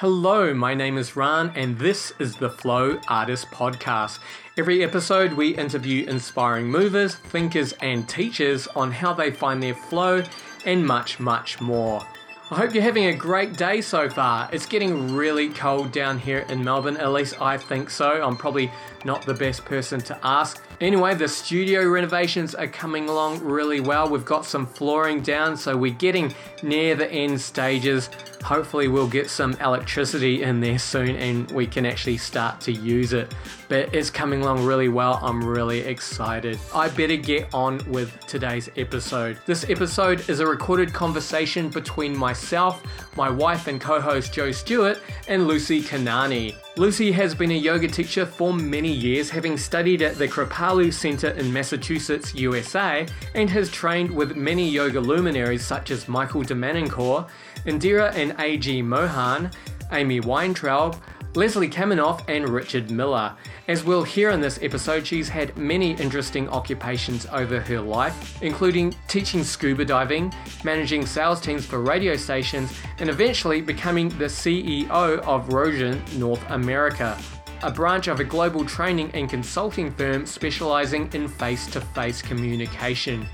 Hello, 0.00 0.54
my 0.54 0.74
name 0.74 0.96
is 0.96 1.16
Rane, 1.16 1.50
and 1.56 1.76
this 1.76 2.12
is 2.20 2.36
the 2.36 2.48
Flow 2.48 3.00
Artist 3.08 3.50
Podcast. 3.50 4.20
Every 4.56 4.84
episode, 4.84 5.32
we 5.32 5.56
interview 5.56 6.06
inspiring 6.06 6.66
movers, 6.66 7.16
thinkers, 7.16 7.72
and 7.80 8.08
teachers 8.08 8.68
on 8.76 8.92
how 8.92 9.12
they 9.12 9.32
find 9.32 9.60
their 9.60 9.74
flow 9.74 10.22
and 10.64 10.86
much, 10.86 11.18
much 11.18 11.60
more. 11.60 12.00
I 12.48 12.54
hope 12.54 12.74
you're 12.74 12.82
having 12.84 13.06
a 13.06 13.12
great 13.12 13.54
day 13.56 13.80
so 13.80 14.08
far. 14.08 14.48
It's 14.52 14.66
getting 14.66 15.16
really 15.16 15.48
cold 15.48 15.90
down 15.90 16.20
here 16.20 16.46
in 16.48 16.62
Melbourne, 16.62 16.96
at 16.96 17.12
least 17.12 17.42
I 17.42 17.58
think 17.58 17.90
so. 17.90 18.22
I'm 18.22 18.36
probably 18.36 18.70
not 19.04 19.26
the 19.26 19.34
best 19.34 19.64
person 19.64 20.00
to 20.02 20.18
ask. 20.22 20.62
Anyway, 20.80 21.12
the 21.12 21.26
studio 21.26 21.88
renovations 21.88 22.54
are 22.54 22.68
coming 22.68 23.08
along 23.08 23.40
really 23.40 23.80
well. 23.80 24.08
We've 24.08 24.24
got 24.24 24.44
some 24.44 24.64
flooring 24.64 25.22
down, 25.22 25.56
so 25.56 25.76
we're 25.76 25.92
getting 25.92 26.32
near 26.62 26.94
the 26.94 27.10
end 27.10 27.40
stages. 27.40 28.08
Hopefully, 28.44 28.86
we'll 28.86 29.08
get 29.08 29.28
some 29.28 29.54
electricity 29.54 30.44
in 30.44 30.60
there 30.60 30.78
soon 30.78 31.16
and 31.16 31.50
we 31.50 31.66
can 31.66 31.84
actually 31.84 32.16
start 32.16 32.60
to 32.60 32.72
use 32.72 33.12
it. 33.12 33.34
But 33.68 33.92
it's 33.92 34.08
coming 34.08 34.42
along 34.42 34.64
really 34.64 34.88
well. 34.88 35.18
I'm 35.20 35.44
really 35.44 35.80
excited. 35.80 36.60
I 36.72 36.88
better 36.90 37.16
get 37.16 37.52
on 37.52 37.78
with 37.90 38.16
today's 38.28 38.70
episode. 38.76 39.36
This 39.46 39.68
episode 39.68 40.30
is 40.30 40.38
a 40.38 40.46
recorded 40.46 40.92
conversation 40.92 41.70
between 41.70 42.16
myself, 42.16 42.84
my 43.16 43.28
wife 43.28 43.66
and 43.66 43.80
co 43.80 44.00
host 44.00 44.32
Jo 44.32 44.52
Stewart, 44.52 45.00
and 45.26 45.48
Lucy 45.48 45.82
Karnani. 45.82 46.54
Lucy 46.78 47.10
has 47.10 47.34
been 47.34 47.50
a 47.50 47.54
yoga 47.54 47.88
teacher 47.88 48.24
for 48.24 48.54
many 48.54 48.92
years, 48.92 49.28
having 49.28 49.58
studied 49.58 50.00
at 50.00 50.16
the 50.16 50.28
Kripalu 50.28 50.92
Center 50.92 51.30
in 51.30 51.52
Massachusetts, 51.52 52.32
USA, 52.36 53.04
and 53.34 53.50
has 53.50 53.68
trained 53.68 54.08
with 54.08 54.36
many 54.36 54.68
yoga 54.68 55.00
luminaries 55.00 55.66
such 55.66 55.90
as 55.90 56.06
Michael 56.06 56.42
de 56.42 56.54
Manincor, 56.54 57.28
Indira 57.66 58.14
and 58.14 58.32
A.G. 58.38 58.80
Mohan, 58.82 59.50
Amy 59.90 60.20
Weintraub, 60.20 60.94
Leslie 61.34 61.68
Kaminoff 61.68 62.22
and 62.28 62.48
Richard 62.48 62.90
Miller. 62.90 63.36
As 63.68 63.84
we'll 63.84 64.02
hear 64.02 64.30
in 64.30 64.40
this 64.40 64.58
episode, 64.62 65.06
she's 65.06 65.28
had 65.28 65.56
many 65.56 65.92
interesting 65.92 66.48
occupations 66.48 67.26
over 67.32 67.60
her 67.60 67.80
life, 67.80 68.42
including 68.42 68.94
teaching 69.08 69.44
scuba 69.44 69.84
diving, 69.84 70.32
managing 70.64 71.04
sales 71.04 71.40
teams 71.40 71.66
for 71.66 71.80
radio 71.80 72.16
stations, 72.16 72.72
and 72.98 73.10
eventually 73.10 73.60
becoming 73.60 74.08
the 74.10 74.24
CEO 74.24 74.88
of 74.90 75.48
Rogen 75.48 76.00
North 76.18 76.42
America, 76.50 77.16
a 77.62 77.70
branch 77.70 78.08
of 78.08 78.20
a 78.20 78.24
global 78.24 78.64
training 78.64 79.10
and 79.12 79.28
consulting 79.28 79.90
firm 79.92 80.24
specializing 80.24 81.10
in 81.12 81.28
face 81.28 81.66
to 81.68 81.80
face 81.80 82.22
communication. 82.22 83.28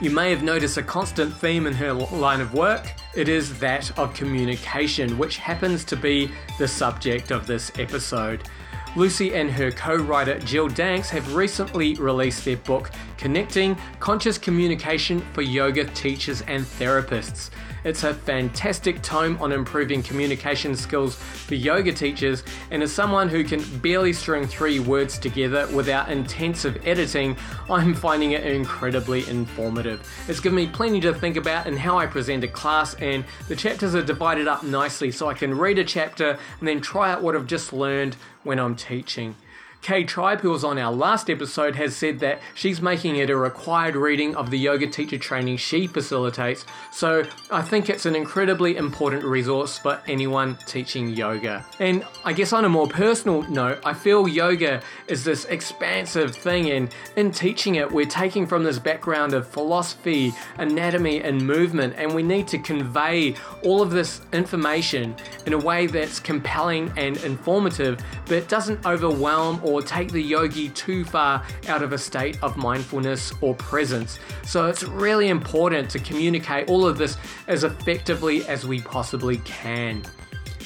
You 0.00 0.08
may 0.10 0.30
have 0.30 0.42
noticed 0.42 0.78
a 0.78 0.82
constant 0.82 1.30
theme 1.34 1.66
in 1.66 1.74
her 1.74 1.92
line 1.92 2.40
of 2.40 2.54
work. 2.54 2.90
It 3.14 3.28
is 3.28 3.58
that 3.58 3.98
of 3.98 4.14
communication, 4.14 5.18
which 5.18 5.36
happens 5.36 5.84
to 5.84 5.96
be 5.96 6.30
the 6.58 6.66
subject 6.66 7.30
of 7.30 7.46
this 7.46 7.70
episode. 7.78 8.48
Lucy 8.96 9.34
and 9.34 9.50
her 9.50 9.70
co 9.70 9.96
writer 9.96 10.38
Jill 10.38 10.68
Danks 10.68 11.10
have 11.10 11.34
recently 11.34 11.96
released 11.96 12.46
their 12.46 12.56
book, 12.56 12.90
Connecting 13.20 13.76
Conscious 13.98 14.38
Communication 14.38 15.20
for 15.34 15.42
Yoga 15.42 15.84
Teachers 15.84 16.40
and 16.48 16.64
Therapists. 16.64 17.50
It's 17.84 18.02
a 18.02 18.14
fantastic 18.14 19.02
tome 19.02 19.36
on 19.42 19.52
improving 19.52 20.02
communication 20.02 20.74
skills 20.74 21.16
for 21.16 21.54
yoga 21.54 21.92
teachers, 21.92 22.42
and 22.70 22.82
as 22.82 22.90
someone 22.90 23.28
who 23.28 23.44
can 23.44 23.62
barely 23.80 24.14
string 24.14 24.46
three 24.46 24.80
words 24.80 25.18
together 25.18 25.68
without 25.74 26.10
intensive 26.10 26.80
editing, 26.86 27.36
I'm 27.70 27.92
finding 27.92 28.32
it 28.32 28.46
incredibly 28.46 29.28
informative. 29.28 30.00
It's 30.26 30.40
given 30.40 30.56
me 30.56 30.66
plenty 30.66 31.00
to 31.00 31.12
think 31.12 31.36
about 31.36 31.66
in 31.66 31.76
how 31.76 31.98
I 31.98 32.06
present 32.06 32.42
a 32.44 32.48
class, 32.48 32.94
and 32.94 33.26
the 33.48 33.56
chapters 33.56 33.94
are 33.94 34.02
divided 34.02 34.48
up 34.48 34.62
nicely 34.62 35.10
so 35.10 35.28
I 35.28 35.34
can 35.34 35.56
read 35.56 35.78
a 35.78 35.84
chapter 35.84 36.38
and 36.58 36.66
then 36.68 36.80
try 36.80 37.12
out 37.12 37.22
what 37.22 37.36
I've 37.36 37.46
just 37.46 37.74
learned 37.74 38.16
when 38.44 38.58
I'm 38.58 38.76
teaching. 38.76 39.36
Kaye 39.82 40.04
Tribe, 40.04 40.40
who 40.40 40.50
was 40.50 40.62
on 40.62 40.78
our 40.78 40.92
last 40.92 41.30
episode, 41.30 41.74
has 41.76 41.96
said 41.96 42.18
that 42.18 42.40
she's 42.54 42.82
making 42.82 43.16
it 43.16 43.30
a 43.30 43.36
required 43.36 43.96
reading 43.96 44.36
of 44.36 44.50
the 44.50 44.58
yoga 44.58 44.86
teacher 44.86 45.16
training 45.16 45.56
she 45.56 45.86
facilitates. 45.86 46.66
So 46.92 47.24
I 47.50 47.62
think 47.62 47.88
it's 47.88 48.04
an 48.04 48.14
incredibly 48.14 48.76
important 48.76 49.24
resource 49.24 49.78
for 49.78 49.98
anyone 50.06 50.58
teaching 50.66 51.08
yoga. 51.08 51.64
And 51.78 52.04
I 52.24 52.34
guess 52.34 52.52
on 52.52 52.66
a 52.66 52.68
more 52.68 52.88
personal 52.88 53.42
note, 53.50 53.78
I 53.84 53.94
feel 53.94 54.28
yoga 54.28 54.82
is 55.08 55.24
this 55.24 55.46
expansive 55.46 56.36
thing, 56.36 56.70
and 56.70 56.94
in 57.16 57.30
teaching 57.30 57.76
it, 57.76 57.90
we're 57.90 58.04
taking 58.04 58.46
from 58.46 58.64
this 58.64 58.78
background 58.78 59.32
of 59.32 59.48
philosophy, 59.48 60.34
anatomy, 60.58 61.22
and 61.22 61.40
movement, 61.40 61.94
and 61.96 62.14
we 62.14 62.22
need 62.22 62.46
to 62.48 62.58
convey 62.58 63.34
all 63.64 63.80
of 63.80 63.90
this 63.90 64.20
information 64.32 65.16
in 65.46 65.54
a 65.54 65.58
way 65.58 65.86
that's 65.86 66.20
compelling 66.20 66.92
and 66.96 67.16
informative, 67.18 68.02
but 68.26 68.46
doesn't 68.48 68.84
overwhelm 68.84 69.60
or 69.64 69.69
take 69.78 70.10
the 70.10 70.20
yogi 70.20 70.70
too 70.70 71.04
far 71.04 71.44
out 71.68 71.82
of 71.82 71.92
a 71.92 71.98
state 71.98 72.42
of 72.42 72.56
mindfulness 72.56 73.32
or 73.40 73.54
presence. 73.54 74.18
So 74.44 74.66
it's 74.66 74.82
really 74.82 75.28
important 75.28 75.88
to 75.90 76.00
communicate 76.00 76.68
all 76.68 76.84
of 76.84 76.98
this 76.98 77.16
as 77.46 77.62
effectively 77.62 78.44
as 78.46 78.66
we 78.66 78.80
possibly 78.80 79.36
can. 79.38 80.02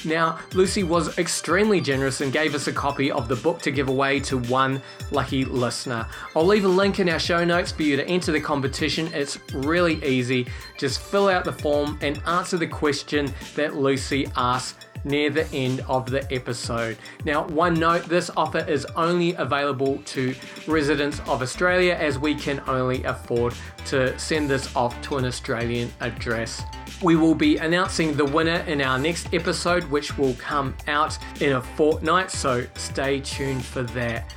Now, 0.05 0.39
Lucy 0.53 0.83
was 0.83 1.17
extremely 1.17 1.81
generous 1.81 2.21
and 2.21 2.31
gave 2.31 2.53
us 2.53 2.67
a 2.67 2.71
copy 2.71 3.11
of 3.11 3.27
the 3.27 3.35
book 3.37 3.59
to 3.63 3.71
give 3.71 3.89
away 3.89 4.19
to 4.21 4.37
one 4.37 4.81
lucky 5.11 5.45
listener. 5.45 6.05
I'll 6.35 6.45
leave 6.45 6.63
a 6.63 6.69
link 6.69 6.99
in 6.99 7.09
our 7.09 7.17
show 7.17 7.43
notes 7.43 7.71
for 7.71 7.83
you 7.83 7.95
to 7.95 8.07
enter 8.07 8.31
the 8.31 8.39
competition. 8.39 9.09
It's 9.13 9.39
really 9.53 10.03
easy. 10.05 10.47
Just 10.77 10.99
fill 10.99 11.27
out 11.27 11.43
the 11.43 11.53
form 11.53 11.97
and 12.01 12.21
answer 12.27 12.57
the 12.57 12.67
question 12.67 13.33
that 13.55 13.75
Lucy 13.75 14.27
asked 14.35 14.84
near 15.05 15.29
the 15.29 15.47
end 15.53 15.85
of 15.87 16.09
the 16.09 16.31
episode. 16.33 16.97
Now, 17.23 17.47
one 17.47 17.75
note 17.75 18.05
this 18.05 18.29
offer 18.35 18.59
is 18.67 18.85
only 18.95 19.33
available 19.35 19.99
to 20.05 20.35
residents 20.67 21.19
of 21.21 21.41
Australia 21.41 21.93
as 21.93 22.19
we 22.19 22.35
can 22.35 22.61
only 22.67 23.03
afford 23.05 23.53
to 23.85 24.17
send 24.19 24.49
this 24.49 24.75
off 24.75 24.99
to 25.03 25.17
an 25.17 25.25
Australian 25.25 25.91
address. 26.01 26.63
We 27.01 27.15
will 27.15 27.35
be 27.35 27.57
announcing 27.57 28.15
the 28.15 28.25
winner 28.25 28.63
in 28.67 28.81
our 28.81 28.97
next 28.97 29.33
episode, 29.33 29.83
which 29.85 30.17
will 30.17 30.33
come 30.35 30.75
out 30.87 31.17
in 31.41 31.53
a 31.53 31.61
fortnight, 31.61 32.31
so 32.31 32.65
stay 32.75 33.19
tuned 33.19 33.63
for 33.63 33.83
that. 33.83 34.33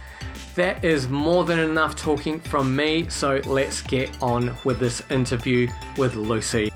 That 0.55 0.84
is 0.84 1.09
more 1.09 1.45
than 1.45 1.61
enough 1.61 1.95
talking 1.95 2.41
from 2.41 2.75
me, 2.75 3.09
so 3.09 3.41
let's 3.47 3.81
get 3.81 4.11
on 4.21 4.57
with 4.65 4.81
this 4.81 5.03
interview 5.09 5.69
with 5.97 6.17
Lucy. 6.17 6.73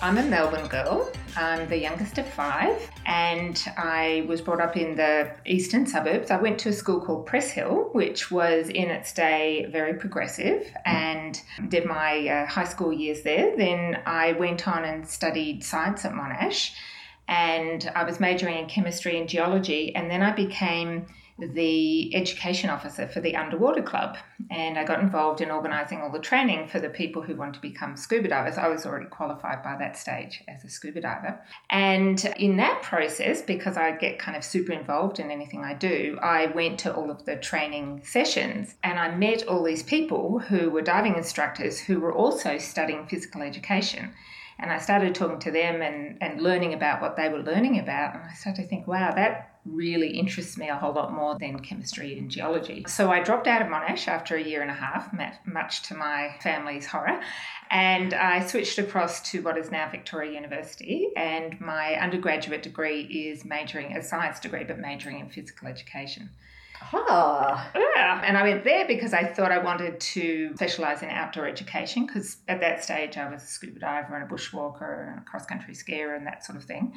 I'm 0.00 0.18
a 0.18 0.22
Melbourne 0.22 0.68
girl. 0.68 1.10
I'm 1.36 1.68
the 1.68 1.78
youngest 1.78 2.18
of 2.18 2.26
five, 2.28 2.90
and 3.06 3.60
I 3.76 4.24
was 4.28 4.40
brought 4.40 4.60
up 4.60 4.76
in 4.76 4.94
the 4.94 5.30
eastern 5.44 5.86
suburbs. 5.86 6.30
I 6.30 6.40
went 6.40 6.60
to 6.60 6.68
a 6.68 6.72
school 6.72 7.00
called 7.00 7.26
Preshil, 7.26 7.92
which 7.92 8.30
was 8.30 8.68
in 8.68 8.88
its 8.90 9.12
day 9.12 9.66
very 9.70 9.94
progressive, 9.94 10.72
and 10.84 11.40
did 11.68 11.86
my 11.86 12.28
uh, 12.28 12.46
high 12.46 12.64
school 12.64 12.92
years 12.92 13.22
there. 13.22 13.56
Then 13.56 14.00
I 14.06 14.32
went 14.32 14.68
on 14.68 14.84
and 14.84 15.06
studied 15.08 15.64
science 15.64 16.04
at 16.04 16.12
Monash, 16.12 16.72
and 17.26 17.90
I 17.94 18.04
was 18.04 18.20
majoring 18.20 18.58
in 18.58 18.66
chemistry 18.66 19.18
and 19.18 19.28
geology, 19.28 19.94
and 19.96 20.10
then 20.10 20.22
I 20.22 20.32
became 20.32 21.06
the 21.38 22.14
education 22.14 22.70
officer 22.70 23.08
for 23.08 23.20
the 23.20 23.34
Underwater 23.34 23.82
Club. 23.82 24.16
And 24.50 24.78
I 24.78 24.84
got 24.84 25.00
involved 25.00 25.40
in 25.40 25.50
organising 25.50 26.00
all 26.00 26.10
the 26.10 26.20
training 26.20 26.68
for 26.68 26.78
the 26.78 26.88
people 26.88 27.22
who 27.22 27.34
want 27.34 27.54
to 27.54 27.60
become 27.60 27.96
scuba 27.96 28.28
divers. 28.28 28.56
I 28.56 28.68
was 28.68 28.86
already 28.86 29.06
qualified 29.06 29.62
by 29.62 29.76
that 29.78 29.96
stage 29.96 30.44
as 30.46 30.64
a 30.64 30.68
scuba 30.68 31.00
diver. 31.00 31.40
And 31.70 32.24
in 32.36 32.56
that 32.58 32.82
process, 32.82 33.42
because 33.42 33.76
I 33.76 33.92
get 33.92 34.18
kind 34.18 34.36
of 34.36 34.44
super 34.44 34.72
involved 34.72 35.18
in 35.18 35.30
anything 35.30 35.64
I 35.64 35.74
do, 35.74 36.18
I 36.22 36.46
went 36.46 36.78
to 36.80 36.94
all 36.94 37.10
of 37.10 37.24
the 37.24 37.36
training 37.36 38.02
sessions 38.04 38.76
and 38.84 38.98
I 38.98 39.14
met 39.16 39.46
all 39.48 39.64
these 39.64 39.82
people 39.82 40.38
who 40.38 40.70
were 40.70 40.82
diving 40.82 41.16
instructors 41.16 41.80
who 41.80 41.98
were 41.98 42.14
also 42.14 42.58
studying 42.58 43.06
physical 43.08 43.42
education. 43.42 44.14
And 44.60 44.70
I 44.70 44.78
started 44.78 45.16
talking 45.16 45.40
to 45.40 45.50
them 45.50 45.82
and, 45.82 46.16
and 46.22 46.40
learning 46.40 46.74
about 46.74 47.02
what 47.02 47.16
they 47.16 47.28
were 47.28 47.40
learning 47.40 47.80
about. 47.80 48.14
And 48.14 48.22
I 48.22 48.34
started 48.34 48.62
to 48.62 48.68
think, 48.68 48.86
wow, 48.86 49.12
that 49.12 49.53
really 49.64 50.18
interests 50.18 50.58
me 50.58 50.68
a 50.68 50.76
whole 50.76 50.92
lot 50.92 51.12
more 51.12 51.38
than 51.38 51.58
chemistry 51.60 52.18
and 52.18 52.30
geology. 52.30 52.84
So 52.86 53.10
I 53.10 53.22
dropped 53.22 53.46
out 53.46 53.62
of 53.62 53.68
Monash 53.68 54.08
after 54.08 54.36
a 54.36 54.42
year 54.42 54.62
and 54.62 54.70
a 54.70 54.74
half, 54.74 55.10
much 55.46 55.82
to 55.84 55.94
my 55.94 56.34
family's 56.42 56.86
horror, 56.86 57.20
and 57.70 58.12
I 58.12 58.44
switched 58.46 58.78
across 58.78 59.30
to 59.30 59.42
what 59.42 59.56
is 59.56 59.70
now 59.70 59.90
Victoria 59.90 60.32
University. 60.32 61.08
And 61.16 61.60
my 61.60 61.94
undergraduate 61.94 62.62
degree 62.62 63.02
is 63.02 63.44
majoring 63.44 63.96
a 63.96 64.02
science 64.02 64.38
degree, 64.38 64.64
but 64.64 64.78
majoring 64.78 65.20
in 65.20 65.28
physical 65.28 65.68
education. 65.68 66.30
Ah. 66.92 67.70
Yeah. 67.74 68.22
And 68.24 68.36
I 68.36 68.42
went 68.42 68.64
there 68.64 68.86
because 68.86 69.12
I 69.12 69.24
thought 69.24 69.52
I 69.52 69.58
wanted 69.58 70.00
to 70.00 70.52
specialise 70.56 71.02
in 71.02 71.08
outdoor 71.10 71.46
education 71.46 72.06
because 72.06 72.38
at 72.48 72.60
that 72.60 72.82
stage 72.82 73.16
I 73.16 73.30
was 73.30 73.42
a 73.42 73.46
scuba 73.46 73.80
diver 73.80 74.16
and 74.16 74.30
a 74.30 74.34
bushwalker 74.34 75.08
and 75.10 75.18
a 75.20 75.22
cross 75.22 75.46
country 75.46 75.74
skier 75.74 76.16
and 76.16 76.26
that 76.26 76.44
sort 76.44 76.56
of 76.56 76.64
thing. 76.64 76.94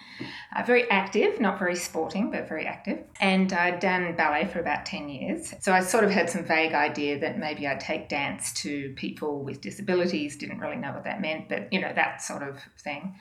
Uh, 0.55 0.63
very 0.63 0.89
active, 0.89 1.39
not 1.39 1.59
very 1.59 1.75
sporting, 1.75 2.31
but 2.31 2.47
very 2.47 2.65
active. 2.65 2.99
And 3.19 3.51
I'd 3.53 3.79
done 3.79 4.15
ballet 4.15 4.45
for 4.45 4.59
about 4.59 4.85
10 4.85 5.09
years. 5.09 5.53
So 5.59 5.71
I 5.71 5.81
sort 5.81 6.03
of 6.03 6.11
had 6.11 6.29
some 6.29 6.43
vague 6.43 6.73
idea 6.73 7.19
that 7.19 7.37
maybe 7.37 7.67
I'd 7.67 7.79
take 7.79 8.09
dance 8.09 8.53
to 8.53 8.93
people 8.95 9.43
with 9.43 9.61
disabilities, 9.61 10.35
didn't 10.35 10.59
really 10.59 10.77
know 10.77 10.93
what 10.93 11.03
that 11.03 11.21
meant, 11.21 11.49
but 11.49 11.71
you 11.71 11.81
know, 11.81 11.91
that 11.93 12.21
sort 12.21 12.43
of 12.43 12.59
thing. 12.79 13.15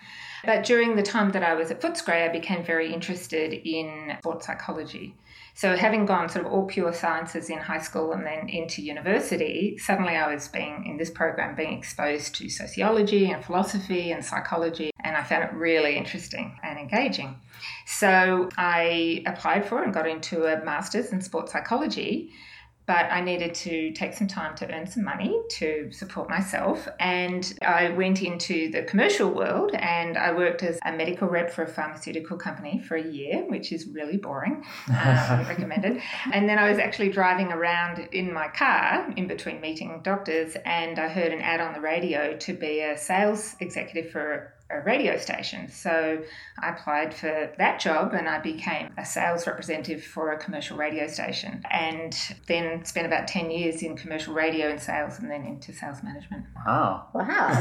But 0.44 0.64
during 0.64 0.96
the 0.96 1.02
time 1.02 1.32
that 1.32 1.42
I 1.42 1.54
was 1.54 1.70
at 1.70 1.80
Footscray, 1.80 2.28
I 2.28 2.32
became 2.32 2.64
very 2.64 2.92
interested 2.92 3.52
in 3.52 4.16
sports 4.20 4.46
psychology. 4.46 5.14
So, 5.56 5.74
having 5.74 6.04
gone 6.04 6.28
sort 6.28 6.44
of 6.44 6.52
all 6.52 6.66
pure 6.66 6.92
sciences 6.92 7.48
in 7.48 7.56
high 7.56 7.80
school 7.80 8.12
and 8.12 8.26
then 8.26 8.50
into 8.50 8.82
university, 8.82 9.78
suddenly 9.78 10.14
I 10.14 10.30
was 10.34 10.48
being 10.48 10.84
in 10.84 10.98
this 10.98 11.08
program 11.08 11.56
being 11.56 11.78
exposed 11.78 12.34
to 12.34 12.50
sociology 12.50 13.30
and 13.30 13.42
philosophy 13.42 14.12
and 14.12 14.22
psychology, 14.22 14.90
and 15.02 15.16
I 15.16 15.22
found 15.22 15.44
it 15.44 15.54
really 15.54 15.96
interesting 15.96 16.58
and 16.62 16.78
engaging. 16.78 17.40
So, 17.86 18.50
I 18.58 19.22
applied 19.24 19.66
for 19.66 19.82
and 19.82 19.94
got 19.94 20.06
into 20.06 20.44
a 20.44 20.62
master's 20.62 21.10
in 21.10 21.22
sports 21.22 21.52
psychology 21.52 22.32
but 22.86 23.10
I 23.10 23.20
needed 23.20 23.54
to 23.54 23.90
take 23.92 24.14
some 24.14 24.28
time 24.28 24.54
to 24.56 24.72
earn 24.72 24.86
some 24.86 25.02
money 25.02 25.40
to 25.58 25.90
support 25.90 26.30
myself. 26.30 26.88
And 27.00 27.52
I 27.62 27.90
went 27.90 28.22
into 28.22 28.70
the 28.70 28.82
commercial 28.82 29.30
world 29.30 29.72
and 29.74 30.16
I 30.16 30.32
worked 30.32 30.62
as 30.62 30.78
a 30.84 30.92
medical 30.92 31.28
rep 31.28 31.50
for 31.50 31.64
a 31.64 31.68
pharmaceutical 31.68 32.36
company 32.36 32.80
for 32.80 32.96
a 32.96 33.02
year, 33.02 33.44
which 33.48 33.72
is 33.72 33.88
really 33.88 34.16
boring. 34.16 34.64
Um, 34.88 35.46
recommended. 35.48 36.00
And 36.32 36.48
then 36.48 36.58
I 36.58 36.70
was 36.70 36.78
actually 36.78 37.10
driving 37.10 37.52
around 37.52 38.08
in 38.12 38.32
my 38.32 38.48
car 38.48 39.12
in 39.16 39.26
between 39.26 39.60
meeting 39.60 40.00
doctors 40.04 40.56
and 40.64 40.98
I 40.98 41.08
heard 41.08 41.32
an 41.32 41.40
ad 41.40 41.60
on 41.60 41.74
the 41.74 41.80
radio 41.80 42.36
to 42.36 42.52
be 42.52 42.80
a 42.80 42.96
sales 42.96 43.56
executive 43.60 44.10
for 44.12 44.52
a 44.68 44.80
radio 44.80 45.16
station. 45.16 45.70
So 45.70 46.20
I 46.58 46.70
applied 46.70 47.14
for 47.14 47.52
that 47.56 47.78
job 47.78 48.14
and 48.14 48.28
I 48.28 48.40
became 48.40 48.92
a 48.98 49.04
sales 49.04 49.46
representative 49.46 50.02
for 50.02 50.32
a 50.32 50.38
commercial 50.38 50.76
radio 50.76 51.06
station 51.06 51.62
and 51.70 52.12
then 52.48 52.84
spent 52.84 53.06
about 53.06 53.28
10 53.28 53.52
years 53.52 53.84
in 53.84 53.96
commercial 53.96 54.34
radio 54.34 54.68
and 54.68 54.80
sales 54.80 55.20
and 55.20 55.30
then 55.30 55.46
into 55.46 55.72
sales 55.72 56.02
management. 56.02 56.46
Wow. 56.66 57.06
Wow. 57.14 57.48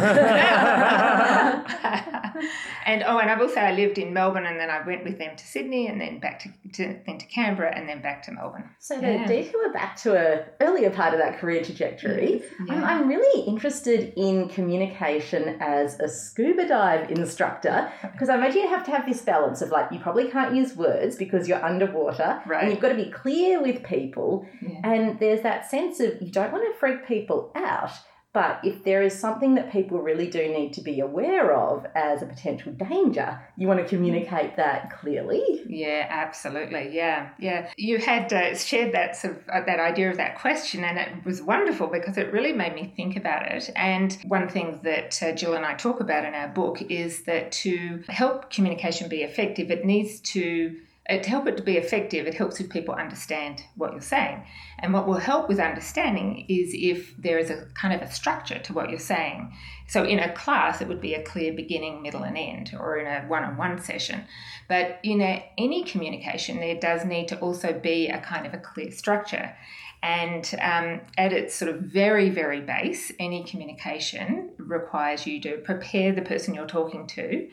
and 2.85 3.03
oh, 3.03 3.19
and 3.19 3.29
I 3.29 3.37
will 3.37 3.49
say 3.49 3.61
I 3.61 3.73
lived 3.73 3.99
in 3.99 4.11
Melbourne 4.11 4.47
and 4.47 4.59
then 4.59 4.71
I 4.71 4.81
went 4.85 5.03
with 5.03 5.19
them 5.19 5.35
to 5.35 5.45
Sydney 5.45 5.85
and 5.87 6.01
then 6.01 6.19
back 6.19 6.39
to, 6.39 6.49
to 6.73 6.99
then 7.05 7.19
to 7.19 7.25
Canberra 7.27 7.71
and 7.75 7.87
then 7.87 8.01
back 8.01 8.23
to 8.23 8.31
Melbourne. 8.31 8.71
So 8.79 8.99
to 8.99 9.05
yeah. 9.05 9.27
detour 9.27 9.71
back 9.71 9.95
to 9.97 10.15
an 10.15 10.45
earlier 10.59 10.89
part 10.89 11.13
of 11.13 11.19
that 11.19 11.37
career 11.37 11.63
trajectory, 11.63 12.41
yeah. 12.65 12.73
I'm, 12.73 12.83
I'm 12.83 13.07
really 13.07 13.45
interested 13.45 14.11
in 14.17 14.49
communication 14.49 15.57
as 15.61 15.99
a 15.99 16.09
scuba 16.09 16.67
diver 16.67 16.94
instructor 17.03 17.91
because 18.11 18.29
I 18.29 18.35
imagine 18.35 18.61
you 18.61 18.69
have 18.69 18.85
to 18.85 18.91
have 18.91 19.05
this 19.05 19.21
balance 19.21 19.61
of 19.61 19.69
like 19.69 19.91
you 19.91 19.99
probably 19.99 20.29
can't 20.29 20.55
use 20.55 20.75
words 20.75 21.15
because 21.15 21.47
you're 21.47 21.63
underwater 21.63 22.41
right. 22.45 22.63
and 22.63 22.71
you've 22.71 22.81
got 22.81 22.89
to 22.89 22.95
be 22.95 23.11
clear 23.11 23.61
with 23.61 23.83
people 23.83 24.47
yeah. 24.61 24.79
and 24.83 25.19
there's 25.19 25.41
that 25.41 25.69
sense 25.69 25.99
of 25.99 26.21
you 26.21 26.31
don't 26.31 26.51
want 26.51 26.63
to 26.71 26.79
freak 26.79 27.07
people 27.07 27.51
out 27.55 27.91
but 28.35 28.59
if 28.65 28.83
there 28.83 29.01
is 29.01 29.17
something 29.17 29.55
that 29.55 29.71
people 29.71 30.01
really 30.01 30.29
do 30.29 30.49
need 30.49 30.73
to 30.73 30.81
be 30.81 30.99
aware 30.99 31.55
of 31.55 31.85
as 31.95 32.21
a 32.21 32.25
potential 32.25 32.73
danger, 32.73 33.39
you 33.55 33.65
want 33.65 33.79
to 33.79 33.85
communicate 33.85 34.57
that 34.57 34.91
clearly. 34.99 35.63
Yeah, 35.65 36.05
absolutely. 36.09 36.93
Yeah, 36.93 37.29
yeah. 37.39 37.71
You 37.77 37.97
had 37.97 38.33
uh, 38.33 38.53
shared 38.57 38.91
that 38.91 39.15
sort 39.15 39.37
of 39.37 39.47
uh, 39.47 39.61
that 39.65 39.79
idea 39.79 40.11
of 40.11 40.17
that 40.17 40.37
question, 40.37 40.83
and 40.83 40.97
it 40.97 41.23
was 41.23 41.41
wonderful 41.41 41.87
because 41.87 42.17
it 42.17 42.33
really 42.33 42.51
made 42.51 42.75
me 42.75 42.91
think 42.93 43.15
about 43.15 43.49
it. 43.49 43.71
And 43.73 44.11
one 44.27 44.49
thing 44.49 44.81
that 44.83 45.23
uh, 45.23 45.31
Jill 45.31 45.53
and 45.53 45.65
I 45.65 45.75
talk 45.75 46.01
about 46.01 46.25
in 46.25 46.33
our 46.33 46.49
book 46.49 46.81
is 46.89 47.23
that 47.23 47.53
to 47.63 48.03
help 48.09 48.51
communication 48.51 49.07
be 49.07 49.23
effective, 49.23 49.71
it 49.71 49.85
needs 49.85 50.19
to 50.35 50.75
to 51.07 51.29
help 51.29 51.45
it 51.47 51.55
to 51.57 51.63
be 51.63 51.77
effective, 51.77 52.25
it 52.25 52.33
helps 52.33 52.59
if 52.59 52.69
people 52.69 52.95
understand 52.95 53.63
what 53.75 53.91
you're 53.91 54.01
saying. 54.01 54.43
And 54.79 54.91
what 54.91 55.07
will 55.07 55.15
help 55.15 55.47
with 55.47 55.59
understanding 55.59 56.45
is 56.49 56.71
if 56.73 57.15
there 57.17 57.37
is 57.37 57.51
a 57.51 57.67
kind 57.75 57.93
of 57.93 58.01
a 58.01 58.11
structure 58.11 58.57
to 58.57 58.73
what 58.73 58.89
you're 58.89 58.97
saying. 58.97 59.55
So 59.87 60.03
in 60.03 60.17
a 60.17 60.33
class, 60.33 60.81
it 60.81 60.87
would 60.87 61.01
be 61.01 61.13
a 61.13 61.23
clear 61.23 61.53
beginning, 61.53 62.01
middle, 62.01 62.23
and 62.23 62.35
end, 62.35 62.75
or 62.79 62.97
in 62.97 63.05
a 63.05 63.27
one 63.27 63.43
on 63.43 63.55
one 63.55 63.79
session. 63.79 64.25
But 64.67 64.99
in 65.03 65.21
a, 65.21 65.47
any 65.59 65.83
communication, 65.83 66.59
there 66.59 66.79
does 66.79 67.05
need 67.05 67.27
to 67.27 67.39
also 67.39 67.71
be 67.71 68.07
a 68.07 68.19
kind 68.19 68.47
of 68.47 68.55
a 68.55 68.57
clear 68.57 68.91
structure. 68.91 69.55
And 70.01 70.53
um, 70.59 71.01
at 71.17 71.33
its 71.33 71.53
sort 71.53 71.73
of 71.73 71.81
very, 71.81 72.29
very 72.29 72.61
base, 72.61 73.11
any 73.19 73.43
communication 73.43 74.51
requires 74.57 75.27
you 75.27 75.39
to 75.41 75.57
prepare 75.57 76.13
the 76.13 76.21
person 76.21 76.55
you're 76.55 76.65
talking 76.65 77.05
to 77.07 77.47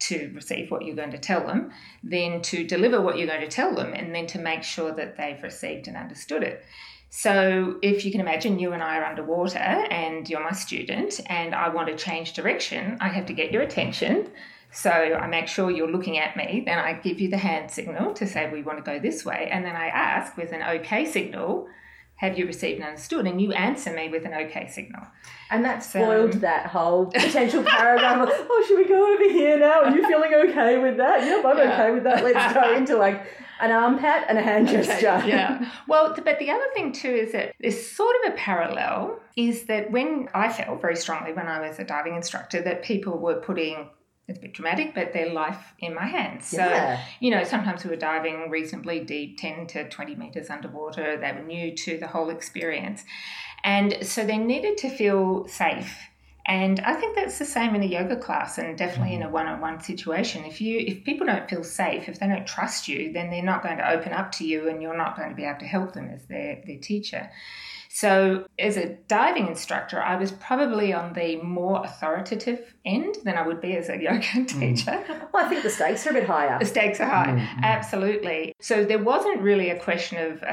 to 0.00 0.30
receive 0.34 0.70
what 0.70 0.84
you're 0.84 0.96
going 0.96 1.10
to 1.10 1.18
tell 1.18 1.46
them, 1.46 1.72
then 2.02 2.40
to 2.42 2.64
deliver 2.64 3.00
what 3.00 3.18
you're 3.18 3.26
going 3.26 3.40
to 3.40 3.48
tell 3.48 3.74
them, 3.74 3.92
and 3.94 4.14
then 4.14 4.26
to 4.28 4.38
make 4.38 4.62
sure 4.62 4.92
that 4.92 5.16
they've 5.16 5.42
received 5.42 5.88
and 5.88 5.96
understood 5.96 6.42
it. 6.42 6.64
So, 7.10 7.78
if 7.82 8.04
you 8.04 8.12
can 8.12 8.20
imagine, 8.20 8.58
you 8.58 8.72
and 8.72 8.82
I 8.82 8.98
are 8.98 9.04
underwater 9.04 9.58
and 9.58 10.28
you're 10.28 10.44
my 10.44 10.52
student, 10.52 11.20
and 11.26 11.54
I 11.54 11.68
want 11.70 11.88
to 11.88 11.96
change 11.96 12.34
direction, 12.34 12.98
I 13.00 13.08
have 13.08 13.26
to 13.26 13.32
get 13.32 13.50
your 13.50 13.62
attention. 13.62 14.30
So, 14.70 14.90
I 14.90 15.26
make 15.26 15.48
sure 15.48 15.70
you're 15.70 15.90
looking 15.90 16.18
at 16.18 16.36
me, 16.36 16.62
then 16.66 16.78
I 16.78 16.92
give 16.92 17.18
you 17.18 17.30
the 17.30 17.38
hand 17.38 17.70
signal 17.70 18.12
to 18.14 18.26
say 18.26 18.50
we 18.50 18.62
want 18.62 18.78
to 18.78 18.84
go 18.84 18.98
this 18.98 19.24
way, 19.24 19.48
and 19.50 19.64
then 19.64 19.74
I 19.74 19.86
ask 19.86 20.36
with 20.36 20.52
an 20.52 20.62
okay 20.80 21.06
signal 21.06 21.68
have 22.18 22.36
you 22.36 22.46
received 22.46 22.80
and 22.80 22.88
understood? 22.88 23.26
And 23.26 23.40
you 23.40 23.52
answer 23.52 23.92
me 23.92 24.08
with 24.08 24.24
an 24.24 24.34
okay 24.34 24.68
signal. 24.68 25.02
And 25.50 25.64
that 25.64 25.82
spoiled 25.82 26.34
um, 26.34 26.40
that 26.40 26.66
whole 26.66 27.06
potential 27.06 27.62
paragraph 27.62 28.28
of, 28.28 28.28
oh, 28.32 28.64
should 28.66 28.76
we 28.76 28.86
go 28.86 29.14
over 29.14 29.32
here 29.32 29.58
now? 29.58 29.84
Are 29.84 29.96
you 29.96 30.06
feeling 30.06 30.34
okay 30.34 30.78
with 30.78 30.96
that? 30.96 31.24
Yep, 31.24 31.44
I'm 31.44 31.58
yeah. 31.58 31.72
okay 31.72 31.90
with 31.92 32.04
that. 32.04 32.24
Let's 32.24 32.54
go 32.54 32.74
into 32.76 32.96
like 32.96 33.24
an 33.60 33.70
arm 33.70 33.98
pat 33.98 34.26
and 34.28 34.36
a 34.36 34.42
hand 34.42 34.68
gesture. 34.68 35.22
Yeah. 35.26 35.70
Well, 35.86 36.14
but 36.22 36.38
the 36.38 36.50
other 36.50 36.66
thing 36.74 36.92
too 36.92 37.08
is 37.08 37.32
that 37.32 37.54
there's 37.60 37.86
sort 37.86 38.14
of 38.22 38.32
a 38.32 38.36
parallel 38.36 39.20
is 39.36 39.64
that 39.64 39.90
when 39.90 40.28
I 40.34 40.52
felt 40.52 40.80
very 40.80 40.96
strongly 40.96 41.32
when 41.32 41.46
I 41.46 41.66
was 41.66 41.78
a 41.78 41.84
diving 41.84 42.14
instructor 42.14 42.60
that 42.62 42.82
people 42.82 43.18
were 43.18 43.36
putting 43.40 43.88
it's 44.28 44.38
a 44.38 44.42
bit 44.42 44.52
dramatic, 44.52 44.94
but 44.94 45.14
their 45.14 45.32
life 45.32 45.72
in 45.78 45.94
my 45.94 46.06
hands. 46.06 46.48
So, 46.48 46.58
yeah. 46.58 47.02
you 47.18 47.30
know, 47.30 47.44
sometimes 47.44 47.82
we 47.82 47.90
were 47.90 47.96
diving 47.96 48.50
reasonably 48.50 49.00
deep, 49.00 49.38
10 49.38 49.66
to 49.68 49.88
20 49.88 50.16
meters 50.16 50.50
underwater. 50.50 51.16
They 51.16 51.32
were 51.32 51.42
new 51.42 51.74
to 51.74 51.96
the 51.96 52.06
whole 52.06 52.28
experience. 52.28 53.04
And 53.64 53.96
so 54.02 54.24
they 54.24 54.36
needed 54.36 54.76
to 54.78 54.90
feel 54.90 55.48
safe. 55.48 55.98
And 56.44 56.80
I 56.80 56.94
think 56.94 57.14
that's 57.14 57.38
the 57.38 57.44
same 57.44 57.74
in 57.74 57.82
a 57.82 57.86
yoga 57.86 58.16
class 58.16 58.56
and 58.56 58.76
definitely 58.76 59.14
in 59.14 59.22
a 59.22 59.26
mm-hmm. 59.26 59.34
one-on-one 59.34 59.80
situation. 59.80 60.44
If 60.44 60.60
you 60.60 60.78
if 60.78 61.04
people 61.04 61.26
don't 61.26 61.48
feel 61.48 61.64
safe, 61.64 62.08
if 62.08 62.20
they 62.20 62.26
don't 62.26 62.46
trust 62.46 62.88
you, 62.88 63.12
then 63.12 63.30
they're 63.30 63.42
not 63.42 63.62
going 63.62 63.76
to 63.78 63.90
open 63.90 64.12
up 64.12 64.32
to 64.32 64.46
you 64.46 64.68
and 64.68 64.82
you're 64.82 64.96
not 64.96 65.16
going 65.16 65.28
to 65.28 65.34
be 65.34 65.44
able 65.44 65.60
to 65.60 65.66
help 65.66 65.92
them 65.92 66.08
as 66.08 66.24
their, 66.24 66.62
their 66.66 66.78
teacher. 66.78 67.30
So, 67.98 68.46
as 68.60 68.76
a 68.76 68.94
diving 69.08 69.48
instructor, 69.48 70.00
I 70.00 70.14
was 70.14 70.30
probably 70.30 70.92
on 70.92 71.14
the 71.14 71.34
more 71.42 71.84
authoritative 71.84 72.72
end 72.84 73.16
than 73.24 73.36
I 73.36 73.44
would 73.44 73.60
be 73.60 73.76
as 73.76 73.88
a 73.88 73.96
yoga 74.00 74.20
mm. 74.20 74.46
teacher. 74.46 75.04
Mm. 75.08 75.32
Well, 75.32 75.44
I 75.44 75.48
think 75.48 75.64
the 75.64 75.70
stakes 75.70 76.06
are 76.06 76.10
a 76.10 76.12
bit 76.12 76.24
higher. 76.24 76.60
The 76.60 76.64
stakes 76.64 77.00
are 77.00 77.08
high, 77.08 77.32
mm-hmm. 77.32 77.64
absolutely. 77.64 78.54
So, 78.60 78.84
there 78.84 79.02
wasn't 79.02 79.40
really 79.40 79.70
a 79.70 79.80
question 79.80 80.16
of 80.30 80.44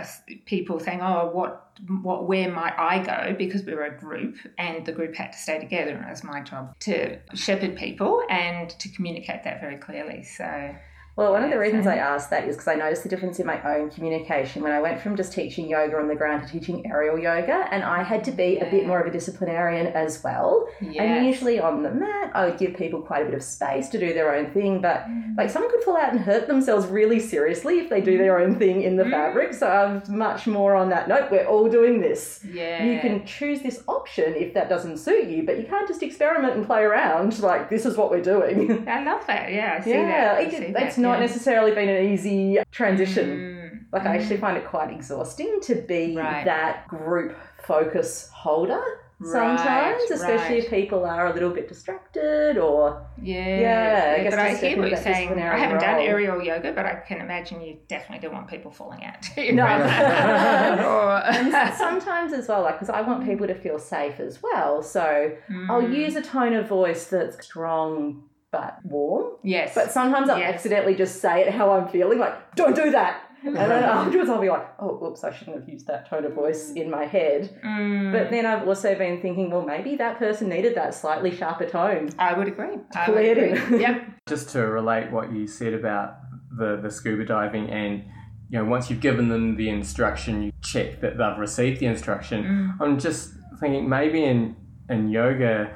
people 0.46 0.80
saying, 0.80 1.02
oh, 1.04 1.30
what 1.34 1.62
what 2.02 2.26
where 2.26 2.50
might 2.52 2.74
I 2.80 2.98
go 3.04 3.36
because 3.38 3.64
we 3.64 3.76
were 3.76 3.84
a 3.84 3.96
group 3.96 4.38
and 4.58 4.84
the 4.84 4.94
group 4.94 5.14
had 5.14 5.34
to 5.34 5.38
stay 5.38 5.60
together 5.60 5.92
and 5.92 6.06
it 6.06 6.10
was 6.10 6.24
my 6.24 6.42
job 6.42 6.74
to 6.80 7.20
shepherd 7.36 7.76
people 7.76 8.24
and 8.28 8.72
to 8.72 8.90
communicate 8.90 9.44
that 9.44 9.62
very 9.62 9.78
clearly. 9.78 10.24
So 10.24 10.74
well, 11.16 11.32
one 11.32 11.46
of 11.46 11.50
the 11.50 11.58
reasons 11.58 11.88
I 11.88 11.96
asked 11.96 12.30
that 12.32 12.46
is 12.46 12.56
because 12.58 12.68
I 12.68 12.76
noticed 12.76 13.04
the 13.04 13.10
difference 13.10 13.40
in 13.40 13.46
my 13.46 13.62
own 13.64 13.90
communication 13.90 14.62
when 14.62 14.74
I 14.74 14.82
went 14.82 15.00
from 15.00 15.16
just 15.16 15.32
teaching 15.32 15.70
yoga 15.70 15.98
on 15.98 16.10
the 16.10 16.16
ground 16.16 16.46
to 16.46 16.52
teaching 16.52 16.86
aerial 16.86 17.18
yoga, 17.18 17.68
and 17.72 17.86
I 17.86 18.04
had 18.04 18.26
to 18.26 18.32
be 18.32 18.58
a 18.58 18.70
bit 18.70 18.86
more 18.86 19.00
of 19.00 19.08
a 19.08 19.12
disciplinarian 19.12 19.88
as 19.88 20.22
well. 20.22 20.68
Yes. 20.82 20.98
And 21.00 21.26
usually 21.26 21.58
on 21.58 21.84
the 21.84 21.92
mat, 21.92 22.32
I 22.34 22.46
would 22.46 22.58
give 22.58 22.76
people 22.76 23.02
quite 23.02 23.22
a 23.22 23.26
bit 23.26 23.34
of 23.34 23.44
space 23.44 23.88
to 23.90 24.00
do 24.00 24.14
their 24.14 24.36
own 24.36 24.52
thing, 24.52 24.82
but 24.82 25.06
mm. 25.08 25.38
like 25.38 25.50
someone 25.50 25.72
could 25.72 25.84
fall 25.84 25.96
out 25.96 26.12
and 26.12 26.20
hurt 26.20 26.48
themselves 26.48 26.86
really 26.88 27.22
seriously 27.22 27.80
if 27.80 27.90
they 27.90 28.02
do 28.02 28.18
their 28.18 28.38
own 28.38 28.60
thing 28.60 28.82
in 28.82 28.98
the 28.98 29.06
mm. 29.06 29.12
fabric. 29.12 29.54
So 29.54 29.70
I'm 29.70 30.04
much 30.10 30.48
more 30.48 30.76
on 30.76 30.90
that 30.90 31.08
note. 31.08 31.32
We're 31.32 31.46
all 31.46 31.70
doing 31.70 32.02
this. 32.02 32.44
Yeah. 32.44 32.84
You 32.84 33.00
can 33.00 33.26
choose 33.26 33.62
this 33.62 33.82
option 33.88 34.36
if 34.36 34.54
that 34.54 34.68
doesn't 34.68 34.98
suit 34.98 35.30
you, 35.30 35.44
but 35.44 35.58
you 35.60 35.64
can't 35.64 35.88
just 35.88 36.04
experiment 36.04 36.58
and 36.58 36.66
play 36.66 36.82
around. 36.82 37.40
Like 37.40 37.70
this 37.70 37.86
is 37.86 37.96
what 37.96 38.12
we're 38.12 38.22
doing. 38.22 38.86
I 38.90 39.02
love 39.06 39.26
that. 39.28 39.54
Yeah, 39.54 39.78
I 39.80 39.84
see 39.84 39.92
yeah, 39.92 40.36
that. 40.36 40.38
I 40.40 40.50
see 40.50 40.72
that's 40.74 40.98
that 40.98 41.05
not 41.06 41.20
yeah. 41.20 41.26
necessarily 41.26 41.74
been 41.74 41.90
an 41.90 42.12
easy 42.12 42.58
transition. 42.72 43.30
Mm. 43.30 43.86
Like 43.92 44.04
mm. 44.04 44.08
I 44.08 44.18
actually 44.18 44.38
find 44.38 44.58
it 44.58 44.68
quite 44.68 44.92
exhausting 44.92 45.60
to 45.64 45.76
be 45.76 46.16
right. 46.16 46.46
that 46.46 46.88
group 46.88 47.38
focus 47.64 48.30
holder 48.34 48.84
sometimes, 49.22 50.02
right, 50.02 50.12
especially 50.12 50.56
right. 50.56 50.64
if 50.64 50.70
people 50.70 51.06
are 51.06 51.28
a 51.28 51.34
little 51.34 51.50
bit 51.50 51.70
distracted 51.70 52.58
or 52.58 53.06
yeah, 53.22 53.60
yeah. 53.60 54.16
I 54.20 54.30
but 54.30 54.40
I 54.40 54.56
hear 54.56 54.78
what 54.78 54.90
you're 54.90 54.98
saying. 54.98 55.32
I 55.32 55.58
haven't 55.58 55.78
role. 55.78 55.86
done 55.86 56.00
aerial 56.02 56.42
yoga, 56.42 56.74
but 56.74 56.86
I 56.86 56.96
can 56.96 57.22
imagine 57.22 57.62
you 57.62 57.78
definitely 57.88 58.28
don't 58.28 58.34
want 58.34 58.50
people 58.50 58.72
falling 58.72 59.06
out. 59.06 59.26
no, 59.38 59.64
and 61.26 61.74
sometimes 61.76 62.34
as 62.34 62.48
well, 62.48 62.62
like 62.64 62.76
because 62.76 62.90
I 62.90 63.02
want 63.02 63.26
people 63.26 63.48
to 63.48 63.56
feel 63.56 63.80
safe 63.80 64.20
as 64.20 64.44
well, 64.44 64.84
so 64.84 65.32
mm. 65.50 65.70
I'll 65.70 65.90
use 65.90 66.16
a 66.16 66.22
tone 66.22 66.54
of 66.54 66.68
voice 66.68 67.06
that's 67.08 67.44
strong 67.46 68.24
but 68.56 68.80
warm. 68.86 69.26
Yes. 69.44 69.74
But 69.76 69.92
sometimes 69.92 70.30
I'll 70.30 70.40
yes. 70.40 70.54
accidentally 70.56 70.96
just 70.96 71.22
say 71.22 71.42
it 71.44 71.54
how 71.54 71.72
I'm 71.72 71.88
feeling, 71.90 72.20
like, 72.20 72.36
don't 72.56 72.76
do 72.76 72.92
that. 72.92 73.22
and 73.44 73.56
then 73.56 73.84
afterwards 74.00 74.30
I'll 74.30 74.42
be 74.42 74.50
like, 74.50 74.68
oh, 74.80 75.06
oops, 75.06 75.24
I 75.24 75.32
shouldn't 75.36 75.58
have 75.60 75.68
used 75.70 75.88
that 75.88 76.10
tone 76.10 76.26
of 76.26 76.34
voice 76.34 76.72
in 76.72 76.90
my 76.90 77.06
head. 77.06 77.42
Mm. 77.64 78.12
But 78.12 78.32
then 78.32 78.46
I've 78.46 78.68
also 78.68 78.96
been 78.96 79.22
thinking, 79.22 79.52
well, 79.52 79.66
maybe 79.66 79.96
that 79.98 80.18
person 80.20 80.50
needed 80.50 80.76
that 80.76 80.94
slightly 80.96 81.36
sharper 81.36 81.68
tone. 81.68 82.10
I 82.18 82.34
would 82.38 82.48
agree. 82.48 82.78
I 82.96 83.06
pull 83.06 83.16
would 83.16 83.26
it 83.26 83.38
agree. 83.38 83.76
in. 83.76 83.82
yep. 83.86 84.04
Just 84.28 84.50
to 84.52 84.60
relate 84.66 85.12
what 85.12 85.32
you 85.34 85.46
said 85.48 85.74
about 85.74 86.16
the, 86.58 86.80
the 86.82 86.90
scuba 86.90 87.26
diving 87.26 87.70
and 87.70 88.04
you 88.50 88.58
know 88.60 88.66
once 88.66 88.90
you've 88.90 89.02
given 89.02 89.28
them 89.28 89.56
the 89.58 89.68
instruction 89.70 90.42
you 90.44 90.52
check 90.62 91.02
that 91.02 91.18
they've 91.18 91.38
received 91.38 91.80
the 91.82 91.88
instruction 91.88 92.44
Mm. 92.44 92.78
i'm 92.80 93.00
just 93.00 93.34
thinking 93.60 93.90
maybe 93.90 94.24
in 94.24 94.56
in 94.90 95.10
yoga 95.10 95.76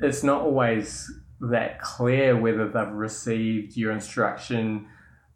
it's 0.00 0.22
not 0.22 0.40
always 0.42 1.10
that 1.40 1.80
clear 1.80 2.36
whether 2.36 2.68
they've 2.68 2.92
received 2.92 3.76
your 3.76 3.92
instruction 3.92 4.86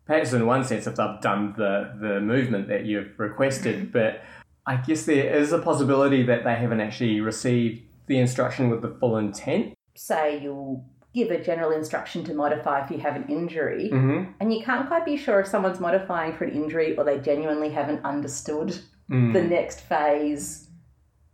perhaps 0.06 0.32
in 0.32 0.46
one 0.46 0.64
sense 0.64 0.86
if 0.86 0.96
they've 0.96 1.20
done 1.20 1.54
the 1.56 1.92
the 2.00 2.20
movement 2.20 2.68
that 2.68 2.84
you've 2.86 3.12
requested 3.18 3.92
but 3.92 4.22
i 4.66 4.76
guess 4.76 5.04
there 5.04 5.34
is 5.36 5.52
a 5.52 5.58
possibility 5.58 6.22
that 6.22 6.42
they 6.44 6.54
haven't 6.54 6.80
actually 6.80 7.20
received 7.20 7.82
the 8.06 8.18
instruction 8.18 8.70
with 8.70 8.80
the 8.82 8.88
full 9.00 9.16
intent 9.18 9.74
Say 9.96 10.40
you'll 10.42 10.84
give 11.12 11.30
a 11.30 11.42
general 11.42 11.72
instruction 11.72 12.24
to 12.24 12.32
modify 12.34 12.84
if 12.84 12.90
you 12.90 12.98
have 12.98 13.16
an 13.16 13.26
injury, 13.28 13.90
mm-hmm. 13.92 14.30
and 14.40 14.54
you 14.54 14.62
can't 14.62 14.86
quite 14.86 15.04
be 15.04 15.16
sure 15.16 15.40
if 15.40 15.48
someone's 15.48 15.80
modifying 15.80 16.32
for 16.36 16.44
an 16.44 16.52
injury 16.54 16.96
or 16.96 17.04
they 17.04 17.18
genuinely 17.18 17.68
haven't 17.70 18.02
understood 18.04 18.78
Mm. 19.10 19.32
the 19.32 19.42
next 19.42 19.80
phase 19.80 20.68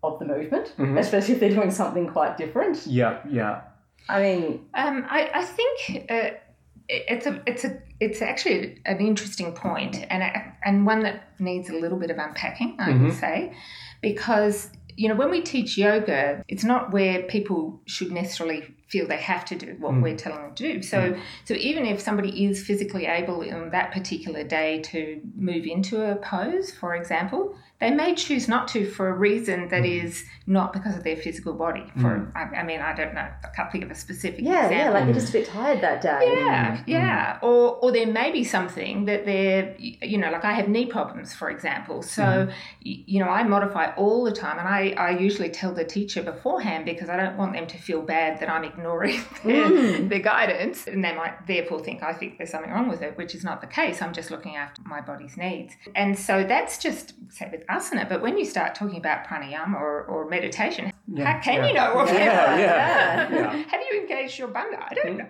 of 0.03 0.19
the 0.19 0.25
movement, 0.25 0.73
Mhm. 0.79 0.99
especially 0.99 1.35
if 1.35 1.41
they're 1.41 1.51
doing 1.51 1.71
something 1.71 2.09
quite 2.09 2.39
different. 2.39 2.87
yeah 2.87 3.19
yeah 3.29 3.61
I 4.09 4.23
mean, 4.23 4.61
Um, 4.75 5.05
I, 5.09 5.31
I 5.35 5.45
think 5.45 6.11
uh, 6.11 6.31
it's 6.89 7.27
a 7.27 7.43
it's 7.47 7.65
a 7.65 7.79
it's 7.99 8.23
actually 8.23 8.81
an 8.87 8.99
interesting 9.01 9.53
point 9.53 10.05
and 10.11 10.23
a- 10.23 10.53
and 10.65 10.87
one 10.87 11.01
that 11.01 11.41
needs 11.41 11.69
a 11.71 11.75
little 11.75 11.99
bit 11.99 12.11
of 12.11 12.19
unpacking, 12.19 12.77
I 12.79 12.93
would 12.93 13.01
Mhm. 13.13 13.21
say, 13.21 13.53
because 14.03 14.71
you 14.97 15.09
know 15.09 15.15
when 15.17 15.31
we 15.31 15.41
teach 15.43 15.77
yoga, 15.77 16.43
it's 16.49 16.65
not 16.65 16.93
where 16.93 17.23
people 17.25 17.81
should 17.87 18.13
necessarily 18.13 18.76
feel 18.89 19.07
they 19.07 19.17
have 19.17 19.45
to 19.45 19.57
do 19.57 19.77
what 19.81 19.93
Mm. 19.93 20.03
we're 20.03 20.17
telling 20.17 20.43
them 20.43 20.55
to 20.55 20.75
do. 20.75 20.83
So 20.83 21.15
hmm. 21.15 21.21
so 21.45 21.55
even 21.55 21.85
if 21.87 22.01
somebody 22.01 22.45
is 22.45 22.65
physically 22.65 23.07
able 23.07 23.41
on 23.53 23.71
that 23.71 23.93
particular 23.93 24.45
day 24.45 24.81
to 24.93 25.21
move 25.37 25.65
into 25.67 25.95
a 26.09 26.17
pose, 26.17 26.71
for 26.71 26.95
example, 26.95 27.57
they 27.81 27.91
may 27.91 28.15
choose 28.15 28.49
not 28.49 28.69
to 28.69 28.89
for 28.89 29.09
a 29.09 29.13
reason 29.13 29.69
that 29.69 29.81
hmm. 29.81 30.07
is 30.07 30.25
not 30.47 30.73
because 30.73 30.97
of 30.97 31.03
their 31.03 31.17
physical 31.17 31.53
body. 31.53 31.81
Hmm. 31.95 32.01
For 32.01 32.33
I, 32.37 32.43
I 32.61 32.63
mean, 32.63 32.81
I 32.81 32.95
don't 32.95 33.15
know, 33.15 33.29
I 33.45 33.49
can't 33.57 33.71
think 33.73 33.83
of 33.85 33.91
a 33.91 33.95
specific 33.95 34.41
yeah, 34.45 34.67
example. 34.67 34.77
yeah, 34.77 34.91
like 34.91 35.05
they're 35.05 35.15
just 35.15 35.31
a 35.31 35.33
bit 35.33 35.49
tired 35.49 35.81
that 35.81 36.01
day. 36.01 36.21
Yeah, 36.37 36.83
yeah. 36.87 37.39
Or 37.43 37.77
or 37.83 37.91
there 37.93 38.07
may 38.07 38.31
be 38.31 38.45
something 38.45 39.07
that 39.07 39.27
they're, 39.27 39.75
you 39.79 40.19
know, 40.19 40.31
like 40.31 40.45
I 40.45 40.53
have 40.53 40.69
knee 40.69 40.87
problems, 40.87 41.35
for 41.35 41.51
example. 41.51 42.03
So, 42.03 42.49
y 42.85 43.05
you 43.07 43.19
know, 43.21 43.29
I 43.29 43.43
modify 43.43 43.95
all 43.97 44.25
the 44.25 44.33
time, 44.33 44.59
and 44.59 44.69
I, 44.69 44.95
I 44.97 45.11
usually 45.19 45.51
tell 45.51 45.73
the 45.75 45.85
teacher 45.85 46.23
beforehand 46.23 46.85
because 46.85 47.09
I 47.09 47.17
don't 47.17 47.37
want 47.37 47.53
them 47.53 47.67
to 47.67 47.79
feel 47.79 48.03
bad 48.03 48.41
that 48.41 48.49
I'm 48.49 48.65
ignoring 48.77 49.21
their, 49.45 49.67
Mm. 49.67 50.09
their 50.09 50.21
guidance, 50.21 50.87
and 50.87 51.05
they 51.05 51.15
might 51.15 51.47
therefore 51.47 51.81
think 51.81 52.03
I 52.03 52.13
think 52.13 52.39
there's 52.39 52.51
something 52.51 52.71
wrong 52.71 52.89
with 52.89 53.03
it, 53.03 53.17
which 53.17 53.35
is 53.35 53.43
not 53.45 53.61
the 53.61 53.67
case. 53.67 54.03
I'm 54.03 54.13
just 54.13 54.31
looking 54.31 54.57
after 54.57 54.83
my 54.85 55.01
body's 55.01 55.37
needs, 55.37 55.75
and 55.95 56.19
so 56.19 56.45
that's 56.45 56.79
just 56.79 57.15
say 57.31 57.49
with 57.51 57.67
asana. 57.67 58.09
But 58.09 58.23
when 58.23 58.39
you 58.39 58.45
start 58.45 58.75
talking 58.75 58.99
about 58.99 59.27
pranayama 59.27 59.75
or, 59.75 60.05
or 60.05 60.29
meditation, 60.29 60.93
how 61.19 61.39
can 61.41 61.55
yeah. 61.63 61.67
you 61.67 61.75
know 61.75 61.95
what 61.95 62.09
Yeah, 62.13 62.59
yeah, 62.59 63.31
yeah. 63.33 63.53
Have 63.53 63.81
you 63.91 64.01
engaged 64.01 64.39
your 64.39 64.49
bandha? 64.49 64.83
I 64.91 64.95
don't 64.95 65.17
know. 65.19 65.27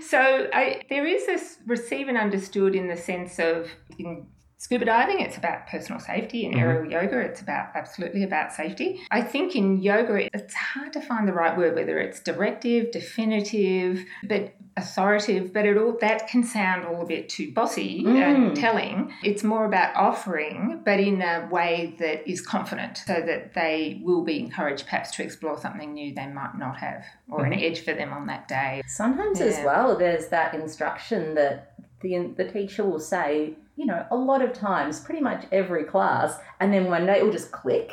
So 0.00 0.18
so 0.18 0.48
I, 0.52 0.82
there 0.88 1.06
is 1.06 1.26
this 1.26 1.58
receive 1.66 2.08
and 2.08 2.18
understood 2.18 2.74
in 2.74 2.88
the 2.88 2.96
sense 2.96 3.38
of 3.38 3.68
in 3.98 4.26
scuba 4.58 4.84
diving, 4.84 5.20
it's 5.20 5.36
about 5.36 5.66
personal 5.68 6.00
safety. 6.00 6.44
In 6.44 6.52
mm-hmm. 6.52 6.60
aerial 6.60 6.90
yoga, 6.90 7.20
it's 7.20 7.40
about 7.40 7.68
absolutely 7.74 8.24
about 8.24 8.52
safety. 8.52 9.00
I 9.10 9.22
think 9.22 9.54
in 9.56 9.80
yoga, 9.80 10.28
it's 10.34 10.54
hard 10.54 10.92
to 10.92 11.00
find 11.00 11.26
the 11.26 11.32
right 11.32 11.56
word, 11.56 11.76
whether 11.76 11.98
it's 11.98 12.20
directive, 12.20 12.90
definitive, 12.90 14.04
but 14.24 14.54
authoritative, 14.76 15.52
but 15.52 15.64
it 15.64 15.76
all 15.76 15.96
that 16.00 16.28
can 16.28 16.44
sound 16.44 16.84
all 16.84 17.02
a 17.02 17.06
bit 17.06 17.28
too 17.28 17.52
bossy 17.52 18.04
and 18.04 18.50
mm. 18.50 18.54
telling. 18.54 19.12
It's 19.22 19.42
more 19.42 19.64
about 19.64 19.94
offering, 19.96 20.82
but 20.84 21.00
in 21.00 21.22
a 21.22 21.48
way 21.50 21.94
that 21.98 22.28
is 22.28 22.40
confident, 22.40 22.98
so 23.06 23.20
that 23.20 23.54
they 23.54 24.00
will 24.02 24.24
be 24.24 24.38
encouraged 24.38 24.84
perhaps 24.84 25.12
to 25.12 25.22
explore 25.22 25.58
something 25.58 25.94
new 25.94 26.14
they 26.14 26.26
might 26.26 26.56
not 26.58 26.78
have, 26.78 27.04
or 27.28 27.44
an 27.44 27.52
mm-hmm. 27.52 27.64
edge 27.64 27.84
for 27.84 27.94
them 27.94 28.12
on 28.12 28.26
that 28.26 28.48
day. 28.48 28.82
Sometimes 28.86 29.40
as 29.40 29.64
well, 29.64 29.96
there's 29.96 30.28
that 30.28 30.54
instruction 30.54 31.34
that 31.34 31.74
the 32.00 32.32
the 32.36 32.50
teacher 32.50 32.84
will 32.84 33.00
say, 33.00 33.54
you 33.76 33.86
know, 33.86 34.06
a 34.10 34.16
lot 34.16 34.42
of 34.42 34.52
times, 34.52 35.00
pretty 35.00 35.20
much 35.20 35.44
every 35.52 35.84
class, 35.84 36.38
and 36.60 36.72
then 36.72 36.86
one 36.86 37.06
day 37.06 37.18
it 37.18 37.24
will 37.24 37.32
just 37.32 37.52
click. 37.52 37.92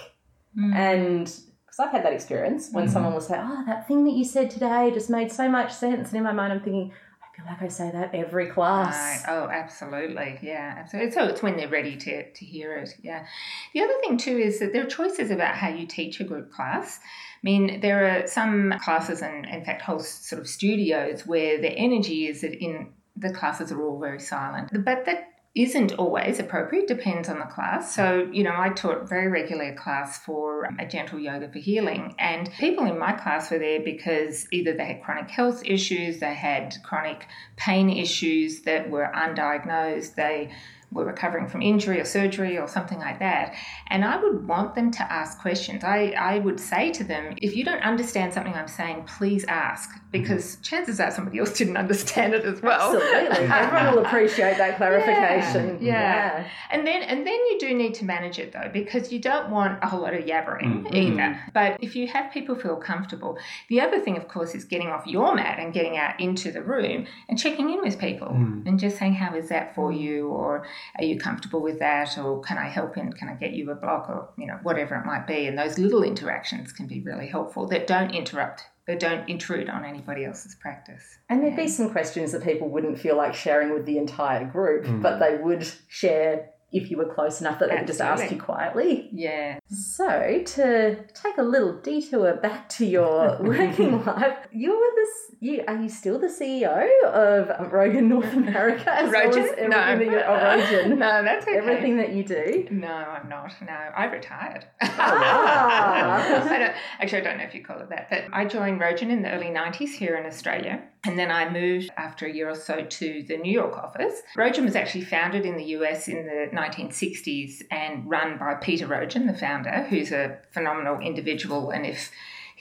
Hmm. 0.56 0.74
And 0.74 1.26
because 1.26 1.80
I've 1.80 1.92
had 1.92 2.06
that 2.06 2.14
experience 2.14 2.70
when 2.72 2.86
hmm. 2.86 2.92
someone 2.92 3.14
will 3.14 3.22
say, 3.22 3.40
"Oh, 3.40 3.64
that 3.68 3.88
thing 3.88 4.06
that 4.06 4.14
you 4.14 4.24
said 4.26 4.50
today 4.50 4.92
just 4.94 5.10
made 5.10 5.32
so 5.32 5.50
much 5.50 5.74
sense," 5.74 6.10
and 6.10 6.18
in 6.18 6.24
my 6.24 6.34
mind, 6.34 6.54
I'm 6.54 6.62
thinking, 6.62 6.92
I 7.22 7.38
feel 7.38 7.46
like 7.46 7.62
I 7.62 7.68
say 7.68 7.92
that 7.92 8.16
every 8.16 8.48
class. 8.48 8.96
Right. 8.96 9.34
Oh, 9.34 9.50
absolutely. 9.50 10.40
Yeah, 10.42 10.76
absolutely. 10.78 11.12
So 11.12 11.26
it's 11.26 11.44
when 11.44 11.58
they're 11.58 11.68
ready 11.68 11.98
to, 11.98 12.32
to 12.32 12.46
hear 12.46 12.76
it. 12.78 12.96
Yeah. 13.02 13.26
The 13.74 13.82
other 13.82 13.94
thing, 14.02 14.18
too, 14.18 14.38
is 14.38 14.60
that 14.60 14.72
there 14.72 14.84
are 14.84 14.90
choices 14.90 15.32
about 15.32 15.56
how 15.56 15.68
you 15.68 15.86
teach 15.86 16.20
a 16.22 16.24
group 16.24 16.52
class. 16.52 17.00
I 17.02 17.40
mean, 17.44 17.82
there 17.82 18.08
are 18.08 18.28
some 18.28 18.74
classes 18.82 19.22
and, 19.22 19.46
in 19.46 19.66
fact, 19.66 19.82
whole 19.82 20.00
sort 20.00 20.42
of 20.42 20.48
studios 20.48 21.28
where 21.28 21.60
the 21.60 21.70
energy 21.70 22.28
is 22.28 22.42
that 22.42 22.54
in 22.54 22.94
the 23.16 23.32
classes 23.32 23.72
are 23.72 23.82
all 23.82 24.00
very 24.00 24.20
silent. 24.20 24.70
But 24.84 25.06
that 25.06 25.30
isn't 25.56 25.94
always 25.94 26.38
appropriate, 26.38 26.86
depends 26.86 27.30
on 27.30 27.40
the 27.40 27.46
class. 27.46 27.96
So, 27.96 28.28
you 28.32 28.44
know, 28.44 28.54
I 28.54 28.70
taught 28.70 29.08
very 29.08 29.30
regularly 29.30 29.70
a 29.70 29.76
class 29.76 30.20
for 30.20 30.70
a 30.78 30.86
gentle 30.86 31.18
yoga 31.18 31.50
for 31.50 31.60
healing, 31.60 32.14
and 32.20 32.52
people 32.60 32.86
in 32.86 33.00
my 33.00 33.14
class 33.14 33.50
were 33.50 33.60
there 33.60 33.80
because 33.80 34.48
either 34.52 34.74
they 34.74 34.86
had 34.86 35.02
chronic 35.02 35.32
health 35.32 35.62
issues, 35.64 36.20
they 36.20 36.34
had 36.34 36.76
chronic 36.84 37.26
pain 37.56 37.90
issues 37.90 38.64
that 38.64 38.90
were 38.90 39.10
undiagnosed, 39.16 40.16
they 40.16 40.52
were 40.96 41.06
recovering 41.06 41.48
from 41.48 41.62
injury 41.62 42.00
or 42.00 42.06
surgery 42.06 42.58
or 42.58 42.68
something 42.68 42.98
like 43.00 43.20
that. 43.20 43.54
And 43.88 44.04
I 44.06 44.18
would 44.18 44.48
want 44.48 44.76
them 44.76 44.90
to 44.92 45.04
ask 45.12 45.40
questions. 45.40 45.84
I, 45.84 46.16
I 46.18 46.40
would 46.40 46.60
say 46.60 46.92
to 46.94 47.04
them, 47.04 47.36
if 47.42 47.56
you 47.56 47.66
don't 47.66 47.84
understand 47.84 48.34
something 48.34 48.54
I'm 48.54 48.70
saying, 48.70 49.04
please 49.04 49.44
ask, 49.50 49.90
mm-hmm. 49.90 50.00
because 50.12 50.56
chances 50.58 51.00
are 51.02 51.12
somebody 51.12 51.40
else 51.40 51.58
didn't 51.58 51.78
understand 51.78 52.34
it 52.34 52.46
as 52.46 52.62
well. 52.62 52.96
Absolutely, 52.96 53.46
everyone 53.54 53.96
will 53.96 54.06
appreciate 54.06 54.58
that 54.58 54.78
clarification. 54.78 55.80
Yeah. 55.82 56.48
And 56.72 56.88
then 56.88 57.04
and 57.04 57.28
then 57.28 57.34
you 57.34 57.58
do 57.60 57.74
need 57.74 57.94
to 57.96 58.06
manage 58.06 58.40
it 58.40 58.54
though, 58.54 58.70
because 58.72 59.12
you 59.12 59.20
don't 59.20 59.50
want 59.52 59.84
a 59.84 59.88
whole 59.88 60.02
lot 60.02 60.14
of 60.14 60.24
yabbering 60.26 60.86
mm-hmm. 60.86 60.96
either. 60.96 61.40
But 61.54 61.78
if 61.82 61.96
you 61.96 62.08
have 62.08 62.32
people 62.32 62.56
feel 62.56 62.78
comfortable, 62.78 63.38
the 63.68 63.82
other 63.82 64.00
thing 64.00 64.16
of 64.16 64.30
course 64.30 64.56
is 64.56 64.64
getting 64.64 64.88
off 64.88 65.06
your 65.06 65.36
mat 65.36 65.60
and 65.60 65.74
getting 65.74 65.98
out 65.98 66.20
into 66.22 66.52
the 66.52 66.62
room 66.62 67.06
and 67.28 67.38
checking 67.38 67.70
in 67.70 67.82
with 67.82 68.00
people 68.00 68.30
mm. 68.30 68.66
and 68.66 68.80
just 68.80 68.98
saying, 68.98 69.16
How 69.16 69.36
is 69.36 69.50
that 69.50 69.76
for 69.76 69.92
you? 69.92 70.30
Or 70.30 70.66
are 70.98 71.04
you 71.04 71.20
comfortable 71.20 71.62
with 71.62 71.80
that? 71.80 72.18
Or 72.18 72.42
can 72.42 72.58
I 72.58 72.70
help 72.70 72.98
in 72.98 73.14
can 73.14 73.30
I 73.30 73.36
get 73.36 73.54
you 73.54 73.72
a 73.72 73.76
block 73.76 74.10
or 74.10 74.30
you 74.38 74.48
know, 74.48 74.60
whatever 74.64 74.96
it 74.96 75.06
might 75.06 75.28
be. 75.28 75.48
And 75.48 75.58
those 75.58 75.78
little 75.78 76.04
interactions 76.04 76.72
can 76.72 76.88
be 76.88 77.02
really 77.02 77.28
helpful 77.28 77.68
that 77.68 77.88
don't 77.88 78.14
interrupt 78.14 78.64
that 78.88 79.00
don't 79.00 79.28
intrude 79.28 79.68
on 79.68 79.84
anybody 79.84 80.26
else's 80.26 80.56
practice. 80.56 81.18
And 81.28 81.42
there'd 81.42 81.56
be 81.56 81.68
some 81.68 81.90
questions 81.90 82.32
that 82.34 82.44
people 82.44 82.70
wouldn't 82.70 83.00
feel 83.00 83.18
like 83.18 83.34
sharing 83.34 83.74
with 83.74 83.86
the 83.86 83.98
entire 83.98 84.46
group, 84.46 84.84
but 85.02 85.14
mm. 85.14 85.20
they 85.20 85.44
would 85.44 85.68
share 85.88 86.52
if 86.72 86.92
you 86.92 86.98
were 86.98 87.14
close 87.14 87.40
enough 87.42 87.60
that 87.60 87.70
they 87.70 87.78
could 87.78 87.88
just 87.88 88.02
ask 88.02 88.30
you 88.32 88.40
quietly. 88.42 89.10
Yeah. 89.14 89.60
So, 89.70 90.42
to 90.46 90.96
take 91.14 91.38
a 91.38 91.44
little 91.44 91.80
detour 91.80 92.36
back 92.36 92.68
to 92.70 92.86
your 92.86 93.38
working 93.42 94.04
life, 94.04 94.38
you 94.52 94.72
were 94.72 94.78
the 94.96 95.02
s- 95.02 95.36
you 95.40 95.64
are 95.68 95.82
you 95.82 95.90
still 95.90 96.20
the 96.20 96.28
CEO 96.28 97.04
of 97.06 97.48
Rogen 97.72 98.04
North 98.08 98.34
America? 98.34 98.92
As 98.94 99.12
well 99.12 99.30
as 99.30 99.36
Rogen? 99.36 99.70
No. 99.70 99.70
that 99.70 100.26
oh, 100.28 100.34
Rogen. 100.34 100.98
No, 101.06 101.24
that's 101.24 101.48
okay. 101.48 101.58
Everything 101.58 101.98
that 101.98 102.14
you 102.14 102.24
do. 102.24 102.68
No, 102.72 102.88
I'm 102.88 103.30
not. 103.30 103.54
No, 103.62 103.74
I 103.74 104.06
retired. 104.06 104.66
Ah. 104.98 106.50
I 106.50 106.58
don't, 106.60 106.74
actually, 107.00 107.20
I 107.20 107.24
don't 107.24 107.38
know 107.38 107.44
if 107.44 107.54
you 107.54 107.64
call 107.64 107.80
it 107.80 107.90
that, 107.90 108.10
but 108.10 108.26
I 108.34 108.46
joined 108.46 108.80
Rogen 108.82 109.10
in 109.10 109.22
the 109.22 109.32
early 109.32 109.48
90s 109.48 109.90
here 109.90 110.16
in 110.16 110.26
Australia. 110.26 110.84
And 111.06 111.20
then 111.20 111.32
I 111.32 111.50
moved 111.50 111.92
after 111.98 112.26
a 112.26 112.32
year 112.32 112.50
or 112.50 112.56
so 112.56 112.84
to 112.84 113.24
the 113.28 113.38
New 113.38 113.52
York 113.52 113.78
office. 113.78 114.22
Rogen 114.36 114.66
was 114.66 114.76
actually 114.76 115.04
founded 115.04 115.46
in 115.46 115.58
the 115.58 115.66
US 115.66 116.08
in 116.08 116.26
the 116.26 116.50
1960s 116.52 117.62
and 117.70 118.10
run 118.10 118.38
by 118.38 118.56
Peter 118.56 118.88
Rogen, 118.88 119.28
the 119.28 119.38
founder, 119.38 119.84
who's 119.90 120.12
a 120.12 120.40
phenomenal 120.52 121.00
individual. 121.00 121.70
And 121.70 121.86
if 121.86 122.12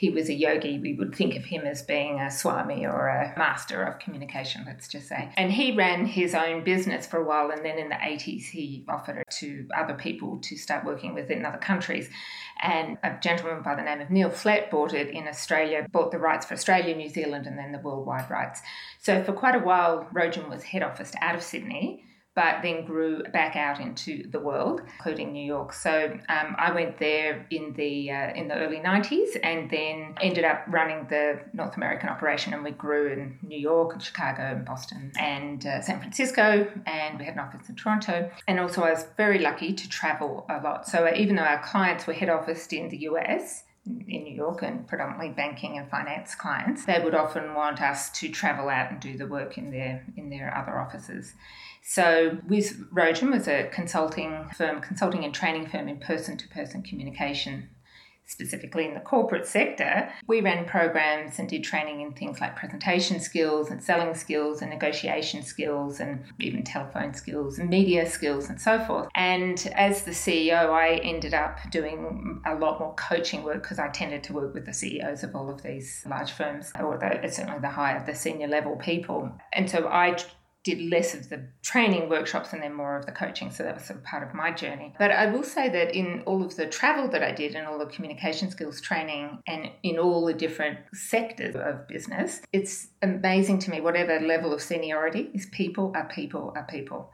he 0.04 0.10
was 0.10 0.28
a 0.28 0.34
yogi, 0.34 0.78
we 0.78 0.92
would 0.92 1.14
think 1.14 1.34
of 1.34 1.46
him 1.46 1.64
as 1.64 1.82
being 1.82 2.20
a 2.20 2.30
swami 2.30 2.84
or 2.84 3.08
a 3.08 3.32
master 3.38 3.82
of 3.82 3.98
communication, 3.98 4.62
let's 4.66 4.86
just 4.86 5.08
say. 5.08 5.30
And 5.34 5.50
he 5.50 5.74
ran 5.74 6.04
his 6.04 6.34
own 6.34 6.62
business 6.62 7.06
for 7.06 7.16
a 7.16 7.24
while, 7.24 7.50
and 7.50 7.64
then 7.64 7.78
in 7.78 7.88
the 7.88 7.94
80s, 7.94 8.44
he 8.44 8.84
offered 8.86 9.16
it 9.16 9.30
to 9.38 9.66
other 9.74 9.94
people 9.94 10.40
to 10.42 10.58
start 10.58 10.84
working 10.84 11.14
with 11.14 11.30
it 11.30 11.38
in 11.38 11.46
other 11.46 11.56
countries. 11.56 12.10
And 12.60 12.98
a 13.02 13.16
gentleman 13.18 13.62
by 13.62 13.76
the 13.76 13.82
name 13.82 14.02
of 14.02 14.10
Neil 14.10 14.28
Flett 14.28 14.70
bought 14.70 14.92
it 14.92 15.08
in 15.08 15.26
Australia, 15.26 15.86
bought 15.90 16.12
the 16.12 16.18
rights 16.18 16.44
for 16.44 16.52
Australia, 16.52 16.94
New 16.94 17.08
Zealand, 17.08 17.46
and 17.46 17.58
then 17.58 17.72
the 17.72 17.78
worldwide 17.78 18.30
rights. 18.30 18.60
So 19.00 19.24
for 19.24 19.32
quite 19.32 19.54
a 19.54 19.60
while, 19.60 20.06
Rogen 20.12 20.50
was 20.50 20.64
head 20.64 20.82
office 20.82 21.12
out 21.22 21.34
of 21.34 21.42
Sydney 21.42 22.04
but 22.34 22.62
then 22.62 22.84
grew 22.84 23.22
back 23.32 23.54
out 23.54 23.80
into 23.80 24.28
the 24.30 24.40
world, 24.40 24.82
including 24.98 25.32
New 25.32 25.44
York. 25.44 25.72
So 25.72 26.18
um, 26.28 26.56
I 26.58 26.72
went 26.72 26.98
there 26.98 27.46
in 27.50 27.72
the 27.74 28.10
uh, 28.10 28.32
in 28.34 28.48
the 28.48 28.56
early 28.56 28.78
'90s, 28.78 29.38
and 29.42 29.70
then 29.70 30.14
ended 30.20 30.44
up 30.44 30.64
running 30.68 31.06
the 31.08 31.40
North 31.52 31.76
American 31.76 32.08
operation, 32.08 32.52
and 32.52 32.64
we 32.64 32.72
grew 32.72 33.12
in 33.12 33.38
New 33.42 33.58
York, 33.58 33.92
and 33.92 34.02
Chicago, 34.02 34.42
and 34.42 34.64
Boston, 34.64 35.12
and 35.18 35.64
uh, 35.66 35.80
San 35.80 36.00
Francisco, 36.00 36.70
and 36.86 37.18
we 37.18 37.24
had 37.24 37.34
an 37.34 37.40
office 37.40 37.68
in 37.68 37.76
Toronto. 37.76 38.30
And 38.48 38.58
also, 38.58 38.82
I 38.82 38.90
was 38.90 39.06
very 39.16 39.38
lucky 39.38 39.72
to 39.72 39.88
travel 39.88 40.46
a 40.48 40.60
lot. 40.60 40.88
So 40.88 41.12
even 41.14 41.36
though 41.36 41.42
our 41.42 41.62
clients 41.62 42.06
were 42.06 42.14
head 42.14 42.28
officed 42.28 42.72
in 42.72 42.88
the 42.88 42.98
US, 42.98 43.64
in 43.86 44.24
New 44.24 44.34
York 44.34 44.62
and 44.62 44.86
predominantly 44.86 45.28
banking 45.28 45.76
and 45.76 45.88
finance 45.90 46.34
clients, 46.34 46.86
they 46.86 47.00
would 47.02 47.14
often 47.14 47.54
want 47.54 47.82
us 47.82 48.10
to 48.10 48.28
travel 48.28 48.68
out 48.68 48.90
and 48.90 48.98
do 49.00 49.16
the 49.16 49.26
work 49.26 49.58
in 49.58 49.70
their 49.70 50.04
in 50.16 50.30
their 50.30 50.56
other 50.56 50.78
offices. 50.78 51.34
So, 51.86 52.38
with 52.48 52.90
Rogen 52.90 53.30
was 53.30 53.46
a 53.46 53.68
consulting 53.68 54.48
firm, 54.56 54.80
consulting 54.80 55.22
and 55.22 55.34
training 55.34 55.68
firm 55.68 55.86
in 55.86 55.98
person 55.98 56.38
to 56.38 56.48
person 56.48 56.82
communication, 56.82 57.68
specifically 58.24 58.86
in 58.86 58.94
the 58.94 59.00
corporate 59.00 59.46
sector. 59.46 60.10
We 60.26 60.40
ran 60.40 60.64
programs 60.64 61.38
and 61.38 61.46
did 61.46 61.62
training 61.62 62.00
in 62.00 62.14
things 62.14 62.40
like 62.40 62.56
presentation 62.56 63.20
skills 63.20 63.70
and 63.70 63.84
selling 63.84 64.14
skills 64.14 64.62
and 64.62 64.70
negotiation 64.70 65.42
skills 65.42 66.00
and 66.00 66.24
even 66.40 66.64
telephone 66.64 67.12
skills 67.12 67.58
and 67.58 67.68
media 67.68 68.08
skills 68.08 68.48
and 68.48 68.58
so 68.58 68.82
forth. 68.86 69.08
And 69.14 69.70
as 69.74 70.04
the 70.04 70.12
CEO, 70.12 70.70
I 70.70 70.94
ended 71.02 71.34
up 71.34 71.58
doing 71.70 72.40
a 72.46 72.54
lot 72.54 72.80
more 72.80 72.94
coaching 72.94 73.42
work 73.42 73.62
because 73.62 73.78
I 73.78 73.88
tended 73.88 74.24
to 74.24 74.32
work 74.32 74.54
with 74.54 74.64
the 74.64 74.72
CEOs 74.72 75.22
of 75.22 75.36
all 75.36 75.50
of 75.50 75.62
these 75.62 76.02
large 76.08 76.32
firms, 76.32 76.72
or 76.80 76.96
the, 76.96 77.28
certainly 77.28 77.60
the 77.60 77.68
higher, 77.68 78.02
the 78.06 78.14
senior 78.14 78.48
level 78.48 78.76
people. 78.76 79.30
And 79.52 79.68
so 79.68 79.86
I 79.88 80.16
did 80.64 80.80
less 80.80 81.14
of 81.14 81.28
the 81.28 81.42
training 81.62 82.08
workshops 82.08 82.52
and 82.52 82.62
then 82.62 82.72
more 82.74 82.96
of 82.96 83.06
the 83.06 83.12
coaching. 83.12 83.50
So 83.50 83.62
that 83.62 83.74
was 83.74 83.84
sort 83.84 83.98
of 83.98 84.04
part 84.04 84.26
of 84.26 84.34
my 84.34 84.50
journey. 84.50 84.94
But 84.98 85.10
I 85.10 85.26
will 85.26 85.42
say 85.42 85.68
that 85.68 85.94
in 85.94 86.22
all 86.26 86.42
of 86.42 86.56
the 86.56 86.66
travel 86.66 87.08
that 87.10 87.22
I 87.22 87.32
did 87.32 87.54
and 87.54 87.66
all 87.66 87.78
the 87.78 87.86
communication 87.86 88.50
skills 88.50 88.80
training 88.80 89.38
and 89.46 89.70
in 89.82 89.98
all 89.98 90.24
the 90.24 90.32
different 90.32 90.78
sectors 90.94 91.54
of 91.54 91.86
business, 91.86 92.40
it's 92.52 92.88
amazing 93.02 93.58
to 93.60 93.70
me, 93.70 93.80
whatever 93.80 94.18
level 94.18 94.54
of 94.54 94.62
seniority 94.62 95.30
is 95.34 95.46
people 95.46 95.92
are 95.94 96.08
people 96.08 96.52
are 96.56 96.64
people. 96.64 97.10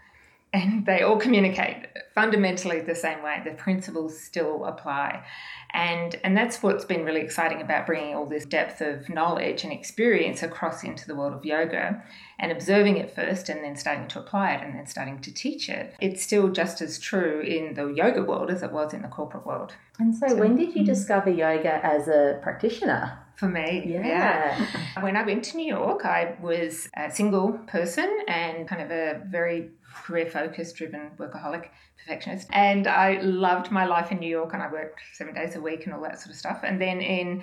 And 0.52 0.85
they 0.85 1.02
all 1.02 1.16
communicate 1.16 1.87
fundamentally 2.14 2.80
the 2.80 2.95
same 2.95 3.23
way. 3.23 3.40
The 3.45 3.52
principles 3.52 4.19
still 4.19 4.64
apply. 4.64 5.25
And, 5.73 6.16
and 6.25 6.37
that's 6.37 6.61
what's 6.61 6.85
been 6.85 7.04
really 7.04 7.21
exciting 7.21 7.61
about 7.61 7.87
bringing 7.87 8.16
all 8.16 8.26
this 8.26 8.45
depth 8.45 8.80
of 8.80 9.09
knowledge 9.09 9.62
and 9.62 9.73
experience 9.73 10.42
across 10.42 10.83
into 10.83 11.07
the 11.07 11.14
world 11.14 11.35
of 11.35 11.45
yoga 11.45 12.02
and 12.40 12.50
observing 12.50 12.97
it 12.97 13.14
first 13.14 13.49
and 13.49 13.62
then 13.62 13.76
starting 13.76 14.09
to 14.09 14.19
apply 14.19 14.54
it 14.54 14.64
and 14.64 14.75
then 14.75 14.87
starting 14.87 15.21
to 15.21 15.33
teach 15.33 15.69
it. 15.69 15.95
It's 16.00 16.23
still 16.23 16.49
just 16.49 16.80
as 16.80 16.99
true 16.99 17.40
in 17.42 17.75
the 17.75 17.87
yoga 17.88 18.25
world 18.25 18.50
as 18.50 18.64
it 18.64 18.73
was 18.73 18.92
in 18.92 19.02
the 19.02 19.09
corporate 19.09 19.47
world. 19.47 19.75
And 20.00 20.16
so, 20.16 20.28
so 20.28 20.37
when 20.37 20.57
did 20.57 20.75
you 20.75 20.83
mm. 20.83 20.87
discover 20.87 21.30
yoga 21.30 21.85
as 21.85 22.09
a 22.09 22.40
practitioner? 22.42 23.19
for 23.40 23.49
me. 23.49 23.83
Yeah. 23.87 24.07
yeah. 24.07 25.02
When 25.02 25.16
I 25.16 25.23
went 25.23 25.45
to 25.45 25.57
New 25.57 25.66
York, 25.66 26.04
I 26.04 26.37
was 26.42 26.90
a 26.95 27.11
single 27.11 27.52
person 27.66 28.09
and 28.28 28.69
kind 28.69 28.83
of 28.83 28.90
a 28.90 29.23
very 29.26 29.71
career 29.93 30.27
focused, 30.27 30.77
driven 30.77 31.11
workaholic 31.19 31.69
perfectionist. 31.99 32.49
And 32.53 32.87
I 32.87 33.21
loved 33.21 33.71
my 33.71 33.85
life 33.85 34.11
in 34.11 34.19
New 34.19 34.29
York 34.29 34.55
and 34.55 34.63
I 34.63 34.71
worked 34.71 35.01
seven 35.15 35.35
days 35.35 35.57
a 35.57 35.61
week 35.61 35.85
and 35.85 35.95
all 35.95 36.03
that 36.03 36.19
sort 36.19 36.31
of 36.31 36.37
stuff. 36.37 36.61
And 36.63 36.81
then 36.81 37.01
in 37.01 37.43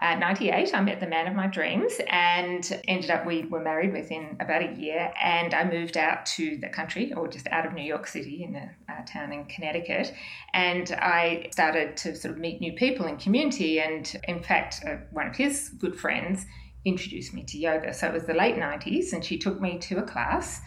uh, 0.00 0.14
98, 0.14 0.74
I 0.74 0.80
met 0.80 1.00
the 1.00 1.06
man 1.06 1.26
of 1.26 1.34
my 1.34 1.46
dreams 1.46 1.92
and 2.08 2.80
ended 2.88 3.10
up, 3.10 3.26
we 3.26 3.44
were 3.44 3.60
married 3.60 3.92
within 3.92 4.36
about 4.40 4.62
a 4.62 4.74
year. 4.74 5.12
And 5.22 5.54
I 5.54 5.64
moved 5.64 5.96
out 5.96 6.24
to 6.26 6.56
the 6.58 6.68
country 6.68 7.12
or 7.12 7.28
just 7.28 7.46
out 7.48 7.66
of 7.66 7.74
New 7.74 7.82
York 7.82 8.06
City 8.06 8.44
in 8.44 8.56
a, 8.56 8.70
town 9.06 9.32
in 9.32 9.44
Connecticut. 9.44 10.12
And 10.54 10.90
I 10.92 11.48
started 11.52 11.96
to 11.98 12.16
sort 12.16 12.34
of 12.34 12.40
meet 12.40 12.60
new 12.60 12.72
people 12.72 13.06
in 13.06 13.16
community. 13.16 13.80
And 13.80 14.12
in 14.26 14.42
fact, 14.42 14.82
uh, 14.84 14.96
one 15.12 15.28
of 15.28 15.36
his 15.36 15.68
good 15.78 15.98
friends 15.98 16.46
introduced 16.84 17.32
me 17.32 17.44
to 17.44 17.58
yoga. 17.58 17.94
So 17.94 18.08
it 18.08 18.12
was 18.12 18.24
the 18.24 18.34
late 18.34 18.56
90s 18.56 19.12
and 19.12 19.24
she 19.24 19.38
took 19.38 19.60
me 19.60 19.78
to 19.78 19.98
a 19.98 20.02
class 20.02 20.60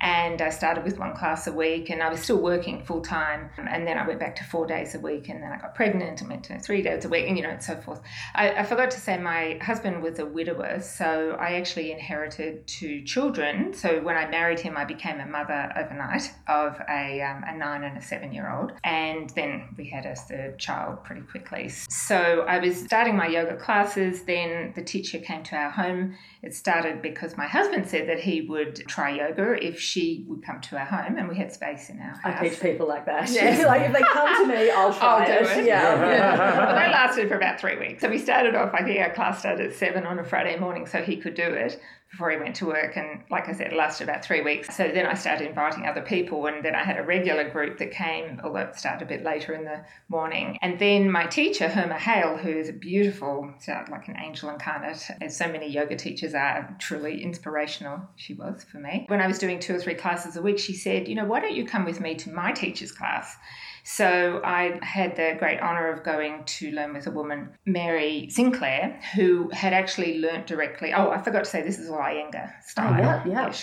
and 0.00 0.40
I 0.40 0.48
started 0.50 0.84
with 0.84 0.98
one 0.98 1.14
class 1.14 1.46
a 1.46 1.52
week 1.52 1.90
and 1.90 2.02
I 2.02 2.08
was 2.08 2.20
still 2.20 2.38
working 2.40 2.82
full 2.84 3.02
time 3.02 3.50
and 3.58 3.86
then 3.86 3.98
I 3.98 4.06
went 4.06 4.18
back 4.18 4.36
to 4.36 4.44
four 4.44 4.66
days 4.66 4.94
a 4.94 5.00
week 5.00 5.28
and 5.28 5.42
then 5.42 5.52
I 5.52 5.58
got 5.58 5.74
pregnant 5.74 6.20
and 6.20 6.30
went 6.30 6.44
to 6.44 6.58
three 6.58 6.82
days 6.82 7.04
a 7.04 7.08
week 7.08 7.26
and 7.28 7.36
you 7.36 7.42
know 7.42 7.50
and 7.50 7.62
so 7.62 7.76
forth. 7.76 8.00
I, 8.34 8.50
I 8.50 8.64
forgot 8.64 8.90
to 8.92 9.00
say 9.00 9.18
my 9.18 9.58
husband 9.62 10.02
was 10.02 10.18
a 10.18 10.26
widower 10.26 10.80
so 10.80 11.36
I 11.38 11.54
actually 11.54 11.92
inherited 11.92 12.66
two 12.66 13.02
children 13.02 13.74
so 13.74 14.00
when 14.00 14.16
I 14.16 14.28
married 14.28 14.60
him 14.60 14.76
I 14.76 14.84
became 14.84 15.20
a 15.20 15.26
mother 15.26 15.72
overnight 15.76 16.32
of 16.48 16.80
a, 16.88 17.20
um, 17.20 17.44
a 17.46 17.56
nine 17.56 17.84
and 17.84 17.98
a 17.98 18.02
seven 18.02 18.32
year 18.32 18.50
old 18.50 18.72
and 18.84 19.28
then 19.30 19.74
we 19.76 19.88
had 19.88 20.06
a 20.06 20.14
third 20.14 20.58
child 20.58 21.04
pretty 21.04 21.22
quickly. 21.22 21.68
So 21.68 22.44
I 22.48 22.58
was 22.58 22.76
starting 22.76 23.16
my 23.16 23.26
yoga 23.26 23.56
classes 23.56 24.22
then 24.22 24.72
the 24.74 24.82
teacher 24.82 25.18
came 25.18 25.42
to 25.44 25.56
our 25.56 25.70
home. 25.70 26.16
It 26.42 26.54
started 26.54 27.02
because 27.02 27.36
my 27.36 27.46
husband 27.46 27.88
said 27.88 28.08
that 28.08 28.20
he 28.20 28.42
would 28.42 28.76
try 28.86 29.10
yoga 29.10 29.56
if 29.62 29.78
she 29.90 30.24
would 30.28 30.42
come 30.42 30.60
to 30.60 30.78
our 30.78 30.84
home 30.84 31.18
and 31.18 31.28
we 31.28 31.36
had 31.36 31.52
space 31.52 31.90
in 31.90 31.98
our 31.98 32.10
house. 32.10 32.20
I 32.24 32.48
teach 32.48 32.60
people 32.60 32.86
like 32.86 33.06
that. 33.06 33.28
Yes. 33.30 33.66
like 33.66 33.82
if 33.82 33.92
they 33.92 34.00
come 34.00 34.42
to 34.42 34.46
me, 34.46 34.70
I'll 34.70 34.94
try 34.94 35.26
I'll 35.26 35.42
it. 35.44 35.58
it. 35.58 35.64
Yeah. 35.66 36.08
yeah. 36.08 36.56
But 36.66 36.74
they 36.74 36.90
lasted 36.92 37.28
for 37.28 37.34
about 37.34 37.60
three 37.60 37.76
weeks. 37.78 38.00
So 38.02 38.08
we 38.08 38.18
started 38.18 38.54
off, 38.54 38.72
I 38.72 38.84
think 38.84 39.00
our 39.00 39.12
class 39.12 39.40
started 39.40 39.66
at 39.66 39.74
seven 39.74 40.06
on 40.06 40.18
a 40.18 40.24
Friday 40.24 40.56
morning 40.58 40.86
so 40.86 41.02
he 41.02 41.16
could 41.16 41.34
do 41.34 41.42
it 41.42 41.80
before 42.10 42.30
he 42.30 42.36
went 42.36 42.56
to 42.56 42.66
work. 42.66 42.96
And 42.96 43.22
like 43.30 43.48
I 43.48 43.52
said, 43.52 43.68
it 43.68 43.76
lasted 43.76 44.04
about 44.04 44.24
three 44.24 44.40
weeks. 44.40 44.76
So 44.76 44.88
then 44.88 45.06
I 45.06 45.14
started 45.14 45.46
inviting 45.46 45.86
other 45.86 46.02
people, 46.02 46.46
and 46.46 46.64
then 46.64 46.74
I 46.74 46.82
had 46.82 46.98
a 46.98 47.02
regular 47.02 47.48
group 47.48 47.78
that 47.78 47.92
came, 47.92 48.40
although 48.42 48.60
it 48.60 48.76
started 48.76 49.04
a 49.04 49.08
bit 49.08 49.22
later 49.22 49.54
in 49.54 49.64
the 49.64 49.84
morning. 50.08 50.58
And 50.60 50.78
then 50.78 51.10
my 51.10 51.26
teacher, 51.26 51.68
Herma 51.68 51.98
Hale, 51.98 52.36
who 52.36 52.50
is 52.50 52.68
a 52.68 52.72
beautiful, 52.72 53.52
like 53.90 54.08
an 54.08 54.16
angel 54.18 54.50
incarnate, 54.50 55.08
as 55.20 55.36
so 55.36 55.46
many 55.46 55.68
yoga 55.68 55.96
teachers 55.96 56.34
are, 56.34 56.74
truly 56.80 57.22
inspirational, 57.22 58.00
she 58.16 58.34
was 58.34 58.64
for 58.64 58.78
me. 58.78 59.04
When 59.08 59.20
I 59.20 59.28
was 59.28 59.38
doing 59.38 59.60
two 59.60 59.76
or 59.76 59.78
three 59.78 59.94
classes 59.94 60.36
a 60.36 60.42
week, 60.42 60.58
she 60.58 60.74
said, 60.74 61.06
You 61.06 61.14
know, 61.14 61.24
why 61.24 61.40
don't 61.40 61.54
you 61.54 61.64
come 61.64 61.84
with 61.84 62.00
me 62.00 62.16
to 62.16 62.32
my 62.32 62.52
teacher's 62.52 62.92
class? 62.92 63.36
So 63.84 64.40
I 64.44 64.78
had 64.82 65.16
the 65.16 65.36
great 65.38 65.60
honour 65.60 65.88
of 65.88 66.02
going 66.02 66.44
to 66.44 66.70
learn 66.72 66.94
with 66.94 67.06
a 67.06 67.10
woman, 67.10 67.50
Mary 67.66 68.28
Sinclair, 68.30 69.00
who 69.14 69.50
had 69.50 69.72
actually 69.72 70.18
learnt 70.18 70.46
directly. 70.46 70.92
Oh, 70.92 71.10
I 71.10 71.22
forgot 71.22 71.44
to 71.44 71.50
say 71.50 71.62
this 71.62 71.78
is 71.78 71.88
all 71.88 71.98
Iyengar 71.98 72.50
style. 72.64 72.94
Oh, 72.94 72.98
yeah, 72.98 73.24
yeah. 73.26 73.54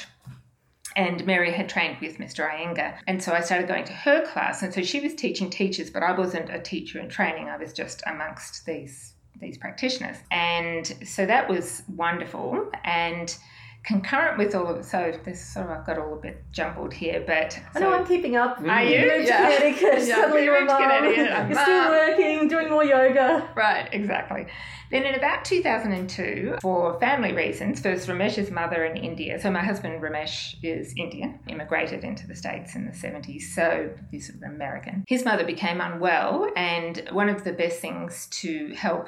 And 0.95 1.25
Mary 1.27 1.51
had 1.51 1.69
trained 1.69 1.97
with 2.01 2.17
Mr. 2.17 2.49
Iyengar. 2.49 2.97
And 3.05 3.21
so 3.21 3.31
I 3.33 3.41
started 3.41 3.67
going 3.67 3.85
to 3.85 3.93
her 3.93 4.25
class. 4.25 4.63
And 4.63 4.73
so 4.73 4.81
she 4.81 4.99
was 4.99 5.13
teaching 5.13 5.49
teachers, 5.49 5.91
but 5.91 6.01
I 6.01 6.11
wasn't 6.17 6.49
a 6.49 6.59
teacher 6.59 6.99
in 6.99 7.07
training. 7.07 7.49
I 7.49 7.57
was 7.57 7.71
just 7.71 8.01
amongst 8.07 8.65
these 8.65 9.13
these 9.39 9.57
practitioners. 9.57 10.17
And 10.31 10.87
so 11.05 11.25
that 11.25 11.49
was 11.49 11.83
wonderful. 11.87 12.69
And 12.83 13.35
concurrent 13.87 14.37
with 14.37 14.53
all 14.53 14.67
of 14.67 14.77
it. 14.77 14.85
So 14.85 15.17
this 15.23 15.53
sort 15.53 15.67
of 15.67 15.71
I've 15.71 15.85
got 15.85 15.97
all 15.97 16.13
a 16.13 16.17
bit 16.17 16.43
jumbled 16.51 16.93
here, 16.93 17.23
but 17.25 17.53
so, 17.53 17.61
I 17.75 17.79
know 17.79 17.93
I'm 17.93 18.05
keeping 18.05 18.35
up. 18.35 18.59
Are 18.59 18.83
you? 18.83 18.99
You 18.99 19.07
moved 19.07 19.27
yeah. 19.27 19.49
to 19.49 19.55
Connecticut. 19.55 20.07
Yeah, 20.07 20.15
Suddenly 20.15 20.43
you're 20.43 20.63
a 20.63 20.67
Connecticut. 20.67 21.49
You're 21.49 21.63
still 21.63 21.79
uh-huh. 21.79 22.07
working, 22.09 22.47
doing 22.49 22.69
more 22.69 22.83
yoga. 22.83 23.49
Right, 23.55 23.87
exactly. 23.93 24.47
Then 24.91 25.03
in 25.03 25.15
about 25.15 25.45
2002, 25.45 26.57
for 26.61 26.99
family 26.99 27.33
reasons, 27.33 27.79
first 27.79 28.07
Ramesh's 28.07 28.51
mother 28.51 28.85
in 28.85 28.97
India. 28.97 29.39
So 29.39 29.49
my 29.51 29.63
husband 29.63 30.01
Ramesh 30.01 30.55
is 30.63 30.93
Indian, 30.97 31.39
immigrated 31.47 32.03
into 32.03 32.27
the 32.27 32.35
States 32.35 32.75
in 32.75 32.85
the 32.85 32.91
70s, 32.91 33.41
so 33.53 33.89
he's 34.11 34.27
sort 34.27 34.43
of 34.43 34.51
American. 34.51 35.03
His 35.07 35.25
mother 35.25 35.45
became 35.45 35.81
unwell, 35.81 36.47
and 36.55 37.07
one 37.11 37.29
of 37.29 37.43
the 37.43 37.53
best 37.53 37.79
things 37.79 38.27
to 38.41 38.73
help 38.75 39.07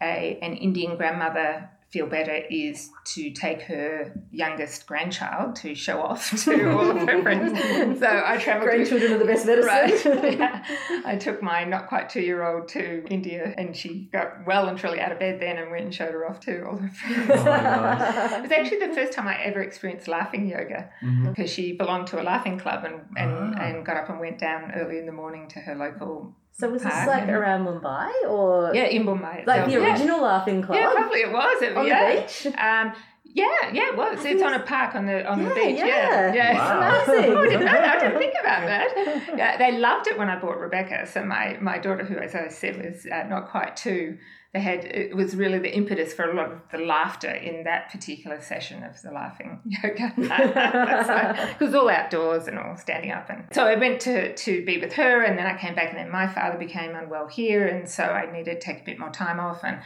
a, 0.00 0.38
an 0.42 0.54
Indian 0.54 0.96
grandmother 0.96 1.68
feel 1.90 2.06
better 2.06 2.42
is 2.50 2.90
to 3.02 3.30
take 3.30 3.62
her 3.62 4.12
youngest 4.30 4.86
grandchild 4.86 5.56
to 5.56 5.74
show 5.74 6.02
off 6.02 6.30
to 6.44 6.70
all 6.70 6.90
of 6.90 7.08
her 7.08 7.22
friends. 7.22 7.98
So 7.98 8.22
I 8.24 8.36
travelled. 8.36 8.68
Grandchildren 8.68 9.12
are 9.12 9.18
the 9.18 9.24
best 9.24 9.46
medicine. 9.46 9.66
Right. 9.66 10.28
Yeah. 10.38 10.62
I 11.04 11.16
took 11.16 11.42
my 11.42 11.64
not 11.64 11.88
quite 11.88 12.10
two 12.10 12.20
year 12.20 12.42
old 12.42 12.68
to 12.68 13.04
India, 13.08 13.54
and 13.56 13.74
she 13.74 14.08
got 14.12 14.46
well 14.46 14.68
and 14.68 14.78
truly 14.78 15.00
out 15.00 15.10
of 15.10 15.18
bed 15.18 15.40
then, 15.40 15.56
and 15.56 15.70
went 15.70 15.84
and 15.84 15.94
showed 15.94 16.12
her 16.12 16.28
off 16.28 16.40
to 16.40 16.66
all 16.66 16.76
her 16.76 16.88
friends. 16.88 17.30
Oh, 17.30 17.44
nice. 17.44 18.32
it 18.32 18.42
was 18.42 18.52
actually 18.52 18.86
the 18.86 18.94
first 18.94 19.12
time 19.12 19.26
I 19.26 19.42
ever 19.42 19.62
experienced 19.62 20.06
laughing 20.06 20.46
yoga 20.46 20.90
mm-hmm. 21.02 21.30
because 21.30 21.50
she 21.50 21.72
belonged 21.72 22.08
to 22.08 22.20
a 22.20 22.24
laughing 22.24 22.58
club 22.58 22.84
and 22.84 23.00
and, 23.16 23.54
ah. 23.56 23.62
and 23.62 23.86
got 23.86 23.96
up 23.96 24.10
and 24.10 24.20
went 24.20 24.38
down 24.38 24.72
early 24.72 24.98
in 24.98 25.06
the 25.06 25.12
morning 25.12 25.48
to 25.48 25.60
her 25.60 25.74
local 25.74 26.36
So 26.58 26.68
was 26.68 26.82
this 26.82 27.06
like 27.06 27.28
around 27.28 27.66
Mumbai 27.66 28.10
or 28.28 28.74
yeah, 28.74 28.86
in 28.86 29.04
Mumbai, 29.04 29.46
like 29.46 29.66
the 29.66 29.76
original 29.76 30.18
yeah. 30.18 30.24
Laughing 30.24 30.60
Club? 30.60 30.76
Yeah, 30.76 30.92
probably 30.92 31.20
it 31.20 31.30
was. 31.30 31.62
It, 31.62 31.76
on 31.76 31.86
yeah. 31.86 32.14
the 32.14 32.20
beach. 32.20 32.46
Um, 32.46 32.92
yeah, 33.24 33.44
yeah, 33.72 33.88
it 33.90 33.96
was. 33.96 34.24
It's 34.24 34.42
on 34.42 34.54
a 34.54 34.58
park 34.58 34.96
on 34.96 35.06
the 35.06 35.24
on 35.24 35.40
yeah, 35.40 35.48
the 35.48 35.54
beach. 35.54 35.78
Yeah, 35.78 35.86
yeah, 35.86 36.34
yeah. 36.34 36.54
Wow. 36.54 37.04
amazing. 37.06 37.36
I 37.36 37.42
didn't, 37.44 37.64
know 37.64 37.72
that. 37.72 37.96
I 37.96 38.00
didn't 38.00 38.18
think 38.18 38.34
about 38.40 38.66
that. 38.66 39.38
Yeah, 39.38 39.56
they 39.56 39.78
loved 39.78 40.08
it 40.08 40.18
when 40.18 40.28
I 40.28 40.40
bought 40.40 40.58
Rebecca. 40.58 41.06
So 41.06 41.24
my 41.24 41.56
my 41.60 41.78
daughter, 41.78 42.04
who 42.04 42.16
as 42.18 42.34
I 42.34 42.48
said 42.48 42.84
was 42.84 43.06
uh, 43.06 43.22
not 43.28 43.50
quite 43.50 43.76
two, 43.76 44.18
they 44.54 44.60
had 44.60 44.84
it 44.84 45.14
was 45.14 45.36
really 45.36 45.58
the 45.58 45.74
impetus 45.74 46.14
for 46.14 46.30
a 46.30 46.34
lot 46.34 46.50
of 46.50 46.60
the 46.72 46.78
laughter 46.78 47.30
in 47.30 47.64
that 47.64 47.90
particular 47.90 48.40
session 48.40 48.82
of 48.82 49.00
the 49.02 49.10
laughing 49.10 49.60
yoga. 49.66 50.12
it 50.16 51.60
was 51.60 51.74
all 51.74 51.88
outdoors 51.90 52.48
and 52.48 52.58
all 52.58 52.76
standing 52.76 53.10
up, 53.10 53.28
and 53.28 53.44
so 53.52 53.66
I 53.66 53.74
went 53.74 54.00
to 54.02 54.34
to 54.34 54.64
be 54.64 54.78
with 54.78 54.94
her, 54.94 55.22
and 55.22 55.38
then 55.38 55.46
I 55.46 55.56
came 55.58 55.74
back, 55.74 55.90
and 55.90 55.98
then 55.98 56.10
my 56.10 56.26
father 56.26 56.58
became 56.58 56.94
unwell 56.94 57.26
here, 57.26 57.66
and 57.66 57.88
so 57.88 58.04
I 58.04 58.30
needed 58.32 58.60
to 58.60 58.66
take 58.66 58.80
a 58.80 58.84
bit 58.84 58.98
more 58.98 59.10
time 59.10 59.38
off 59.38 59.64
and 59.64 59.80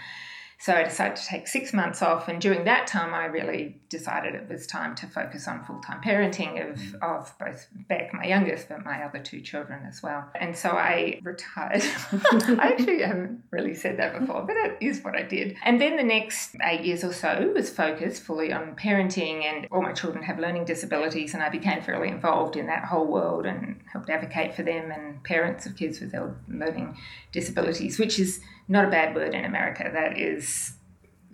so 0.63 0.73
I 0.75 0.85
decided 0.85 1.17
to 1.17 1.27
take 1.27 1.49
six 1.49 1.73
months 1.73 2.03
off, 2.03 2.29
and 2.29 2.41
during 2.41 2.67
that 2.67 2.87
time, 2.87 3.15
I 3.15 3.25
really 3.25 3.81
decided 3.89 4.37
it 4.37 4.49
was 4.49 4.65
time 4.65 4.95
to 4.95 5.09
focus 5.09 5.49
on 5.49 5.65
full 5.65 5.81
time 5.81 6.01
parenting 6.01 6.71
of, 6.71 6.79
mm. 6.79 7.03
of 7.03 7.37
both 7.37 7.67
Beck, 7.89 8.15
my 8.15 8.25
youngest, 8.25 8.69
but 8.69 8.85
my 8.85 9.03
other 9.03 9.19
two 9.19 9.41
children 9.41 9.85
as 9.89 10.05
well. 10.05 10.25
And 10.37 10.57
so 10.57 10.71
I 10.71 11.19
retired. 11.25 11.83
I 12.61 12.75
actually 12.75 13.03
haven't 13.03 13.43
really 13.51 13.75
said 13.75 13.99
that 13.99 14.17
before, 14.17 14.43
but 14.43 14.55
it 14.57 14.79
is 14.81 15.03
what 15.03 15.17
I 15.17 15.23
did. 15.23 15.57
And 15.65 15.81
then 15.81 15.97
the 15.97 16.05
next 16.05 16.55
eight 16.63 16.85
years 16.85 17.03
or 17.03 17.13
so 17.13 17.53
was 17.57 17.69
focused 17.69 18.23
fully 18.23 18.53
on 18.53 18.77
parenting, 18.77 19.43
and 19.43 19.67
all 19.73 19.83
my 19.83 19.93
children 19.93 20.23
have 20.23 20.39
learning 20.39 20.67
disabilities, 20.67 21.35
and 21.35 21.43
I 21.43 21.49
became 21.49 21.83
fairly 21.83 22.07
involved 22.07 22.55
in 22.55 22.69
that 22.69 22.85
whole 22.85 23.09
world 23.09 23.47
and 23.47 23.81
helped 23.93 24.11
advocate 24.11 24.55
for 24.55 24.63
them 24.63 24.93
and 24.93 25.25
parents 25.25 25.67
of 25.67 25.75
kids 25.75 26.01
with 26.01 26.15
learning 26.47 26.97
disabilities, 27.33 27.99
which 27.99 28.21
is 28.21 28.39
not 28.69 28.85
a 28.85 28.91
bad 28.91 29.15
word 29.15 29.35
in 29.35 29.45
America. 29.45 29.91
That 29.93 30.19
is 30.19 30.75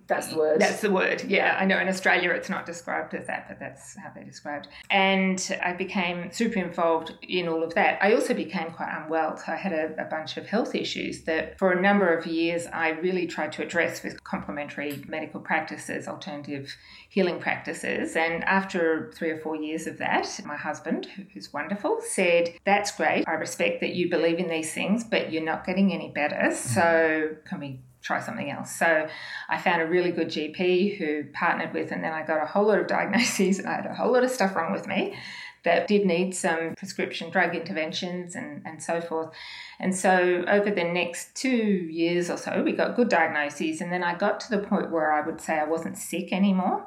that's 0.08 0.28
the 0.28 0.38
word. 0.38 0.60
That's 0.60 0.80
the 0.80 0.90
word. 0.90 1.22
Yeah, 1.24 1.56
I 1.60 1.66
know 1.66 1.78
in 1.78 1.86
Australia 1.86 2.30
it's 2.30 2.48
not 2.48 2.64
described 2.64 3.12
as 3.12 3.26
that, 3.26 3.46
but 3.46 3.60
that's 3.60 3.94
how 3.96 4.10
they're 4.14 4.24
described. 4.24 4.66
And 4.90 5.58
I 5.62 5.74
became 5.74 6.32
super 6.32 6.58
involved 6.58 7.12
in 7.22 7.46
all 7.46 7.62
of 7.62 7.74
that. 7.74 8.02
I 8.02 8.14
also 8.14 8.32
became 8.32 8.70
quite 8.70 8.90
unwell. 8.90 9.36
So 9.36 9.52
I 9.52 9.56
had 9.56 9.72
a, 9.72 9.94
a 10.00 10.06
bunch 10.06 10.38
of 10.38 10.46
health 10.46 10.74
issues 10.74 11.24
that 11.24 11.58
for 11.58 11.72
a 11.72 11.80
number 11.80 12.08
of 12.16 12.26
years 12.26 12.66
I 12.72 12.88
really 12.88 13.26
tried 13.26 13.52
to 13.52 13.62
address 13.62 14.02
with 14.02 14.24
complementary 14.24 15.04
medical 15.06 15.40
practices, 15.40 16.08
alternative 16.08 16.74
healing 17.10 17.38
practices. 17.38 18.16
And 18.16 18.42
after 18.44 19.12
three 19.14 19.30
or 19.30 19.38
four 19.38 19.56
years 19.56 19.86
of 19.86 19.98
that, 19.98 20.40
my 20.46 20.56
husband, 20.56 21.06
who's 21.34 21.52
wonderful, 21.52 22.00
said, 22.00 22.54
That's 22.64 22.92
great. 22.92 23.28
I 23.28 23.32
respect 23.32 23.82
that 23.82 23.94
you 23.94 24.08
believe 24.08 24.38
in 24.38 24.48
these 24.48 24.72
things, 24.72 25.04
but 25.04 25.30
you're 25.30 25.44
not 25.44 25.66
getting 25.66 25.92
any 25.92 26.10
better. 26.10 26.50
So 26.54 26.80
mm-hmm. 26.80 27.46
can 27.46 27.60
we 27.60 27.80
try 28.08 28.20
something 28.20 28.50
else. 28.50 28.74
So 28.74 29.06
I 29.48 29.58
found 29.58 29.82
a 29.82 29.86
really 29.86 30.10
good 30.10 30.28
GP 30.28 30.96
who 30.96 31.24
partnered 31.32 31.74
with, 31.74 31.92
and 31.92 32.02
then 32.02 32.12
I 32.12 32.24
got 32.24 32.42
a 32.42 32.46
whole 32.46 32.66
lot 32.66 32.78
of 32.80 32.86
diagnoses, 32.96 33.58
and 33.58 33.68
I 33.68 33.76
had 33.76 33.86
a 33.86 33.94
whole 33.94 34.12
lot 34.12 34.24
of 34.24 34.30
stuff 34.30 34.56
wrong 34.56 34.72
with 34.72 34.86
me 34.86 35.16
that 35.64 35.86
did 35.86 36.06
need 36.06 36.34
some 36.34 36.74
prescription 36.76 37.30
drug 37.30 37.54
interventions 37.54 38.34
and, 38.34 38.62
and 38.64 38.82
so 38.82 39.00
forth. 39.00 39.30
And 39.78 39.94
so 39.94 40.44
over 40.48 40.70
the 40.70 40.84
next 40.84 41.34
two 41.34 41.48
years 41.50 42.30
or 42.30 42.36
so, 42.36 42.62
we 42.62 42.72
got 42.72 42.96
good 42.96 43.10
diagnoses, 43.10 43.80
and 43.80 43.92
then 43.92 44.02
I 44.02 44.16
got 44.16 44.40
to 44.40 44.50
the 44.50 44.58
point 44.66 44.90
where 44.90 45.12
I 45.12 45.20
would 45.20 45.40
say 45.40 45.58
I 45.58 45.64
wasn't 45.64 45.98
sick 45.98 46.32
anymore 46.32 46.86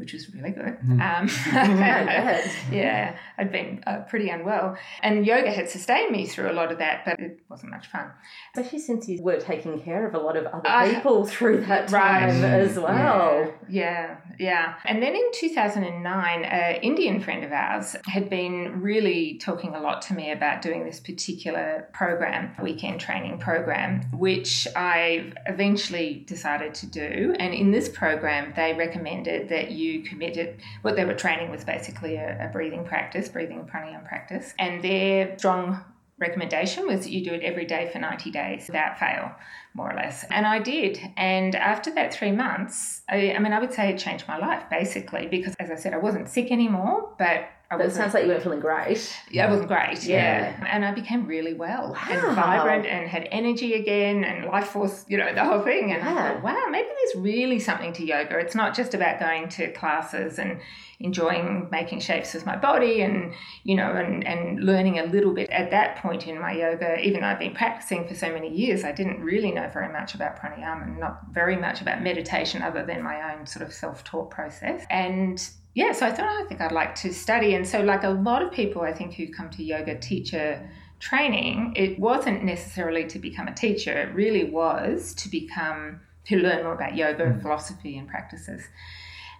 which 0.00 0.14
was 0.14 0.32
really 0.34 0.50
good. 0.50 0.78
Mm. 0.80 1.00
Um, 1.00 1.28
yeah, 2.72 3.16
I'd 3.38 3.52
been 3.52 3.84
uh, 3.86 3.98
pretty 4.08 4.30
unwell. 4.30 4.76
And 5.02 5.26
yoga 5.26 5.50
had 5.50 5.68
sustained 5.68 6.10
me 6.10 6.26
through 6.26 6.50
a 6.50 6.54
lot 6.54 6.72
of 6.72 6.78
that, 6.78 7.04
but 7.04 7.20
it 7.20 7.40
wasn't 7.48 7.70
much 7.70 7.86
fun. 7.88 8.10
Especially 8.56 8.78
since 8.78 9.08
you 9.08 9.22
were 9.22 9.38
taking 9.38 9.80
care 9.80 10.06
of 10.06 10.14
a 10.14 10.18
lot 10.18 10.36
of 10.36 10.46
other 10.46 10.68
uh, 10.68 10.92
people 10.92 11.26
through 11.26 11.66
that 11.66 11.88
time 11.88 12.40
right. 12.40 12.44
as 12.44 12.78
well. 12.78 13.52
Yeah, 13.68 13.90
yeah, 13.90 14.16
yeah. 14.38 14.74
And 14.84 15.02
then 15.02 15.14
in 15.14 15.30
2009, 15.34 16.44
an 16.44 16.74
Indian 16.82 17.20
friend 17.20 17.44
of 17.44 17.52
ours 17.52 17.96
had 18.06 18.30
been 18.30 18.80
really 18.80 19.38
talking 19.38 19.74
a 19.74 19.80
lot 19.80 20.02
to 20.02 20.14
me 20.14 20.32
about 20.32 20.62
doing 20.62 20.84
this 20.84 21.00
particular 21.00 21.88
program, 21.92 22.54
weekend 22.62 23.00
training 23.00 23.38
program, 23.38 24.02
which 24.12 24.66
I 24.74 25.32
eventually 25.46 26.24
decided 26.26 26.74
to 26.74 26.86
do. 26.86 27.34
And 27.38 27.52
in 27.52 27.70
this 27.70 27.88
program, 27.88 28.52
they 28.56 28.72
recommended 28.74 29.48
that 29.50 29.72
you 29.72 29.89
committed, 29.98 30.60
what 30.82 30.96
they 30.96 31.04
were 31.04 31.14
training 31.14 31.50
was 31.50 31.64
basically 31.64 32.16
a, 32.16 32.46
a 32.46 32.52
breathing 32.52 32.84
practice, 32.84 33.28
breathing 33.28 33.58
and 33.58 33.68
pranayama 33.68 34.06
practice. 34.06 34.54
And 34.58 34.82
their 34.82 35.36
strong 35.38 35.84
recommendation 36.18 36.86
was 36.86 37.04
that 37.04 37.10
you 37.10 37.24
do 37.24 37.32
it 37.32 37.42
every 37.42 37.64
day 37.64 37.88
for 37.92 37.98
90 37.98 38.30
days 38.30 38.66
without 38.66 38.98
fail, 38.98 39.32
more 39.74 39.90
or 39.90 39.94
less. 39.94 40.24
And 40.30 40.46
I 40.46 40.58
did. 40.58 41.00
And 41.16 41.54
after 41.56 41.92
that 41.94 42.12
three 42.14 42.32
months, 42.32 43.02
I, 43.08 43.32
I, 43.32 43.38
mean, 43.38 43.52
I 43.52 43.58
would 43.58 43.72
say 43.72 43.90
it 43.90 43.98
changed 43.98 44.28
my 44.28 44.36
life 44.36 44.64
basically 44.70 45.26
because, 45.26 45.54
as 45.58 45.70
I 45.70 45.76
said, 45.76 45.94
I 45.94 45.98
wasn't 45.98 46.28
sick 46.28 46.52
anymore, 46.52 47.14
but 47.18 47.48
It 47.72 47.92
sounds 47.92 48.14
like 48.14 48.24
you 48.24 48.30
weren't 48.30 48.42
feeling 48.42 48.58
great. 48.58 49.16
Yeah, 49.30 49.46
I 49.46 49.50
wasn't 49.50 49.68
great. 49.68 50.02
Yeah. 50.02 50.56
yeah. 50.58 50.66
And 50.68 50.84
I 50.84 50.90
became 50.92 51.24
really 51.24 51.54
well 51.54 51.92
wow. 51.92 52.06
and 52.08 52.34
vibrant 52.34 52.84
and 52.84 53.08
had 53.08 53.28
energy 53.30 53.74
again 53.74 54.24
and 54.24 54.46
life 54.46 54.70
force, 54.70 55.04
you 55.06 55.16
know, 55.16 55.32
the 55.32 55.44
whole 55.44 55.62
thing. 55.62 55.92
And 55.92 56.02
yeah. 56.02 56.10
I 56.10 56.14
thought, 56.14 56.42
wow, 56.42 56.66
maybe 56.68 56.88
there's 56.88 57.22
really 57.22 57.60
something 57.60 57.92
to 57.92 58.04
yoga. 58.04 58.38
It's 58.38 58.56
not 58.56 58.74
just 58.74 58.92
about 58.92 59.20
going 59.20 59.48
to 59.50 59.70
classes 59.70 60.40
and 60.40 60.58
enjoying 60.98 61.68
making 61.70 62.00
shapes 62.00 62.34
with 62.34 62.44
my 62.44 62.56
body 62.56 63.02
and, 63.02 63.32
you 63.62 63.76
know, 63.76 63.92
and, 63.92 64.26
and 64.26 64.64
learning 64.64 64.98
a 64.98 65.04
little 65.04 65.32
bit 65.32 65.48
at 65.50 65.70
that 65.70 65.96
point 65.98 66.26
in 66.26 66.40
my 66.40 66.52
yoga. 66.52 66.98
Even 66.98 67.20
though 67.20 67.28
I've 67.28 67.38
been 67.38 67.54
practicing 67.54 68.08
for 68.08 68.16
so 68.16 68.32
many 68.32 68.52
years, 68.52 68.82
I 68.82 68.90
didn't 68.90 69.22
really 69.22 69.52
know 69.52 69.70
very 69.72 69.92
much 69.92 70.16
about 70.16 70.40
pranayama 70.40 70.88
and 70.88 70.98
not 70.98 71.20
very 71.30 71.56
much 71.56 71.80
about 71.80 72.02
meditation 72.02 72.62
other 72.62 72.84
than 72.84 73.00
my 73.00 73.32
own 73.32 73.46
sort 73.46 73.64
of 73.64 73.72
self 73.72 74.02
taught 74.02 74.32
process. 74.32 74.84
And 74.90 75.40
yeah, 75.74 75.92
so 75.92 76.06
I 76.06 76.10
thought, 76.10 76.26
oh, 76.28 76.44
I 76.44 76.48
think 76.48 76.60
I'd 76.60 76.72
like 76.72 76.94
to 76.96 77.12
study. 77.12 77.54
And 77.54 77.66
so, 77.66 77.80
like 77.80 78.02
a 78.02 78.10
lot 78.10 78.42
of 78.42 78.50
people, 78.50 78.82
I 78.82 78.92
think, 78.92 79.14
who 79.14 79.28
come 79.28 79.50
to 79.50 79.62
yoga 79.62 79.98
teacher 79.98 80.68
training, 80.98 81.72
it 81.76 81.98
wasn't 81.98 82.44
necessarily 82.44 83.06
to 83.06 83.18
become 83.18 83.48
a 83.48 83.54
teacher, 83.54 83.92
it 83.92 84.14
really 84.14 84.44
was 84.44 85.14
to 85.14 85.28
become, 85.28 86.00
to 86.26 86.36
learn 86.36 86.64
more 86.64 86.74
about 86.74 86.96
yoga 86.96 87.24
and 87.24 87.36
mm. 87.36 87.42
philosophy 87.42 87.96
and 87.96 88.08
practices. 88.08 88.62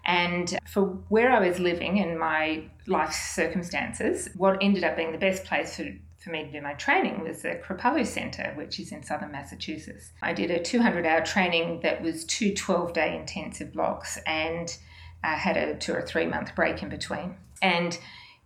And 0.05 0.59
for 0.67 0.85
where 1.09 1.31
I 1.31 1.47
was 1.47 1.59
living 1.59 2.01
and 2.01 2.19
my 2.19 2.65
life 2.87 3.13
circumstances, 3.13 4.31
what 4.35 4.59
ended 4.63 4.85
up 4.85 4.97
being 4.97 5.13
the 5.13 5.19
best 5.19 5.45
place 5.45 5.77
for, 5.77 5.85
for 6.17 6.31
me 6.31 6.45
to 6.45 6.53
do 6.53 6.63
my 6.63 6.73
training 6.75 7.23
was 7.23 7.43
the 7.43 7.61
Kripalu 7.63 8.07
Center, 8.07 8.53
which 8.57 8.81
is 8.81 8.93
in 8.93 9.03
southern 9.03 9.33
Massachusetts. 9.33 10.11
I 10.23 10.33
did 10.33 10.51
a 10.51 10.63
200 10.63 11.05
hour 11.05 11.21
training 11.21 11.81
that 11.83 12.01
was 12.01 12.25
two 12.25 12.55
12 12.55 12.95
day 12.95 13.15
intensive 13.15 13.75
blocks. 13.75 14.19
And 14.27 14.75
I 15.23 15.35
had 15.35 15.57
a 15.57 15.77
two 15.77 15.93
or 15.93 16.03
three 16.03 16.27
month 16.27 16.55
break 16.55 16.83
in 16.83 16.89
between. 16.89 17.37
And 17.63 17.99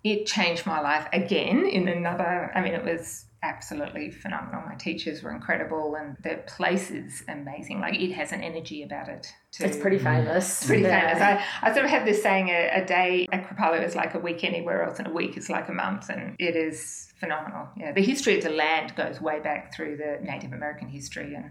it 0.02 0.26
changed 0.26 0.66
my 0.66 0.80
life 0.80 1.08
again 1.12 1.66
in 1.66 1.88
another, 1.88 2.52
I 2.54 2.60
mean, 2.60 2.74
it 2.74 2.84
was 2.84 3.24
absolutely 3.42 4.10
phenomenal. 4.10 4.62
My 4.66 4.74
teachers 4.74 5.22
were 5.22 5.30
incredible 5.30 5.94
and 5.96 6.16
the 6.22 6.42
place 6.46 6.90
is 6.90 7.22
amazing. 7.28 7.80
Like 7.80 7.94
it 7.94 8.12
has 8.12 8.32
an 8.32 8.42
energy 8.42 8.82
about 8.82 9.08
it. 9.08 9.32
Too. 9.52 9.64
It's 9.64 9.76
pretty 9.76 9.98
famous. 9.98 10.60
It's 10.60 10.66
pretty 10.66 10.82
yeah. 10.82 11.14
famous. 11.14 11.22
I, 11.22 11.68
I 11.68 11.72
sort 11.74 11.84
of 11.84 11.90
have 11.90 12.06
this 12.06 12.22
saying 12.22 12.48
a, 12.48 12.82
a 12.82 12.84
day 12.84 13.26
at 13.32 13.46
Kripalu 13.46 13.86
is 13.86 13.94
like 13.94 14.14
a 14.14 14.18
week 14.18 14.44
anywhere 14.44 14.82
else 14.82 14.98
and 14.98 15.08
a 15.08 15.12
week 15.12 15.36
is 15.36 15.50
like 15.50 15.68
a 15.68 15.72
month 15.72 16.08
and 16.08 16.36
it 16.38 16.56
is 16.56 17.12
phenomenal. 17.16 17.68
Yeah. 17.76 17.92
The 17.92 18.02
history 18.02 18.38
of 18.38 18.44
the 18.44 18.50
land 18.50 18.94
goes 18.96 19.20
way 19.20 19.40
back 19.40 19.74
through 19.74 19.98
the 19.98 20.24
Native 20.24 20.52
American 20.52 20.88
history 20.88 21.34
and 21.34 21.50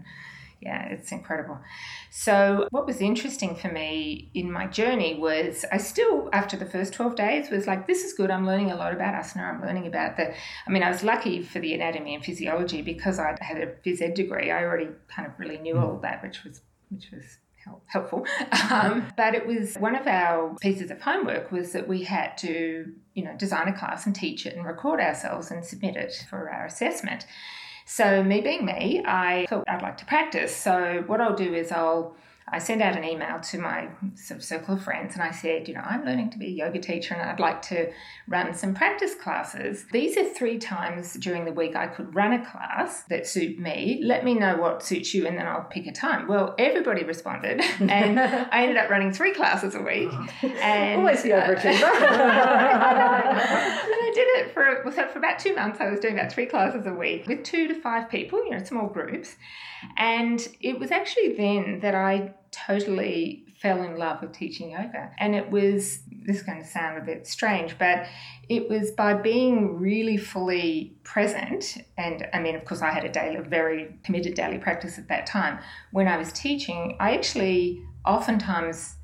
yeah, 0.64 0.86
it's 0.86 1.12
incredible. 1.12 1.58
So, 2.10 2.68
what 2.70 2.86
was 2.86 3.00
interesting 3.00 3.54
for 3.54 3.68
me 3.68 4.30
in 4.32 4.50
my 4.50 4.66
journey 4.66 5.14
was 5.14 5.64
I 5.70 5.76
still, 5.76 6.30
after 6.32 6.56
the 6.56 6.64
first 6.64 6.94
12 6.94 7.16
days, 7.16 7.50
was 7.50 7.66
like, 7.66 7.86
this 7.86 8.02
is 8.02 8.14
good. 8.14 8.30
I'm 8.30 8.46
learning 8.46 8.70
a 8.70 8.76
lot 8.76 8.94
about 8.94 9.14
asana. 9.14 9.54
I'm 9.54 9.60
learning 9.60 9.86
about 9.86 10.16
the, 10.16 10.32
I 10.66 10.70
mean, 10.70 10.82
I 10.82 10.88
was 10.88 11.04
lucky 11.04 11.42
for 11.42 11.58
the 11.58 11.74
anatomy 11.74 12.14
and 12.14 12.24
physiology 12.24 12.80
because 12.80 13.18
I 13.18 13.36
had 13.40 13.58
a 13.58 13.66
phys 13.66 14.00
ed 14.00 14.14
degree. 14.14 14.50
I 14.50 14.64
already 14.64 14.88
kind 15.08 15.28
of 15.28 15.38
really 15.38 15.58
knew 15.58 15.78
all 15.78 15.98
that, 15.98 16.22
which 16.22 16.44
was, 16.44 16.62
which 16.88 17.10
was 17.12 17.38
helpful. 17.86 18.26
Um, 18.70 19.12
but 19.16 19.34
it 19.34 19.46
was 19.46 19.76
one 19.76 19.94
of 19.94 20.06
our 20.06 20.56
pieces 20.60 20.90
of 20.90 21.00
homework 21.00 21.52
was 21.52 21.72
that 21.72 21.86
we 21.86 22.04
had 22.04 22.36
to, 22.38 22.92
you 23.14 23.24
know, 23.24 23.36
design 23.36 23.68
a 23.68 23.78
class 23.78 24.06
and 24.06 24.14
teach 24.14 24.46
it 24.46 24.56
and 24.56 24.64
record 24.64 25.00
ourselves 25.00 25.50
and 25.50 25.64
submit 25.64 25.96
it 25.96 26.24
for 26.30 26.48
our 26.50 26.64
assessment. 26.64 27.26
So, 27.84 28.22
me 28.24 28.40
being 28.40 28.64
me, 28.64 29.02
I 29.04 29.46
thought 29.48 29.64
I'd 29.68 29.82
like 29.82 29.98
to 29.98 30.06
practice. 30.06 30.56
So, 30.56 31.04
what 31.06 31.20
I'll 31.20 31.36
do 31.36 31.52
is 31.54 31.70
I'll 31.70 32.16
I 32.48 32.58
sent 32.58 32.82
out 32.82 32.96
an 32.96 33.04
email 33.04 33.40
to 33.40 33.58
my 33.58 33.88
circle 34.14 34.74
of 34.74 34.84
friends 34.84 35.14
and 35.14 35.22
I 35.22 35.30
said, 35.30 35.66
you 35.66 35.74
know, 35.74 35.80
I'm 35.82 36.04
learning 36.04 36.30
to 36.30 36.38
be 36.38 36.46
a 36.46 36.50
yoga 36.50 36.78
teacher 36.78 37.14
and 37.14 37.22
I'd 37.22 37.40
like 37.40 37.62
to 37.62 37.90
run 38.28 38.52
some 38.52 38.74
practice 38.74 39.14
classes. 39.14 39.86
These 39.92 40.18
are 40.18 40.28
three 40.28 40.58
times 40.58 41.14
during 41.14 41.46
the 41.46 41.52
week 41.52 41.74
I 41.74 41.86
could 41.86 42.14
run 42.14 42.34
a 42.34 42.44
class 42.44 43.04
that 43.04 43.26
suit 43.26 43.58
me. 43.58 44.00
Let 44.04 44.24
me 44.24 44.34
know 44.34 44.58
what 44.58 44.82
suits 44.82 45.14
you 45.14 45.26
and 45.26 45.38
then 45.38 45.46
I'll 45.46 45.64
pick 45.64 45.86
a 45.86 45.92
time. 45.92 46.28
Well, 46.28 46.54
everybody 46.58 47.02
responded 47.02 47.60
and 47.80 48.20
I 48.20 48.62
ended 48.62 48.76
up 48.76 48.90
running 48.90 49.12
three 49.12 49.32
classes 49.32 49.74
a 49.74 49.80
week. 49.80 50.10
And 50.42 51.00
always 51.00 51.22
the 51.22 51.30
overachiever. 51.30 51.82
uh, 53.42 54.04
did 54.14 54.28
it 54.38 54.54
for 54.54 54.82
so 54.94 55.08
for 55.08 55.18
about 55.18 55.38
two 55.38 55.54
months. 55.54 55.80
I 55.80 55.90
was 55.90 56.00
doing 56.00 56.14
about 56.14 56.32
three 56.32 56.46
classes 56.46 56.86
a 56.86 56.92
week 56.92 57.26
with 57.26 57.42
two 57.42 57.68
to 57.68 57.74
five 57.74 58.08
people, 58.08 58.42
you 58.44 58.52
know, 58.52 58.62
small 58.62 58.86
groups, 58.86 59.36
and 59.96 60.46
it 60.60 60.78
was 60.78 60.90
actually 60.90 61.34
then 61.34 61.80
that 61.80 61.94
I 61.94 62.34
totally 62.54 63.44
fell 63.60 63.82
in 63.82 63.96
love 63.96 64.20
with 64.20 64.32
teaching 64.32 64.70
yoga. 64.70 65.10
And 65.18 65.34
it 65.34 65.50
was 65.50 66.00
this 66.26 66.36
is 66.36 66.42
going 66.42 66.62
to 66.62 66.66
sound 66.66 66.98
a 66.98 67.00
bit 67.00 67.26
strange, 67.26 67.78
but 67.78 68.06
it 68.48 68.68
was 68.70 68.90
by 68.90 69.14
being 69.14 69.78
really 69.78 70.16
fully 70.16 70.96
present. 71.04 71.78
And 71.98 72.26
I 72.32 72.40
mean, 72.40 72.54
of 72.54 72.64
course, 72.64 72.82
I 72.82 72.90
had 72.90 73.04
a 73.04 73.10
daily, 73.10 73.40
very 73.46 73.98
committed 74.04 74.34
daily 74.34 74.58
practice 74.58 74.98
at 74.98 75.08
that 75.08 75.26
time. 75.26 75.58
When 75.92 76.08
I 76.08 76.16
was 76.16 76.32
teaching, 76.32 76.96
I 77.00 77.14
actually 77.14 77.82
oftentimes 78.06 78.96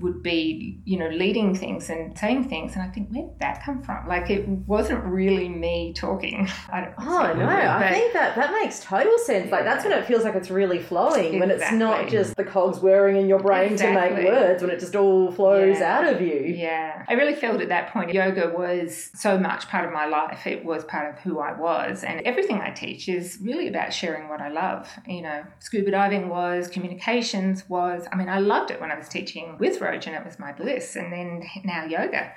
would 0.00 0.22
be, 0.22 0.80
you 0.84 0.98
know, 0.98 1.08
leading 1.08 1.54
things 1.54 1.90
and 1.90 2.16
saying 2.18 2.48
things. 2.48 2.74
And 2.74 2.82
I 2.82 2.88
think, 2.88 3.10
where 3.10 3.26
did 3.26 3.38
that 3.40 3.62
come 3.64 3.82
from? 3.82 4.06
Like, 4.08 4.30
it 4.30 4.46
wasn't 4.48 5.04
really 5.04 5.48
me 5.48 5.92
talking. 5.94 6.48
I 6.72 6.80
don't 6.82 6.94
oh, 6.98 7.32
no. 7.34 7.46
I 7.48 7.90
think 7.92 8.12
that 8.12 8.36
that 8.36 8.52
makes 8.52 8.80
total 8.80 9.18
sense. 9.18 9.50
Like, 9.50 9.64
that's 9.64 9.84
when 9.84 9.92
it 9.92 10.04
feels 10.06 10.24
like 10.24 10.34
it's 10.34 10.50
really 10.50 10.78
flowing, 10.78 11.34
exactly. 11.34 11.40
when 11.40 11.50
it's 11.50 11.72
not 11.72 12.08
just 12.08 12.36
the 12.36 12.44
cogs 12.44 12.80
whirring 12.80 13.16
in 13.16 13.28
your 13.28 13.38
brain 13.40 13.72
exactly. 13.72 14.08
to 14.08 14.22
make 14.22 14.32
words, 14.32 14.62
when 14.62 14.70
it 14.70 14.80
just 14.80 14.94
all 14.96 15.30
flows 15.30 15.78
yeah. 15.78 15.98
out 15.98 16.06
of 16.06 16.20
you. 16.20 16.40
Yeah. 16.56 17.04
I 17.08 17.14
really 17.14 17.34
felt 17.34 17.60
at 17.60 17.68
that 17.68 17.92
point 17.92 18.12
yoga 18.12 18.52
was 18.54 19.10
so 19.14 19.38
much 19.38 19.68
part 19.68 19.84
of 19.84 19.92
my 19.92 20.06
life. 20.06 20.46
It 20.46 20.64
was 20.64 20.84
part 20.84 21.12
of 21.12 21.20
who 21.20 21.38
I 21.38 21.52
was. 21.58 22.04
And 22.04 22.20
everything 22.22 22.60
I 22.60 22.70
teach 22.70 23.08
is 23.08 23.38
really 23.42 23.68
about 23.68 23.92
sharing 23.92 24.28
what 24.28 24.40
I 24.40 24.48
love. 24.48 24.88
You 25.06 25.22
know, 25.22 25.44
scuba 25.58 25.90
diving 25.90 26.28
was, 26.28 26.68
communications 26.68 27.68
was. 27.68 28.06
I 28.12 28.16
mean, 28.16 28.28
I 28.28 28.38
loved 28.40 28.70
it 28.70 28.80
when 28.80 28.90
I 28.90 28.98
was 28.98 29.08
teaching 29.08 29.56
with 29.58 29.80
and 29.94 30.16
it 30.16 30.24
was 30.24 30.38
my 30.38 30.52
bliss. 30.52 30.96
And 30.96 31.12
then 31.12 31.44
now 31.64 31.84
yoga. 31.84 32.32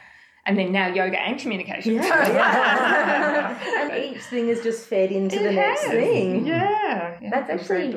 And 0.46 0.58
then 0.58 0.74
now 0.74 0.88
yoga 0.88 1.18
and 1.22 1.40
communication. 1.40 1.96
Yeah, 1.96 3.58
and 3.82 4.04
each 4.04 4.24
thing 4.24 4.50
is 4.50 4.62
just 4.62 4.88
fed 4.88 5.10
into 5.10 5.38
it 5.38 5.44
the 5.44 5.52
has. 5.54 5.82
next 5.82 5.88
thing. 5.88 6.46
Yeah. 6.46 7.18
yeah 7.22 7.30
That's 7.30 7.50
actually 7.50 7.96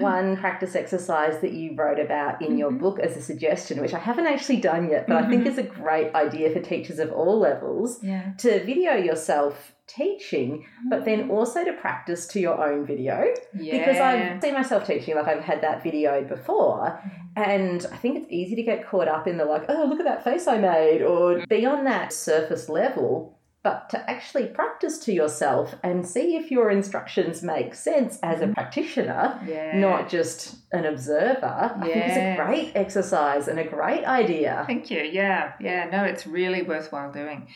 one 0.00 0.38
practice 0.38 0.74
exercise 0.74 1.42
that 1.42 1.52
you 1.52 1.74
wrote 1.76 2.00
about 2.00 2.40
in 2.40 2.48
mm-hmm. 2.48 2.58
your 2.58 2.70
book 2.70 3.00
as 3.00 3.18
a 3.18 3.22
suggestion, 3.22 3.82
which 3.82 3.92
I 3.92 3.98
haven't 3.98 4.26
actually 4.26 4.60
done 4.60 4.88
yet, 4.88 5.06
but 5.06 5.14
mm-hmm. 5.14 5.26
I 5.26 5.28
think 5.28 5.42
mm-hmm. 5.42 5.52
is 5.52 5.58
a 5.58 5.62
great 5.62 6.14
idea 6.14 6.50
for 6.54 6.60
teachers 6.60 6.98
of 6.98 7.12
all 7.12 7.38
levels 7.38 8.02
yeah. 8.02 8.32
to 8.38 8.64
video 8.64 8.94
yourself 8.94 9.73
teaching, 9.86 10.66
but 10.88 11.04
then 11.04 11.28
mm. 11.28 11.30
also 11.30 11.64
to 11.64 11.72
practice 11.74 12.26
to 12.28 12.40
your 12.40 12.62
own 12.64 12.86
video. 12.86 13.24
Yeah. 13.58 13.78
Because 13.78 14.00
I've 14.00 14.42
seen 14.42 14.54
myself 14.54 14.86
teaching, 14.86 15.14
like 15.14 15.26
I've 15.28 15.44
had 15.44 15.62
that 15.62 15.82
video 15.82 16.24
before, 16.24 17.00
mm. 17.04 17.10
and 17.36 17.86
I 17.92 17.96
think 17.96 18.18
it's 18.18 18.30
easy 18.30 18.56
to 18.56 18.62
get 18.62 18.86
caught 18.86 19.08
up 19.08 19.26
in 19.26 19.36
the 19.36 19.44
like, 19.44 19.64
oh, 19.68 19.86
look 19.88 20.00
at 20.00 20.06
that 20.06 20.24
face 20.24 20.46
I 20.46 20.58
made, 20.58 21.02
or 21.02 21.44
be 21.48 21.66
on 21.66 21.84
that 21.84 22.12
surface 22.12 22.68
level. 22.68 23.38
But 23.62 23.88
to 23.90 24.10
actually 24.10 24.48
practice 24.48 24.98
to 25.06 25.12
yourself 25.14 25.74
and 25.82 26.06
see 26.06 26.36
if 26.36 26.50
your 26.50 26.70
instructions 26.70 27.42
make 27.42 27.74
sense 27.74 28.18
as 28.22 28.42
a 28.42 28.46
mm. 28.46 28.52
practitioner, 28.52 29.40
yeah. 29.46 29.78
not 29.78 30.10
just 30.10 30.56
an 30.72 30.84
observer, 30.84 31.40
yeah. 31.40 31.72
I 31.80 31.84
think 31.86 31.96
it's 31.96 32.16
a 32.16 32.44
great 32.44 32.72
exercise 32.74 33.48
and 33.48 33.58
a 33.58 33.64
great 33.64 34.04
idea. 34.04 34.64
Thank 34.66 34.90
you. 34.90 35.00
Yeah, 35.00 35.54
yeah. 35.60 35.88
No, 35.90 36.04
it's 36.04 36.26
really 36.26 36.60
worthwhile 36.60 37.10
doing. 37.10 37.48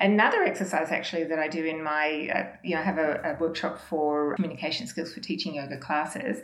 Another 0.00 0.42
exercise 0.42 0.90
actually 0.90 1.24
that 1.24 1.38
I 1.38 1.48
do 1.48 1.64
in 1.64 1.82
my, 1.82 2.28
uh, 2.32 2.56
you 2.62 2.74
know, 2.74 2.80
I 2.80 2.84
have 2.84 2.98
a, 2.98 3.36
a 3.36 3.40
workshop 3.40 3.80
for 3.80 4.34
communication 4.36 4.86
skills 4.86 5.12
for 5.12 5.20
teaching 5.20 5.54
yoga 5.54 5.76
classes 5.76 6.42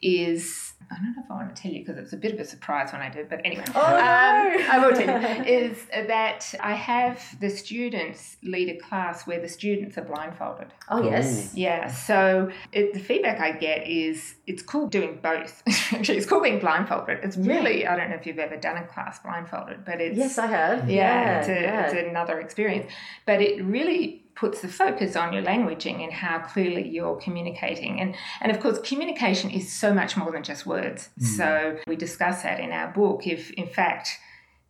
is 0.00 0.71
I 0.90 0.96
don't 0.96 1.16
know 1.16 1.22
if 1.24 1.30
I 1.30 1.34
want 1.34 1.54
to 1.54 1.62
tell 1.62 1.72
you 1.72 1.80
because 1.80 1.96
it's 1.96 2.12
a 2.12 2.16
bit 2.16 2.32
of 2.32 2.40
a 2.40 2.44
surprise 2.44 2.92
when 2.92 3.02
I 3.02 3.08
do, 3.08 3.26
but 3.28 3.40
anyway, 3.44 3.64
oh, 3.74 3.80
um, 3.80 3.94
no. 3.94 4.66
I 4.70 4.78
will 4.78 4.96
tell 4.96 5.20
you, 5.20 5.44
is 5.46 5.86
that 5.92 6.54
I 6.60 6.74
have 6.74 7.20
the 7.40 7.50
students 7.50 8.36
lead 8.42 8.68
a 8.68 8.78
class 8.78 9.26
where 9.26 9.40
the 9.40 9.48
students 9.48 9.96
are 9.98 10.04
blindfolded. 10.04 10.68
Oh, 10.88 11.02
yes. 11.02 11.54
Yeah, 11.54 11.90
so 11.90 12.50
it, 12.72 12.94
the 12.94 13.00
feedback 13.00 13.40
I 13.40 13.52
get 13.52 13.88
is 13.88 14.34
it's 14.46 14.62
cool 14.62 14.88
doing 14.88 15.18
both. 15.22 15.62
Actually, 15.92 16.18
it's 16.18 16.26
cool 16.26 16.40
being 16.40 16.58
blindfolded. 16.58 17.20
It's 17.22 17.36
really, 17.36 17.82
yeah. 17.82 17.92
I 17.92 17.96
don't 17.96 18.10
know 18.10 18.16
if 18.16 18.26
you've 18.26 18.38
ever 18.38 18.56
done 18.56 18.76
a 18.76 18.86
class 18.86 19.18
blindfolded, 19.20 19.84
but 19.84 20.00
it's. 20.00 20.18
Yes, 20.18 20.38
I 20.38 20.46
have. 20.46 20.90
Yeah, 20.90 20.96
yeah, 20.96 21.38
it's, 21.38 21.48
a, 21.48 21.52
yeah. 21.52 21.86
it's 21.86 22.08
another 22.08 22.40
experience. 22.40 22.90
But 23.26 23.40
it 23.40 23.62
really 23.64 24.21
puts 24.34 24.60
the 24.60 24.68
focus 24.68 25.16
on 25.16 25.32
your 25.32 25.42
languaging 25.42 26.02
and 26.02 26.12
how 26.12 26.38
clearly 26.40 26.88
you're 26.88 27.16
communicating. 27.16 28.00
And, 28.00 28.14
and 28.40 28.50
of 28.50 28.60
course, 28.60 28.78
communication 28.80 29.50
is 29.50 29.72
so 29.72 29.92
much 29.92 30.16
more 30.16 30.32
than 30.32 30.42
just 30.42 30.66
words. 30.66 31.10
Mm. 31.20 31.26
So 31.36 31.78
we 31.86 31.96
discuss 31.96 32.42
that 32.42 32.60
in 32.60 32.72
our 32.72 32.92
book. 32.92 33.26
If, 33.26 33.50
in 33.52 33.66
fact, 33.66 34.18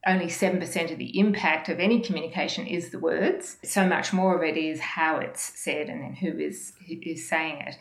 only 0.07 0.27
7% 0.27 0.91
of 0.91 0.99
the 0.99 1.19
impact 1.19 1.69
of 1.69 1.79
any 1.79 2.01
communication 2.01 2.67
is 2.67 2.91
the 2.91 2.99
words, 2.99 3.59
so 3.63 3.87
much 3.87 4.13
more 4.13 4.37
of 4.37 4.43
it 4.43 4.57
is 4.57 4.81
how 4.81 5.19
it's 5.19 5.59
said 5.61 5.89
and 5.89 6.03
then 6.03 6.15
who 6.15 6.39
is, 6.39 6.73
who 6.89 6.97
is 7.03 7.29
saying 7.29 7.61
it 7.61 7.77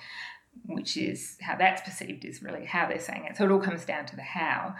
which 0.65 0.97
is 0.97 1.37
how 1.41 1.55
that's 1.55 1.81
perceived 1.81 2.25
is 2.25 2.41
really 2.41 2.65
how 2.65 2.87
they're 2.87 2.99
saying 2.99 3.25
it. 3.29 3.37
So 3.37 3.45
it 3.45 3.51
all 3.51 3.59
comes 3.59 3.85
down 3.85 4.05
to 4.07 4.15
the 4.15 4.21
how. 4.21 4.75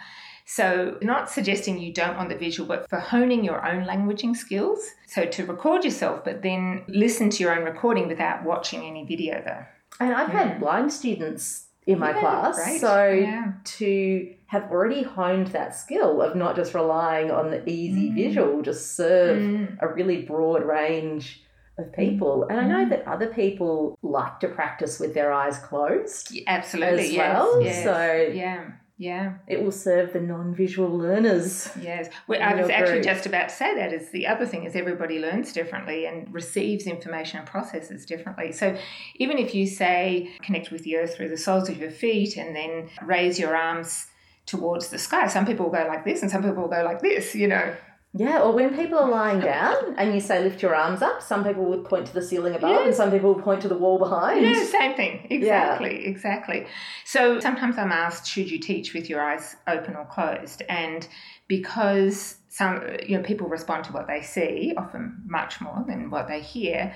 So, 0.53 0.97
not 1.01 1.29
suggesting 1.29 1.79
you 1.79 1.93
don't 1.93 2.17
want 2.17 2.27
the 2.27 2.35
visual, 2.35 2.67
but 2.67 2.89
for 2.89 2.99
honing 2.99 3.41
your 3.41 3.65
own 3.65 3.85
languaging 3.85 4.35
skills. 4.35 4.85
So, 5.07 5.23
to 5.23 5.45
record 5.45 5.85
yourself, 5.85 6.25
but 6.25 6.41
then 6.41 6.83
listen 6.89 7.29
to 7.29 7.43
your 7.43 7.57
own 7.57 7.63
recording 7.63 8.09
without 8.09 8.43
watching 8.43 8.83
any 8.83 9.05
video, 9.05 9.41
though. 9.45 9.63
And 10.01 10.13
I've 10.13 10.27
had 10.27 10.59
blind 10.59 10.91
students 10.91 11.67
in 11.87 11.99
my 11.99 12.11
yeah, 12.11 12.19
class. 12.19 12.55
Great. 12.55 12.81
So, 12.81 13.11
yeah. 13.11 13.53
to 13.63 14.35
have 14.47 14.63
already 14.69 15.03
honed 15.03 15.47
that 15.47 15.73
skill 15.73 16.21
of 16.21 16.35
not 16.35 16.57
just 16.57 16.73
relying 16.73 17.31
on 17.31 17.51
the 17.51 17.65
easy 17.69 18.09
mm. 18.09 18.15
visual, 18.15 18.61
just 18.61 18.97
serve 18.97 19.41
mm. 19.41 19.77
a 19.79 19.87
really 19.87 20.23
broad 20.23 20.63
range 20.63 21.45
of 21.77 21.93
people. 21.93 22.45
And 22.49 22.59
I 22.59 22.67
know 22.67 22.85
mm. 22.85 22.89
that 22.89 23.07
other 23.07 23.27
people 23.27 23.97
like 24.01 24.41
to 24.41 24.49
practice 24.49 24.99
with 24.99 25.13
their 25.13 25.31
eyes 25.31 25.59
closed. 25.59 26.31
Yeah, 26.31 26.43
absolutely. 26.47 27.11
As 27.11 27.17
well. 27.17 27.63
Yes, 27.63 27.83
so 27.85 28.33
yeah. 28.33 28.71
Yeah. 29.01 29.37
It 29.47 29.63
will 29.63 29.71
serve 29.71 30.13
the 30.13 30.21
non-visual 30.21 30.95
learners. 30.95 31.67
Yes. 31.81 32.07
Well, 32.27 32.39
I 32.39 32.53
was 32.53 32.69
actually 32.69 33.01
group. 33.01 33.05
just 33.05 33.25
about 33.25 33.49
to 33.49 33.55
say 33.55 33.73
that 33.73 33.91
is 33.91 34.11
the 34.11 34.27
other 34.27 34.45
thing 34.45 34.63
is 34.63 34.75
everybody 34.75 35.17
learns 35.17 35.51
differently 35.53 36.05
and 36.05 36.31
receives 36.31 36.85
information 36.85 37.39
and 37.39 37.47
processes 37.47 38.05
differently. 38.05 38.51
So 38.51 38.77
even 39.15 39.39
if 39.39 39.55
you 39.55 39.65
say 39.65 40.29
connect 40.43 40.69
with 40.69 40.83
the 40.83 40.97
earth 40.97 41.15
through 41.15 41.29
the 41.29 41.37
soles 41.37 41.67
of 41.67 41.79
your 41.79 41.89
feet 41.89 42.37
and 42.37 42.55
then 42.55 42.91
raise 43.01 43.39
your 43.39 43.55
arms 43.55 44.05
towards 44.45 44.89
the 44.89 44.99
sky, 44.99 45.25
some 45.25 45.47
people 45.47 45.65
will 45.65 45.73
go 45.73 45.87
like 45.87 46.05
this 46.05 46.21
and 46.21 46.29
some 46.29 46.43
people 46.43 46.61
will 46.61 46.69
go 46.69 46.83
like 46.83 47.01
this, 47.01 47.33
you 47.33 47.47
know. 47.47 47.75
Yeah, 48.13 48.41
or 48.41 48.51
when 48.51 48.75
people 48.75 48.99
are 48.99 49.09
lying 49.09 49.39
down 49.39 49.95
and 49.97 50.13
you 50.13 50.19
say 50.19 50.43
lift 50.43 50.61
your 50.61 50.75
arms 50.75 51.01
up, 51.01 51.21
some 51.21 51.45
people 51.45 51.63
would 51.65 51.85
point 51.85 52.07
to 52.07 52.13
the 52.13 52.21
ceiling 52.21 52.55
above 52.55 52.85
and 52.85 52.93
some 52.93 53.09
people 53.09 53.33
would 53.33 53.43
point 53.43 53.61
to 53.61 53.69
the 53.69 53.77
wall 53.77 53.99
behind. 53.99 54.41
Yeah, 54.41 54.65
same 54.65 54.95
thing. 54.95 55.27
Exactly, 55.29 56.03
yeah. 56.03 56.09
exactly. 56.09 56.67
So 57.05 57.39
sometimes 57.39 57.77
I'm 57.77 57.93
asked, 57.93 58.27
should 58.27 58.51
you 58.51 58.59
teach 58.59 58.93
with 58.93 59.09
your 59.09 59.21
eyes 59.21 59.55
open 59.65 59.95
or 59.95 60.05
closed? 60.05 60.61
And 60.67 61.07
because 61.47 62.35
some 62.49 62.83
you 63.07 63.17
know 63.17 63.23
people 63.23 63.47
respond 63.47 63.85
to 63.85 63.93
what 63.93 64.07
they 64.07 64.21
see, 64.21 64.73
often 64.75 65.23
much 65.25 65.61
more 65.61 65.85
than 65.87 66.09
what 66.09 66.27
they 66.27 66.41
hear. 66.41 66.93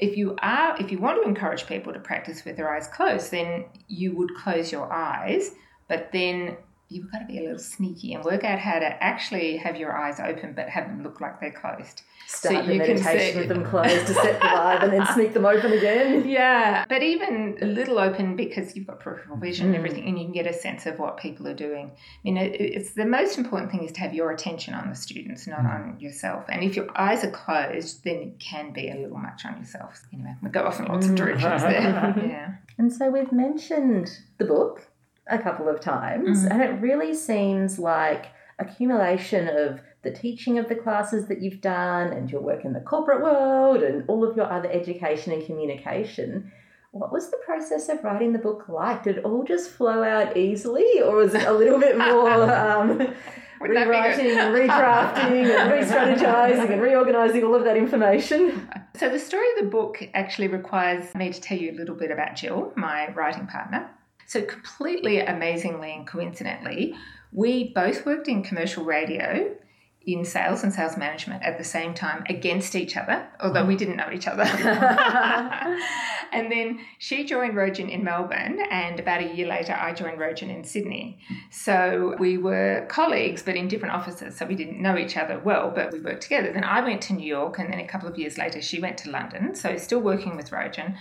If 0.00 0.16
you 0.16 0.36
are 0.42 0.76
if 0.80 0.90
you 0.90 0.98
want 0.98 1.22
to 1.22 1.28
encourage 1.28 1.66
people 1.66 1.92
to 1.92 2.00
practice 2.00 2.44
with 2.44 2.56
their 2.56 2.74
eyes 2.74 2.88
closed, 2.88 3.30
then 3.30 3.66
you 3.86 4.16
would 4.16 4.34
close 4.34 4.72
your 4.72 4.92
eyes, 4.92 5.52
but 5.88 6.10
then 6.12 6.56
you've 6.88 7.10
got 7.10 7.18
to 7.18 7.26
be 7.26 7.38
a 7.38 7.42
little 7.42 7.58
sneaky 7.58 8.14
and 8.14 8.24
work 8.24 8.44
out 8.44 8.58
how 8.58 8.78
to 8.78 8.86
actually 9.02 9.56
have 9.56 9.76
your 9.76 9.96
eyes 9.96 10.20
open 10.20 10.52
but 10.54 10.68
have 10.68 10.86
them 10.86 11.02
look 11.02 11.20
like 11.20 11.40
they're 11.40 11.50
closed. 11.50 12.02
Start 12.28 12.64
so 12.64 12.66
the 12.66 12.78
meditation 12.78 13.38
with 13.38 13.48
them 13.48 13.64
closed 13.64 14.06
to 14.06 14.14
set 14.14 14.40
the 14.40 14.46
vibe 14.46 14.82
and 14.82 14.92
then 14.92 15.06
sneak 15.14 15.32
them 15.32 15.46
open 15.46 15.72
again. 15.72 16.28
Yeah, 16.28 16.84
but 16.88 17.02
even 17.02 17.58
a 17.60 17.66
little 17.66 17.98
open 17.98 18.36
because 18.36 18.76
you've 18.76 18.86
got 18.86 19.00
peripheral 19.00 19.36
vision 19.36 19.66
mm. 19.66 19.68
and 19.70 19.76
everything 19.76 20.06
and 20.06 20.18
you 20.18 20.24
can 20.24 20.32
get 20.32 20.46
a 20.46 20.52
sense 20.52 20.86
of 20.86 20.98
what 20.98 21.16
people 21.16 21.46
are 21.48 21.54
doing. 21.54 21.90
I 21.94 22.18
mean, 22.24 22.36
it's 22.36 22.94
the 22.94 23.06
most 23.06 23.38
important 23.38 23.70
thing 23.70 23.84
is 23.84 23.92
to 23.92 24.00
have 24.00 24.14
your 24.14 24.30
attention 24.30 24.74
on 24.74 24.88
the 24.88 24.96
students, 24.96 25.46
not 25.46 25.60
mm. 25.60 25.74
on 25.74 26.00
yourself. 26.00 26.44
And 26.48 26.62
if 26.62 26.76
your 26.76 26.86
eyes 26.98 27.24
are 27.24 27.30
closed, 27.30 28.04
then 28.04 28.16
it 28.16 28.38
can 28.38 28.72
be 28.72 28.90
a 28.90 28.94
little 28.94 29.18
much 29.18 29.44
on 29.44 29.58
yourself. 29.58 30.02
Anyway, 30.12 30.34
we 30.42 30.50
go 30.50 30.64
off 30.64 30.78
in 30.78 30.86
lots 30.86 31.06
of 31.06 31.12
mm. 31.12 31.16
directions 31.16 31.62
there. 31.62 32.14
yeah. 32.26 32.54
And 32.78 32.92
so 32.92 33.10
we've 33.10 33.32
mentioned 33.32 34.10
the 34.38 34.44
book 34.44 34.88
a 35.28 35.38
couple 35.38 35.68
of 35.68 35.80
times, 35.80 36.40
mm-hmm. 36.40 36.52
and 36.52 36.62
it 36.62 36.80
really 36.80 37.14
seems 37.14 37.78
like 37.78 38.26
accumulation 38.58 39.48
of 39.48 39.80
the 40.02 40.10
teaching 40.10 40.58
of 40.58 40.68
the 40.68 40.74
classes 40.74 41.26
that 41.26 41.42
you've 41.42 41.60
done 41.60 42.12
and 42.12 42.30
your 42.30 42.40
work 42.40 42.64
in 42.64 42.72
the 42.72 42.80
corporate 42.80 43.22
world 43.22 43.82
and 43.82 44.04
all 44.08 44.24
of 44.24 44.36
your 44.36 44.50
other 44.50 44.70
education 44.70 45.32
and 45.32 45.44
communication. 45.44 46.52
What 46.92 47.12
was 47.12 47.30
the 47.30 47.38
process 47.44 47.88
of 47.88 48.02
writing 48.04 48.32
the 48.32 48.38
book 48.38 48.68
like? 48.68 49.02
Did 49.02 49.18
it 49.18 49.24
all 49.24 49.44
just 49.44 49.70
flow 49.70 50.02
out 50.02 50.36
easily, 50.36 51.02
or 51.02 51.16
was 51.16 51.34
it 51.34 51.46
a 51.46 51.52
little 51.52 51.78
bit 51.78 51.98
more 51.98 52.50
um, 52.54 52.98
rewriting 53.60 54.38
and 54.38 54.54
redrafting 54.54 55.44
and 55.44 55.70
re 55.70 55.80
strategizing 55.80 56.70
and 56.70 56.80
reorganizing 56.80 57.44
all 57.44 57.54
of 57.54 57.64
that 57.64 57.76
information? 57.76 58.68
So, 58.94 59.10
the 59.10 59.18
story 59.18 59.46
of 59.56 59.64
the 59.64 59.70
book 59.70 60.08
actually 60.14 60.48
requires 60.48 61.14
me 61.14 61.32
to 61.32 61.40
tell 61.40 61.58
you 61.58 61.72
a 61.72 61.76
little 61.76 61.96
bit 61.96 62.10
about 62.10 62.36
Jill, 62.36 62.72
my 62.76 63.12
writing 63.12 63.46
partner. 63.46 63.90
So, 64.26 64.42
completely 64.42 65.20
amazingly 65.20 65.92
and 65.92 66.06
coincidentally, 66.06 66.94
we 67.32 67.72
both 67.72 68.06
worked 68.06 68.28
in 68.28 68.42
commercial 68.42 68.84
radio 68.84 69.56
in 70.06 70.24
sales 70.24 70.62
and 70.62 70.72
sales 70.72 70.96
management 70.96 71.42
at 71.42 71.58
the 71.58 71.64
same 71.64 71.92
time 71.92 72.24
against 72.28 72.76
each 72.76 72.96
other, 72.96 73.26
although 73.40 73.64
we 73.64 73.74
didn't 73.74 73.96
know 73.96 74.08
each 74.12 74.28
other. 74.28 74.44
and 76.32 76.50
then 76.50 76.78
she 76.98 77.24
joined 77.24 77.54
Rogen 77.54 77.90
in 77.90 78.04
Melbourne, 78.04 78.60
and 78.70 79.00
about 79.00 79.20
a 79.20 79.34
year 79.34 79.48
later, 79.48 79.72
I 79.72 79.92
joined 79.92 80.18
Rogen 80.18 80.48
in 80.48 80.62
Sydney. 80.62 81.18
So 81.50 82.14
we 82.20 82.38
were 82.38 82.86
colleagues, 82.88 83.42
but 83.42 83.56
in 83.56 83.66
different 83.66 83.96
offices. 83.96 84.36
So 84.36 84.46
we 84.46 84.54
didn't 84.54 84.80
know 84.80 84.96
each 84.96 85.16
other 85.16 85.40
well, 85.40 85.72
but 85.74 85.92
we 85.92 85.98
worked 86.00 86.22
together. 86.22 86.52
Then 86.52 86.64
I 86.64 86.80
went 86.82 87.02
to 87.02 87.12
New 87.12 87.26
York, 87.26 87.58
and 87.58 87.72
then 87.72 87.80
a 87.80 87.86
couple 87.88 88.08
of 88.08 88.16
years 88.16 88.38
later, 88.38 88.62
she 88.62 88.80
went 88.80 88.98
to 88.98 89.10
London. 89.10 89.56
So 89.56 89.76
still 89.76 90.00
working 90.00 90.36
with 90.36 90.50
Rogen 90.50 90.96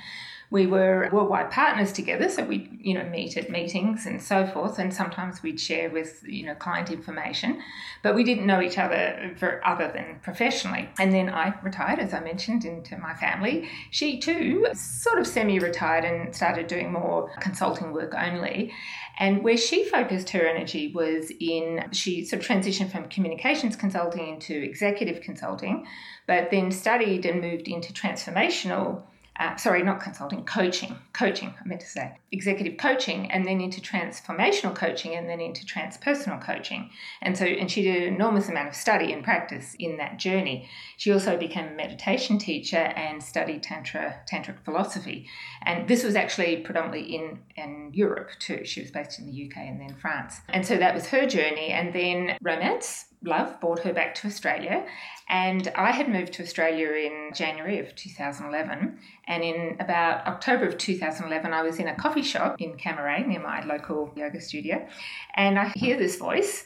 we 0.51 0.67
were 0.67 1.09
worldwide 1.11 1.51
partners 1.51 1.91
together, 1.91 2.29
so 2.29 2.43
we'd 2.43 2.77
you 2.79 2.93
know 2.93 3.03
meet 3.05 3.37
at 3.37 3.49
meetings 3.49 4.05
and 4.05 4.21
so 4.21 4.45
forth, 4.47 4.79
and 4.79 4.93
sometimes 4.93 5.41
we'd 5.41 5.59
share 5.59 5.89
with 5.89 6.23
you 6.25 6.45
know 6.45 6.55
client 6.55 6.91
information, 6.91 7.61
but 8.03 8.15
we 8.15 8.23
didn't 8.23 8.45
know 8.45 8.61
each 8.61 8.77
other 8.77 9.33
for 9.37 9.65
other 9.65 9.91
than 9.93 10.19
professionally. 10.21 10.89
And 10.99 11.13
then 11.13 11.29
I 11.29 11.53
retired, 11.63 11.99
as 11.99 12.13
I 12.13 12.19
mentioned, 12.19 12.65
into 12.65 12.97
my 12.97 13.13
family. 13.15 13.69
She 13.91 14.19
too 14.19 14.67
sort 14.73 15.19
of 15.19 15.27
semi-retired 15.27 16.05
and 16.05 16.35
started 16.35 16.67
doing 16.67 16.91
more 16.91 17.31
consulting 17.39 17.91
work 17.91 18.13
only. 18.15 18.73
And 19.17 19.43
where 19.43 19.57
she 19.57 19.85
focused 19.85 20.29
her 20.31 20.45
energy 20.45 20.91
was 20.93 21.31
in, 21.39 21.85
she 21.91 22.25
sort 22.25 22.41
of 22.41 22.47
transitioned 22.47 22.91
from 22.91 23.07
communications 23.07 23.75
consulting 23.75 24.27
into 24.27 24.61
executive 24.61 25.21
consulting, 25.21 25.87
but 26.27 26.51
then 26.51 26.71
studied 26.71 27.25
and 27.25 27.41
moved 27.41 27.67
into 27.67 27.93
transformational 27.93 29.03
uh, 29.39 29.55
sorry, 29.57 29.83
not 29.83 29.99
consulting, 29.99 30.43
coaching, 30.45 30.95
coaching, 31.13 31.53
I 31.59 31.67
meant 31.67 31.81
to 31.81 31.87
say, 31.87 32.17
executive 32.35 32.77
coaching, 32.77 33.31
and 33.31 33.45
then 33.47 33.61
into 33.61 33.81
transformational 33.81 34.75
coaching, 34.75 35.15
and 35.15 35.27
then 35.27 35.39
into 35.39 35.65
transpersonal 35.65 36.43
coaching. 36.43 36.89
And 37.21 37.37
so, 37.37 37.45
and 37.45 37.71
she 37.71 37.81
did 37.81 38.03
an 38.03 38.13
enormous 38.13 38.49
amount 38.49 38.67
of 38.67 38.75
study 38.75 39.11
and 39.13 39.23
practice 39.23 39.75
in 39.79 39.97
that 39.97 40.19
journey. 40.19 40.69
She 40.97 41.11
also 41.11 41.37
became 41.37 41.67
a 41.67 41.75
meditation 41.75 42.37
teacher 42.37 42.77
and 42.77 43.23
studied 43.23 43.63
tantra, 43.63 44.19
tantric 44.31 44.63
philosophy. 44.63 45.27
And 45.63 45.87
this 45.87 46.03
was 46.03 46.15
actually 46.15 46.57
predominantly 46.57 47.15
in, 47.15 47.39
in 47.55 47.91
Europe 47.93 48.31
too. 48.39 48.65
She 48.65 48.81
was 48.81 48.91
based 48.91 49.19
in 49.19 49.25
the 49.25 49.45
UK 49.45 49.57
and 49.57 49.79
then 49.79 49.95
France. 49.95 50.41
And 50.49 50.65
so 50.65 50.77
that 50.77 50.93
was 50.93 51.07
her 51.07 51.25
journey. 51.25 51.69
And 51.69 51.93
then 51.93 52.37
romance 52.41 53.05
love 53.23 53.59
brought 53.59 53.79
her 53.79 53.93
back 53.93 54.15
to 54.15 54.27
Australia. 54.27 54.85
And 55.27 55.71
I 55.75 55.91
had 55.91 56.07
moved 56.07 56.33
to 56.33 56.43
Australia 56.43 56.89
in 56.91 57.31
January 57.33 57.79
of 57.79 57.95
2011. 57.95 58.99
And 59.27 59.43
in 59.43 59.77
about 59.79 60.25
October 60.27 60.65
of 60.65 60.77
2011, 60.77 61.51
I 61.51 61.63
was 61.63 61.79
in 61.79 61.87
a 61.87 61.95
coffee 61.95 62.21
shop 62.25 62.59
in 62.59 62.77
Cammeray 62.77 63.25
near 63.25 63.39
my 63.39 63.63
local 63.63 64.11
yoga 64.15 64.41
studio. 64.41 64.87
And 65.35 65.57
I 65.57 65.69
hear 65.75 65.97
this 65.97 66.17
voice, 66.17 66.65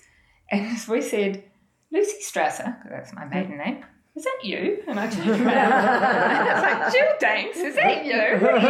and 0.52 0.72
this 0.72 0.86
voice 0.86 1.12
said, 1.12 1.44
Lucy 1.92 2.18
Strasser, 2.22 2.78
that's 2.90 3.14
my 3.14 3.26
maiden 3.26 3.54
hmm. 3.54 3.58
name, 3.58 3.86
is 4.16 4.26
that 4.26 4.40
you? 4.44 4.84
And 4.88 5.00
I 5.00 5.10
turned 5.10 5.30
around. 5.46 5.74
I 5.74 6.54
was 6.54 6.64
like, 6.64 6.94
Jill 6.94 7.14
Danks, 7.20 7.58
is 7.58 7.76
that 7.76 8.06
you? 8.06 8.16
What 8.42 8.62
you 8.62 8.70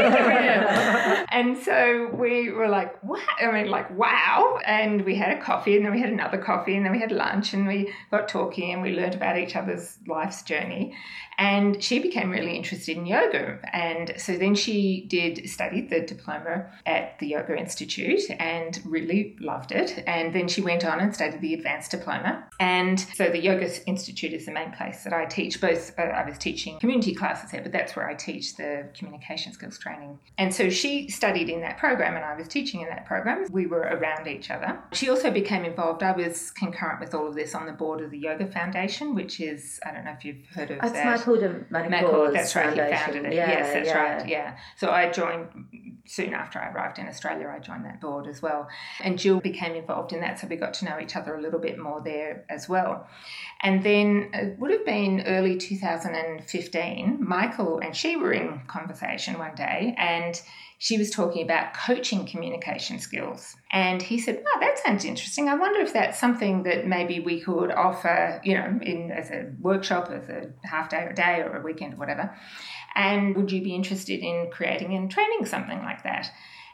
and 1.31 1.57
so 1.57 2.09
we 2.13 2.51
were 2.51 2.67
like, 2.67 3.01
wow. 3.03 3.17
I 3.41 3.51
mean, 3.51 3.71
like, 3.71 3.89
wow. 3.97 4.59
And 4.65 5.03
we 5.05 5.15
had 5.15 5.37
a 5.37 5.41
coffee, 5.41 5.75
and 5.75 5.85
then 5.85 5.91
we 5.91 6.01
had 6.01 6.11
another 6.11 6.37
coffee, 6.37 6.75
and 6.75 6.85
then 6.85 6.91
we 6.91 6.99
had 6.99 7.11
lunch, 7.11 7.53
and 7.53 7.67
we 7.67 7.91
got 8.11 8.27
talking, 8.27 8.73
and 8.73 8.81
we 8.81 8.91
learned 8.91 9.15
about 9.15 9.37
each 9.37 9.55
other's 9.55 9.97
life's 10.07 10.43
journey. 10.43 10.95
And 11.39 11.81
she 11.81 11.99
became 11.99 12.29
really 12.29 12.55
interested 12.55 12.97
in 12.97 13.05
yoga. 13.05 13.59
And 13.71 14.13
so 14.17 14.37
then 14.37 14.55
she 14.55 15.05
did 15.07 15.49
study 15.49 15.81
the 15.81 16.01
diploma 16.01 16.69
at 16.85 17.17
the 17.19 17.27
Yoga 17.27 17.57
Institute 17.57 18.23
and 18.39 18.79
really 18.85 19.37
loved 19.39 19.71
it. 19.71 20.03
And 20.05 20.35
then 20.35 20.49
she 20.49 20.61
went 20.61 20.83
on 20.83 20.99
and 20.99 21.15
studied 21.15 21.39
the 21.39 21.53
advanced 21.53 21.91
diploma. 21.91 22.43
And 22.59 22.99
so 22.99 23.29
the 23.29 23.39
Yoga 23.39 23.69
Institute 23.87 24.33
is 24.33 24.45
the 24.45 24.51
main 24.51 24.71
place 24.71 25.05
that 25.05 25.13
I 25.13 25.25
teach. 25.25 25.61
Both 25.61 25.97
uh, 25.97 26.01
I 26.01 26.27
was 26.27 26.37
teaching 26.37 26.77
community 26.79 27.15
classes 27.15 27.51
there, 27.51 27.61
but 27.61 27.71
that's 27.71 27.95
where 27.95 28.09
I 28.09 28.15
teach 28.15 28.57
the 28.57 28.89
communication 28.93 29.53
skills 29.53 29.79
training. 29.79 30.19
And 30.37 30.53
so 30.53 30.69
she 30.69 31.09
studied 31.09 31.49
in 31.49 31.61
that 31.61 31.77
program 31.77 32.17
and 32.17 32.25
I 32.25 32.35
was 32.35 32.49
teaching 32.49 32.81
in 32.81 32.89
that 32.89 33.05
program. 33.05 33.45
We 33.49 33.65
were 33.65 33.79
around 33.79 34.27
each 34.27 34.51
other. 34.51 34.77
She 34.91 35.09
also 35.09 35.31
became 35.31 35.63
involved. 35.63 36.03
I 36.03 36.11
was 36.11 36.51
concurrent 36.51 36.99
with 36.99 37.13
all 37.13 37.27
of 37.27 37.35
this 37.35 37.55
on 37.55 37.65
the 37.65 37.71
board 37.71 38.01
of 38.01 38.11
the 38.11 38.19
Yoga 38.19 38.45
Foundation, 38.45 39.15
which 39.15 39.39
is, 39.39 39.79
I 39.85 39.91
don't 39.91 40.03
know 40.03 40.11
if 40.11 40.25
you've 40.25 40.45
heard 40.53 40.71
of 40.71 40.79
that's 40.81 40.93
that. 40.93 41.05
Michael 41.37 41.59
de 41.59 41.63
Manincor. 41.73 42.33
That's 42.33 42.55
right. 42.55 42.73
He 42.73 42.95
founded 42.95 43.25
it. 43.25 43.33
Yeah, 43.33 43.49
yes, 43.49 43.73
that's 43.73 43.87
yeah. 43.87 43.97
right. 43.97 44.27
Yeah. 44.27 44.57
So 44.75 44.89
I 44.89 45.09
joined 45.11 45.47
soon 46.05 46.33
after 46.33 46.59
I 46.59 46.71
arrived 46.71 46.97
in 46.97 47.07
Australia. 47.07 47.51
I 47.53 47.59
joined 47.59 47.85
that 47.85 48.01
board 48.01 48.27
as 48.27 48.41
well, 48.41 48.67
and 49.01 49.17
Jill 49.19 49.39
became 49.39 49.75
involved 49.75 50.13
in 50.13 50.21
that. 50.21 50.39
So 50.39 50.47
we 50.47 50.55
got 50.55 50.73
to 50.75 50.85
know 50.85 50.99
each 50.99 51.15
other 51.15 51.35
a 51.35 51.41
little 51.41 51.59
bit 51.59 51.77
more 51.77 52.01
there 52.01 52.45
as 52.49 52.67
well. 52.67 53.07
And 53.61 53.83
then 53.83 54.29
it 54.33 54.57
would 54.59 54.71
have 54.71 54.85
been 54.85 55.21
early 55.27 55.57
2015. 55.57 57.17
Michael 57.19 57.79
and 57.79 57.95
she 57.95 58.15
were 58.15 58.33
in 58.33 58.61
conversation 58.67 59.37
one 59.37 59.55
day, 59.55 59.95
and 59.97 60.41
she 60.81 60.97
was 60.97 61.11
talking 61.11 61.43
about 61.43 61.73
coaching 61.73 62.25
communication 62.25 62.99
skills. 62.99 63.57
And 63.69 64.01
he 64.01 64.17
said, 64.17 64.41
Oh, 64.47 64.59
that 64.61 64.79
sounds 64.79 65.03
interesting. 65.03 65.49
I 65.49 65.55
wonder 65.55 65.81
if 65.81 65.91
that's 65.91 66.17
something 66.17 66.63
that 66.63 66.87
maybe 66.87 67.19
we 67.19 67.41
could 67.41 67.69
offer, 67.69 68.39
you 68.45 68.55
know, 68.55 68.79
in 68.81 69.11
as 69.11 69.29
a 69.29 69.51
workshop, 69.59 70.09
as 70.09 70.29
a 70.29 70.47
half 70.63 70.89
day 70.89 71.03
or 71.03 71.09
a 71.09 71.15
day 71.15 71.41
or 71.41 71.57
a 71.57 71.61
weekend 71.61 71.95
or 71.95 71.97
whatever. 71.97 72.33
And 72.95 73.35
would 73.35 73.51
you 73.51 73.61
be 73.61 73.75
interested 73.75 74.21
in 74.21 74.49
creating 74.51 74.95
and 74.95 75.11
training 75.11 75.45
something 75.45 75.79
like 75.79 76.03
that? 76.03 76.31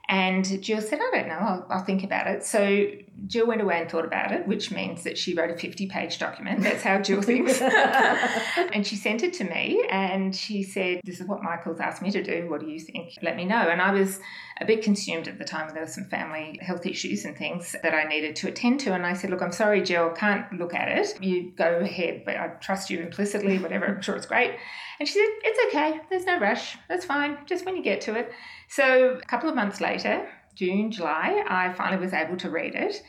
And 0.08 0.62
Jill 0.62 0.82
said, 0.82 1.00
I 1.00 1.10
don't 1.12 1.28
know, 1.28 1.40
I'll, 1.40 1.68
I'll, 1.72 1.84
think 1.84 2.04
about 2.04 2.28
it. 2.28 2.46
So 2.46 2.86
Jill 3.28 3.48
went 3.48 3.62
away 3.62 3.80
and 3.80 3.90
thought 3.90 4.06
about 4.06 4.32
it, 4.32 4.48
which 4.48 4.72
means 4.72 5.04
that 5.04 5.18
she 5.18 5.34
wrote 5.34 5.50
a 5.50 5.58
50 5.58 5.88
page 5.88 6.20
document. 6.20 6.62
That's 6.62 6.84
how 6.84 7.02
Jill 7.02 7.22
thinks. 7.24 7.62
and 7.62 8.86
she 8.86 8.96
sent 8.96 9.24
it 9.24 9.34
to 9.34 9.44
me 9.44 9.86
and 9.90 10.36
she 10.36 10.64
said, 10.64 11.02
This 11.04 11.20
is 11.20 11.28
what 11.28 11.42
Michael's 11.42 11.80
asked 11.80 12.02
me 12.02 12.12
to 12.12 12.24
do. 12.24 12.50
What 12.50 12.62
do 12.62 12.68
you 12.68 12.80
think? 12.80 13.14
Let 13.22 13.36
me 13.36 13.46
know. 13.46 13.70
And 13.70 13.82
I 13.82 13.92
was 13.92 14.20
a 14.60 14.66
bit 14.66 14.84
consumed 14.84 15.28
at 15.28 15.38
the 15.40 15.46
time. 15.46 15.74
There 15.74 15.84
were 15.84 15.90
some 15.90 16.06
family 16.06 16.60
health 16.62 16.86
issues 16.86 17.26
and 17.26 17.38
things 17.38 17.76
that 17.82 17.94
I 17.94 18.04
needed 18.04 18.36
to 18.38 18.48
attend 18.48 18.80
to. 18.82 18.94
And 18.94 19.06
I 19.06 19.14
said, 19.14 19.30
Look, 19.30 19.42
I'm 19.42 19.52
sorry, 19.52 19.82
Jill, 19.82 20.12
can't 20.12 20.52
look 20.54 20.74
at 20.74 20.88
it. 20.88 21.22
You 21.24 21.52
go 21.56 21.80
ahead, 21.80 22.24
but 22.26 22.36
I 22.36 22.48
trust 22.62 22.90
you 22.90 23.00
implicitly, 23.00 23.58
whatever. 23.60 23.86
I'm 23.86 24.02
sure 24.02 24.16
it's 24.16 24.26
great. 24.26 24.56
And 25.00 25.08
she 25.08 25.14
said, 25.14 25.30
It's 25.44 25.76
okay. 25.76 26.02
There's 26.10 26.26
no 26.26 26.40
rush. 26.40 26.78
That's 26.90 27.06
fine. 27.06 27.38
Just 27.46 27.66
when 27.66 27.76
you 27.76 27.84
get 27.84 28.02
to 28.02 28.16
it. 28.16 28.32
So 28.70 29.20
a 29.22 29.26
couple 29.26 29.50
of 29.50 29.56
months 29.56 29.80
later, 29.80 30.28
June, 30.56 30.92
July, 30.92 31.44
I 31.48 31.74
finally 31.74 32.02
was 32.02 32.14
able 32.14 32.38
to 32.38 32.50
read 32.50 32.76
it. 32.76 33.02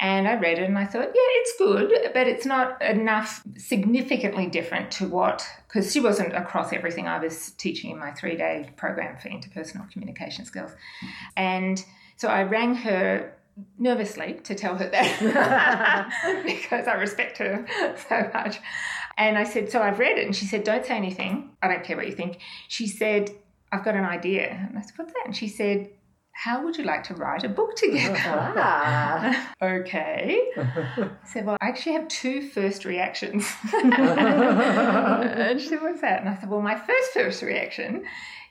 And 0.00 0.26
I 0.26 0.34
read 0.34 0.58
it 0.58 0.64
and 0.64 0.76
I 0.76 0.86
thought, 0.86 1.06
yeah, 1.06 1.12
it's 1.14 1.56
good, 1.56 2.10
but 2.12 2.26
it's 2.26 2.44
not 2.44 2.82
enough 2.82 3.44
significantly 3.56 4.48
different 4.48 4.90
to 4.92 5.06
what, 5.06 5.46
because 5.68 5.92
she 5.92 6.00
wasn't 6.00 6.34
across 6.34 6.72
everything 6.72 7.06
I 7.06 7.20
was 7.20 7.52
teaching 7.52 7.92
in 7.92 7.98
my 8.00 8.10
three 8.10 8.36
day 8.36 8.70
program 8.76 9.16
for 9.18 9.28
interpersonal 9.28 9.88
communication 9.92 10.46
skills. 10.46 10.72
And 11.36 11.84
so 12.16 12.26
I 12.26 12.42
rang 12.42 12.74
her 12.74 13.34
nervously 13.78 14.40
to 14.42 14.54
tell 14.54 14.76
her 14.76 14.88
that 14.88 16.42
because 16.44 16.88
I 16.88 16.94
respect 16.94 17.38
her 17.38 17.64
so 18.08 18.30
much. 18.34 18.58
And 19.16 19.38
I 19.38 19.44
said, 19.44 19.70
So 19.70 19.80
I've 19.80 19.98
read 19.98 20.18
it. 20.18 20.26
And 20.26 20.34
she 20.34 20.46
said, 20.46 20.64
Don't 20.64 20.84
say 20.84 20.96
anything. 20.96 21.50
I 21.62 21.68
don't 21.68 21.84
care 21.84 21.96
what 21.96 22.06
you 22.06 22.12
think. 22.12 22.38
She 22.68 22.86
said, 22.86 23.30
I've 23.70 23.84
got 23.84 23.94
an 23.94 24.04
idea. 24.04 24.66
And 24.68 24.76
I 24.76 24.82
said, 24.82 24.94
What's 24.96 25.12
that? 25.12 25.26
And 25.26 25.36
she 25.36 25.48
said, 25.48 25.90
How 26.34 26.64
would 26.64 26.76
you 26.76 26.84
like 26.84 27.04
to 27.04 27.14
write 27.14 27.44
a 27.44 27.48
book 27.48 27.76
together? 27.76 28.16
Ah. 28.18 29.54
okay. 29.62 30.50
I 30.56 31.10
said, 31.24 31.46
Well, 31.46 31.56
I 31.60 31.68
actually 31.68 31.92
have 31.92 32.08
two 32.08 32.48
first 32.48 32.84
reactions. 32.84 33.50
and 33.72 35.60
she 35.60 35.68
said, 35.68 35.80
What's 35.80 36.00
that? 36.00 36.20
And 36.20 36.28
I 36.28 36.36
said, 36.38 36.50
Well, 36.50 36.60
my 36.60 36.76
first 36.76 37.12
first 37.12 37.42
reaction 37.42 38.04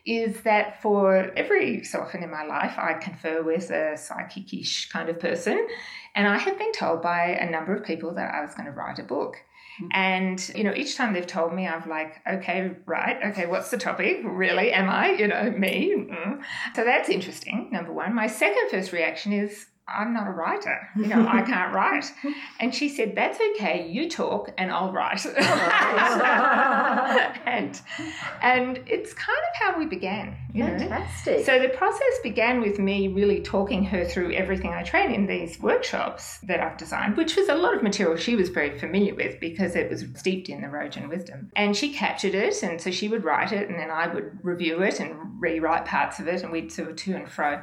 is 0.05 0.41
that 0.41 0.81
for 0.81 1.31
every 1.35 1.83
so 1.83 1.99
often 1.99 2.23
in 2.23 2.31
my 2.31 2.45
life, 2.45 2.73
I 2.77 2.93
confer 2.93 3.41
with 3.43 3.69
a 3.69 3.97
psychic-ish 3.97 4.89
kind 4.89 5.09
of 5.09 5.19
person. 5.19 5.67
And 6.15 6.27
I 6.27 6.37
have 6.37 6.57
been 6.57 6.71
told 6.71 7.01
by 7.01 7.27
a 7.27 7.49
number 7.49 7.75
of 7.75 7.83
people 7.83 8.13
that 8.15 8.33
I 8.33 8.41
was 8.41 8.53
going 8.53 8.65
to 8.65 8.71
write 8.71 8.99
a 8.99 9.03
book. 9.03 9.37
Mm-hmm. 9.81 9.87
And, 9.91 10.51
you 10.55 10.63
know, 10.63 10.73
each 10.75 10.95
time 10.95 11.13
they've 11.13 11.25
told 11.25 11.53
me, 11.53 11.67
I've 11.67 11.87
like, 11.87 12.21
okay, 12.27 12.71
right, 12.85 13.17
okay, 13.27 13.45
what's 13.45 13.71
the 13.71 13.77
topic? 13.77 14.21
Really? 14.23 14.71
Am 14.71 14.89
I, 14.89 15.11
you 15.11 15.27
know, 15.27 15.51
me? 15.51 15.93
Mm. 15.97 16.41
So 16.75 16.83
that's 16.83 17.09
interesting, 17.09 17.69
number 17.71 17.91
one. 17.91 18.13
My 18.13 18.27
second 18.27 18.69
first 18.69 18.91
reaction 18.91 19.33
is, 19.33 19.65
I'm 19.87 20.13
not 20.13 20.27
a 20.27 20.31
writer. 20.31 20.89
You 21.03 21.07
know, 21.07 21.27
I 21.27 21.41
can't 21.41 21.73
write. 21.73 22.05
And 22.61 22.73
she 22.73 22.87
said, 22.87 23.15
That's 23.15 23.37
okay, 23.51 23.89
you 23.89 24.09
talk 24.09 24.51
and 24.57 24.71
I'll 24.71 24.93
write. 24.93 25.25
and 27.45 27.81
and 28.41 28.79
it's 28.87 29.13
kind 29.13 29.37
of 29.37 29.61
how 29.61 29.77
we 29.77 29.85
began. 29.85 30.37
Fantastic. 30.55 31.39
Know? 31.39 31.43
So 31.43 31.59
the 31.59 31.69
process 31.69 32.19
began 32.21 32.61
with 32.61 32.79
me 32.79 33.09
really 33.09 33.41
talking 33.41 33.83
her 33.85 34.05
through 34.05 34.33
everything 34.33 34.71
I 34.71 34.83
train 34.83 35.11
in 35.11 35.25
these 35.25 35.59
workshops 35.59 36.37
that 36.43 36.61
I've 36.61 36.77
designed, 36.77 37.17
which 37.17 37.35
was 37.35 37.49
a 37.49 37.55
lot 37.55 37.75
of 37.75 37.83
material 37.83 38.15
she 38.15 38.35
was 38.35 38.49
very 38.49 38.77
familiar 38.77 39.15
with 39.15 39.39
because 39.39 39.75
it 39.75 39.89
was 39.89 40.05
steeped 40.15 40.47
in 40.47 40.61
the 40.61 40.67
Rogen 40.67 41.09
wisdom. 41.09 41.51
And 41.55 41.75
she 41.75 41.91
captured 41.91 42.35
it, 42.35 42.61
and 42.63 42.79
so 42.79 42.91
she 42.91 43.09
would 43.09 43.23
write 43.23 43.51
it, 43.51 43.67
and 43.67 43.77
then 43.77 43.89
I 43.89 44.07
would 44.07 44.39
review 44.43 44.81
it 44.83 44.99
and 44.99 45.41
rewrite 45.41 45.85
parts 45.85 46.19
of 46.19 46.27
it, 46.27 46.43
and 46.43 46.51
we'd 46.51 46.71
sort 46.71 46.91
of 46.91 46.95
to 46.97 47.15
and 47.15 47.29
fro. 47.29 47.61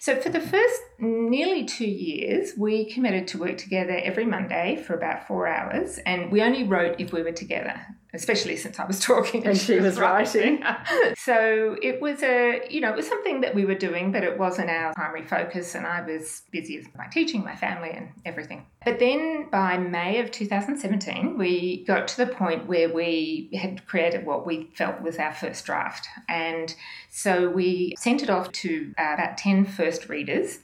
So 0.00 0.16
for 0.16 0.28
the 0.28 0.40
first 0.40 0.80
nearly 0.98 1.61
two 1.64 1.86
years, 1.86 2.52
we 2.56 2.84
committed 2.84 3.28
to 3.28 3.38
work 3.38 3.58
together 3.58 4.00
every 4.02 4.24
Monday 4.24 4.82
for 4.86 4.94
about 4.94 5.26
four 5.26 5.46
hours, 5.46 5.98
and 6.06 6.30
we 6.30 6.42
only 6.42 6.64
wrote 6.64 7.00
if 7.00 7.12
we 7.12 7.22
were 7.22 7.32
together 7.32 7.80
especially 8.14 8.56
since 8.56 8.78
I 8.78 8.84
was 8.84 9.00
talking 9.04 9.46
and, 9.46 9.56
she, 9.56 9.80
was 9.80 9.98
writing. 9.98 10.62
so 11.16 11.76
it 11.82 12.00
was 12.00 12.22
a, 12.22 12.60
you 12.70 12.80
know, 12.80 12.90
it 12.90 12.96
was 12.96 13.08
something 13.08 13.40
that 13.40 13.54
we 13.54 13.64
were 13.64 13.74
doing, 13.74 14.12
but 14.12 14.22
it 14.22 14.38
wasn't 14.38 14.70
our 14.70 14.92
primary 14.94 15.26
focus. 15.26 15.74
And 15.74 15.86
I 15.86 16.02
was 16.02 16.42
busy 16.50 16.78
with 16.78 16.88
my 16.96 17.06
teaching, 17.06 17.42
my 17.44 17.56
family, 17.56 17.90
and 17.90 18.10
everything. 18.24 18.66
But 18.84 18.98
then 18.98 19.48
by 19.50 19.78
May 19.78 20.20
of 20.20 20.30
2017, 20.30 21.38
we 21.38 21.84
got 21.84 22.08
to 22.08 22.16
the 22.18 22.26
point 22.26 22.66
where 22.66 22.92
we 22.92 23.48
had 23.54 23.86
created 23.86 24.26
what 24.26 24.46
we 24.46 24.70
felt 24.74 25.00
was 25.00 25.16
our 25.16 25.32
first 25.32 25.64
draft. 25.64 26.06
And 26.28 26.74
so 27.10 27.48
we 27.48 27.94
sent 27.98 28.22
it 28.22 28.30
off 28.30 28.52
to 28.52 28.92
about 28.98 29.38
10 29.38 29.64
first 29.64 30.08
readers 30.08 30.58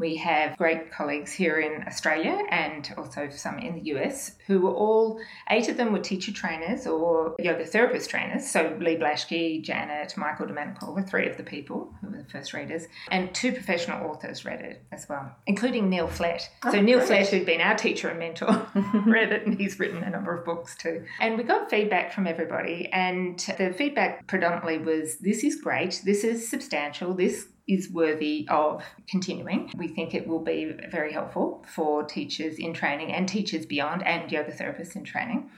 we 0.00 0.16
have 0.16 0.56
great 0.56 0.90
colleagues 0.90 1.30
here 1.30 1.60
in 1.60 1.84
Australia 1.86 2.42
and 2.50 2.92
also 2.96 3.28
some 3.28 3.58
in 3.58 3.74
the 3.74 3.92
US 3.92 4.32
who 4.46 4.60
were 4.60 4.74
all, 4.74 5.20
eight 5.50 5.68
of 5.68 5.76
them 5.76 5.92
were 5.92 5.98
teacher 5.98 6.32
trainers 6.32 6.86
or 6.86 7.36
yoga 7.38 7.66
therapist 7.66 8.08
trainers. 8.10 8.50
So 8.50 8.76
Leigh 8.80 8.96
Blashki, 8.96 9.62
Janet, 9.62 10.16
Michael 10.16 10.46
de 10.46 10.54
Manincor 10.54 10.94
were 10.94 11.02
three 11.02 11.28
of 11.28 11.36
the 11.36 11.42
people 11.42 11.94
who 12.00 12.08
were 12.08 12.16
the 12.16 12.24
first 12.24 12.54
readers. 12.54 12.88
And 13.10 13.32
two 13.34 13.52
professional 13.52 14.10
authors 14.10 14.44
read 14.44 14.60
it 14.62 14.82
as 14.90 15.08
well, 15.08 15.30
including 15.46 15.90
Neil 15.90 16.08
Flett. 16.08 16.50
Oh, 16.64 16.72
so 16.72 16.80
Neil 16.80 16.98
great. 16.98 17.08
Flett, 17.08 17.28
who'd 17.28 17.46
been 17.46 17.60
our 17.60 17.76
teacher 17.76 18.08
and 18.08 18.18
mentor, 18.18 18.66
read 19.06 19.32
it 19.32 19.46
and 19.46 19.58
he's 19.58 19.78
written 19.78 20.02
a 20.02 20.10
number 20.10 20.34
of 20.34 20.44
books 20.44 20.74
too. 20.76 21.04
And 21.20 21.36
we 21.36 21.44
got 21.44 21.68
feedback 21.70 22.12
from 22.12 22.26
everybody. 22.26 22.88
And 22.92 23.38
the 23.58 23.74
feedback 23.76 24.26
predominantly 24.26 24.78
was 24.78 25.18
this 25.18 25.44
is 25.44 25.56
great, 25.56 26.00
this 26.04 26.24
is 26.24 26.48
substantial, 26.48 27.12
this 27.12 27.46
is 27.68 27.90
worthy 27.90 28.46
of 28.48 28.82
continuing. 29.08 29.70
We 29.76 29.88
think 29.88 30.14
it 30.14 30.26
will 30.26 30.42
be 30.42 30.72
very 30.90 31.12
helpful 31.12 31.64
for 31.68 32.04
teachers 32.04 32.58
in 32.58 32.74
training 32.74 33.12
and 33.12 33.28
teachers 33.28 33.66
beyond 33.66 34.06
and 34.06 34.30
yoga 34.30 34.52
therapists 34.52 34.96
in 34.96 35.04
training. 35.04 35.50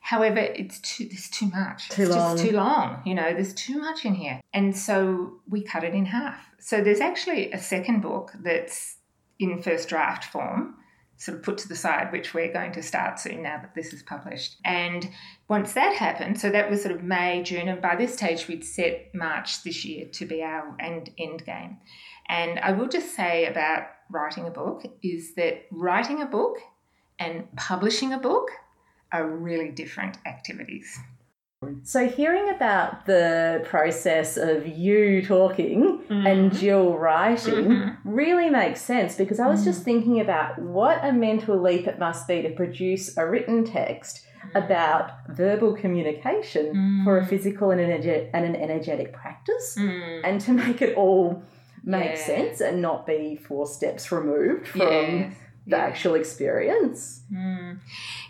However, 0.00 0.38
it's 0.38 0.80
too 0.80 1.04
there's 1.06 1.28
too 1.28 1.48
much. 1.50 1.90
Too 1.90 2.02
it's 2.02 2.10
long. 2.10 2.36
just 2.36 2.48
too 2.48 2.56
long. 2.56 3.02
You 3.04 3.14
know, 3.14 3.34
there's 3.34 3.54
too 3.54 3.78
much 3.78 4.04
in 4.04 4.14
here. 4.14 4.40
And 4.52 4.76
so 4.76 5.40
we 5.48 5.62
cut 5.62 5.84
it 5.84 5.94
in 5.94 6.06
half. 6.06 6.40
So 6.58 6.82
there's 6.82 7.00
actually 7.00 7.52
a 7.52 7.58
second 7.58 8.00
book 8.00 8.32
that's 8.40 8.96
in 9.38 9.62
first 9.62 9.88
draft 9.88 10.24
form 10.24 10.76
sort 11.20 11.36
of 11.36 11.44
put 11.44 11.58
to 11.58 11.68
the 11.68 11.76
side, 11.76 12.10
which 12.12 12.32
we're 12.32 12.50
going 12.50 12.72
to 12.72 12.82
start 12.82 13.20
soon 13.20 13.42
now 13.42 13.58
that 13.58 13.74
this 13.74 13.92
is 13.92 14.02
published. 14.02 14.56
And 14.64 15.10
once 15.48 15.74
that 15.74 15.94
happened, 15.94 16.40
so 16.40 16.48
that 16.50 16.70
was 16.70 16.80
sort 16.80 16.94
of 16.94 17.04
May, 17.04 17.42
June, 17.42 17.68
and 17.68 17.82
by 17.82 17.94
this 17.94 18.14
stage 18.14 18.48
we'd 18.48 18.64
set 18.64 19.14
March 19.14 19.62
this 19.62 19.84
year 19.84 20.06
to 20.12 20.24
be 20.24 20.42
our 20.42 20.74
end, 20.80 21.10
end 21.18 21.44
game. 21.44 21.76
And 22.30 22.58
I 22.60 22.72
will 22.72 22.88
just 22.88 23.14
say 23.14 23.44
about 23.44 23.82
writing 24.10 24.46
a 24.46 24.50
book 24.50 24.82
is 25.02 25.34
that 25.34 25.66
writing 25.70 26.22
a 26.22 26.26
book 26.26 26.56
and 27.18 27.54
publishing 27.54 28.14
a 28.14 28.18
book 28.18 28.48
are 29.12 29.28
really 29.28 29.68
different 29.68 30.16
activities. 30.24 30.98
So, 31.82 32.08
hearing 32.08 32.48
about 32.48 33.04
the 33.04 33.62
process 33.68 34.38
of 34.38 34.66
you 34.66 35.20
talking 35.22 36.00
mm-hmm. 36.08 36.26
and 36.26 36.54
Jill 36.54 36.96
writing 36.96 37.66
mm-hmm. 37.66 38.08
really 38.10 38.48
makes 38.48 38.80
sense 38.80 39.14
because 39.14 39.38
I 39.38 39.46
was 39.46 39.60
mm-hmm. 39.60 39.68
just 39.68 39.82
thinking 39.82 40.20
about 40.22 40.58
what 40.58 41.04
a 41.04 41.12
mental 41.12 41.60
leap 41.60 41.86
it 41.86 41.98
must 41.98 42.26
be 42.26 42.40
to 42.40 42.50
produce 42.50 43.14
a 43.18 43.26
written 43.26 43.64
text 43.64 44.24
about 44.54 45.12
verbal 45.28 45.74
communication 45.74 46.74
mm. 46.74 47.04
for 47.04 47.18
a 47.18 47.26
physical 47.26 47.72
and 47.72 47.80
an, 47.82 47.90
energetic, 47.90 48.30
and 48.32 48.46
an 48.46 48.56
energetic 48.56 49.12
practice 49.12 49.76
mm. 49.78 50.22
and 50.24 50.40
to 50.40 50.52
make 50.52 50.80
it 50.80 50.96
all 50.96 51.42
make 51.84 52.16
yeah. 52.16 52.26
sense 52.26 52.62
and 52.62 52.80
not 52.80 53.06
be 53.06 53.36
four 53.36 53.66
steps 53.66 54.10
removed 54.10 54.66
from 54.66 54.80
yes 54.80 55.34
the 55.66 55.76
yeah. 55.76 55.84
actual 55.84 56.14
experience. 56.14 57.22
Mm. 57.32 57.78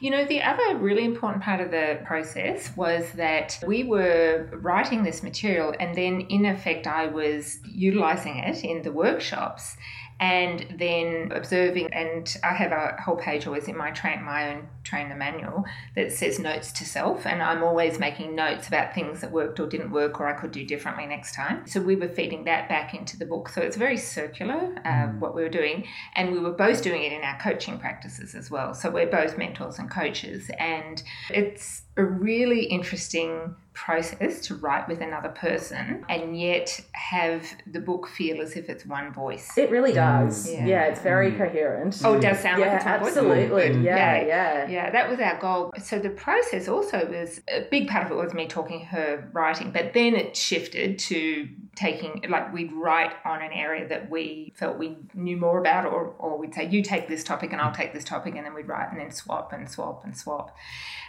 You 0.01 0.11
know, 0.11 0.24
the 0.24 0.43
other 0.43 0.76
really 0.76 1.05
important 1.05 1.43
part 1.43 1.61
of 1.61 1.70
the 1.70 2.01
process 2.05 2.76
was 2.76 3.11
that 3.12 3.59
we 3.66 3.85
were 3.85 4.49
writing 4.53 5.05
this 5.05 5.22
material, 5.22 5.74
and 5.78 5.97
then 5.97 6.22
in 6.22 6.45
effect, 6.45 6.87
I 6.87 7.07
was 7.07 7.59
utilizing 7.64 8.39
it 8.39 8.64
in 8.64 8.83
the 8.83 8.93
workshops 8.93 9.76
and 10.21 10.66
then 10.79 11.33
observing 11.35 11.93
and 11.93 12.37
i 12.45 12.53
have 12.55 12.73
a 12.73 12.97
whole 13.03 13.16
page 13.16 13.47
always 13.47 13.68
in 13.68 13.77
my 13.77 13.91
train 13.91 14.23
my 14.23 14.55
own 14.55 14.68
trainer 14.85 15.16
manual 15.16 15.64
that 15.97 16.12
says 16.12 16.39
notes 16.39 16.73
to 16.73 16.85
self 16.85 17.27
and 17.27 17.43
i'm 17.43 17.62
always 17.62 17.99
making 17.99 18.35
notes 18.35 18.68
about 18.68 18.95
things 18.95 19.21
that 19.21 19.31
worked 19.31 19.59
or 19.59 19.66
didn't 19.66 19.91
work 19.91 20.21
or 20.21 20.29
i 20.29 20.33
could 20.33 20.53
do 20.53 20.64
differently 20.64 21.07
next 21.07 21.35
time. 21.35 21.66
So 21.66 21.81
we 21.81 21.97
were 21.97 22.09
feeding 22.09 22.45
that 22.45 22.68
back 22.68 22.95
into 22.95 23.18
the 23.18 23.27
book. 23.27 23.49
So 23.49 23.61
it's 23.61 23.77
very 23.77 23.97
circular 23.97 24.75
uh, 24.85 24.89
mm. 24.89 25.18
what 25.18 25.35
we 25.35 25.43
were 25.43 25.49
doing. 25.49 25.87
And 26.14 26.33
we 26.33 26.39
were 26.39 26.53
both 26.53 26.83
doing 26.83 27.03
it 27.03 27.12
in 27.12 27.23
our 27.23 27.39
coaching 27.41 27.79
practices 27.79 28.35
as 28.35 28.51
well. 28.51 28.73
So 28.75 28.91
we're 28.91 29.11
both 29.11 29.37
mentors 29.37 29.79
and 29.79 29.91
coaches. 29.91 30.51
And 30.59 31.03
it's 31.29 31.83
a 31.97 32.05
really 32.05 32.64
interesting 32.64 33.55
process 33.85 34.41
to 34.41 34.55
write 34.57 34.87
with 34.89 35.01
another 35.01 35.31
person 35.31 36.05
and 36.11 36.39
yet 36.39 36.81
have 36.93 37.47
the 37.66 37.81
book 37.81 38.07
feel 38.09 38.43
as 38.43 38.55
if 38.55 38.68
it's 38.68 38.85
one 38.85 39.11
voice. 39.12 39.57
It 39.57 39.70
really 39.70 39.93
does. 39.93 40.51
Yeah, 40.51 40.66
yeah 40.66 40.85
it's 40.85 41.01
very 41.01 41.33
mm. 41.33 41.39
coherent. 41.39 41.99
Oh, 42.05 42.14
it 42.14 42.20
does 42.20 42.41
sound 42.41 42.61
yeah, 42.61 42.66
like 42.66 42.76
it's 42.76 42.85
one 42.85 42.95
absolutely. 42.95 43.47
voice. 43.47 43.64
Absolutely. 43.64 43.85
Yeah, 43.87 44.26
yeah, 44.26 44.68
yeah. 44.68 44.91
that 44.91 45.09
was 45.09 45.18
our 45.18 45.39
goal. 45.41 45.72
So 45.83 45.99
the 45.99 46.11
process 46.11 46.68
also 46.68 47.07
was 47.07 47.41
a 47.49 47.66
big 47.70 47.89
part 47.89 48.05
of 48.05 48.12
it 48.12 48.16
was 48.16 48.35
me 48.35 48.47
talking 48.47 48.85
her 48.85 49.28
writing, 49.33 49.70
but 49.70 49.95
then 49.95 50.14
it 50.14 50.37
shifted 50.37 50.99
to 50.99 51.49
taking 51.77 52.25
like 52.29 52.53
we'd 52.53 52.73
write 52.73 53.12
on 53.25 53.43
an 53.43 53.53
area 53.53 53.89
that 53.89 54.11
we 54.11 54.53
felt 54.55 54.79
we 54.79 54.97
knew 55.14 55.37
more 55.37 55.61
about 55.61 55.87
or, 55.87 56.14
or 56.18 56.37
we'd 56.37 56.55
say 56.55 56.68
you 56.68 56.83
take 56.83 57.09
this 57.09 57.23
topic 57.23 57.53
and 57.53 57.61
I'll 57.61 57.73
take 57.73 57.93
this 57.93 58.05
topic 58.05 58.35
and 58.37 58.45
then 58.45 58.55
we'd 58.55 58.68
write 58.68 58.91
and 58.91 59.01
then 59.01 59.11
swap 59.11 59.53
and 59.53 59.71
swap 59.71 60.05
and 60.05 60.16
swap. 60.16 60.57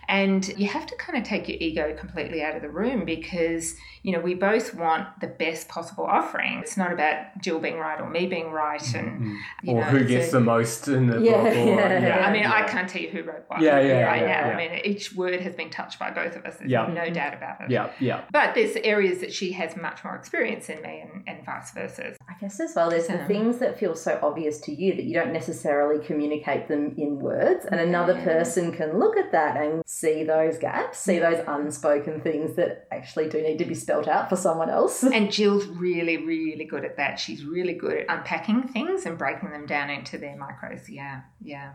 And 0.07 0.47
you 0.57 0.67
have 0.67 0.85
to 0.87 0.95
kind 0.95 1.17
of 1.17 1.23
take 1.23 1.47
your 1.47 1.57
ego 1.59 1.95
completely 1.97 2.43
out 2.43 2.55
of 2.55 2.61
the 2.61 2.69
room 2.69 3.05
because, 3.05 3.75
you 4.03 4.11
know, 4.11 4.19
we 4.19 4.33
both 4.33 4.73
want 4.73 5.07
the 5.21 5.27
best 5.27 5.69
possible 5.69 6.03
offering. 6.03 6.59
It's 6.59 6.75
not 6.75 6.91
about 6.91 7.39
Jill 7.39 7.59
being 7.59 7.77
right 7.77 8.01
or 8.01 8.09
me 8.09 8.25
being 8.25 8.51
right 8.51 8.81
and 8.93 9.21
mm-hmm. 9.21 9.69
or 9.69 9.81
know, 9.81 9.87
who 9.87 10.03
gets 10.03 10.29
a, 10.29 10.31
the 10.33 10.39
most 10.41 10.87
in 10.87 11.07
the 11.07 11.21
yeah, 11.21 11.31
book. 11.31 11.55
Or, 11.55 11.65
yeah, 11.65 11.99
yeah, 11.99 12.27
I 12.27 12.33
mean, 12.33 12.41
yeah. 12.41 12.53
I 12.53 12.63
can't 12.63 12.89
tell 12.89 13.01
you 13.01 13.09
who 13.09 13.23
wrote 13.23 13.45
what 13.47 13.61
yeah, 13.61 13.79
yeah, 13.79 14.05
right 14.05 14.21
yeah, 14.21 14.27
now. 14.27 14.47
Yeah. 14.47 14.53
I 14.53 14.57
mean, 14.57 14.81
each 14.83 15.13
word 15.13 15.39
has 15.39 15.55
been 15.55 15.69
touched 15.69 15.97
by 15.97 16.11
both 16.11 16.35
of 16.35 16.45
us. 16.45 16.57
There's 16.57 16.71
yeah. 16.71 16.87
no 16.87 17.09
doubt 17.09 17.33
about 17.33 17.61
it. 17.61 17.71
Yeah, 17.71 17.91
yeah. 17.99 18.23
But 18.31 18.53
there's 18.55 18.75
areas 18.77 19.19
that 19.19 19.31
she 19.31 19.53
has 19.53 19.77
much 19.77 20.03
more 20.03 20.15
experience 20.15 20.50
in 20.51 20.81
me 20.81 21.03
and, 21.03 21.23
and 21.27 21.45
vice 21.45 21.71
versa. 21.71 22.15
I 22.27 22.33
guess 22.39 22.59
as 22.59 22.73
well, 22.75 22.89
there's 22.89 23.07
the 23.07 23.25
things 23.25 23.59
that 23.59 23.79
feel 23.79 23.95
so 23.95 24.19
obvious 24.21 24.59
to 24.61 24.73
you 24.73 24.95
that 24.95 25.03
you 25.03 25.13
don't 25.13 25.33
necessarily 25.33 26.03
communicate 26.03 26.67
them 26.67 26.93
in 26.97 27.19
words, 27.19 27.65
and 27.65 27.79
another 27.79 28.15
person 28.21 28.71
can 28.71 28.99
look 28.99 29.17
at 29.17 29.31
that 29.31 29.57
and 29.57 29.83
see 29.85 30.23
those 30.23 30.57
gaps, 30.57 30.99
see 30.99 31.19
those 31.19 31.43
unspoken 31.47 32.21
things 32.21 32.55
that 32.55 32.87
actually 32.91 33.29
do 33.29 33.41
need 33.41 33.57
to 33.57 33.65
be 33.65 33.75
spelt 33.75 34.07
out 34.07 34.29
for 34.29 34.35
someone 34.35 34.69
else. 34.69 35.03
And 35.21 35.31
Jill's 35.31 35.67
really, 35.67 36.17
really 36.17 36.65
good 36.65 36.83
at 36.83 36.97
that. 36.97 37.19
She's 37.19 37.43
really 37.43 37.73
good 37.73 37.97
at 37.97 38.05
unpacking 38.09 38.69
things 38.69 39.05
and 39.05 39.17
breaking 39.17 39.51
them 39.51 39.65
down 39.65 39.89
into 39.89 40.17
their 40.17 40.35
micros. 40.35 40.89
Yeah, 40.89 41.21
yeah. 41.41 41.73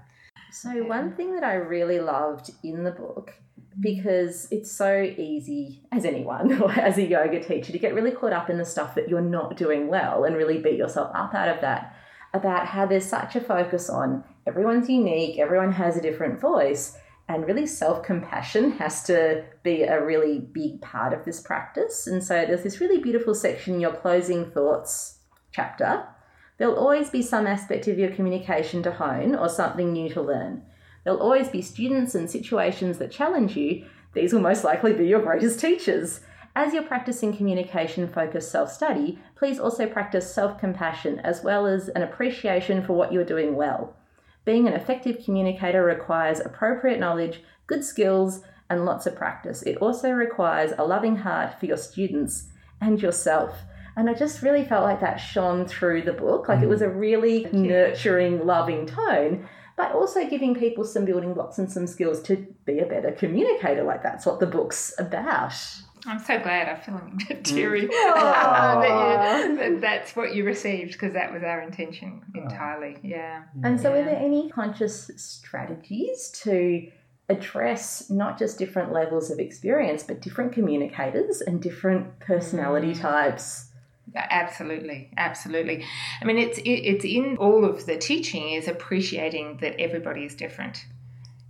So, 0.62 0.84
one 0.84 1.12
thing 1.12 1.34
that 1.34 1.44
I 1.44 1.54
really 1.54 2.00
loved 2.00 2.50
in 2.62 2.82
the 2.82 2.90
book 2.90 3.34
mm-hmm. 3.60 3.80
because 3.82 4.48
it's 4.50 4.72
so 4.72 5.02
easy 5.02 5.82
as 5.92 6.06
anyone 6.06 6.62
or 6.62 6.72
as 6.72 6.96
a 6.96 7.04
yoga 7.04 7.42
teacher 7.42 7.72
to 7.72 7.78
get 7.78 7.94
really 7.94 8.10
caught 8.10 8.32
up 8.32 8.48
in 8.48 8.56
the 8.56 8.64
stuff 8.64 8.94
that 8.94 9.08
you're 9.10 9.20
not 9.20 9.58
doing 9.58 9.88
well 9.88 10.24
and 10.24 10.34
really 10.34 10.58
beat 10.58 10.76
yourself 10.76 11.10
up 11.14 11.34
out 11.34 11.50
of 11.50 11.60
that 11.60 11.94
about 12.32 12.66
how 12.66 12.86
there's 12.86 13.04
such 13.04 13.36
a 13.36 13.40
focus 13.40 13.90
on 13.90 14.24
everyone's 14.46 14.88
unique, 14.88 15.38
everyone 15.38 15.72
has 15.72 15.96
a 15.96 16.02
different 16.02 16.40
voice, 16.40 16.96
and 17.28 17.46
really 17.46 17.66
self 17.66 18.02
compassion 18.02 18.70
has 18.78 19.02
to 19.02 19.44
be 19.62 19.82
a 19.82 20.02
really 20.02 20.38
big 20.38 20.80
part 20.80 21.12
of 21.12 21.22
this 21.26 21.40
practice. 21.40 22.06
And 22.06 22.24
so 22.24 22.46
there's 22.46 22.62
this 22.62 22.80
really 22.80 22.98
beautiful 22.98 23.34
section 23.34 23.74
in 23.74 23.80
your 23.80 23.92
closing 23.92 24.50
thoughts 24.50 25.18
chapter. 25.52 26.06
There'll 26.58 26.78
always 26.78 27.10
be 27.10 27.22
some 27.22 27.46
aspect 27.46 27.86
of 27.86 27.98
your 27.98 28.10
communication 28.10 28.82
to 28.84 28.92
hone 28.92 29.34
or 29.34 29.48
something 29.48 29.92
new 29.92 30.08
to 30.10 30.22
learn. 30.22 30.62
There'll 31.04 31.20
always 31.20 31.48
be 31.48 31.62
students 31.62 32.14
and 32.14 32.30
situations 32.30 32.98
that 32.98 33.10
challenge 33.10 33.56
you. 33.56 33.84
These 34.14 34.32
will 34.32 34.40
most 34.40 34.64
likely 34.64 34.92
be 34.92 35.06
your 35.06 35.20
greatest 35.20 35.60
teachers. 35.60 36.20
As 36.56 36.72
you're 36.72 36.82
practicing 36.82 37.36
communication 37.36 38.08
focused 38.08 38.50
self 38.50 38.72
study, 38.72 39.18
please 39.34 39.58
also 39.58 39.86
practice 39.86 40.32
self 40.32 40.58
compassion 40.58 41.18
as 41.20 41.44
well 41.44 41.66
as 41.66 41.88
an 41.90 42.02
appreciation 42.02 42.82
for 42.82 42.94
what 42.94 43.12
you're 43.12 43.24
doing 43.24 43.54
well. 43.56 43.94
Being 44.46 44.66
an 44.66 44.72
effective 44.72 45.22
communicator 45.24 45.84
requires 45.84 46.40
appropriate 46.40 46.98
knowledge, 46.98 47.42
good 47.66 47.84
skills, 47.84 48.40
and 48.70 48.86
lots 48.86 49.06
of 49.06 49.14
practice. 49.14 49.62
It 49.62 49.76
also 49.76 50.10
requires 50.10 50.72
a 50.78 50.86
loving 50.86 51.16
heart 51.16 51.60
for 51.60 51.66
your 51.66 51.76
students 51.76 52.48
and 52.80 53.02
yourself. 53.02 53.58
And 53.96 54.10
I 54.10 54.14
just 54.14 54.42
really 54.42 54.64
felt 54.64 54.84
like 54.84 55.00
that 55.00 55.16
shone 55.16 55.66
through 55.66 56.02
the 56.02 56.12
book. 56.12 56.48
Like 56.48 56.62
it 56.62 56.68
was 56.68 56.82
a 56.82 56.88
really 56.88 57.46
nurturing, 57.52 58.44
loving 58.46 58.86
tone, 58.86 59.48
but 59.76 59.92
also 59.92 60.28
giving 60.28 60.54
people 60.54 60.84
some 60.84 61.04
building 61.06 61.32
blocks 61.34 61.58
and 61.58 61.70
some 61.70 61.86
skills 61.86 62.22
to 62.24 62.46
be 62.66 62.78
a 62.80 62.86
better 62.86 63.12
communicator. 63.12 63.82
Like 63.84 64.02
that's 64.02 64.26
what 64.26 64.38
the 64.40 64.46
book's 64.46 64.92
about. 64.98 65.54
I'm 66.08 66.18
so 66.20 66.38
glad. 66.38 66.68
I 66.68 66.76
feel 66.78 66.94
a 66.96 67.10
bit 67.26 67.44
teary 67.44 67.86
that, 67.86 69.46
you, 69.48 69.56
that 69.56 69.80
that's 69.80 70.14
what 70.14 70.34
you 70.34 70.44
received 70.44 70.92
because 70.92 71.14
that 71.14 71.32
was 71.32 71.42
our 71.42 71.62
intention 71.62 72.22
entirely. 72.34 72.96
Yeah. 73.02 73.42
And 73.64 73.80
so, 73.80 73.92
yeah. 73.94 74.02
are 74.02 74.04
there 74.04 74.16
any 74.16 74.48
conscious 74.50 75.10
strategies 75.16 76.30
to 76.44 76.86
address 77.28 78.08
not 78.08 78.38
just 78.38 78.58
different 78.58 78.92
levels 78.92 79.30
of 79.30 79.40
experience, 79.40 80.04
but 80.04 80.20
different 80.20 80.52
communicators 80.52 81.40
and 81.40 81.60
different 81.60 82.20
personality 82.20 82.92
Mm. 82.92 83.00
types? 83.00 83.72
Yeah, 84.14 84.26
Absolutely, 84.30 85.10
absolutely. 85.16 85.84
I 86.20 86.24
mean, 86.24 86.38
it's 86.38 86.58
it, 86.58 86.70
it's 86.70 87.04
in 87.04 87.36
all 87.38 87.64
of 87.64 87.86
the 87.86 87.96
teaching 87.96 88.50
is 88.50 88.68
appreciating 88.68 89.58
that 89.60 89.80
everybody 89.80 90.24
is 90.24 90.34
different. 90.34 90.86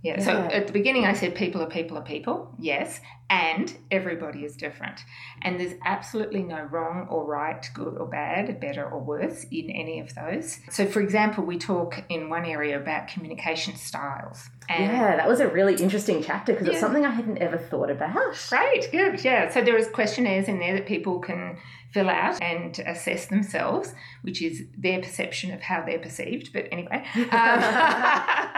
Yeah. 0.03 0.21
So 0.21 0.31
at 0.31 0.67
the 0.67 0.73
beginning, 0.73 1.05
I 1.05 1.13
said 1.13 1.35
people 1.35 1.61
are 1.61 1.69
people 1.69 1.97
are 1.97 2.03
people. 2.03 2.53
Yes, 2.59 3.01
and 3.29 3.75
everybody 3.89 4.45
is 4.45 4.55
different, 4.55 5.01
and 5.41 5.59
there's 5.59 5.73
absolutely 5.85 6.43
no 6.43 6.63
wrong 6.63 7.07
or 7.09 7.25
right, 7.25 7.67
good 7.73 7.97
or 7.97 8.05
bad, 8.05 8.59
better 8.59 8.87
or 8.87 8.99
worse 8.99 9.43
in 9.51 9.69
any 9.71 9.99
of 9.99 10.13
those. 10.13 10.59
So, 10.69 10.85
for 10.85 11.01
example, 11.01 11.43
we 11.43 11.57
talk 11.57 12.03
in 12.09 12.29
one 12.29 12.45
area 12.45 12.79
about 12.79 13.07
communication 13.07 13.75
styles. 13.75 14.49
And 14.69 14.83
Yeah, 14.83 15.17
that 15.17 15.27
was 15.27 15.39
a 15.39 15.47
really 15.47 15.75
interesting 15.75 16.23
chapter 16.23 16.53
because 16.53 16.67
it's 16.67 16.79
something 16.79 17.05
I 17.05 17.11
hadn't 17.11 17.39
ever 17.39 17.57
thought 17.57 17.89
about. 17.89 18.37
Great, 18.49 18.89
good, 18.91 19.23
yeah. 19.25 19.49
So 19.49 19.61
there 19.61 19.77
is 19.77 19.89
questionnaires 19.89 20.47
in 20.47 20.59
there 20.59 20.75
that 20.75 20.85
people 20.85 21.19
can 21.19 21.57
fill 21.97 22.09
out 22.09 22.39
and 22.43 22.77
assess 22.85 23.25
themselves, 23.25 23.93
which 24.21 24.41
is 24.41 24.63
their 24.77 25.01
perception 25.01 25.51
of 25.51 25.61
how 25.61 25.83
they're 25.83 25.97
perceived. 25.97 26.53
But 26.53 26.67
anyway, 26.71 27.03
um, 27.31 27.61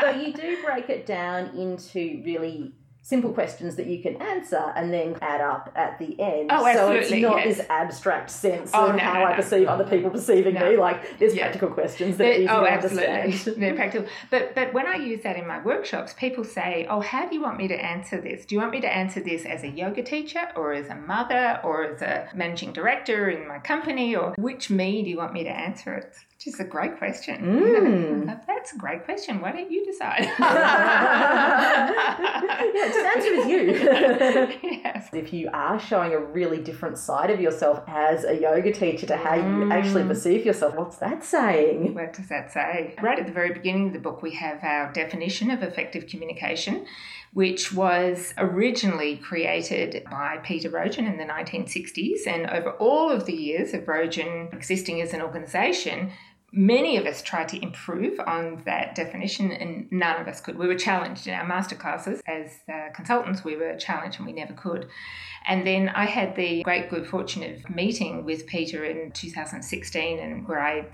So 0.02 0.10
you 0.12 0.34
do 0.34 0.58
break 0.64 0.90
it 0.90 1.06
down 1.06 1.58
into 1.58 2.22
really 2.26 2.74
simple 3.10 3.34
questions 3.34 3.76
that 3.76 3.88
you 3.88 4.02
can 4.02 4.16
answer 4.22 4.72
and 4.76 4.94
then 4.94 5.18
add 5.22 5.42
up 5.42 5.72
at 5.76 5.98
the 5.98 6.20
end. 6.20 6.52
Oh, 6.52 6.66
absolutely. 6.66 7.10
so 7.10 7.16
it's 7.16 7.22
not 7.24 7.46
yes. 7.46 7.58
this 7.58 7.66
abstract 7.70 8.30
sense 8.30 8.70
Oh, 8.74 8.88
of 8.90 8.96
no, 8.96 9.02
how 9.02 9.14
no, 9.16 9.26
I 9.26 9.30
no. 9.32 9.36
perceive 9.36 9.68
other 9.68 9.84
people 9.84 10.12
perceiving 10.12 10.54
me. 10.54 10.78
Like 10.78 11.18
there's 11.18 11.34
Yeah. 11.36 11.44
practical 11.46 11.70
questions 11.70 12.18
that 12.18 12.38
They're- 12.38 12.48
oh, 12.50 12.66
absolutely, 12.66 13.08
understand. 13.08 13.58
they're 13.62 13.74
practical. 13.76 14.08
But 14.30 14.54
but 14.54 14.74
when 14.74 14.86
I 14.88 14.96
use 14.96 15.24
that 15.24 15.36
in 15.38 15.48
my 15.48 15.60
workshops, 15.64 16.14
people 16.14 16.44
say, 16.44 16.86
"Oh, 16.90 17.02
how 17.02 17.28
do 17.28 17.34
you 17.36 17.42
want 17.42 17.58
me 17.58 17.68
to 17.68 17.76
answer 17.94 18.22
this? 18.22 18.46
Do 18.46 18.54
you 18.56 18.60
want 18.62 18.72
me 18.72 18.82
to 18.82 18.96
answer 18.96 19.20
this 19.22 19.44
as 19.46 19.64
a 19.64 19.68
yoga 19.70 20.04
teacher, 20.04 20.48
or 20.56 20.74
as 20.74 20.88
a 20.90 20.96
mother, 20.96 21.60
or 21.64 21.86
as 21.86 22.02
a 22.04 22.30
managing 22.36 22.74
director 22.74 23.30
in 23.30 23.48
my 23.48 23.58
company, 23.60 24.16
or 24.16 24.36
which 24.38 24.70
me 24.70 25.02
do 25.04 25.10
you 25.10 25.18
want 25.18 25.34
me 25.34 25.44
to 25.44 25.50
answer 25.50 25.94
it?" 25.96 26.16
Which 26.40 26.54
is 26.54 26.60
a 26.62 26.64
great 26.64 26.98
question. 26.98 27.36
Mm. 27.44 28.48
That's 28.48 28.72
a 28.72 28.78
great 28.78 29.04
question. 29.04 29.42
Why 29.42 29.52
don't 29.52 29.70
you 29.70 29.84
decide? 29.84 30.22
yeah, 30.40 31.92
just 32.74 32.98
answer 32.98 33.34
as 33.42 33.46
you. 33.46 33.60
yes. 34.86 35.10
if 35.12 35.34
you 35.34 35.50
are 35.52 35.78
showing 35.78 36.14
a 36.14 36.18
really 36.18 36.60
different 36.64 36.98
side 36.98 37.30
of 37.30 37.42
yourself 37.42 37.84
as 37.88 38.24
a 38.24 38.40
yoga 38.40 38.72
teacher 38.72 39.06
to 39.08 39.18
how 39.18 39.36
you 39.36 39.70
actually 39.70 40.04
Mm. 40.04 40.08
perceive 40.08 40.46
yourself, 40.46 40.76
what's 40.76 40.96
that 41.00 41.26
saying? 41.26 41.94
What 41.94 42.14
does 42.14 42.30
that 42.30 42.54
say? 42.54 42.96
Right 43.02 43.20
at 43.20 43.26
the 43.28 43.34
very 43.34 43.52
beginning 43.52 43.88
of 43.88 43.94
the 43.94 44.00
book, 44.00 44.22
we 44.22 44.32
have 44.36 44.64
our 44.64 44.94
definition 44.94 45.52
of 45.52 45.62
effective 45.62 46.08
communication, 46.08 46.86
which 47.34 47.74
was 47.74 48.34
originally 48.38 49.18
created 49.18 50.04
by 50.10 50.38
Peter 50.38 50.70
Rogen 50.70 51.00
in 51.00 51.18
the 51.18 51.26
1960s. 51.26 52.26
And 52.28 52.50
over 52.50 52.72
all 52.72 53.10
of 53.12 53.26
the 53.26 53.34
years 53.34 53.74
of 53.74 53.82
Rogen 53.82 54.54
existing 54.54 55.02
as 55.02 55.14
an 55.14 55.22
organization, 55.22 56.12
many 56.52 56.98
of 56.98 57.06
us 57.06 57.22
tried 57.22 57.50
to 57.50 57.62
improve 57.62 58.20
on 58.20 58.62
that 58.66 58.96
definition 58.96 59.52
and 59.52 59.92
none 59.92 60.20
of 60.20 60.28
us 60.28 60.42
could. 60.42 60.58
We 60.58 60.68
were 60.68 60.76
challenged 60.76 61.28
in 61.28 61.34
our 61.34 61.46
master 61.46 61.76
classes 61.76 62.22
as 62.28 62.60
uh, 62.72 62.90
consultants, 62.94 63.44
we 63.44 63.56
were 63.56 63.76
challenged 63.78 64.18
and 64.18 64.26
we 64.26 64.34
never 64.34 64.54
could. 64.54 64.88
And 65.48 65.66
then 65.66 65.90
I 65.90 66.06
had 66.06 66.36
the 66.36 66.64
great 66.64 66.90
good 66.90 67.08
fortune 67.08 67.44
of 67.44 67.70
meeting 67.70 68.26
with 68.26 68.46
Peter 68.46 68.84
in 68.86 69.12
2016 69.12 70.20
and 70.20 70.48
where 70.48 70.60
I 70.60 70.86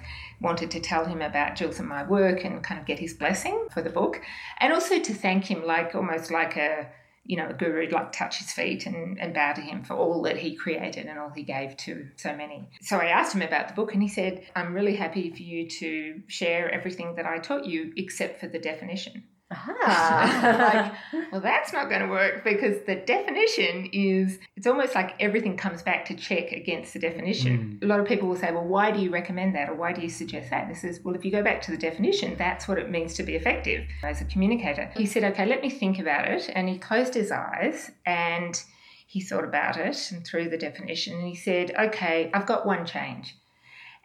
wanted 0.42 0.72
to 0.72 0.80
tell 0.80 1.06
him 1.06 1.22
about 1.22 1.56
Jules 1.56 1.80
and 1.80 1.88
my 1.88 2.04
work 2.04 2.46
and 2.46 2.64
kind 2.64 2.80
of 2.80 2.86
get 2.86 3.00
his 3.00 3.14
blessing 3.14 3.68
for 3.74 3.82
the 3.82 3.90
book 3.90 4.22
and 4.60 4.72
also 4.72 5.00
to 5.00 5.14
thank 5.14 5.46
him 5.46 5.66
like 5.66 5.96
almost 5.96 6.32
like 6.32 6.58
a 6.58 6.88
you 7.26 7.38
know, 7.38 7.50
a 7.50 7.54
guru 7.54 7.82
would 7.82 7.92
like 7.92 8.12
touch 8.12 8.38
his 8.38 8.52
feet 8.52 8.86
and, 8.86 9.20
and 9.20 9.34
bow 9.34 9.54
to 9.54 9.62
him 9.62 9.84
for 9.84 9.96
all 9.96 10.22
that 10.22 10.38
he 10.38 10.56
created 10.56 11.08
and 11.08 11.18
all 11.18 11.32
he 11.32 11.44
gave 11.44 11.76
to 11.78 12.08
so 12.18 12.36
many. 12.36 12.70
So 12.82 12.98
I 12.98 13.08
asked 13.08 13.36
him 13.36 13.42
about 13.42 13.68
the 13.68 13.74
book 13.74 13.94
and 13.94 14.02
he 14.02 14.10
said, 14.10 14.46
I'm 14.56 14.74
really 14.74 14.96
happy 14.96 15.32
for 15.32 15.42
you 15.42 15.68
to 15.70 16.22
share 16.28 16.70
everything 16.72 17.16
that 17.16 17.26
I 17.26 17.40
taught 17.40 17.66
you 17.66 17.94
except 17.98 18.40
for 18.40 18.48
the 18.48 18.60
definition. 18.60 19.24
Ah. 19.52 20.92
like, 21.14 21.24
well, 21.32 21.42
that's 21.42 21.72
not 21.72 21.88
going 21.88 22.02
to 22.02 22.08
work 22.08 22.44
because 22.44 22.82
the 22.86 22.96
definition 22.96 23.90
is, 23.94 24.40
it's 24.56 24.66
almost 24.66 24.96
like 24.96 25.16
everything 25.20 25.56
comes 25.56 25.84
back 25.84 26.06
to 26.06 26.16
check 26.16 26.52
against 26.52 26.94
the 26.94 27.00
definition. 27.00 27.80
A 27.84 27.86
lot 27.86 28.00
of 28.00 28.08
people 28.08 28.28
will 28.28 28.36
say, 28.36 28.52
well, 28.52 28.64
why 28.66 28.92
do 28.92 29.00
you 29.00 29.12
recommend 29.12 29.56
that 29.56 29.70
or 29.70 29.76
why 29.76 29.94
do 29.94 30.02
you 30.02 30.10
suggest 30.10 30.50
that? 30.50 30.64
And 30.64 30.72
this 30.76 30.84
is, 30.84 31.04
well, 31.04 31.16
if 31.16 31.24
you 31.24 31.32
go 31.32 31.44
back 31.44 31.62
to 31.64 31.72
the 31.72 31.78
definition, 31.78 32.36
that's 32.38 32.68
what 32.68 32.80
it 32.80 32.90
means 32.90 33.14
to 33.16 33.24
be 33.24 33.36
effective 33.36 33.86
as 34.04 34.22
a 34.22 34.26
communicator. 34.26 34.92
He 34.96 35.06
said, 35.06 35.24
okay, 35.24 35.46
let 35.46 35.62
me 35.62 35.70
think 35.70 36.00
about 36.00 36.28
it. 36.28 36.50
And 36.54 36.68
he 36.68 36.78
closed 36.80 37.14
his 37.14 37.32
eyes 37.32 37.92
and 38.06 38.62
he 39.06 39.22
thought 39.22 39.44
about 39.44 39.78
it 39.78 40.12
and 40.12 40.26
through 40.26 40.50
the 40.50 40.58
definition 40.58 41.16
and 41.18 41.28
he 41.28 41.36
said, 41.36 41.72
okay, 41.80 42.32
I've 42.34 42.48
got 42.48 42.66
one 42.66 42.86
change. 42.86 43.36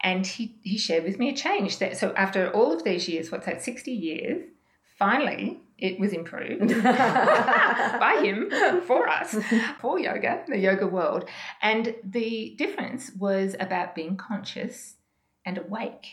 And 0.03 0.27
he, 0.27 0.57
he 0.63 0.79
shared 0.79 1.05
with 1.05 1.19
me 1.19 1.31
a 1.31 1.37
change 1.37 1.79
that 1.79 1.97
so 1.97 2.13
after 2.15 2.51
all 2.51 2.73
of 2.73 2.85
these 2.85 3.09
years, 3.09 3.31
what's 3.31 3.47
that, 3.47 3.63
60 3.63 3.91
years, 3.91 4.45
finally 5.01 5.59
it 5.79 5.99
was 5.99 6.13
improved 6.13 6.69
by 6.85 8.21
him 8.23 8.49
for 8.87 9.09
us 9.09 9.35
for 9.81 9.99
yoga 9.99 10.45
the 10.47 10.59
yoga 10.59 10.87
world 10.87 11.29
and 11.63 11.97
the 12.05 12.55
difference 12.57 13.11
was 13.19 13.57
about 13.59 13.95
being 13.97 14.17
conscious 14.17 14.95
and 15.45 15.59
awake 15.59 16.07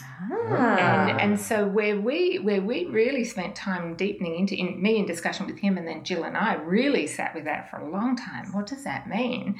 Ah. 0.00 1.06
and 1.10 1.20
and 1.20 1.40
so 1.40 1.66
where 1.66 2.00
we 2.00 2.38
where 2.38 2.62
we 2.62 2.86
really 2.86 3.24
spent 3.24 3.54
time 3.54 3.94
deepening 3.94 4.36
into 4.38 4.54
in 4.56 4.82
me 4.82 4.96
in 4.96 5.04
discussion 5.04 5.46
with 5.46 5.58
him 5.58 5.76
and 5.76 5.86
then 5.86 6.02
Jill 6.02 6.24
and 6.24 6.36
I 6.36 6.54
really 6.54 7.06
sat 7.06 7.34
with 7.34 7.44
that 7.44 7.68
for 7.68 7.76
a 7.76 7.90
long 7.90 8.16
time. 8.16 8.52
What 8.52 8.66
does 8.66 8.84
that 8.84 9.06
mean? 9.06 9.56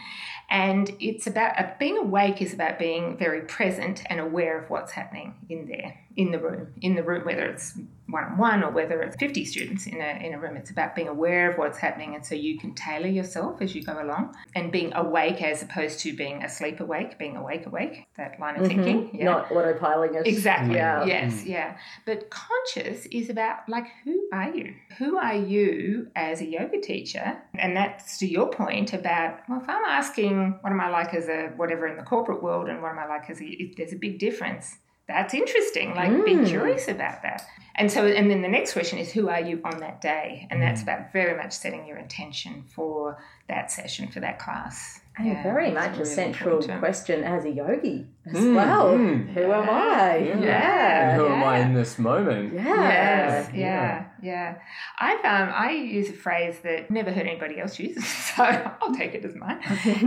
And 0.48 0.90
it's 1.00 1.26
about 1.26 1.58
uh, 1.60 1.72
being 1.78 1.98
awake 1.98 2.40
is 2.40 2.54
about 2.54 2.78
being 2.78 3.18
very 3.18 3.42
present 3.42 4.02
and 4.06 4.20
aware 4.20 4.58
of 4.58 4.70
what's 4.70 4.92
happening 4.92 5.34
in 5.50 5.66
there 5.66 5.98
in 6.16 6.30
the 6.30 6.38
room 6.38 6.68
in 6.80 6.94
the 6.94 7.02
room 7.02 7.24
whether 7.24 7.44
it's 7.46 7.78
one 8.12 8.24
on 8.24 8.36
one 8.36 8.62
or 8.62 8.70
whether 8.70 9.00
it's 9.02 9.16
50 9.16 9.44
students 9.44 9.86
in 9.86 10.00
a 10.00 10.24
in 10.24 10.34
a 10.34 10.38
room. 10.38 10.56
It's 10.56 10.70
about 10.70 10.94
being 10.94 11.08
aware 11.08 11.50
of 11.50 11.58
what's 11.58 11.78
happening 11.78 12.14
and 12.14 12.24
so 12.24 12.34
you 12.34 12.58
can 12.58 12.74
tailor 12.74 13.06
yourself 13.06 13.60
as 13.60 13.74
you 13.74 13.82
go 13.82 14.00
along 14.00 14.34
and 14.54 14.70
being 14.70 14.92
awake 14.94 15.42
as 15.42 15.62
opposed 15.62 16.00
to 16.00 16.14
being 16.14 16.42
asleep 16.42 16.80
awake, 16.80 17.18
being 17.18 17.36
awake 17.36 17.66
awake. 17.66 18.06
That 18.16 18.38
line 18.38 18.60
of 18.60 18.66
thinking. 18.66 19.08
Mm-hmm. 19.08 19.16
Yeah. 19.16 19.24
Not 19.24 19.48
autopiloting 19.48 20.20
it. 20.20 20.26
Exactly. 20.26 20.76
Yeah. 20.76 21.04
Yes, 21.04 21.42
mm. 21.42 21.46
yeah. 21.46 21.76
But 22.06 22.30
conscious 22.30 23.06
is 23.06 23.30
about 23.30 23.68
like 23.68 23.86
who 24.04 24.28
are 24.32 24.54
you? 24.54 24.74
Who 24.98 25.16
are 25.16 25.36
you 25.36 26.08
as 26.14 26.40
a 26.40 26.46
yoga 26.46 26.80
teacher? 26.80 27.40
And 27.54 27.76
that's 27.76 28.18
to 28.18 28.26
your 28.26 28.50
point 28.50 28.92
about 28.92 29.40
well, 29.48 29.60
if 29.60 29.68
I'm 29.68 29.84
asking 29.84 30.58
what 30.60 30.70
am 30.70 30.80
I 30.80 30.90
like 30.90 31.14
as 31.14 31.28
a 31.28 31.52
whatever 31.56 31.86
in 31.86 31.96
the 31.96 32.02
corporate 32.02 32.42
world 32.42 32.68
and 32.68 32.82
what 32.82 32.92
am 32.92 32.98
I 32.98 33.06
like 33.06 33.30
as 33.30 33.40
a 33.40 33.44
if 33.44 33.76
there's 33.76 33.92
a 33.92 33.96
big 33.96 34.18
difference, 34.18 34.76
that's 35.08 35.34
interesting. 35.34 35.94
Like 35.94 36.10
be 36.24 36.34
Mm. 36.34 36.46
curious 36.46 36.88
about 36.88 37.22
that. 37.22 37.46
And 37.74 37.90
so 37.90 38.06
and 38.06 38.30
then 38.30 38.42
the 38.42 38.48
next 38.48 38.72
question 38.74 38.98
is 38.98 39.10
who 39.12 39.28
are 39.28 39.40
you 39.40 39.60
on 39.64 39.78
that 39.80 40.00
day? 40.00 40.46
And 40.50 40.60
that's 40.60 40.82
about 40.82 41.12
very 41.12 41.36
much 41.36 41.52
setting 41.52 41.86
your 41.86 41.96
intention 41.98 42.64
for 42.74 43.18
that 43.48 43.70
session, 43.70 44.08
for 44.08 44.20
that 44.20 44.38
class. 44.38 45.00
And 45.16 45.26
Yeah, 45.28 45.42
very 45.42 45.70
that's 45.72 45.98
much 45.98 46.06
a 46.06 46.06
central 46.06 46.56
important. 46.56 46.80
question 46.80 47.22
as 47.24 47.44
a 47.44 47.50
yogi 47.50 48.06
as 48.26 48.32
Mm, 48.34 48.54
well. 48.54 48.88
mm. 48.98 49.28
Who 49.34 49.52
am 49.52 49.68
I? 49.68 50.16
Yeah. 50.18 50.38
Yeah. 50.40 51.16
Who 51.16 51.26
am 51.28 51.44
I 51.44 51.58
in 51.58 51.74
this 51.74 51.98
moment? 51.98 52.54
Yeah. 52.54 52.62
Yes, 52.64 53.50
Yeah. 53.54 53.58
yeah, 53.58 54.04
yeah. 54.22 54.54
I've 54.98 55.24
um, 55.24 55.54
I 55.54 55.70
use 55.72 56.08
a 56.10 56.14
phrase 56.14 56.60
that 56.60 56.90
never 56.90 57.10
heard 57.10 57.26
anybody 57.26 57.58
else 57.60 57.78
use, 57.78 58.02
so 58.36 58.42
I'll 58.44 58.94
take 58.94 59.14
it 59.14 59.24
as 59.24 59.34
mine. 59.34 59.60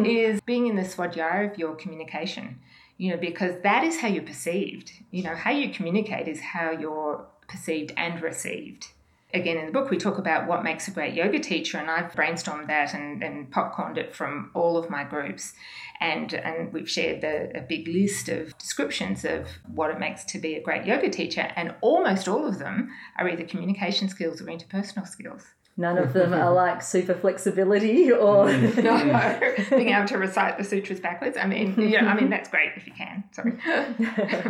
is 0.06 0.40
being 0.42 0.68
in 0.68 0.76
the 0.76 0.84
swadhyaya 0.84 1.52
of 1.52 1.58
your 1.60 1.76
communication. 1.76 2.60
You 2.98 3.12
know, 3.12 3.18
because 3.18 3.62
that 3.64 3.84
is 3.84 4.00
how 4.00 4.08
you're 4.08 4.24
perceived. 4.24 4.92
You 5.12 5.24
know, 5.24 5.36
how 5.36 5.52
you 5.52 5.74
communicate 5.74 6.28
is 6.28 6.40
how 6.40 6.72
you're 6.72 7.26
perceived 7.48 7.94
and 7.98 8.22
received. 8.22 8.88
Again, 9.34 9.58
in 9.58 9.66
the 9.66 9.72
book, 9.74 9.90
we 9.90 9.98
talk 9.98 10.18
about 10.18 10.48
what 10.48 10.64
makes 10.64 10.88
a 10.88 10.92
great 10.92 11.14
yoga 11.14 11.40
teacher, 11.40 11.78
and 11.78 11.92
I've 11.92 12.14
brainstormed 12.14 12.68
that 12.68 12.94
and, 12.94 13.22
and 13.22 13.52
popcorned 13.52 13.98
it 13.98 14.16
from 14.16 14.50
all 14.54 14.78
of 14.78 14.90
my 14.90 15.04
groups. 15.04 15.54
And, 16.00 16.34
and 16.34 16.72
we've 16.72 16.90
shared 16.90 17.20
the, 17.20 17.52
a 17.58 17.62
big 17.62 17.86
list 17.88 18.30
of 18.30 18.58
descriptions 18.58 19.26
of 19.26 19.50
what 19.68 19.92
it 19.92 20.00
makes 20.00 20.24
to 20.26 20.40
be 20.40 20.56
a 20.56 20.62
great 20.62 20.86
yoga 20.86 21.10
teacher, 21.10 21.52
and 21.58 21.76
almost 21.82 22.30
all 22.30 22.48
of 22.48 22.60
them 22.60 22.92
are 23.18 23.28
either 23.28 23.44
communication 23.44 24.08
skills 24.08 24.42
or 24.42 24.46
interpersonal 24.46 25.06
skills. 25.06 25.44
None 25.78 25.98
of 25.98 26.14
them 26.14 26.34
are 26.34 26.54
like 26.54 26.82
super 26.82 27.14
flexibility 27.14 28.10
or 28.10 28.46
mm. 28.46 28.84
no, 29.70 29.78
being 29.78 29.90
able 29.90 30.08
to 30.08 30.18
recite 30.18 30.58
the 30.58 30.64
sutras 30.64 31.02
backwards. 31.02 31.38
I 31.38 31.48
mean, 31.48 31.78
you 31.78 32.02
know, 32.02 32.08
I 32.08 32.16
mean 32.16 32.30
that's 32.30 32.50
great 32.50 32.72
if 32.78 32.88
you 32.88 32.94
can. 32.94 33.26
Sorry, 33.32 33.52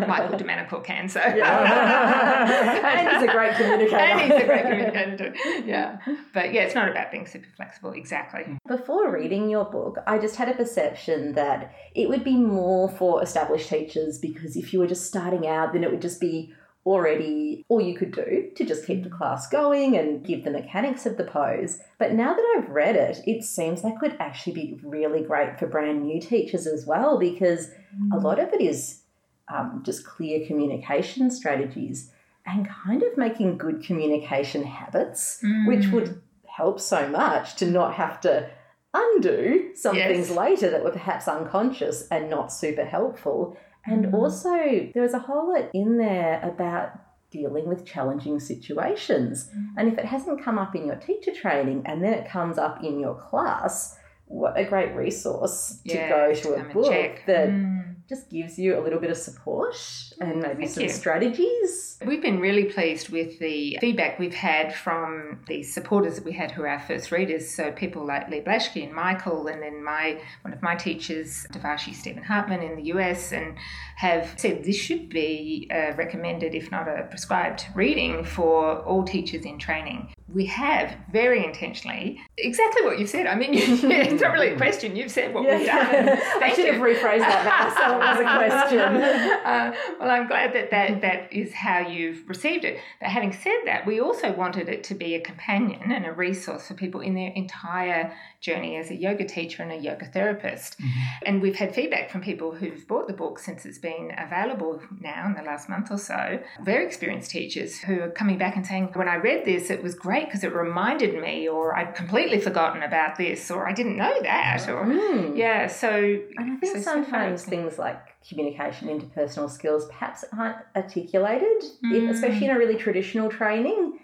Michael 0.07 0.37
de 0.37 0.43
Manincor 0.43 0.83
can. 0.83 1.09
So, 1.09 1.19
yeah. 1.19 2.99
and 2.99 3.09
he's 3.09 3.29
a 3.29 3.31
great 3.33 3.55
communicator. 3.55 3.97
And 3.97 4.21
he's 4.21 4.43
a 4.43 4.45
great 4.45 4.61
communicator. 4.63 5.33
Yeah, 5.65 5.97
but 6.31 6.53
yeah, 6.53 6.61
it's 6.61 6.75
not 6.75 6.89
about 6.89 7.11
being 7.11 7.25
super 7.25 7.47
flexible. 7.55 7.93
Exactly. 7.93 8.41
Mm. 8.41 8.57
Before 8.67 9.11
reading 9.11 9.49
your 9.49 9.65
book, 9.65 9.97
I 10.05 10.19
just 10.19 10.35
had 10.35 10.47
a 10.47 10.53
perception 10.53 11.33
that 11.33 11.73
it 11.95 12.07
would 12.07 12.23
be 12.23 12.35
more 12.35 12.87
for 12.87 13.23
established 13.23 13.69
teachers 13.69 14.19
because 14.19 14.55
if 14.55 14.73
you 14.73 14.79
were 14.79 14.87
just 14.87 15.07
starting 15.07 15.47
out, 15.47 15.73
then 15.73 15.83
it 15.83 15.89
would 15.89 16.03
just 16.03 16.21
be 16.21 16.53
already 16.85 17.65
all 17.67 17.81
you 17.81 17.95
could 17.95 18.11
do 18.11 18.51
to 18.55 18.63
just 18.63 18.85
keep 18.85 19.03
the 19.03 19.09
class 19.09 19.47
going 19.47 19.97
and 19.97 20.23
give 20.23 20.43
the 20.43 20.51
mechanics 20.51 21.05
of 21.05 21.17
the 21.17 21.23
pose. 21.23 21.79
But 21.97 22.13
now 22.13 22.33
that 22.33 22.55
I've 22.57 22.69
read 22.69 22.95
it, 22.95 23.21
it 23.25 23.43
seems 23.43 23.83
like 23.83 23.95
it 23.95 24.01
would 24.01 24.17
actually 24.19 24.53
be 24.53 24.79
really 24.83 25.23
great 25.23 25.57
for 25.57 25.67
brand 25.67 26.03
new 26.03 26.21
teachers 26.21 26.67
as 26.67 26.85
well 26.85 27.17
because 27.17 27.69
a 28.13 28.17
lot 28.17 28.39
of 28.39 28.53
it 28.53 28.61
is 28.61 29.01
um, 29.47 29.81
just 29.83 30.05
clear 30.05 30.45
communication 30.45 31.31
strategies 31.31 32.11
and 32.45 32.69
kind 32.69 33.01
of 33.01 33.17
making 33.17 33.57
good 33.57 33.83
communication 33.83 34.63
habits, 34.63 35.39
mm. 35.43 35.67
which 35.67 35.87
would 35.87 36.21
help 36.45 36.79
so 36.79 37.07
much 37.09 37.55
to 37.55 37.65
not 37.65 37.95
have 37.95 38.21
to 38.21 38.49
undo 38.93 39.71
some 39.75 39.95
yes. 39.95 40.07
things 40.07 40.29
later 40.29 40.69
that 40.69 40.83
were 40.83 40.91
perhaps 40.91 41.27
unconscious 41.27 42.07
and 42.09 42.29
not 42.29 42.51
super 42.51 42.85
helpful. 42.85 43.57
And 43.85 44.05
mm. 44.05 44.13
also, 44.13 44.89
there 44.93 45.03
was 45.03 45.13
a 45.13 45.19
whole 45.19 45.53
lot 45.53 45.69
in 45.73 45.97
there 45.97 46.41
about 46.43 46.99
dealing 47.31 47.67
with 47.67 47.85
challenging 47.85 48.39
situations. 48.39 49.49
Mm. 49.55 49.67
And 49.77 49.91
if 49.91 49.97
it 49.97 50.05
hasn't 50.05 50.43
come 50.43 50.57
up 50.57 50.75
in 50.75 50.85
your 50.85 50.95
teacher 50.95 51.33
training 51.33 51.83
and 51.85 52.03
then 52.03 52.13
it 52.13 52.29
comes 52.29 52.57
up 52.57 52.83
in 52.83 52.99
your 52.99 53.15
class, 53.15 53.97
what 54.27 54.57
a 54.57 54.63
great 54.63 54.95
resource 54.95 55.79
to 55.87 55.95
yeah, 55.95 56.09
go 56.09 56.33
to 56.33 56.53
a 56.53 56.63
book 56.73 57.21
that 57.27 57.49
mm 57.49 57.94
just 58.07 58.29
gives 58.29 58.59
you 58.59 58.79
a 58.79 58.81
little 58.81 58.99
bit 58.99 59.09
of 59.09 59.17
support 59.17 59.75
and 60.19 60.41
maybe 60.41 60.65
Thank 60.65 60.69
some 60.69 60.83
you. 60.83 60.89
strategies. 60.89 61.97
We've 62.05 62.21
been 62.21 62.39
really 62.39 62.65
pleased 62.65 63.09
with 63.09 63.39
the 63.39 63.77
feedback 63.81 64.19
we've 64.19 64.33
had 64.33 64.75
from 64.75 65.39
the 65.47 65.63
supporters 65.63 66.15
that 66.15 66.25
we 66.25 66.33
had 66.33 66.51
who 66.51 66.61
are 66.63 66.67
our 66.67 66.79
first 66.79 67.11
readers. 67.11 67.49
So 67.49 67.71
people 67.71 68.05
like 68.05 68.29
Leigh 68.29 68.41
Blashki 68.41 68.83
and 68.83 68.93
Michael, 68.93 69.47
and 69.47 69.63
then 69.63 69.83
my 69.83 70.21
one 70.43 70.53
of 70.53 70.61
my 70.61 70.75
teachers, 70.75 71.47
Devarshi 71.51 71.95
Steven 71.95 72.23
Hartman 72.23 72.61
in 72.61 72.75
the 72.75 72.83
US, 72.93 73.31
and 73.31 73.57
have 73.95 74.35
said 74.37 74.63
this 74.63 74.75
should 74.75 75.09
be 75.09 75.67
uh, 75.73 75.93
recommended, 75.95 76.53
if 76.53 76.69
not 76.69 76.87
a 76.87 77.07
prescribed 77.09 77.65
reading 77.73 78.23
for 78.23 78.81
all 78.83 79.03
teachers 79.03 79.45
in 79.45 79.57
training 79.57 80.13
we 80.33 80.47
have 80.47 80.95
very 81.11 81.45
intentionally 81.45 82.19
exactly 82.37 82.83
what 82.83 82.97
you've 82.97 83.09
said. 83.09 83.27
I 83.27 83.35
mean, 83.35 83.53
you, 83.53 83.61
it's 83.67 84.21
not 84.21 84.33
really 84.33 84.49
a 84.49 84.57
question. 84.57 84.95
You've 84.95 85.11
said 85.11 85.33
what 85.33 85.43
yeah, 85.43 85.57
we've 85.57 85.67
done. 85.67 86.19
I 86.43 86.49
should 86.49 86.65
you. 86.65 86.73
have 86.73 86.81
rephrased 86.81 87.19
that 87.19 87.45
now, 87.45 87.75
so 87.75 87.95
it 87.95 87.99
was 87.99 88.19
a 88.19 88.47
question. 88.47 89.35
Uh, 89.45 89.73
well, 89.99 90.09
I'm 90.09 90.27
glad 90.27 90.53
that, 90.53 90.71
that 90.71 91.01
that 91.01 91.31
is 91.31 91.53
how 91.53 91.79
you've 91.79 92.27
received 92.27 92.65
it. 92.65 92.79
But 92.99 93.09
having 93.09 93.31
said 93.31 93.59
that, 93.65 93.85
we 93.85 94.01
also 94.01 94.31
wanted 94.31 94.69
it 94.69 94.83
to 94.85 94.95
be 94.95 95.13
a 95.13 95.21
companion 95.21 95.91
and 95.91 96.05
a 96.05 96.11
resource 96.11 96.67
for 96.67 96.73
people 96.73 97.01
in 97.01 97.13
their 97.13 97.31
entire 97.35 98.11
journey 98.45 98.77
as 98.77 98.91
a 98.91 98.95
yoga 98.95 99.25
teacher 99.25 99.63
and 99.63 99.71
a 99.71 99.75
yoga 99.75 100.05
therapist. 100.05 100.79
Mm-hmm. 100.79 100.99
And 101.25 101.41
we've 101.41 101.55
had 101.55 101.73
feedback 101.73 102.11
from 102.11 102.21
people 102.21 102.53
who've 102.53 102.87
bought 102.87 103.07
the 103.07 103.13
book 103.13 103.39
since 103.39 103.65
it's 103.65 103.79
been 103.79 104.11
available 104.17 104.81
now 104.99 105.25
in 105.25 105.33
the 105.33 105.41
last 105.41 105.67
month 105.67 105.89
or 105.89 105.97
so. 105.97 106.39
Very 106.63 106.85
experienced 106.85 107.31
teachers 107.31 107.79
who 107.79 107.99
are 108.01 108.11
coming 108.11 108.37
back 108.37 108.55
and 108.55 108.65
saying, 108.65 108.91
when 108.93 109.07
I 109.07 109.15
read 109.15 109.45
this, 109.45 109.69
it 109.69 109.81
was 109.81 109.95
great 109.95 110.27
because 110.27 110.43
it 110.43 110.53
reminded 110.53 111.19
me, 111.19 111.47
or 111.47 111.75
I'd 111.75 111.95
completely 111.95 112.39
forgotten 112.39 112.83
about 112.83 113.17
this, 113.17 113.49
or 113.49 113.67
I 113.67 113.73
didn't 113.73 113.97
know 113.97 114.13
that. 114.21 114.69
Or, 114.69 114.85
mm. 114.85 115.35
yeah, 115.35 115.67
so. 115.67 115.89
And 115.89 116.51
I 116.51 116.55
think 116.57 116.77
so 116.77 116.81
sometimes 116.81 117.43
so 117.43 117.49
things 117.49 117.79
like 117.79 117.99
communication, 118.27 118.87
interpersonal 118.87 119.49
skills 119.49 119.85
perhaps 119.87 120.23
aren't 120.37 120.57
articulated, 120.75 121.63
mm. 121.83 122.09
especially 122.09 122.45
in 122.45 122.51
a 122.51 122.57
really 122.57 122.75
traditional 122.75 123.29
training 123.29 123.99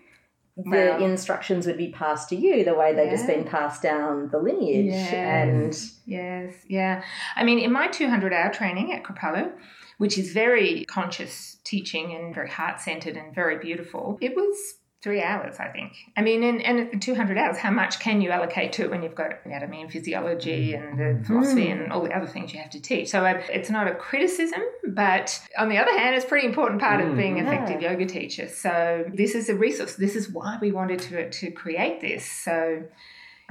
the 0.70 1.04
instructions 1.04 1.66
would 1.66 1.78
be 1.78 1.90
passed 1.90 2.30
to 2.30 2.36
you 2.36 2.64
the 2.64 2.74
way 2.74 2.94
they 2.94 3.06
yeah. 3.06 3.12
just 3.12 3.28
been 3.28 3.44
passed 3.44 3.82
down 3.82 4.30
the 4.32 4.38
lineage 4.38 4.86
yes. 4.86 5.14
and 5.14 5.92
yes 6.06 6.54
yeah 6.68 7.04
i 7.36 7.44
mean 7.44 7.60
in 7.60 7.72
my 7.72 7.88
200 7.88 8.34
hour 8.34 8.52
training 8.52 8.94
at 8.94 9.04
kripalu 9.04 9.52
which 9.98 10.18
is 10.18 10.34
very 10.34 10.86
conscious 10.86 11.58
teaching 11.64 12.14
and 12.16 12.34
very 12.34 12.50
heart 12.50 12.80
centered 12.80 13.16
and 13.16 13.34
very 13.36 13.58
beautiful 13.60 14.18
it 14.22 14.36
was 14.36 14.76
three 15.02 15.22
hours, 15.22 15.56
I 15.60 15.68
think. 15.70 15.94
I 16.16 16.22
mean, 16.22 16.44
and, 16.44 16.62
and 16.62 17.02
200 17.02 17.38
hours, 17.38 17.58
how 17.58 17.72
much 17.72 18.00
can 18.00 18.22
you 18.22 18.30
allocate 18.30 18.74
to 18.74 18.84
it 18.84 18.92
when 18.92 19.02
you've 19.02 19.16
got 19.16 19.34
anatomy 19.46 19.82
and 19.82 19.92
physiology 19.92 20.76
and 20.76 21.00
the 21.00 21.26
philosophy 21.26 21.66
mm. 21.66 21.72
and 21.72 21.92
all 21.92 22.04
the 22.04 22.16
other 22.16 22.28
things 22.28 22.54
you 22.54 22.60
have 22.60 22.70
to 22.72 22.80
teach? 22.80 23.10
So 23.10 23.26
uh, 23.26 23.42
it's 23.50 23.72
not 23.72 23.88
a 23.88 23.96
criticism, 23.96 24.62
but 24.88 25.42
on 25.58 25.70
the 25.70 25.78
other 25.78 25.98
hand, 25.98 26.16
it's 26.16 26.26
a 26.26 26.28
pretty 26.28 26.48
important 26.48 26.82
part 26.82 27.02
mm. 27.02 27.10
of 27.10 27.18
being 27.18 27.40
an 27.40 27.48
effective 27.48 27.82
yeah. 27.82 27.92
yoga 27.92 28.06
teacher. 28.06 28.48
So 28.48 29.06
this 29.12 29.34
is 29.34 29.50
a 29.50 29.56
resource. 29.56 29.96
This 29.96 30.16
is 30.16 30.30
why 30.30 30.60
we 30.62 30.72
wanted 30.72 31.00
to, 31.00 31.30
to 31.30 31.52
create 31.52 32.00
this. 32.02 32.26
So 32.26 32.84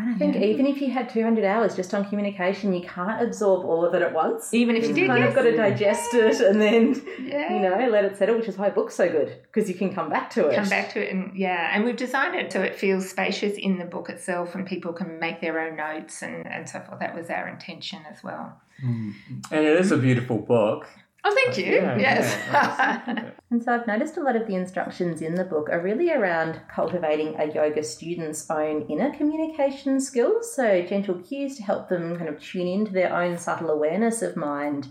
I 0.00 0.14
think 0.14 0.34
yeah. 0.34 0.42
even 0.42 0.66
if 0.66 0.80
you 0.80 0.90
had 0.90 1.08
200 1.10 1.44
hours 1.44 1.76
just 1.76 1.92
on 1.94 2.08
communication, 2.08 2.72
you 2.72 2.82
can't 2.82 3.22
absorb 3.22 3.64
all 3.64 3.84
of 3.84 3.94
it 3.94 4.02
at 4.02 4.12
once. 4.12 4.52
Even 4.54 4.76
if 4.76 4.84
you, 4.84 4.88
you 4.90 4.94
did, 4.94 5.06
kind 5.08 5.20
yes. 5.20 5.28
of 5.30 5.34
got 5.34 5.42
to 5.42 5.56
digest 5.56 6.14
it 6.14 6.40
and 6.40 6.60
then, 6.60 7.02
yeah. 7.22 7.52
you 7.52 7.60
know, 7.60 7.90
let 7.90 8.04
it 8.04 8.16
settle, 8.16 8.36
which 8.36 8.48
is 8.48 8.56
why 8.56 8.68
a 8.68 8.70
book's 8.70 8.94
so 8.94 9.08
good 9.08 9.40
because 9.52 9.68
you 9.68 9.74
can 9.74 9.94
come 9.94 10.08
back 10.08 10.30
to 10.30 10.48
it. 10.48 10.54
Come 10.54 10.68
back 10.68 10.92
to 10.92 11.04
it, 11.04 11.12
and 11.12 11.36
yeah, 11.36 11.70
and 11.74 11.84
we've 11.84 11.96
designed 11.96 12.34
it 12.34 12.52
so 12.52 12.62
it 12.62 12.76
feels 12.76 13.08
spacious 13.08 13.56
in 13.56 13.78
the 13.78 13.84
book 13.84 14.08
itself, 14.08 14.54
and 14.54 14.66
people 14.66 14.92
can 14.92 15.18
make 15.18 15.40
their 15.40 15.60
own 15.60 15.76
notes 15.76 16.22
and 16.22 16.46
and 16.46 16.68
so 16.68 16.80
forth. 16.80 17.00
That 17.00 17.14
was 17.14 17.30
our 17.30 17.48
intention 17.48 18.00
as 18.10 18.22
well. 18.22 18.60
Mm. 18.84 19.14
And 19.50 19.66
it 19.66 19.80
is 19.80 19.92
a 19.92 19.96
beautiful 19.96 20.38
book. 20.38 20.88
Oh, 21.24 21.34
thank 21.34 21.58
uh, 21.58 21.60
you. 21.60 21.74
Yeah, 21.76 21.98
yes. 21.98 22.38
Yeah, 22.46 23.30
and 23.50 23.62
so 23.62 23.74
I've 23.74 23.86
noticed 23.86 24.16
a 24.16 24.22
lot 24.22 24.36
of 24.36 24.46
the 24.46 24.54
instructions 24.54 25.20
in 25.20 25.34
the 25.34 25.44
book 25.44 25.68
are 25.70 25.80
really 25.80 26.10
around 26.10 26.60
cultivating 26.74 27.36
a 27.38 27.52
yoga 27.52 27.82
student's 27.82 28.48
own 28.50 28.82
inner 28.88 29.14
communication 29.14 30.00
skills. 30.00 30.54
So, 30.54 30.82
gentle 30.82 31.16
cues 31.16 31.56
to 31.56 31.62
help 31.62 31.88
them 31.88 32.16
kind 32.16 32.28
of 32.28 32.40
tune 32.40 32.66
into 32.66 32.92
their 32.92 33.14
own 33.14 33.36
subtle 33.38 33.70
awareness 33.70 34.22
of 34.22 34.36
mind 34.36 34.88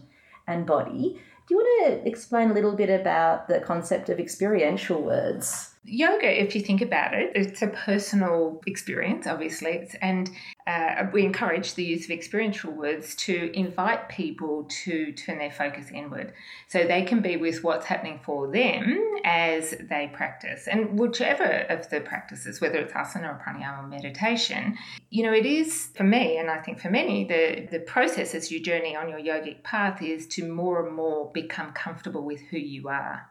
and 0.47 0.65
body. 0.65 1.19
Do 1.47 1.55
you 1.55 1.57
want 1.57 2.03
to 2.03 2.07
explain 2.07 2.51
a 2.51 2.53
little 2.53 2.75
bit 2.75 2.89
about 2.89 3.47
the 3.47 3.59
concept 3.59 4.09
of 4.09 4.19
experiential 4.19 5.01
words? 5.01 5.73
Yoga, 5.85 6.41
if 6.41 6.55
you 6.55 6.61
think 6.61 6.81
about 6.81 7.13
it, 7.13 7.31
it's 7.35 7.61
a 7.61 7.67
personal 7.67 8.61
experience, 8.67 9.25
obviously, 9.25 9.71
it's, 9.71 9.95
and 10.01 10.29
uh, 10.67 11.05
we 11.13 11.23
encourage 11.23 11.73
the 11.75 11.83
use 11.83 12.03
of 12.03 12.11
experiential 12.11 12.71
words 12.71 13.15
to 13.15 13.49
invite 13.57 14.09
people 14.09 14.67
to 14.83 15.13
turn 15.13 15.37
their 15.37 15.51
focus 15.51 15.87
inward 15.93 16.33
so 16.67 16.83
they 16.83 17.03
can 17.03 17.21
be 17.21 17.37
with 17.37 17.63
what's 17.63 17.85
happening 17.85 18.19
for 18.25 18.51
them 18.51 18.99
as 19.23 19.73
they 19.89 20.11
practice. 20.13 20.67
And 20.67 20.99
whichever 20.99 21.65
of 21.69 21.89
the 21.89 22.01
practices, 22.01 22.59
whether 22.59 22.79
it's 22.79 22.93
asana 22.93 23.29
or 23.29 23.41
pranayama 23.41 23.85
or 23.85 23.87
meditation, 23.87 24.77
you 25.09 25.23
know, 25.23 25.33
it 25.33 25.45
is 25.45 25.91
for 25.95 26.03
me, 26.03 26.37
and 26.37 26.51
I 26.51 26.59
think 26.59 26.81
for 26.81 26.89
many, 26.89 27.23
the, 27.23 27.69
the 27.71 27.79
process 27.79 28.35
as 28.35 28.51
you 28.51 28.61
journey 28.61 28.97
on 28.97 29.07
your 29.09 29.19
yogic 29.19 29.63
path 29.63 30.01
is 30.01 30.27
to 30.27 30.51
more 30.51 30.85
and 30.85 30.93
more 30.93 31.31
become 31.33 31.71
comfortable 31.71 32.25
with 32.25 32.41
who 32.51 32.57
you 32.57 32.89
are. 32.89 33.28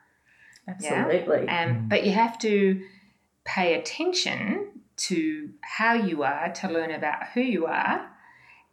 Absolutely. 0.69 1.45
Yeah? 1.45 1.65
Um, 1.65 1.89
but 1.89 2.05
you 2.05 2.13
have 2.13 2.39
to 2.41 2.83
pay 3.45 3.75
attention 3.75 4.69
to 4.97 5.51
how 5.63 5.95
you 5.95 6.23
are 6.23 6.53
to 6.53 6.69
learn 6.69 6.91
about 6.91 7.29
who 7.35 7.41
you 7.41 7.67
are 7.67 8.11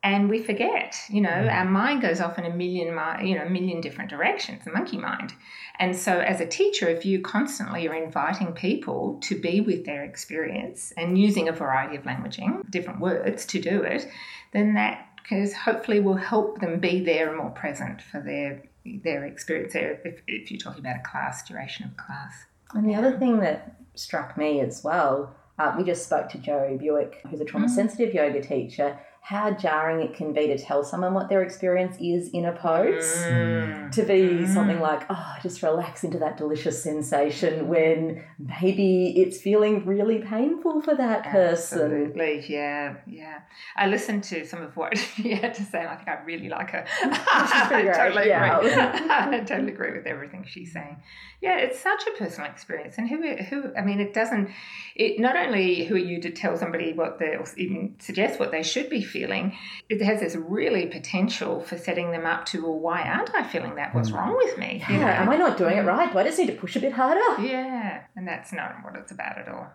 and 0.05 0.29
we 0.29 0.41
forget 0.41 0.95
you 1.09 1.19
know 1.19 1.29
mm. 1.29 1.51
our 1.51 1.65
mind 1.65 2.01
goes 2.01 2.21
off 2.21 2.37
in 2.37 2.45
a 2.45 2.49
million 2.49 2.87
you 3.25 3.35
know 3.35 3.43
a 3.43 3.49
million 3.49 3.81
different 3.81 4.09
directions 4.09 4.63
the 4.63 4.71
monkey 4.71 4.97
mind 4.97 5.33
and 5.79 5.95
so 5.95 6.19
as 6.19 6.39
a 6.39 6.45
teacher 6.45 6.87
if 6.87 7.05
you 7.05 7.19
constantly 7.21 7.87
are 7.87 7.95
inviting 7.95 8.53
people 8.53 9.19
to 9.21 9.39
be 9.39 9.61
with 9.61 9.85
their 9.85 10.03
experience 10.03 10.93
and 10.95 11.17
using 11.17 11.47
a 11.47 11.51
variety 11.51 11.95
of 11.95 12.03
languaging 12.03 12.69
different 12.69 12.99
words 12.99 13.45
to 13.45 13.59
do 13.59 13.81
it 13.81 14.07
then 14.53 14.75
that 14.75 15.07
because 15.21 15.53
hopefully 15.53 15.99
will 15.99 16.15
help 16.15 16.59
them 16.59 16.79
be 16.79 17.03
there 17.03 17.29
and 17.29 17.37
more 17.37 17.49
present 17.49 18.01
for 18.01 18.19
their 18.21 18.61
their 18.85 19.25
experience 19.25 19.73
there 19.73 19.99
if, 20.05 20.21
if 20.27 20.51
you're 20.51 20.59
talking 20.59 20.79
about 20.79 20.97
a 20.97 21.03
class 21.03 21.47
duration 21.47 21.85
of 21.85 21.97
class 21.97 22.33
and 22.73 22.85
the 22.85 22.91
yeah. 22.91 22.99
other 22.99 23.17
thing 23.17 23.39
that 23.39 23.75
struck 23.95 24.37
me 24.37 24.61
as 24.61 24.83
well 24.83 25.35
uh, 25.57 25.73
we 25.77 25.83
just 25.83 26.05
spoke 26.05 26.27
to 26.29 26.37
Joe 26.37 26.77
Buick, 26.79 27.21
who's 27.29 27.39
a 27.39 27.45
trauma 27.45 27.69
sensitive 27.69 28.09
mm. 28.09 28.15
yoga 28.15 28.41
teacher, 28.41 28.99
how 29.25 29.49
jarring 29.49 30.01
it 30.05 30.13
can 30.13 30.33
be 30.33 30.45
to 30.45 30.55
tell 30.55 30.83
someone 30.83 31.15
what 31.15 31.29
their 31.29 31.41
experience 31.41 31.97
is 31.99 32.29
in 32.29 32.45
a 32.45 32.51
pose. 32.51 33.11
Mm. 33.23 33.91
To 33.93 34.03
be 34.03 34.13
mm. 34.13 34.53
something 34.53 34.79
like, 34.79 35.01
oh, 35.09 35.33
just 35.41 35.63
relax 35.63 36.03
into 36.03 36.19
that 36.19 36.37
delicious 36.37 36.83
sensation 36.83 37.67
when 37.67 38.23
maybe 38.37 39.19
it's 39.19 39.41
feeling 39.41 39.83
really 39.83 40.19
painful 40.19 40.83
for 40.83 40.93
that 40.93 41.23
person. 41.23 41.81
Absolutely, 41.81 42.45
yeah, 42.47 42.97
yeah. 43.07 43.39
I 43.75 43.87
listened 43.87 44.25
to 44.25 44.45
some 44.45 44.61
of 44.61 44.77
what 44.77 44.93
you 45.17 45.35
had 45.37 45.55
to 45.55 45.63
say, 45.63 45.79
and 45.79 45.87
I 45.87 45.95
think 45.95 46.07
I 46.07 46.21
really 46.23 46.49
like 46.49 46.69
her. 46.69 46.85
I 47.01 47.91
totally 47.97 48.27
yeah. 48.27 48.59
agree. 48.59 48.71
I 49.09 49.39
totally 49.39 49.71
agree 49.71 49.93
with 49.93 50.05
everything 50.05 50.45
she's 50.47 50.71
saying. 50.71 51.01
Yeah, 51.41 51.57
it's 51.57 51.79
such 51.79 52.03
a 52.05 52.11
personal 52.11 52.51
experience, 52.51 52.99
and 52.99 53.09
who, 53.09 53.35
who, 53.37 53.73
I 53.75 53.81
mean, 53.81 53.99
it 53.99 54.13
doesn't. 54.13 54.51
It 54.95 55.19
not 55.19 55.35
only 55.35 55.85
who 55.85 55.95
are 55.95 55.97
you 55.97 56.21
to 56.21 56.29
tell 56.29 56.55
somebody 56.57 56.93
what 56.93 57.17
they 57.17 57.35
or 57.35 57.45
even 57.57 57.95
suggest 57.97 58.39
what 58.39 58.51
they 58.51 58.61
should 58.61 58.87
be 58.87 59.01
feeling, 59.15 59.57
it 59.89 60.01
has 60.01 60.19
this 60.19 60.35
really 60.35 60.87
potential 60.87 61.61
for 61.61 61.77
setting 61.77 62.11
them 62.11 62.25
up 62.25 62.45
to, 62.47 62.63
well, 62.63 62.79
why 62.79 63.01
aren't 63.03 63.33
I 63.33 63.43
feeling 63.43 63.75
that? 63.75 63.95
What's 63.95 64.11
mm. 64.11 64.17
wrong 64.17 64.35
with 64.35 64.57
me? 64.57 64.83
Yeah, 64.89 64.93
you 64.93 64.99
know? 64.99 65.07
am 65.07 65.29
I 65.29 65.37
not 65.37 65.57
doing 65.57 65.77
it 65.77 65.81
right? 65.81 66.11
Do 66.11 66.19
I 66.19 66.23
just 66.23 66.37
need 66.37 66.47
to 66.47 66.59
push 66.63 66.75
a 66.75 66.81
bit 66.81 66.93
harder? 66.93 67.41
Yeah, 67.41 68.03
and 68.15 68.27
that's 68.27 68.51
not 68.51 68.75
what 68.83 68.95
it's 68.95 69.11
about 69.11 69.37
at 69.37 69.47
all. 69.47 69.67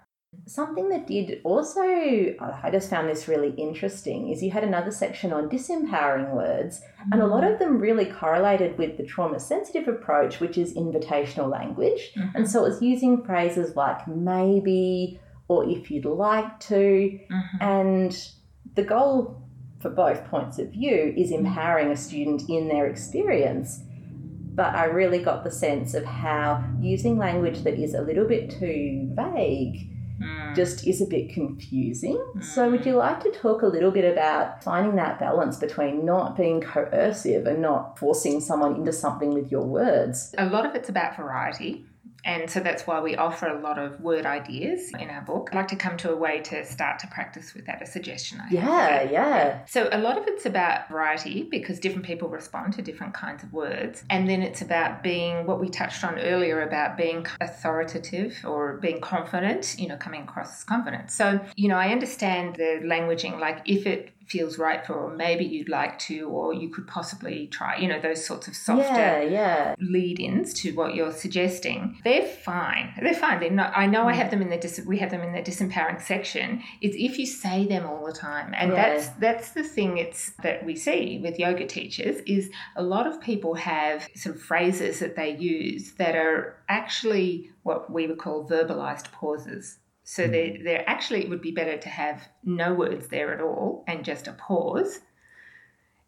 Something 0.47 0.91
that 0.91 1.07
did 1.07 1.41
also, 1.43 1.81
I 1.83 2.69
just 2.71 2.89
found 2.89 3.09
this 3.09 3.27
really 3.27 3.53
interesting, 3.57 4.31
is 4.31 4.43
you 4.43 4.51
had 4.53 4.63
another 4.63 4.93
section 4.93 5.33
on 5.33 5.49
disempowering 5.49 6.33
words, 6.35 6.83
and 7.11 7.21
a 7.21 7.27
lot 7.27 7.43
of 7.43 7.59
them 7.59 7.79
really 7.79 8.07
correlated 8.07 8.79
with 8.79 8.97
the 8.97 9.05
trauma 9.05 9.41
sensitive 9.41 9.89
approach, 9.89 10.39
which 10.39 10.57
is 10.57 10.75
invitational 10.75 11.51
language. 11.51 12.13
Mm-hmm. 12.17 12.37
And 12.37 12.51
so 12.51 12.65
it 12.65 12.69
was 12.69 12.83
using 12.83 13.25
phrases 13.25 13.75
like 13.75 14.07
maybe 14.07 15.19
or 15.49 15.69
if 15.69 15.91
you'd 15.91 16.05
like 16.05 16.61
to. 16.61 17.19
Mm-hmm. 17.31 17.57
And 17.61 18.31
the 18.75 18.83
goal 18.83 19.43
for 19.81 19.91
both 19.91 20.25
points 20.27 20.59
of 20.59 20.73
view 20.73 21.15
is 21.17 21.31
empowering 21.31 21.91
a 21.91 21.97
student 21.97 22.49
in 22.49 22.69
their 22.69 22.87
experience. 22.87 23.83
But 24.55 24.75
I 24.75 24.85
really 24.85 25.23
got 25.23 25.45
the 25.45 25.51
sense 25.51 25.95
of 25.95 26.05
how 26.05 26.65
using 26.81 27.17
language 27.17 27.63
that 27.63 27.79
is 27.79 27.95
a 27.95 28.03
little 28.03 28.27
bit 28.27 28.51
too 28.51 29.11
vague 29.15 29.91
mm. 30.21 30.55
just 30.55 30.87
is 30.87 31.01
a 31.01 31.07
bit 31.07 31.33
confusing. 31.33 32.23
Mm. 32.37 32.45
So, 32.45 32.71
would 32.71 32.85
you 32.85 32.97
like 32.97 33.23
to 33.23 33.31
talk 33.31 33.63
a 33.63 33.67
little 33.67 33.91
bit 33.91 34.11
about 34.11 34.63
finding 34.63 34.97
that 34.97 35.19
balance 35.19 35.57
between 35.57 36.05
not 36.05 36.37
being 36.37 36.61
coercive 36.61 37.47
and 37.47 37.63
not 37.63 37.99
forcing 37.99 38.41
someone 38.41 38.77
into 38.77 38.93
something 38.93 39.31
with 39.31 39.51
your 39.51 39.65
words? 39.65 40.35
A 40.39 40.47
lot 40.47 40.67
of 40.67 40.75
it's 40.75 40.89
about 40.89 41.17
variety. 41.17 41.87
And 42.25 42.51
so 42.51 42.61
that's 42.61 42.87
why 42.87 43.01
we 43.01 43.17
offer 43.17 43.47
a 43.47 43.61
lot 43.61 43.79
of 43.79 44.01
word 44.01 44.27
ideas 44.27 44.93
in 44.99 45.11
our 45.11 45.23
book. 45.23 45.51
I'd 45.53 45.57
like 45.57 45.69
to 45.69 45.77
come 45.77 45.97
to 45.99 46.11
a 46.11 46.17
way 46.17 46.41
to 46.41 46.65
start 46.65 46.99
to 47.01 47.07
practice 47.09 47.55
with 47.55 47.67
that, 47.67 47.83
a 47.83 47.87
suggestion 47.87 48.41
I 48.41 48.51
Yeah, 48.51 49.03
yeah. 49.11 49.67
So 49.67 49.89
a 49.93 49.99
lot 49.99 50.19
of 50.19 50.25
it's 50.27 50.47
about 50.47 50.89
variety 50.89 51.43
because 51.43 51.81
different 51.81 52.07
people 52.07 52.29
respond 52.29 52.75
to 52.75 52.83
different 52.83 53.15
kinds 53.15 53.43
of 53.43 53.53
words. 53.53 54.05
And 54.11 54.29
then 54.29 54.43
it's 54.43 54.63
about 54.63 55.03
being 55.03 55.47
what 55.47 55.61
we 55.61 55.69
touched 55.69 56.05
on 56.05 56.19
earlier 56.19 56.63
about 56.63 56.97
being 56.97 57.27
authoritative 57.41 58.39
or 58.45 58.79
being 58.79 59.01
confident, 59.01 59.77
you 59.79 59.89
know, 59.89 59.97
coming 59.97 60.23
across 60.23 60.59
as 60.59 60.65
confident. 60.65 61.11
So, 61.11 61.41
you 61.57 61.69
know, 61.69 61.77
I 61.77 61.89
understand 61.89 62.57
the 62.57 62.81
languaging, 62.85 63.39
like 63.41 63.63
if 63.67 63.87
it 63.87 64.13
feels 64.31 64.59
right 64.59 64.87
for, 64.87 64.95
or 64.95 65.17
maybe 65.17 65.45
you'd 65.45 65.69
like 65.69 65.99
to, 65.99 66.29
or 66.29 66.55
you 66.55 66.69
could 66.69 66.87
possibly 66.87 67.49
try, 67.49 67.77
you 67.77 67.89
know, 67.89 68.01
those 68.01 68.25
sorts 68.25 68.47
of 68.47 68.55
softer 68.55 68.83
yeah, 68.83 69.23
yeah. 69.23 69.75
lead 69.81 70.21
ins 70.21 70.55
to 70.55 70.73
what 70.73 70.95
you're 70.95 71.13
suggesting. 71.13 71.99
They're 72.05 72.27
fine. 72.27 72.95
They're 73.03 73.15
fine. 73.15 73.41
They're 73.41 73.51
not, 73.51 73.73
I 73.77 73.87
know 73.87 74.07
I 74.07 74.13
mm. 74.13 74.17
have 74.17 74.31
them 74.31 74.43
in 74.43 74.51
the, 74.51 74.57
dis, 74.57 74.81
we 74.87 74.99
have 74.99 75.11
them 75.11 75.23
in 75.23 75.33
the 75.33 75.43
disempowering 75.43 76.01
section. 76.01 76.63
It's 76.81 76.97
if 76.99 77.19
you 77.19 77.27
say 77.27 77.67
them 77.67 77.87
all 77.87 78.07
the 78.07 78.13
time. 78.13 78.55
And 78.57 78.73
yeah. 78.73 78.95
that's, 78.95 79.09
that's 79.19 79.51
the 79.51 79.65
thing 79.65 79.99
it's, 79.99 80.33
that 80.43 80.65
we 80.65 80.77
see 80.77 81.21
with 81.23 81.39
yoga 81.39 81.67
teachers 81.67 82.23
is 82.27 82.51
a 82.77 82.83
lot 82.83 83.07
of 83.07 83.21
people 83.21 83.55
have 83.55 84.09
sort 84.15 84.37
of 84.37 84.43
phrases 84.43 85.01
that 85.01 85.17
they 85.17 85.37
use 85.37 85.93
that 85.95 86.15
are 86.15 86.57
actually 86.69 87.51
what 87.63 87.93
we 87.93 88.07
would 88.07 88.19
call 88.19 88.49
verbalized 88.49 89.11
pauses. 89.13 89.79
So 90.11 90.27
mm. 90.27 90.33
there, 90.33 90.65
there 90.65 90.91
actually 90.91 91.23
it 91.23 91.31
would 91.31 91.41
be 91.41 91.53
better 91.53 91.77
to 91.77 91.89
have 91.89 92.27
no 92.43 92.75
words 92.75 93.07
there 93.07 93.33
at 93.33 93.41
all 93.41 93.85
and 93.87 94.05
just 94.05 94.27
a 94.27 94.33
pause. 94.33 94.99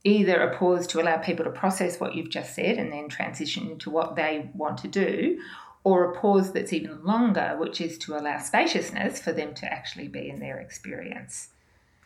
Either 0.03 0.41
a 0.41 0.59
pause 0.59 0.89
to 0.89 1.01
allow 1.01 1.19
people 1.19 1.45
to 1.45 1.53
process 1.53 2.01
what 2.01 2.17
you've 2.17 2.29
just 2.29 2.57
said 2.57 2.79
and 2.79 2.93
then 2.93 3.09
transition 3.09 3.71
into 3.71 3.91
what 3.91 4.17
they 4.17 4.51
want 4.55 4.79
to 4.79 4.89
do, 4.89 5.41
or 5.85 6.11
a 6.11 6.21
pause 6.21 6.53
that's 6.53 6.73
even 6.73 7.05
longer, 7.05 7.57
which 7.61 7.81
is 7.81 7.97
to 7.99 8.17
allow 8.17 8.39
spaciousness 8.39 9.21
for 9.21 9.31
them 9.31 9.55
to 9.55 9.73
actually 9.73 10.09
be 10.09 10.29
in 10.29 10.41
their 10.41 10.59
experience. 10.59 11.51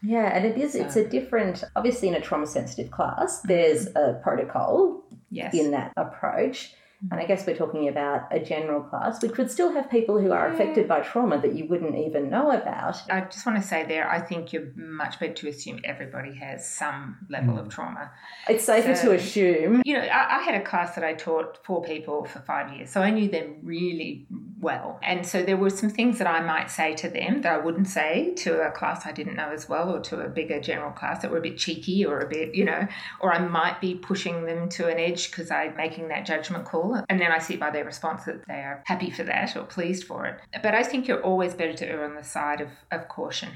Yeah, 0.03 0.27
and 0.37 0.45
it 0.45 0.59
is 0.59 0.75
so. 0.75 0.81
it's 0.81 0.97
a 0.97 1.09
different 1.09 1.65
obviously 1.75 2.09
in 2.09 2.15
a 2.15 2.21
trauma 2.21 2.47
sensitive 2.47 2.91
class, 2.91 3.41
there's 3.41 3.87
mm-hmm. 3.87 4.19
a 4.19 4.23
protocol 4.23 5.03
yes. 5.31 5.55
in 5.55 5.71
that 5.71 5.95
approach. 5.97 6.75
And 7.11 7.21
I 7.21 7.27
guess 7.27 7.47
we're 7.47 7.57
talking 7.57 7.89
about 7.89 8.29
a 8.31 8.41
general 8.41 8.83
class, 8.83 9.23
which 9.23 9.37
would 9.37 9.51
still 9.51 9.73
have 9.73 9.91
people 9.91 10.19
who 10.19 10.33
are 10.33 10.49
affected 10.49 10.89
by 10.89 11.01
trauma 11.01 11.39
that 11.41 11.55
you 11.55 11.67
wouldn't 11.67 11.95
even 11.95 12.31
know 12.31 12.51
about. 12.51 12.97
I 13.11 13.21
just 13.21 13.45
want 13.45 13.61
to 13.61 13.67
say 13.67 13.85
there, 13.85 14.09
I 14.09 14.21
think 14.21 14.53
you're 14.53 14.73
much 14.75 15.21
better 15.21 15.35
to 15.35 15.49
assume 15.49 15.81
everybody 15.85 16.35
has 16.37 16.69
some 16.69 17.19
level 17.29 17.55
mm. 17.55 17.61
of 17.61 17.69
trauma. 17.69 18.11
It's 18.49 18.65
safer 18.65 18.95
so, 18.95 19.11
to 19.11 19.15
assume. 19.15 19.83
You 19.85 19.99
know, 19.99 20.05
I, 20.05 20.39
I, 20.39 20.43
had 20.43 20.55
a 20.55 20.65
class 20.65 20.95
that 20.95 21.05
I 21.05 21.13
taught 21.13 21.59
four 21.65 21.83
people 21.83 22.25
for 22.25 22.41
five 22.41 22.73
years, 22.73 22.91
so 22.91 23.03
I 23.03 23.11
knew 23.11 23.29
them 23.29 23.59
really 23.63 24.27
well. 24.61 24.99
And 25.03 25.27
so 25.27 25.43
there 25.43 25.57
were 25.57 25.71
some 25.71 25.91
things 25.91 26.19
that 26.19 26.27
I 26.27 26.41
might 26.41 26.71
say 26.71 26.95
to 26.97 27.09
them 27.09 27.43
that 27.43 27.53
I 27.53 27.59
wouldn't 27.59 27.89
say 27.89 28.33
to 28.37 28.67
a 28.67 28.71
class 28.71 29.05
I 29.05 29.13
didn't 29.13 29.37
know 29.37 29.51
as 29.51 29.69
well 29.69 29.95
or 29.95 30.01
to 30.01 30.21
a 30.21 30.29
bigger 30.29 30.61
general 30.61 30.93
class 30.93 31.23
that 31.23 31.31
were 31.31 31.39
a 31.39 31.43
bit 31.43 31.59
cheeky 31.59 32.05
or 32.05 32.21
a 32.21 32.29
bit, 32.29 32.55
you 32.55 32.65
know, 32.65 32.87
or 33.21 33.33
I 33.33 33.39
might 33.39 33.81
be 33.81 33.95
pushing 33.95 34.47
them 34.47 34.69
to 34.71 34.89
an 34.89 34.99
edge 34.99 35.31
because 35.31 35.51
I'm 35.51 35.77
making 35.77 36.09
that 36.09 36.27
judgment 36.27 36.65
call 36.65 37.03
and 37.09 37.21
then 37.21 37.33
I 37.33 37.39
see 37.39 37.57
by 37.57 37.71
their 37.71 37.85
response 37.85 38.25
that 38.25 38.47
they 38.47 38.55
are 38.55 38.83
happy 38.87 39.11
for 39.11 39.25
that 39.25 39.57
or 39.57 39.65
pleased 39.65 40.05
for 40.05 40.27
it. 40.27 40.41
But 40.63 40.75
I 40.75 40.83
think 40.83 41.07
you're 41.07 41.23
always 41.23 41.55
better 41.55 41.75
to 41.75 41.89
err 41.89 42.05
on 42.05 42.15
the 42.15 42.25
side 42.25 42.61
of, 42.61 42.69
of 42.91 43.09
caution. 43.09 43.51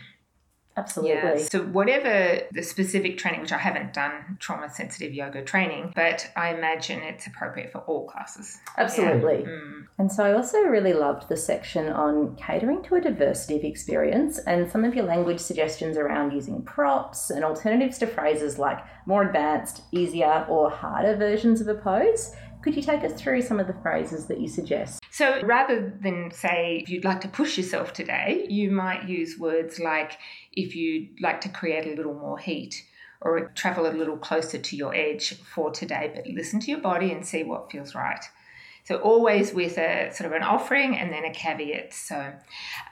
Absolutely. 0.81 1.15
Yeah. 1.15 1.37
So, 1.37 1.63
whatever 1.63 2.43
the 2.53 2.63
specific 2.63 3.19
training, 3.19 3.41
which 3.41 3.53
I 3.53 3.59
haven't 3.59 3.93
done 3.93 4.39
trauma 4.41 4.71
sensitive 4.71 5.13
yoga 5.13 5.43
training, 5.43 5.93
but 5.95 6.31
I 6.37 6.55
imagine 6.55 7.01
it's 7.03 7.27
appropriate 7.27 7.71
for 7.71 7.79
all 7.81 8.09
classes. 8.09 8.59
Absolutely. 8.77 9.41
Yeah. 9.41 9.49
Mm. 9.49 9.87
And 9.99 10.11
so, 10.13 10.25
I 10.25 10.33
also 10.33 10.59
really 10.61 10.93
loved 10.93 11.29
the 11.29 11.37
section 11.37 11.89
on 11.89 12.37
catering 12.37 12.83
to 12.85 12.95
a 12.97 13.01
diversity 13.01 13.57
of 13.57 13.65
experience 13.65 14.39
and 14.39 14.71
some 14.71 14.85
of 14.85 14.95
your 14.95 15.05
language 15.05 15.41
suggestions 15.41 15.97
around 15.97 16.33
using 16.33 16.63
props 16.63 17.31
and 17.31 17.45
alternatives 17.45 17.99
to 17.99 18.07
phrases 18.07 18.59
like 18.59 18.79
more 19.07 19.23
advanced, 19.23 19.83
easier, 19.93 20.47
or 20.49 20.71
harder 20.71 21.17
versions 21.17 21.61
of 21.61 21.69
a 21.69 21.75
pose. 21.75 22.35
Could 22.63 22.77
you 22.77 22.83
take 22.83 23.05
us 23.05 23.15
through 23.15 23.41
some 23.43 23.59
of 23.59 23.67
the 23.67 23.77
phrases 23.83 24.27
that 24.27 24.39
you 24.39 24.47
suggest? 24.47 25.03
So 25.11 25.41
rather 25.43 25.93
than 26.03 26.31
say, 26.31 26.81
if 26.83 26.91
you'd 26.91 27.05
like 27.05 27.23
to 27.23 27.29
push 27.29 27.57
yourself 27.57 27.95
today, 27.95 28.47
you 28.51 28.71
might 28.71 29.09
use 29.09 29.39
words 29.39 29.81
like, 29.81 30.19
if 30.53 30.77
you'd 30.77 31.21
like 31.23 31.41
to 31.43 31.49
create 31.49 31.87
a 31.87 31.97
little 31.97 32.15
more 32.15 32.39
heat 32.39 32.87
or 33.23 33.49
travel 33.55 33.87
a 33.87 33.93
little 33.93 34.19
closer 34.19 34.59
to 34.59 34.77
your 34.77 34.95
edge 34.95 35.35
for 35.55 35.71
today, 35.71 36.13
but 36.15 36.27
listen 36.27 36.61
to 36.61 36.71
your 36.71 36.81
body 36.81 37.13
and 37.13 37.27
see 37.27 37.43
what 37.43 37.71
feels 37.71 37.95
right. 37.95 38.25
So 38.85 38.97
always 38.97 39.53
with 39.53 39.79
a 39.79 40.11
sort 40.13 40.27
of 40.27 40.33
an 40.33 40.43
offering 40.43 40.97
and 40.97 41.13
then 41.13 41.25
a 41.25 41.33
caveat. 41.33 41.93
So 41.93 42.33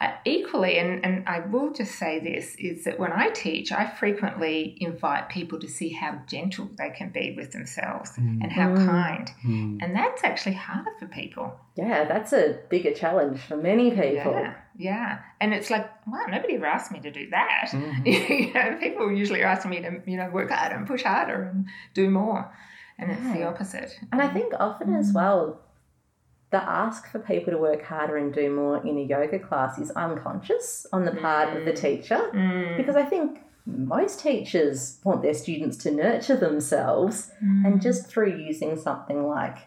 uh, 0.01 0.13
equally, 0.25 0.79
and, 0.79 1.05
and 1.05 1.29
I 1.29 1.41
will 1.41 1.73
just 1.73 1.97
say 1.97 2.21
this, 2.21 2.55
is 2.57 2.85
that 2.85 2.99
when 2.99 3.13
I 3.13 3.31
teach, 3.31 3.73
I 3.73 3.87
frequently 3.87 4.77
invite 4.81 5.29
people 5.29 5.59
to 5.61 5.69
see 5.69 5.91
how 5.91 6.21
gentle 6.27 6.71
they 6.77 6.91
can 6.91 7.11
be 7.11 7.35
with 7.37 7.53
themselves 7.53 8.11
mm. 8.13 8.43
and 8.43 8.53
how 8.53 8.69
mm. 8.69 8.87
kind. 8.87 9.31
Mm. 9.45 9.79
And 9.83 9.95
that's 9.95 10.23
actually 10.25 10.55
harder 10.55 10.93
for 10.99 11.07
people. 11.07 11.59
Yeah, 11.75 12.05
that's 12.05 12.33
a 12.33 12.59
bigger 12.69 12.93
challenge 12.93 13.41
for 13.41 13.57
many 13.57 13.91
people. 13.91 14.33
Yeah. 14.33 14.55
Yeah, 14.81 15.19
and 15.41 15.53
it's 15.53 15.71
like, 15.71 15.91
wow, 16.07 16.27
nobody 16.29 16.55
ever 16.55 16.67
asked 16.67 16.93
me 16.93 17.01
to 17.01 17.11
do 17.11 17.29
that. 17.31 17.71
Mm-hmm. 17.73 18.07
you 18.07 18.53
know, 18.55 18.79
people 18.81 19.11
usually 19.11 19.43
ask 19.43 19.67
me 19.67 19.81
to, 19.81 20.01
you 20.07 20.17
know, 20.17 20.31
work 20.31 20.51
harder 20.51 20.77
and 20.77 20.87
push 20.87 21.03
harder 21.03 21.43
and 21.43 21.67
do 21.95 22.09
more, 22.09 22.57
and 22.97 23.11
it's 23.11 23.33
the 23.33 23.43
opposite. 23.43 23.99
And 24.13 24.23
I 24.23 24.29
think 24.29 24.53
often 24.59 24.95
as 24.95 25.11
mm. 25.11 25.17
well, 25.17 25.61
the 26.51 26.63
ask 26.63 27.11
for 27.11 27.19
people 27.19 27.53
to 27.53 27.59
work 27.59 27.83
harder 27.83 28.17
and 28.17 28.33
do 28.33 28.51
more 28.51 28.85
in 28.87 28.99
a 28.99 29.03
yoga 29.03 29.39
class 29.39 29.79
is 29.79 29.91
unconscious 29.91 30.87
on 30.93 31.05
the 31.05 31.13
part 31.13 31.51
mm. 31.51 31.59
of 31.59 31.65
the 31.65 31.73
mm. 31.73 31.81
teacher 31.81 32.31
mm. 32.35 32.77
because 32.77 32.97
I 32.97 33.05
think 33.05 33.41
most 33.67 34.21
teachers 34.21 34.99
want 35.05 35.23
their 35.23 35.35
students 35.35 35.77
to 35.79 35.91
nurture 35.91 36.37
themselves 36.37 37.31
mm. 37.45 37.67
and 37.67 37.83
just 37.83 38.09
through 38.09 38.37
using 38.39 38.79
something 38.79 39.27
like 39.27 39.59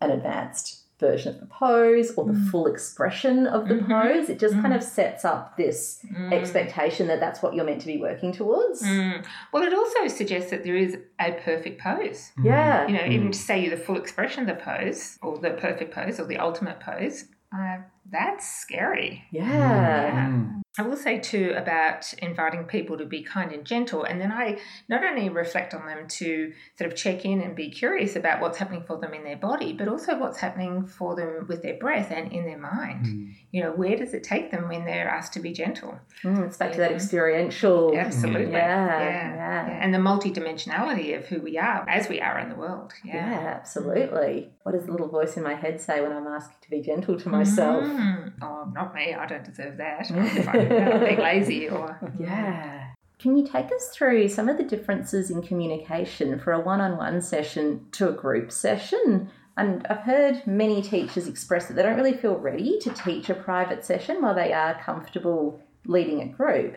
an 0.00 0.10
advanced 0.10 0.83
version 1.00 1.34
of 1.34 1.40
the 1.40 1.46
pose 1.46 2.12
or 2.16 2.24
the 2.24 2.32
mm. 2.32 2.50
full 2.50 2.66
expression 2.66 3.46
of 3.46 3.68
the 3.68 3.74
mm-hmm. 3.74 3.92
pose. 3.92 4.28
It 4.28 4.38
just 4.38 4.54
mm. 4.54 4.62
kind 4.62 4.74
of 4.74 4.82
sets 4.82 5.24
up 5.24 5.56
this 5.56 6.04
mm. 6.10 6.32
expectation 6.32 7.08
that 7.08 7.20
that's 7.20 7.42
what 7.42 7.54
you're 7.54 7.64
meant 7.64 7.80
to 7.80 7.86
be 7.86 7.98
working 7.98 8.32
towards. 8.32 8.82
Mm. 8.82 9.24
Well, 9.52 9.64
it 9.64 9.74
also 9.74 10.08
suggests 10.08 10.50
that 10.50 10.62
there 10.64 10.76
is 10.76 10.96
a 11.20 11.32
perfect 11.32 11.80
pose. 11.80 12.30
Mm. 12.38 12.44
Yeah. 12.44 12.86
You 12.86 12.94
know, 12.94 13.04
even 13.06 13.32
to 13.32 13.38
say 13.38 13.62
you 13.62 13.70
the 13.70 13.76
full 13.76 13.96
expression 13.96 14.48
of 14.48 14.56
the 14.56 14.62
pose 14.62 15.18
or 15.22 15.38
the 15.38 15.50
perfect 15.50 15.94
pose 15.94 16.20
or 16.20 16.26
the 16.26 16.38
ultimate 16.38 16.80
pose, 16.80 17.24
uh, 17.56 17.78
that's 18.10 18.48
scary. 18.48 19.24
Yeah. 19.30 19.50
yeah. 19.50 20.60
I 20.76 20.82
will 20.82 20.96
say 20.96 21.20
too 21.20 21.54
about 21.56 22.12
inviting 22.14 22.64
people 22.64 22.98
to 22.98 23.04
be 23.04 23.22
kind 23.22 23.52
and 23.52 23.64
gentle, 23.64 24.02
and 24.02 24.20
then 24.20 24.32
I 24.32 24.58
not 24.88 25.04
only 25.04 25.28
reflect 25.28 25.72
on 25.72 25.86
them 25.86 26.08
to 26.08 26.52
sort 26.76 26.90
of 26.90 26.96
check 26.96 27.24
in 27.24 27.40
and 27.40 27.54
be 27.54 27.70
curious 27.70 28.16
about 28.16 28.40
what's 28.40 28.58
happening 28.58 28.82
for 28.84 28.98
them 28.98 29.14
in 29.14 29.22
their 29.22 29.36
body, 29.36 29.72
but 29.72 29.86
also 29.86 30.18
what's 30.18 30.38
happening 30.38 30.84
for 30.84 31.14
them 31.14 31.46
with 31.48 31.62
their 31.62 31.74
breath 31.74 32.10
and 32.10 32.32
in 32.32 32.44
their 32.44 32.58
mind. 32.58 33.06
Mm. 33.06 33.34
You 33.52 33.62
know, 33.62 33.70
where 33.70 33.96
does 33.96 34.14
it 34.14 34.24
take 34.24 34.50
them 34.50 34.68
when 34.68 34.84
they're 34.84 35.08
asked 35.08 35.34
to 35.34 35.40
be 35.40 35.52
gentle? 35.52 35.96
Mm, 36.24 36.44
it's 36.44 36.56
back 36.56 36.72
to 36.72 36.78
that 36.78 36.90
experiential. 36.90 37.96
Absolutely. 37.96 38.50
Yeah, 38.50 39.00
yeah, 39.00 39.34
yeah. 39.68 39.78
And 39.80 39.94
the 39.94 39.98
multidimensionality 39.98 41.16
of 41.16 41.26
who 41.26 41.40
we 41.40 41.56
are 41.56 41.88
as 41.88 42.08
we 42.08 42.20
are 42.20 42.40
in 42.40 42.48
the 42.48 42.56
world. 42.56 42.94
Yeah, 43.04 43.30
yeah 43.30 43.46
absolutely. 43.60 44.50
What 44.64 44.72
does 44.72 44.86
the 44.86 44.90
little 44.90 45.08
voice 45.08 45.36
in 45.36 45.44
my 45.44 45.54
head 45.54 45.80
say 45.80 46.00
when 46.00 46.10
I'm 46.10 46.26
asked 46.26 46.62
to 46.62 46.70
be 46.70 46.80
gentle 46.80 47.16
to 47.16 47.28
myself? 47.28 47.84
Mm. 47.94 48.32
Oh, 48.42 48.70
not 48.72 48.94
me. 48.94 49.14
I 49.14 49.26
don't 49.26 49.44
deserve 49.44 49.76
that. 49.78 50.10
I'm 50.10 51.00
being 51.00 51.18
lazy 51.18 51.68
or. 51.68 51.98
Yeah. 52.18 52.90
Can 53.18 53.36
you 53.36 53.46
take 53.46 53.72
us 53.72 53.88
through 53.88 54.28
some 54.28 54.48
of 54.48 54.58
the 54.58 54.64
differences 54.64 55.30
in 55.30 55.42
communication 55.42 56.38
for 56.38 56.52
a 56.52 56.60
one 56.60 56.80
on 56.80 56.96
one 56.96 57.22
session 57.22 57.86
to 57.92 58.08
a 58.08 58.12
group 58.12 58.52
session? 58.52 59.30
And 59.56 59.86
I've 59.86 59.98
heard 59.98 60.46
many 60.46 60.82
teachers 60.82 61.28
express 61.28 61.66
that 61.66 61.74
they 61.74 61.82
don't 61.82 61.96
really 61.96 62.16
feel 62.16 62.36
ready 62.36 62.78
to 62.80 62.90
teach 62.90 63.30
a 63.30 63.34
private 63.34 63.84
session 63.84 64.20
while 64.20 64.34
they 64.34 64.52
are 64.52 64.80
comfortable 64.82 65.62
leading 65.86 66.20
a 66.20 66.26
group. 66.26 66.76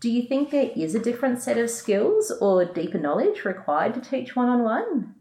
Do 0.00 0.10
you 0.10 0.26
think 0.26 0.50
there 0.50 0.70
is 0.74 0.94
a 0.94 0.98
different 0.98 1.42
set 1.42 1.58
of 1.58 1.70
skills 1.70 2.32
or 2.40 2.64
deeper 2.64 2.98
knowledge 2.98 3.44
required 3.44 3.94
to 3.94 4.00
teach 4.00 4.34
one 4.34 4.48
on 4.48 4.62
one? 4.62 5.14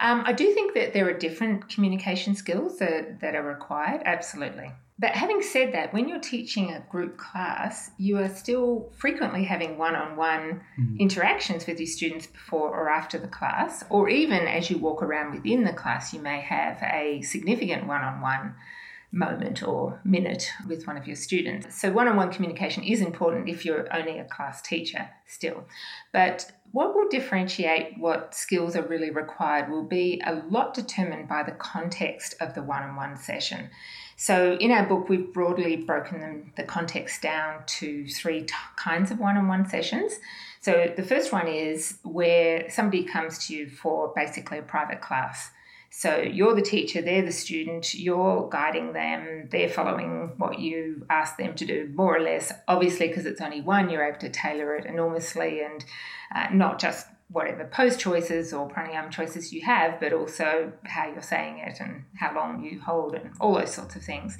Um, 0.00 0.22
I 0.24 0.32
do 0.32 0.52
think 0.52 0.74
that 0.74 0.94
there 0.94 1.06
are 1.08 1.12
different 1.12 1.68
communication 1.68 2.34
skills 2.34 2.78
that, 2.78 3.20
that 3.20 3.34
are 3.34 3.42
required, 3.42 4.02
absolutely. 4.06 4.72
But 4.98 5.12
having 5.12 5.40
said 5.40 5.72
that, 5.72 5.94
when 5.94 6.08
you're 6.08 6.20
teaching 6.20 6.72
a 6.72 6.80
group 6.90 7.16
class, 7.16 7.90
you 7.96 8.18
are 8.18 8.28
still 8.28 8.92
frequently 8.98 9.44
having 9.44 9.78
one 9.78 9.94
on 9.94 10.14
one 10.14 10.60
interactions 10.98 11.66
with 11.66 11.80
your 11.80 11.86
students 11.86 12.26
before 12.26 12.68
or 12.68 12.90
after 12.90 13.18
the 13.18 13.26
class, 13.26 13.82
or 13.88 14.10
even 14.10 14.46
as 14.46 14.70
you 14.70 14.76
walk 14.76 15.02
around 15.02 15.34
within 15.34 15.64
the 15.64 15.72
class, 15.72 16.12
you 16.12 16.20
may 16.20 16.40
have 16.40 16.82
a 16.82 17.22
significant 17.22 17.86
one 17.86 18.02
on 18.02 18.20
one 18.20 18.54
moment 19.12 19.62
or 19.62 20.00
minute 20.04 20.50
with 20.68 20.86
one 20.86 20.96
of 20.96 21.06
your 21.06 21.16
students. 21.16 21.74
So, 21.80 21.90
one 21.90 22.06
on 22.06 22.16
one 22.16 22.30
communication 22.30 22.84
is 22.84 23.00
important 23.00 23.48
if 23.48 23.64
you're 23.64 23.92
only 23.94 24.18
a 24.18 24.24
class 24.24 24.60
teacher 24.62 25.08
still. 25.26 25.64
But 26.12 26.52
what 26.72 26.94
will 26.94 27.08
differentiate 27.08 27.98
what 27.98 28.34
skills 28.34 28.76
are 28.76 28.86
really 28.86 29.10
required 29.10 29.70
will 29.70 29.84
be 29.84 30.22
a 30.24 30.42
lot 30.50 30.74
determined 30.74 31.28
by 31.28 31.42
the 31.42 31.52
context 31.52 32.34
of 32.40 32.54
the 32.54 32.62
one 32.62 32.82
on 32.82 32.96
one 32.96 33.16
session. 33.16 33.70
So, 34.16 34.56
in 34.60 34.70
our 34.70 34.86
book, 34.86 35.08
we've 35.08 35.32
broadly 35.32 35.76
broken 35.76 36.20
them, 36.20 36.52
the 36.56 36.62
context 36.62 37.22
down 37.22 37.62
to 37.66 38.06
three 38.06 38.42
t- 38.42 38.54
kinds 38.76 39.10
of 39.10 39.18
one 39.18 39.38
on 39.38 39.48
one 39.48 39.66
sessions. 39.66 40.20
So, 40.60 40.92
the 40.94 41.02
first 41.02 41.32
one 41.32 41.48
is 41.48 41.98
where 42.02 42.68
somebody 42.68 43.04
comes 43.04 43.46
to 43.46 43.56
you 43.56 43.70
for 43.70 44.12
basically 44.14 44.58
a 44.58 44.62
private 44.62 45.00
class. 45.00 45.50
So, 45.92 46.18
you're 46.18 46.54
the 46.54 46.62
teacher, 46.62 47.02
they're 47.02 47.24
the 47.24 47.32
student, 47.32 47.94
you're 47.94 48.48
guiding 48.48 48.92
them, 48.92 49.48
they're 49.50 49.68
following 49.68 50.34
what 50.38 50.60
you 50.60 51.04
ask 51.10 51.36
them 51.36 51.54
to 51.56 51.66
do, 51.66 51.90
more 51.94 52.16
or 52.16 52.20
less. 52.20 52.52
Obviously, 52.68 53.08
because 53.08 53.26
it's 53.26 53.40
only 53.40 53.60
one, 53.60 53.90
you're 53.90 54.04
able 54.04 54.20
to 54.20 54.30
tailor 54.30 54.76
it 54.76 54.86
enormously 54.86 55.62
and 55.62 55.84
uh, 56.34 56.46
not 56.52 56.78
just 56.78 57.06
whatever 57.30 57.64
pose 57.64 57.96
choices 57.96 58.52
or 58.52 58.68
pranayama 58.68 59.10
choices 59.10 59.52
you 59.52 59.62
have, 59.62 60.00
but 60.00 60.12
also 60.12 60.72
how 60.84 61.08
you're 61.08 61.22
saying 61.22 61.58
it 61.58 61.78
and 61.80 62.04
how 62.16 62.34
long 62.34 62.64
you 62.64 62.80
hold 62.80 63.14
and 63.14 63.30
all 63.40 63.54
those 63.54 63.72
sorts 63.72 63.96
of 63.96 64.02
things. 64.02 64.36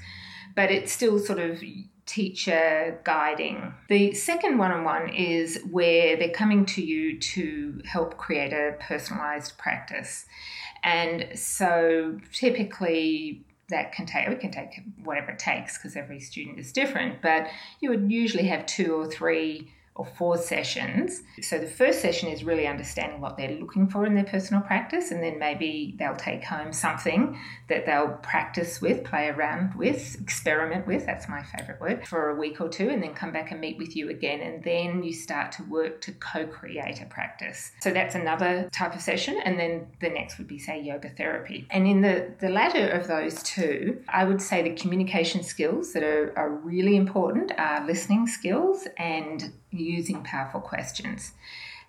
But 0.57 0.71
it's 0.71 0.93
still 0.93 1.19
sort 1.19 1.39
of 1.39 1.63
teacher 2.07 3.01
guiding. 3.05 3.73
The 3.89 4.15
second 4.15 4.59
one 4.59 4.73
on 4.73 4.83
one 4.83 5.09
is 5.11 5.63
where 5.71 6.17
they're 6.17 6.31
coming 6.31 6.67
to 6.67 6.85
you 6.85 7.19
to 7.21 7.81
help 7.85 8.17
create 8.17 8.53
a 8.53 8.77
personalized 8.81 9.57
practice. 9.59 10.27
And 10.83 11.29
so 11.35 12.19
typically 12.33 13.45
that 13.71 13.93
can 13.93 14.05
take 14.05 14.27
it 14.27 14.41
can 14.41 14.51
take 14.51 14.83
whatever 15.05 15.31
it 15.31 15.39
takes 15.39 15.79
because 15.79 15.97
every 15.97 16.19
student 16.19 16.59
is 16.59 16.73
different 16.73 17.23
but 17.23 17.47
you 17.81 17.89
would 17.89 18.11
usually 18.11 18.49
have 18.49 18.67
two 18.67 18.95
or 18.95 19.07
three 19.07 19.71
or 20.01 20.07
four 20.07 20.39
sessions. 20.39 21.23
So 21.43 21.59
the 21.59 21.67
first 21.67 22.01
session 22.01 22.31
is 22.31 22.43
really 22.43 22.67
understanding 22.67 23.21
what 23.21 23.37
they're 23.37 23.59
looking 23.59 23.87
for 23.87 24.07
in 24.07 24.15
their 24.15 24.25
personal 24.25 24.63
practice, 24.63 25.11
and 25.11 25.23
then 25.23 25.39
maybe 25.39 25.95
they'll 25.99 26.17
take 26.17 26.43
home 26.43 26.73
something 26.73 27.39
that 27.69 27.85
they'll 27.85 28.17
practice 28.23 28.81
with, 28.81 29.05
play 29.05 29.29
around 29.29 29.75
with, 29.75 30.19
experiment 30.19 30.87
with 30.87 31.05
that's 31.05 31.29
my 31.29 31.43
favourite 31.43 31.79
word 31.83 32.09
for 32.09 32.31
a 32.31 32.35
week 32.35 32.63
or 32.63 32.71
two, 32.71 32.89
and 32.89 33.03
then 33.03 33.13
come 33.13 33.31
back 33.31 33.51
and 33.51 33.61
meet 33.61 33.77
with 33.77 33.95
you 33.95 34.09
again. 34.09 34.41
And 34.41 34.65
then 34.65 35.03
you 35.03 35.13
start 35.13 35.53
to 35.53 35.65
work 35.65 36.01
to 36.01 36.13
co 36.13 36.47
create 36.47 37.03
a 37.03 37.05
practice. 37.05 37.71
So 37.81 37.91
that's 37.91 38.15
another 38.15 38.71
type 38.73 38.95
of 38.95 39.03
session, 39.03 39.39
and 39.45 39.61
then 39.61 39.87
the 40.01 40.09
next 40.09 40.39
would 40.39 40.49
be, 40.49 40.59
say, 40.59 40.81
yoga 40.81 41.11
therapy. 41.11 41.67
And 41.69 41.87
in 41.87 42.01
the, 42.01 42.33
the 42.41 42.49
latter 42.49 42.89
of 42.89 43.07
those 43.07 43.43
two, 43.43 44.03
I 44.09 44.25
would 44.25 44.41
say 44.41 44.63
the 44.63 44.75
communication 44.75 45.43
skills 45.43 45.93
that 45.93 46.03
are, 46.03 46.33
are 46.39 46.49
really 46.49 46.97
important 46.97 47.53
are 47.59 47.87
listening 47.87 48.27
skills 48.27 48.89
and 48.97 49.53
using 49.71 50.23
powerful 50.23 50.61
questions. 50.61 51.33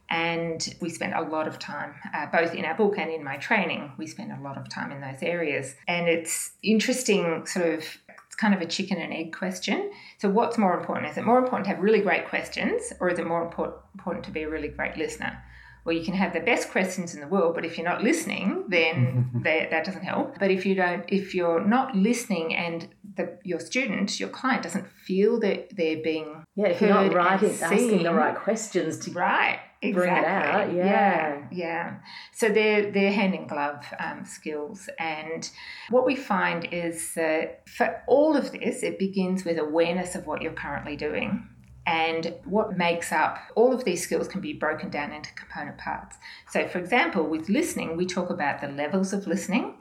And 0.10 0.76
we 0.82 0.90
spent 0.90 1.14
a 1.14 1.22
lot 1.22 1.48
of 1.48 1.58
time, 1.58 1.96
uh, 2.14 2.26
both 2.26 2.54
in 2.54 2.66
our 2.66 2.76
book 2.76 2.98
and 2.98 3.10
in 3.10 3.24
my 3.24 3.38
training, 3.38 3.94
we 3.98 4.08
spent 4.08 4.32
a 4.34 4.42
lot 4.42 4.58
of 4.58 4.68
time 4.68 4.92
in 4.92 5.00
those 5.00 5.24
areas. 5.24 5.76
And 5.88 6.10
it's 6.10 6.52
interesting, 6.62 7.46
sort 7.46 7.76
of, 7.76 7.86
it's 8.26 8.36
kind 8.36 8.54
of 8.54 8.60
a 8.60 8.66
chicken 8.66 8.98
and 8.98 9.14
egg 9.14 9.34
question. 9.34 9.90
So, 10.18 10.30
what's 10.30 10.58
more 10.58 10.78
important? 10.78 11.10
Is 11.10 11.18
it 11.18 11.24
more 11.24 11.38
important 11.38 11.66
to 11.66 11.76
have 11.76 11.82
really 11.82 12.02
great 12.02 12.28
questions, 12.28 12.92
or 13.00 13.10
is 13.10 13.20
it 13.20 13.26
more 13.26 13.42
important 13.42 14.26
to 14.26 14.32
be 14.32 14.44
a 14.44 14.50
really 14.50 14.68
great 14.68 14.98
listener? 14.98 15.42
Well, 15.84 15.96
you 15.96 16.04
can 16.04 16.14
have 16.14 16.34
the 16.34 16.40
best 16.40 16.70
questions 16.70 17.16
in 17.16 17.22
the 17.22 17.28
world, 17.28 17.56
but 17.56 17.66
if 17.66 17.78
you're 17.78 17.88
not 17.88 18.04
listening, 18.04 18.66
then 18.70 19.32
that, 19.44 19.72
that 19.72 19.86
doesn't 19.86 20.04
help. 20.04 20.38
But 20.40 20.52
if 20.52 20.66
you 20.66 20.76
don't, 20.76 21.04
if 21.08 21.34
you're 21.34 21.66
not 21.66 21.96
listening 21.96 22.56
and 22.56 22.88
the, 23.16 23.38
your 23.44 23.60
student, 23.60 24.20
your 24.20 24.30
client 24.30 24.64
doesn't 24.64 24.88
feel 25.06 25.40
that 25.40 25.76
they're 25.76 26.02
being 26.02 26.44
yeah, 26.56 26.68
if 26.68 26.82
you're 26.82 26.90
not 26.90 27.14
right, 27.14 27.44
asking 27.44 28.04
the 28.04 28.14
right 28.14 28.36
questions 28.36 29.00
to 29.00 29.12
right 29.12 29.60
exactly. 29.82 29.92
bring 29.92 30.24
it 30.24 30.28
out, 30.28 30.74
yeah. 30.74 30.86
yeah, 30.86 31.48
yeah. 31.52 31.96
So 32.34 32.50
they're 32.50 32.92
they're 32.92 33.12
hand 33.12 33.34
in 33.36 33.48
glove 33.48 33.84
um, 34.00 34.26
skills, 34.26 34.90
and 35.00 35.50
what 35.90 36.06
we 36.06 36.16
find 36.16 36.68
is 36.72 37.14
that 37.16 37.68
for 37.68 38.02
all 38.08 38.36
of 38.36 38.52
this, 38.52 38.84
it 38.84 39.00
begins 39.00 39.44
with 39.44 39.58
awareness 39.58 40.16
of 40.16 40.28
what 40.28 40.42
you're 40.42 40.54
currently 40.54 40.96
doing. 40.96 41.48
And 41.92 42.36
what 42.46 42.78
makes 42.78 43.12
up 43.12 43.38
all 43.54 43.74
of 43.74 43.84
these 43.84 44.02
skills 44.02 44.30
can 44.30 44.40
be 44.40 44.54
broken 44.54 44.90
down 44.90 45.12
into 45.12 45.34
component 45.34 45.78
parts. 45.78 46.16
So, 46.50 46.66
for 46.66 46.80
example, 46.80 47.28
with 47.28 47.50
listening, 47.50 47.98
we 47.98 48.06
talk 48.06 48.30
about 48.30 48.62
the 48.62 48.70
levels 48.70 49.12
of 49.12 49.28
listening 49.28 49.76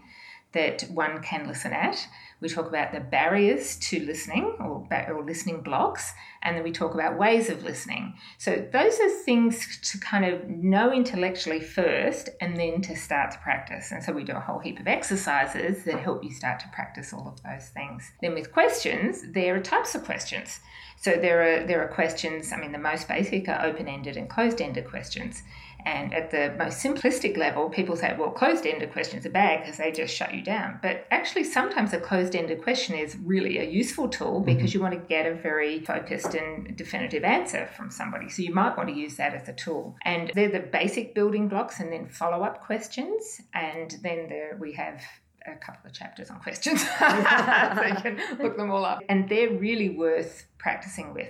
that 0.51 0.83
one 0.91 1.23
can 1.23 1.47
listen 1.47 1.73
at. 1.73 2.09
We 2.41 2.49
talk 2.49 2.67
about 2.67 2.93
the 2.93 3.01
barriers 3.01 3.77
to 3.77 4.01
listening 4.01 4.57
or, 4.61 4.87
or 5.09 5.25
listening 5.25 5.63
blocks, 5.63 6.13
and 6.43 6.57
then 6.57 6.65
we 6.65 6.73
talk 6.73 6.95
about 6.95 7.19
ways 7.19 7.51
of 7.51 7.63
listening. 7.63 8.15
So, 8.39 8.67
those 8.73 8.99
are 8.99 9.11
things 9.11 9.79
to 9.91 9.99
kind 9.99 10.25
of 10.25 10.49
know 10.49 10.93
intellectually 10.93 11.61
first 11.61 12.31
and 12.41 12.57
then 12.57 12.81
to 12.83 12.97
start 12.97 13.33
to 13.33 13.39
practice. 13.39 13.93
And 13.93 14.03
so, 14.03 14.13
we 14.13 14.25
do 14.25 14.33
a 14.33 14.41
whole 14.41 14.59
heap 14.59 14.81
of 14.81 14.87
exercises 14.87 15.85
that 15.85 16.01
help 16.01 16.25
you 16.25 16.33
start 16.33 16.61
to 16.61 16.69
practice 16.73 17.13
all 17.13 17.29
of 17.29 17.43
those 17.43 17.69
things. 17.69 18.11
Then, 18.23 18.35
with 18.35 18.53
questions, 18.53 19.23
there 19.33 19.55
are 19.55 19.61
types 19.61 19.95
of 19.95 20.05
questions. 20.05 20.61
So 21.01 21.13
there 21.13 21.41
are 21.43 21.67
there 21.67 21.83
are 21.83 21.89
questions. 21.89 22.53
I 22.53 22.59
mean, 22.59 22.73
the 22.73 22.79
most 22.79 23.09
basic 23.09 23.49
are 23.49 23.65
open-ended 23.65 24.19
and 24.19 24.29
closed-ended 24.29 24.87
questions. 24.87 25.43
And 25.85 26.13
at 26.15 26.31
the 26.31 26.55
most 26.59 26.83
simplistic 26.83 27.37
level, 27.37 27.71
people 27.71 27.97
say, 27.97 28.15
well, 28.19 28.31
closed-ended 28.31 28.93
questions 28.93 29.25
are 29.27 29.31
bad 29.31 29.61
because 29.61 29.79
they 29.79 29.93
just 29.93 30.15
shut 30.15 30.35
you 30.35 30.43
down. 30.43 30.79
But 30.83 31.07
actually, 31.11 31.45
sometimes 31.45 31.93
a 31.93 32.01
closed-ended 32.01 32.63
question 32.63 32.97
is 32.97 33.17
really 33.25 33.59
a 33.59 33.65
useful 33.65 34.09
tool 34.09 34.41
mm-hmm. 34.41 34.57
because 34.57 34.75
you 34.75 34.81
want 34.81 34.95
to 34.95 35.01
get 35.01 35.27
a 35.27 35.35
very 35.35 35.81
focused 35.81 36.35
and 36.35 36.77
definitive 36.77 37.25
answer 37.25 37.69
from 37.77 37.91
somebody. 37.91 38.29
So 38.29 38.43
you 38.43 38.55
might 38.55 38.77
want 38.77 38.89
to 38.89 38.95
use 38.95 39.17
that 39.17 39.35
as 39.35 39.49
a 39.49 39.53
tool. 39.53 39.97
And 40.03 40.31
they're 40.35 40.51
the 40.51 40.61
basic 40.61 41.15
building 41.15 41.49
blocks, 41.49 41.81
and 41.81 41.93
then 41.93 42.09
follow-up 42.09 42.63
questions. 42.65 43.41
And 43.55 43.97
then 44.03 44.29
there 44.29 44.57
we 44.61 44.73
have 44.73 45.03
a 45.47 45.57
couple 45.57 45.89
of 45.89 45.93
chapters 45.93 46.31
on 46.31 46.41
questions. 46.41 46.81
so 46.99 47.85
you 47.87 47.95
can 47.97 48.21
look 48.39 48.57
them 48.57 48.71
all 48.71 48.85
up. 48.85 49.01
And 49.09 49.29
they're 49.29 49.51
really 49.51 49.91
worth 49.91 50.47
practicing 50.59 51.15
with. 51.15 51.29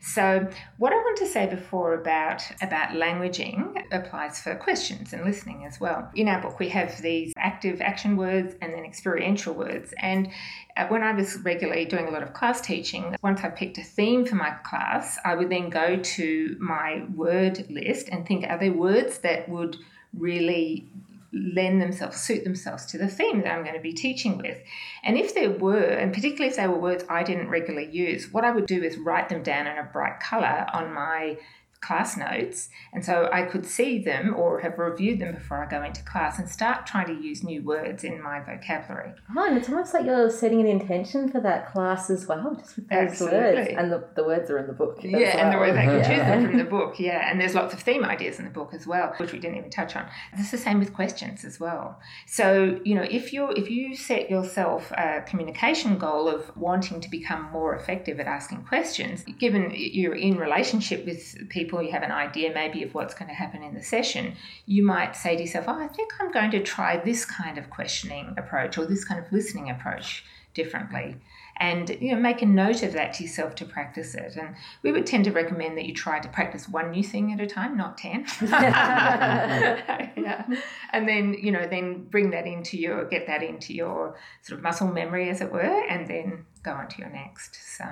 So 0.00 0.48
what 0.78 0.92
I 0.92 0.96
want 0.96 1.18
to 1.18 1.26
say 1.26 1.46
before 1.46 1.94
about 1.94 2.42
about 2.62 2.90
languaging 2.90 3.82
applies 3.92 4.40
for 4.40 4.54
questions 4.54 5.12
and 5.12 5.24
listening 5.24 5.64
as 5.64 5.80
well. 5.80 6.10
In 6.14 6.28
our 6.28 6.40
book 6.40 6.58
we 6.58 6.68
have 6.70 7.00
these 7.02 7.32
active 7.36 7.80
action 7.80 8.16
words 8.16 8.54
and 8.60 8.72
then 8.72 8.84
experiential 8.84 9.54
words 9.54 9.92
and 9.98 10.30
uh, 10.76 10.86
when 10.86 11.02
I 11.02 11.12
was 11.12 11.36
regularly 11.38 11.84
doing 11.84 12.06
a 12.06 12.10
lot 12.10 12.22
of 12.22 12.32
class 12.32 12.60
teaching, 12.60 13.16
once 13.22 13.40
I 13.42 13.48
picked 13.48 13.78
a 13.78 13.82
theme 13.82 14.24
for 14.24 14.36
my 14.36 14.50
class, 14.62 15.18
I 15.24 15.34
would 15.34 15.50
then 15.50 15.70
go 15.70 15.96
to 15.96 16.56
my 16.60 17.04
word 17.14 17.66
list 17.68 18.08
and 18.10 18.24
think 18.24 18.46
are 18.48 18.58
there 18.58 18.72
words 18.72 19.18
that 19.18 19.48
would 19.48 19.76
really 20.16 20.88
lend 21.32 21.80
themselves, 21.80 22.20
suit 22.20 22.44
themselves 22.44 22.86
to 22.86 22.98
the 22.98 23.08
theme 23.08 23.42
that 23.42 23.52
I'm 23.52 23.62
going 23.62 23.76
to 23.76 23.80
be 23.80 23.92
teaching 23.92 24.38
with. 24.38 24.58
And 25.02 25.16
if 25.18 25.34
there 25.34 25.50
were, 25.50 25.78
and 25.78 26.12
particularly 26.12 26.50
if 26.50 26.56
they 26.56 26.66
were 26.66 26.78
words 26.78 27.04
I 27.08 27.22
didn't 27.22 27.48
regularly 27.48 27.90
use, 27.90 28.32
what 28.32 28.44
I 28.44 28.50
would 28.50 28.66
do 28.66 28.82
is 28.82 28.96
write 28.96 29.28
them 29.28 29.42
down 29.42 29.66
in 29.66 29.76
a 29.76 29.84
bright 29.84 30.20
colour 30.20 30.66
on 30.72 30.92
my 30.92 31.38
class 31.80 32.16
notes. 32.16 32.70
And 32.92 33.04
so 33.04 33.28
I 33.32 33.42
could 33.42 33.64
see 33.64 33.98
them 34.02 34.34
or 34.36 34.60
have 34.60 34.78
reviewed 34.78 35.20
them 35.20 35.34
before 35.34 35.64
I 35.64 35.68
go 35.68 35.82
into 35.82 36.02
class 36.02 36.38
and 36.38 36.48
start 36.48 36.86
trying 36.86 37.06
to 37.06 37.22
use 37.22 37.44
new 37.44 37.62
words 37.62 38.04
in 38.04 38.20
my 38.20 38.40
vocabulary. 38.40 39.12
Oh, 39.36 39.46
and 39.46 39.56
it's 39.56 39.68
almost 39.68 39.94
like 39.94 40.04
you're 40.04 40.30
setting 40.30 40.60
an 40.60 40.66
intention 40.66 41.30
for 41.30 41.40
that 41.40 41.70
class 41.72 42.10
as 42.10 42.26
well, 42.26 42.56
just 42.58 42.76
with 42.76 42.88
those 42.88 43.10
Absolutely. 43.10 43.38
words. 43.38 43.70
And 43.76 43.92
the, 43.92 44.04
the 44.16 44.24
words 44.24 44.50
are 44.50 44.58
in 44.58 44.66
the 44.66 44.72
book. 44.72 44.98
Yeah, 45.02 45.18
well. 45.18 45.38
and 45.38 45.54
the 45.54 45.58
words 45.58 45.76
I 45.76 45.84
can 45.84 45.98
choose 46.04 46.26
them 46.26 46.48
from 46.48 46.58
the 46.58 46.64
book. 46.78 46.98
Yeah, 46.98 47.30
and 47.30 47.40
there's 47.40 47.54
lots 47.54 47.72
of 47.72 47.80
theme 47.80 48.04
ideas 48.04 48.38
in 48.38 48.44
the 48.44 48.50
book 48.50 48.74
as 48.74 48.86
well, 48.86 49.14
which 49.18 49.32
we 49.32 49.38
didn't 49.38 49.58
even 49.58 49.70
touch 49.70 49.94
on. 49.94 50.08
It's 50.32 50.50
the 50.50 50.58
same 50.58 50.80
with 50.80 50.92
questions 50.92 51.44
as 51.44 51.60
well. 51.60 52.00
So, 52.26 52.80
you 52.84 52.94
know, 52.94 53.06
if 53.08 53.32
you 53.32 53.50
if 53.50 53.70
you 53.70 53.94
set 53.94 54.30
yourself 54.30 54.90
a 54.92 55.22
communication 55.26 55.98
goal 55.98 56.28
of 56.28 56.54
wanting 56.56 57.00
to 57.00 57.08
become 57.10 57.50
more 57.52 57.76
effective 57.76 58.18
at 58.18 58.26
asking 58.26 58.64
questions, 58.64 59.24
given 59.38 59.72
you're 59.74 60.14
in 60.16 60.36
relationship 60.36 61.04
with 61.06 61.36
people 61.48 61.67
people, 61.68 61.82
you 61.82 61.92
have 61.92 62.02
an 62.02 62.12
idea 62.12 62.50
maybe 62.54 62.82
of 62.82 62.94
what's 62.94 63.14
going 63.14 63.28
to 63.28 63.34
happen 63.34 63.62
in 63.62 63.74
the 63.74 63.82
session, 63.82 64.34
you 64.64 64.82
might 64.82 65.14
say 65.14 65.36
to 65.36 65.42
yourself, 65.42 65.66
oh, 65.68 65.78
I 65.78 65.88
think 65.88 66.12
I'm 66.18 66.32
going 66.32 66.50
to 66.52 66.62
try 66.62 66.96
this 66.96 67.26
kind 67.26 67.58
of 67.58 67.68
questioning 67.68 68.34
approach 68.38 68.78
or 68.78 68.86
this 68.86 69.04
kind 69.04 69.22
of 69.22 69.30
listening 69.30 69.68
approach 69.68 70.24
differently. 70.54 71.16
And 71.58 71.90
you 72.00 72.14
know, 72.14 72.20
make 72.20 72.40
a 72.40 72.46
note 72.46 72.82
of 72.82 72.94
that 72.94 73.12
to 73.14 73.24
yourself 73.24 73.54
to 73.56 73.66
practice 73.66 74.14
it. 74.14 74.36
And 74.36 74.54
we 74.82 74.92
would 74.92 75.04
tend 75.04 75.24
to 75.24 75.32
recommend 75.32 75.76
that 75.76 75.84
you 75.84 75.92
try 75.92 76.20
to 76.20 76.28
practice 76.28 76.68
one 76.68 76.92
new 76.92 77.02
thing 77.02 77.32
at 77.32 77.40
a 77.40 77.46
time, 77.46 77.76
not 77.76 77.98
ten. 77.98 78.24
yeah. 78.40 80.46
And 80.92 81.08
then 81.08 81.34
you 81.34 81.50
know, 81.50 81.66
then 81.66 82.04
bring 82.04 82.30
that 82.30 82.46
into 82.46 82.78
your 82.78 83.06
get 83.06 83.26
that 83.26 83.42
into 83.42 83.74
your 83.74 84.16
sort 84.42 84.58
of 84.58 84.62
muscle 84.62 84.86
memory, 84.86 85.30
as 85.30 85.40
it 85.40 85.50
were, 85.50 85.84
and 85.90 86.06
then 86.06 86.46
go 86.62 86.70
on 86.70 86.86
to 86.88 86.98
your 86.98 87.10
next. 87.10 87.58
So 87.76 87.84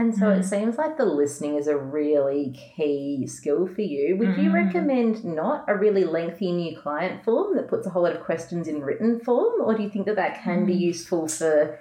and 0.00 0.14
so 0.14 0.22
mm. 0.22 0.40
it 0.40 0.44
seems 0.44 0.78
like 0.78 0.96
the 0.96 1.04
listening 1.04 1.56
is 1.56 1.66
a 1.66 1.76
really 1.76 2.56
key 2.74 3.26
skill 3.26 3.66
for 3.66 3.82
you. 3.82 4.16
Would 4.16 4.30
mm. 4.30 4.44
you 4.44 4.50
recommend 4.50 5.22
not 5.26 5.66
a 5.68 5.76
really 5.76 6.04
lengthy 6.04 6.52
new 6.52 6.74
client 6.74 7.22
form 7.22 7.54
that 7.56 7.68
puts 7.68 7.86
a 7.86 7.90
whole 7.90 8.04
lot 8.04 8.16
of 8.16 8.22
questions 8.22 8.66
in 8.66 8.80
written 8.80 9.20
form? 9.20 9.60
Or 9.60 9.74
do 9.76 9.82
you 9.82 9.90
think 9.90 10.06
that 10.06 10.16
that 10.16 10.42
can 10.42 10.64
mm. 10.64 10.68
be 10.68 10.72
useful 10.72 11.28
for, 11.28 11.78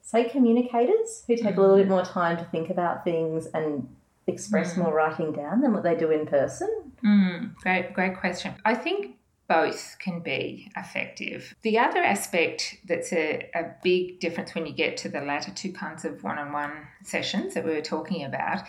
say, 0.00 0.28
communicators 0.28 1.24
who 1.26 1.34
take 1.34 1.56
a 1.56 1.60
little 1.60 1.76
bit 1.76 1.86
mm. 1.86 1.90
more 1.90 2.04
time 2.04 2.36
to 2.36 2.44
think 2.44 2.70
about 2.70 3.02
things 3.02 3.48
and 3.52 3.88
express 4.28 4.74
mm. 4.74 4.84
more 4.84 4.94
writing 4.94 5.32
down 5.32 5.60
than 5.60 5.72
what 5.72 5.82
they 5.82 5.96
do 5.96 6.12
in 6.12 6.24
person? 6.24 6.92
Mm. 7.04 7.56
Great, 7.56 7.92
great 7.94 8.16
question. 8.16 8.54
I 8.64 8.76
think 8.76 9.15
both 9.48 9.96
can 9.98 10.20
be 10.20 10.70
effective. 10.76 11.54
The 11.62 11.78
other 11.78 12.02
aspect 12.02 12.78
that's 12.84 13.12
a, 13.12 13.48
a 13.54 13.74
big 13.82 14.20
difference 14.20 14.54
when 14.54 14.66
you 14.66 14.72
get 14.72 14.96
to 14.98 15.08
the 15.08 15.20
latter 15.20 15.52
two 15.52 15.72
kinds 15.72 16.04
of 16.04 16.24
one 16.24 16.38
on 16.38 16.52
one 16.52 16.72
sessions 17.04 17.54
that 17.54 17.64
we 17.64 17.72
were 17.72 17.80
talking 17.80 18.24
about 18.24 18.62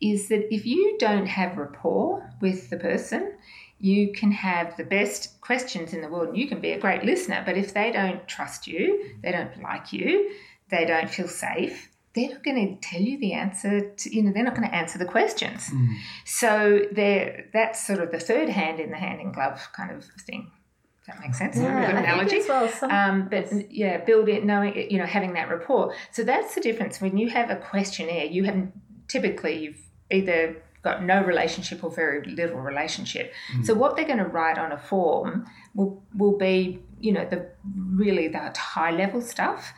is 0.00 0.28
that 0.28 0.52
if 0.54 0.64
you 0.66 0.96
don't 0.98 1.26
have 1.26 1.58
rapport 1.58 2.30
with 2.40 2.70
the 2.70 2.76
person, 2.76 3.32
you 3.80 4.12
can 4.12 4.30
have 4.30 4.76
the 4.76 4.84
best 4.84 5.40
questions 5.40 5.92
in 5.92 6.02
the 6.02 6.08
world 6.08 6.28
and 6.28 6.36
you 6.36 6.46
can 6.46 6.60
be 6.60 6.72
a 6.72 6.80
great 6.80 7.02
listener, 7.02 7.42
but 7.44 7.56
if 7.56 7.74
they 7.74 7.90
don't 7.90 8.28
trust 8.28 8.66
you, 8.66 9.14
they 9.22 9.32
don't 9.32 9.62
like 9.62 9.92
you, 9.92 10.32
they 10.70 10.84
don't 10.84 11.10
feel 11.10 11.28
safe, 11.28 11.89
they're 12.14 12.30
not 12.30 12.42
going 12.42 12.76
to 12.76 12.88
tell 12.88 13.00
you 13.00 13.18
the 13.18 13.32
answer 13.32 13.90
to, 13.90 14.14
you 14.14 14.22
know 14.22 14.32
they're 14.32 14.44
not 14.44 14.56
going 14.56 14.68
to 14.68 14.74
answer 14.74 14.98
the 14.98 15.04
questions. 15.04 15.68
Mm. 15.68 15.94
so 16.24 16.82
they 16.92 17.44
that's 17.52 17.86
sort 17.86 18.00
of 18.00 18.10
the 18.10 18.18
third 18.18 18.48
hand 18.48 18.80
in 18.80 18.90
the 18.90 18.96
hand 18.96 19.20
in 19.20 19.32
glove 19.32 19.68
kind 19.74 19.90
of 19.90 20.04
thing. 20.26 20.50
Does 20.98 21.06
that 21.06 21.20
makes 21.20 21.38
sense? 21.38 21.56
Yeah, 21.56 21.86
good 21.86 21.96
analogy. 21.96 22.42
well, 22.48 22.68
some, 22.68 22.90
um, 22.90 23.28
but 23.30 23.72
yeah 23.72 23.98
build 24.04 24.28
it 24.28 24.44
knowing 24.44 24.90
you 24.90 24.98
know 24.98 25.06
having 25.06 25.34
that 25.34 25.48
rapport. 25.48 25.94
So 26.10 26.24
that's 26.24 26.54
the 26.54 26.60
difference. 26.60 27.00
When 27.00 27.16
you 27.16 27.30
have 27.30 27.50
a 27.50 27.56
questionnaire 27.56 28.24
you 28.24 28.44
have 28.44 28.68
typically 29.08 29.58
you've 29.58 29.82
either 30.10 30.62
got 30.82 31.04
no 31.04 31.22
relationship 31.22 31.84
or 31.84 31.90
very 31.90 32.24
little 32.24 32.58
relationship. 32.58 33.32
Mm. 33.54 33.66
so 33.66 33.74
what 33.74 33.94
they're 33.94 34.06
going 34.06 34.18
to 34.18 34.24
write 34.24 34.58
on 34.58 34.72
a 34.72 34.78
form 34.78 35.46
will 35.74 36.02
will 36.16 36.36
be 36.36 36.80
you 36.98 37.12
know 37.12 37.24
the 37.24 37.46
really 37.94 38.26
the 38.26 38.52
high 38.56 38.90
level 38.90 39.20
stuff 39.20 39.72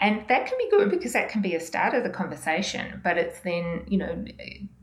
and 0.00 0.26
that 0.28 0.46
can 0.46 0.58
be 0.58 0.68
good 0.70 0.90
because 0.90 1.12
that 1.14 1.28
can 1.28 1.42
be 1.42 1.54
a 1.54 1.60
start 1.60 1.94
of 1.94 2.02
the 2.02 2.10
conversation, 2.10 3.00
but 3.02 3.16
it's 3.16 3.40
then, 3.40 3.84
you 3.88 3.98
know, 3.98 4.24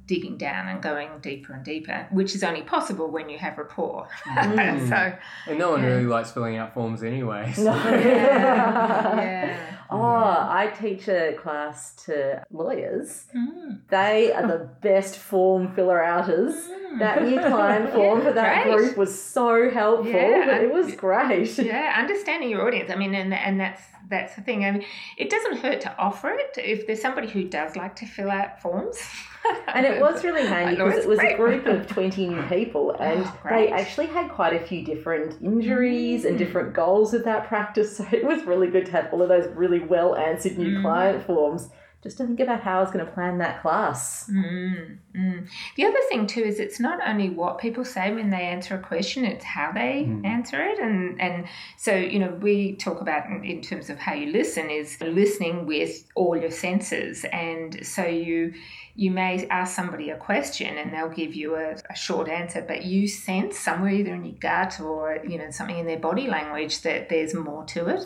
digging 0.05 0.38
down 0.38 0.68
and 0.68 0.82
going 0.82 1.09
deeper 1.22 1.53
and 1.53 1.64
deeper, 1.64 2.07
which 2.11 2.36
is 2.36 2.43
only 2.43 2.61
possible 2.61 3.09
when 3.09 3.30
you 3.30 3.38
have 3.38 3.57
rapport. 3.57 4.07
Mm. 4.26 4.89
so, 4.89 5.18
and 5.47 5.59
no 5.59 5.72
one 5.72 5.82
yeah. 5.82 5.89
really 5.89 6.05
likes 6.05 6.32
filling 6.32 6.57
out 6.57 6.74
forms 6.74 7.03
anyway. 7.03 7.53
So. 7.64 7.64
No. 7.66 7.76
yeah. 7.76 9.22
yeah. 9.22 9.78
Oh, 9.89 9.99
I 9.99 10.74
teach 10.80 11.07
a 11.07 11.34
class 11.34 11.93
to 12.05 12.43
lawyers. 12.51 13.26
Mm. 13.36 13.82
They 13.89 14.34
are 14.34 14.47
the 14.47 14.70
best 14.82 15.18
form 15.18 15.74
filler 15.76 16.03
outers. 16.03 16.55
Mm. 16.55 16.99
That 16.99 17.24
new 17.24 17.39
client 17.39 17.93
form 17.93 18.20
yeah, 18.20 18.26
for 18.26 18.34
that 18.34 18.64
great. 18.64 18.78
group 18.78 18.97
was 18.97 19.22
so 19.22 19.70
helpful. 19.70 20.11
Yeah, 20.11 20.57
it 20.57 20.74
was 20.74 20.95
great. 20.95 21.57
Yeah, 21.57 21.95
understanding 21.97 22.49
your 22.49 22.68
audience. 22.68 22.91
I 22.91 22.95
mean, 22.95 23.14
and 23.14 23.34
and 23.34 23.59
that's 23.59 23.82
that's 24.10 24.36
the 24.36 24.41
thing. 24.41 24.66
I 24.66 24.72
mean, 24.72 24.86
it 25.18 25.30
doesn't 25.30 25.58
hurt 25.58 25.82
to 25.82 25.97
offer 25.97 26.30
it 26.30 26.58
if 26.58 26.88
there's 26.88 27.01
somebody 27.01 27.28
who 27.28 27.45
does 27.45 27.76
like 27.76 27.95
to 27.97 28.06
fill 28.06 28.30
out 28.30 28.62
forms. 28.62 28.97
and 29.68 29.86
it 29.86 30.01
was 30.01 30.24
really 30.24 30.45
handy 30.45 30.76
because 30.76 30.95
it 30.95 31.08
was 31.08 31.20
great. 31.20 31.34
a 31.34 31.38
group 31.38 31.66
of 31.66 31.88
20 31.88 32.28
new 32.28 32.41
people 32.49 32.95
and 32.99 33.24
oh, 33.26 33.39
they 33.49 33.70
actually 33.70 34.08
had 34.08 34.30
quite 34.32 34.54
a 34.54 34.66
few 34.66 34.84
different 34.84 35.41
injuries 35.41 36.24
mm. 36.24 36.30
and 36.30 36.38
different 36.38 36.74
goals 36.74 37.14
with 37.14 37.26
that 37.26 37.47
practice. 37.47 37.93
So 38.04 38.08
it 38.12 38.26
was 38.26 38.43
really 38.45 38.70
good 38.70 38.86
to 38.88 38.91
have 38.93 39.14
all 39.14 39.22
of 39.22 39.30
those 39.30 39.47
really 39.56 39.80
well 39.80 40.16
answered 40.16 40.58
new 40.58 40.78
mm. 40.78 40.82
client 40.82 41.24
forms 41.26 41.70
just 42.04 42.18
to 42.18 42.28
think 42.28 42.41
about 42.41 42.62
how 42.62 42.80
I 42.80 42.82
was 42.82 42.91
going 42.91 43.06
to 43.06 43.12
plan 43.12 43.38
that 43.38 43.62
class. 43.62 44.30
Mm, 44.30 44.97
mm. 45.16 45.47
The 45.78 45.86
other 45.86 45.99
thing 46.10 46.28
too 46.28 46.41
is 46.41 46.60
it's 46.60 46.80
not 46.80 46.99
only 47.08 47.30
what 47.30 47.60
people 47.60 47.86
say 47.86 48.14
when 48.14 48.30
they 48.30 48.41
answer 48.41 48.76
a 48.76 48.80
question; 48.80 49.24
it's 49.24 49.45
how 49.45 49.72
they 49.72 50.06
mm. 50.08 50.26
answer 50.26 50.62
it. 50.62 50.80
And 50.80 51.20
and 51.22 51.47
so 51.78 51.95
you 51.95 52.20
know 52.20 52.38
we 52.41 52.76
talk 52.76 52.99
about 52.99 53.28
in, 53.28 53.45
in, 53.45 53.62
terms 53.62 53.89
of 53.89 53.97
how 53.97 54.14
you 54.14 54.32
listen 54.34 54.70
is 54.70 54.99
listening 54.99 55.66
with 55.66 56.04
all 56.16 56.36
your 56.36 56.51
senses, 56.51 57.26
and 57.32 57.86
so 57.86 58.06
you 58.06 58.54
you 58.95 59.10
may 59.10 59.47
ask 59.47 59.76
somebody 59.76 60.10
a 60.10 60.18
question 60.18 60.78
and 60.78 60.93
they'll 60.93 61.10
give 61.10 61.34
you 61.34 61.56
a, 61.56 61.76
a 61.89 61.95
short 61.95 62.30
answer, 62.30 62.64
but 62.68 62.86
you 62.86 63.08
sense 63.08 63.58
somewhere 63.58 63.89
either 63.89 64.14
in 64.14 64.24
your 64.24 64.36
gut 64.36 64.80
or 64.80 65.20
you 65.28 65.38
know 65.38 65.49
something 65.51 65.78
in 65.78 65.88
their 65.88 65.99
body 65.99 66.28
language 66.28 66.82
that 66.82 67.08
there's 67.08 67.34
more 67.34 67.64
to 67.64 67.88
it 67.88 68.06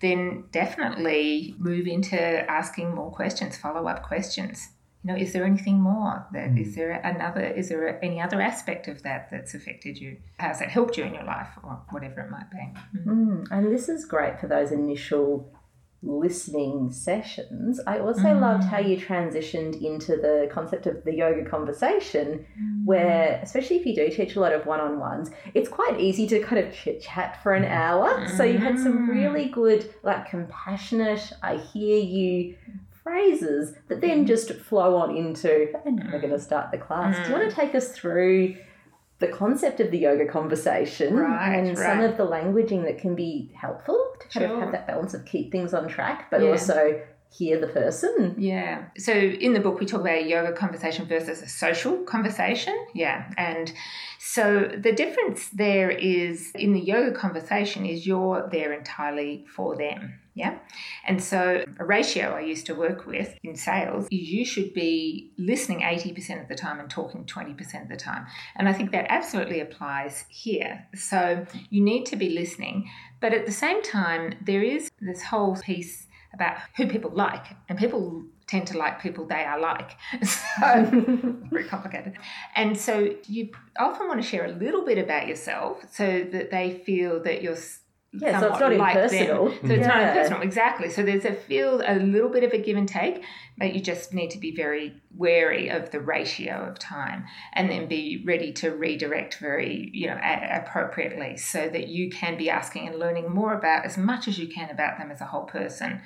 then 0.00 0.44
definitely 0.52 1.54
move 1.58 1.86
into 1.86 2.18
asking 2.50 2.94
more 2.94 3.10
questions, 3.10 3.56
follow 3.56 3.88
up 3.88 4.02
questions. 4.02 4.68
You 5.04 5.12
know, 5.12 5.18
is 5.18 5.32
there 5.32 5.44
anything 5.44 5.80
more? 5.80 6.26
That 6.32 6.50
mm. 6.50 6.60
is 6.60 6.74
there 6.74 6.90
another? 6.90 7.40
Is 7.44 7.68
there 7.68 8.04
any 8.04 8.20
other 8.20 8.40
aspect 8.40 8.88
of 8.88 9.02
that 9.04 9.28
that's 9.30 9.54
affected 9.54 9.96
you? 9.98 10.16
How's 10.38 10.58
that 10.58 10.70
helped 10.70 10.96
you 10.96 11.04
in 11.04 11.14
your 11.14 11.24
life, 11.24 11.48
or 11.62 11.80
whatever 11.90 12.20
it 12.20 12.30
might 12.30 12.50
be? 12.50 12.98
Mm. 12.98 13.06
Mm. 13.06 13.50
And 13.50 13.72
this 13.72 13.88
is 13.88 14.04
great 14.04 14.40
for 14.40 14.48
those 14.48 14.72
initial 14.72 15.52
listening 16.02 16.92
sessions. 16.92 17.80
I 17.86 17.98
also 17.98 18.22
mm. 18.22 18.40
loved 18.40 18.64
how 18.64 18.78
you 18.78 18.96
transitioned 18.96 19.82
into 19.82 20.12
the 20.16 20.48
concept 20.52 20.86
of 20.86 21.02
the 21.04 21.14
yoga 21.14 21.44
conversation, 21.44 22.46
mm. 22.60 22.84
where, 22.84 23.40
especially 23.42 23.76
if 23.76 23.86
you 23.86 23.96
do 23.96 24.08
teach 24.08 24.36
a 24.36 24.40
lot 24.40 24.52
of 24.52 24.64
one 24.64 24.80
on 24.80 25.00
ones, 25.00 25.30
it's 25.54 25.68
quite 25.68 26.00
easy 26.00 26.26
to 26.28 26.40
kind 26.40 26.64
of 26.64 26.72
chit 26.72 27.02
chat 27.02 27.42
for 27.42 27.52
an 27.52 27.64
hour. 27.64 28.08
Mm. 28.08 28.36
So 28.36 28.44
you 28.44 28.58
had 28.58 28.78
some 28.78 29.10
really 29.10 29.46
mm. 29.46 29.52
good, 29.52 29.92
like, 30.04 30.30
compassionate, 30.30 31.32
I 31.42 31.56
hear 31.56 31.98
you 31.98 32.56
phrases 33.02 33.74
that 33.88 34.00
then 34.00 34.24
mm. 34.24 34.28
just 34.28 34.52
flow 34.52 34.94
on 34.96 35.16
into, 35.16 35.72
and 35.84 36.08
we're 36.12 36.20
going 36.20 36.32
to 36.32 36.38
start 36.38 36.70
the 36.70 36.78
class. 36.78 37.16
Do 37.16 37.32
you 37.32 37.38
want 37.38 37.50
to 37.50 37.54
mm. 37.54 37.60
take 37.60 37.74
us 37.74 37.90
through? 37.90 38.56
The 39.18 39.28
concept 39.28 39.80
of 39.80 39.90
the 39.90 39.98
yoga 39.98 40.26
conversation 40.26 41.16
right, 41.16 41.54
and 41.54 41.76
right. 41.76 41.78
some 41.78 42.00
of 42.00 42.16
the 42.16 42.24
languaging 42.24 42.84
that 42.84 42.98
can 42.98 43.14
be 43.14 43.50
helpful 43.54 44.12
to 44.20 44.28
kind 44.28 44.48
sure. 44.48 44.56
of 44.56 44.62
have 44.62 44.72
that 44.72 44.86
balance 44.86 45.14
of 45.14 45.24
keep 45.24 45.50
things 45.50 45.74
on 45.74 45.88
track, 45.88 46.30
but 46.30 46.40
yeah. 46.40 46.50
also 46.50 47.00
hear 47.30 47.60
the 47.60 47.66
person. 47.66 48.34
Yeah. 48.38 48.86
So 48.96 49.12
in 49.12 49.52
the 49.52 49.60
book, 49.60 49.80
we 49.80 49.86
talk 49.86 50.00
about 50.00 50.18
a 50.18 50.26
yoga 50.26 50.52
conversation 50.52 51.06
versus 51.06 51.42
a 51.42 51.48
social 51.48 51.98
conversation. 51.98 52.74
Yeah. 52.94 53.30
And 53.36 53.72
so 54.18 54.70
the 54.76 54.92
difference 54.92 55.48
there 55.50 55.90
is 55.90 56.50
in 56.54 56.72
the 56.72 56.80
yoga 56.80 57.12
conversation 57.12 57.86
is 57.86 58.06
you're 58.06 58.48
there 58.50 58.72
entirely 58.72 59.44
for 59.54 59.76
them. 59.76 60.20
Yeah. 60.34 60.58
And 61.06 61.22
so 61.22 61.64
a 61.78 61.84
ratio 61.84 62.30
I 62.30 62.40
used 62.40 62.66
to 62.66 62.74
work 62.74 63.06
with 63.06 63.36
in 63.42 63.56
sales 63.56 64.06
is 64.10 64.28
you 64.28 64.44
should 64.44 64.72
be 64.72 65.32
listening 65.36 65.80
80% 65.80 66.42
of 66.42 66.48
the 66.48 66.54
time 66.54 66.78
and 66.78 66.88
talking 66.88 67.24
20% 67.24 67.82
of 67.82 67.88
the 67.88 67.96
time. 67.96 68.26
And 68.56 68.68
I 68.68 68.72
think 68.72 68.92
that 68.92 69.06
absolutely 69.08 69.60
applies 69.60 70.24
here. 70.28 70.86
So 70.94 71.44
you 71.70 71.82
need 71.82 72.06
to 72.06 72.16
be 72.16 72.30
listening. 72.30 72.88
But 73.20 73.32
at 73.32 73.46
the 73.46 73.52
same 73.52 73.82
time, 73.82 74.34
there 74.40 74.62
is 74.62 74.90
this 75.00 75.24
whole 75.24 75.56
piece 75.56 76.06
about 76.38 76.58
who 76.76 76.86
people 76.86 77.10
like, 77.10 77.44
and 77.68 77.78
people 77.78 78.24
tend 78.46 78.66
to 78.68 78.78
like 78.78 79.02
people 79.02 79.26
they 79.26 79.44
are 79.44 79.60
like. 79.60 79.90
So, 80.24 80.84
very 81.50 81.64
complicated. 81.64 82.14
And 82.56 82.78
so, 82.78 83.14
you 83.26 83.50
often 83.78 84.08
want 84.08 84.22
to 84.22 84.28
share 84.28 84.46
a 84.46 84.52
little 84.52 84.84
bit 84.84 84.98
about 84.98 85.28
yourself 85.28 85.82
so 85.92 86.26
that 86.32 86.50
they 86.50 86.82
feel 86.84 87.22
that 87.24 87.42
you're 87.42 87.58
yeah, 88.12 88.40
so 88.40 88.48
it's 88.48 88.60
not 88.60 88.74
like 88.74 88.96
impersonal. 88.96 89.48
Them. 89.50 89.58
So 89.60 89.74
it's 89.74 89.80
yeah. 89.80 89.86
not 89.86 90.02
impersonal, 90.08 90.42
exactly. 90.42 90.88
So 90.90 91.02
there's 91.02 91.26
a 91.26 91.34
feel 91.34 91.82
a 91.86 91.96
little 91.96 92.30
bit 92.30 92.42
of 92.42 92.52
a 92.52 92.58
give 92.58 92.76
and 92.76 92.88
take, 92.88 93.22
but 93.58 93.74
you 93.74 93.80
just 93.80 94.14
need 94.14 94.30
to 94.30 94.38
be 94.38 94.54
very 94.54 94.94
wary 95.14 95.68
of 95.68 95.90
the 95.90 96.00
ratio 96.00 96.66
of 96.68 96.78
time, 96.78 97.26
and 97.52 97.70
then 97.70 97.86
be 97.86 98.22
ready 98.26 98.52
to 98.54 98.70
redirect 98.70 99.38
very, 99.38 99.90
you 99.92 100.06
know, 100.06 100.18
a- 100.22 100.58
appropriately, 100.58 101.36
so 101.36 101.68
that 101.68 101.88
you 101.88 102.10
can 102.10 102.38
be 102.38 102.48
asking 102.48 102.88
and 102.88 102.98
learning 102.98 103.30
more 103.30 103.52
about 103.52 103.84
as 103.84 103.98
much 103.98 104.26
as 104.26 104.38
you 104.38 104.48
can 104.48 104.70
about 104.70 104.98
them 104.98 105.10
as 105.10 105.20
a 105.20 105.26
whole 105.26 105.44
person. 105.44 106.00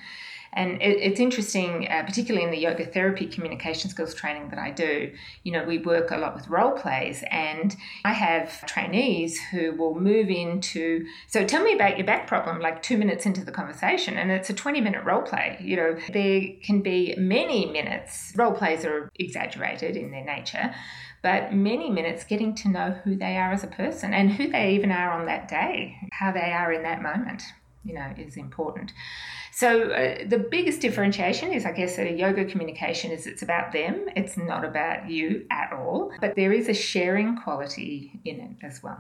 And 0.55 0.83
it, 0.83 0.99
it's 1.01 1.21
interesting, 1.21 1.89
uh, 1.89 2.03
particularly 2.05 2.45
in 2.45 2.51
the 2.51 2.59
yoga 2.59 2.85
therapy 2.85 3.27
communication 3.27 3.91
skills 3.91 4.15
training 4.15 4.51
that 4.51 4.59
I 4.59 4.71
do. 4.71 5.13
You 5.45 5.53
know, 5.53 5.65
we 5.65 5.79
work 5.79 6.11
a 6.11 6.17
lot 6.17 6.35
with 6.35 6.49
role 6.49 6.73
plays, 6.73 7.25
and 7.31 7.75
I 8.05 8.13
have 8.13 8.65
trainees 8.67 9.41
who 9.51 9.73
will 9.73 9.99
move 9.99 10.29
into. 10.29 11.07
So, 11.29 11.45
tell 11.45 11.63
me 11.63 11.75
about 11.75 11.97
your 11.97 12.07
back 12.07 12.27
problem, 12.27 12.61
like 12.61 12.83
two 12.83 12.99
minutes 12.99 13.25
into 13.25 13.45
the 13.45 13.53
conversation, 13.53 14.19
and 14.19 14.31
it's 14.31 14.51
a 14.51 14.55
20 14.55 14.81
minute 14.81 15.05
role 15.05 15.23
play. 15.23 15.59
You 15.61 15.77
know, 15.77 15.97
there 16.13 16.43
can 16.63 16.83
be 16.83 17.15
many 17.17 17.67
minutes. 17.67 18.33
Role 18.37 18.53
plays 18.53 18.85
are 18.85 19.11
exaggerated 19.19 19.97
in 19.97 20.11
their 20.11 20.25
nature 20.25 20.75
but 21.23 21.55
many 21.55 21.89
minutes 21.89 22.25
getting 22.25 22.53
to 22.53 22.69
know 22.69 22.91
who 23.05 23.17
they 23.17 23.37
are 23.37 23.53
as 23.53 23.63
a 23.63 23.69
person 23.69 24.13
and 24.13 24.33
who 24.33 24.51
they 24.51 24.75
even 24.75 24.91
are 24.91 25.13
on 25.13 25.27
that 25.27 25.49
day, 25.49 25.97
how 26.11 26.33
they 26.33 26.53
are 26.53 26.73
in 26.73 26.83
that 26.83 27.01
moment, 27.01 27.45
you 27.85 27.95
know, 27.95 28.13
is 28.17 28.37
important. 28.37 28.93
So 29.53 29.91
uh, 29.91 30.25
the 30.27 30.39
biggest 30.39 30.81
differentiation 30.81 31.53
is, 31.53 31.67
I 31.67 31.73
guess, 31.73 31.97
that 31.97 32.07
a 32.07 32.13
yoga 32.13 32.45
communication 32.45 33.11
is 33.11 33.27
it's 33.27 33.43
about 33.43 33.73
them. 33.73 34.07
It's 34.17 34.37
not 34.37 34.65
about 34.65 35.11
you 35.11 35.47
at 35.51 35.73
all, 35.73 36.11
but 36.21 36.35
there 36.37 36.53
is 36.53 36.69
a 36.69 36.75
sharing 36.75 37.37
quality 37.37 38.21
in 38.25 38.41
it 38.41 38.67
as 38.67 38.83
well. 38.83 38.99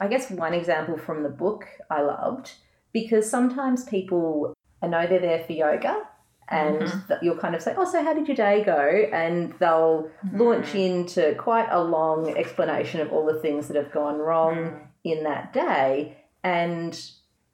I 0.00 0.08
guess 0.08 0.30
one 0.30 0.52
example 0.52 0.98
from 0.98 1.22
the 1.22 1.28
book 1.28 1.66
I 1.90 2.02
loved 2.02 2.52
because 2.92 3.30
sometimes 3.30 3.84
people 3.84 4.54
I 4.82 4.88
know 4.88 5.06
they're 5.06 5.20
there 5.20 5.44
for 5.44 5.52
yoga 5.52 6.02
and 6.48 6.82
mm-hmm. 6.82 7.12
you'll 7.22 7.38
kind 7.38 7.54
of 7.54 7.62
say, 7.62 7.74
Oh, 7.76 7.90
so 7.90 8.02
how 8.02 8.12
did 8.12 8.28
your 8.28 8.36
day 8.36 8.62
go? 8.64 9.08
And 9.12 9.54
they'll 9.58 10.10
mm-hmm. 10.26 10.40
launch 10.40 10.74
into 10.74 11.34
quite 11.36 11.68
a 11.70 11.82
long 11.82 12.36
explanation 12.36 13.00
of 13.00 13.12
all 13.12 13.24
the 13.24 13.40
things 13.40 13.68
that 13.68 13.76
have 13.76 13.92
gone 13.92 14.18
wrong 14.18 14.56
mm-hmm. 14.56 14.84
in 15.04 15.24
that 15.24 15.52
day. 15.52 16.18
And 16.42 17.00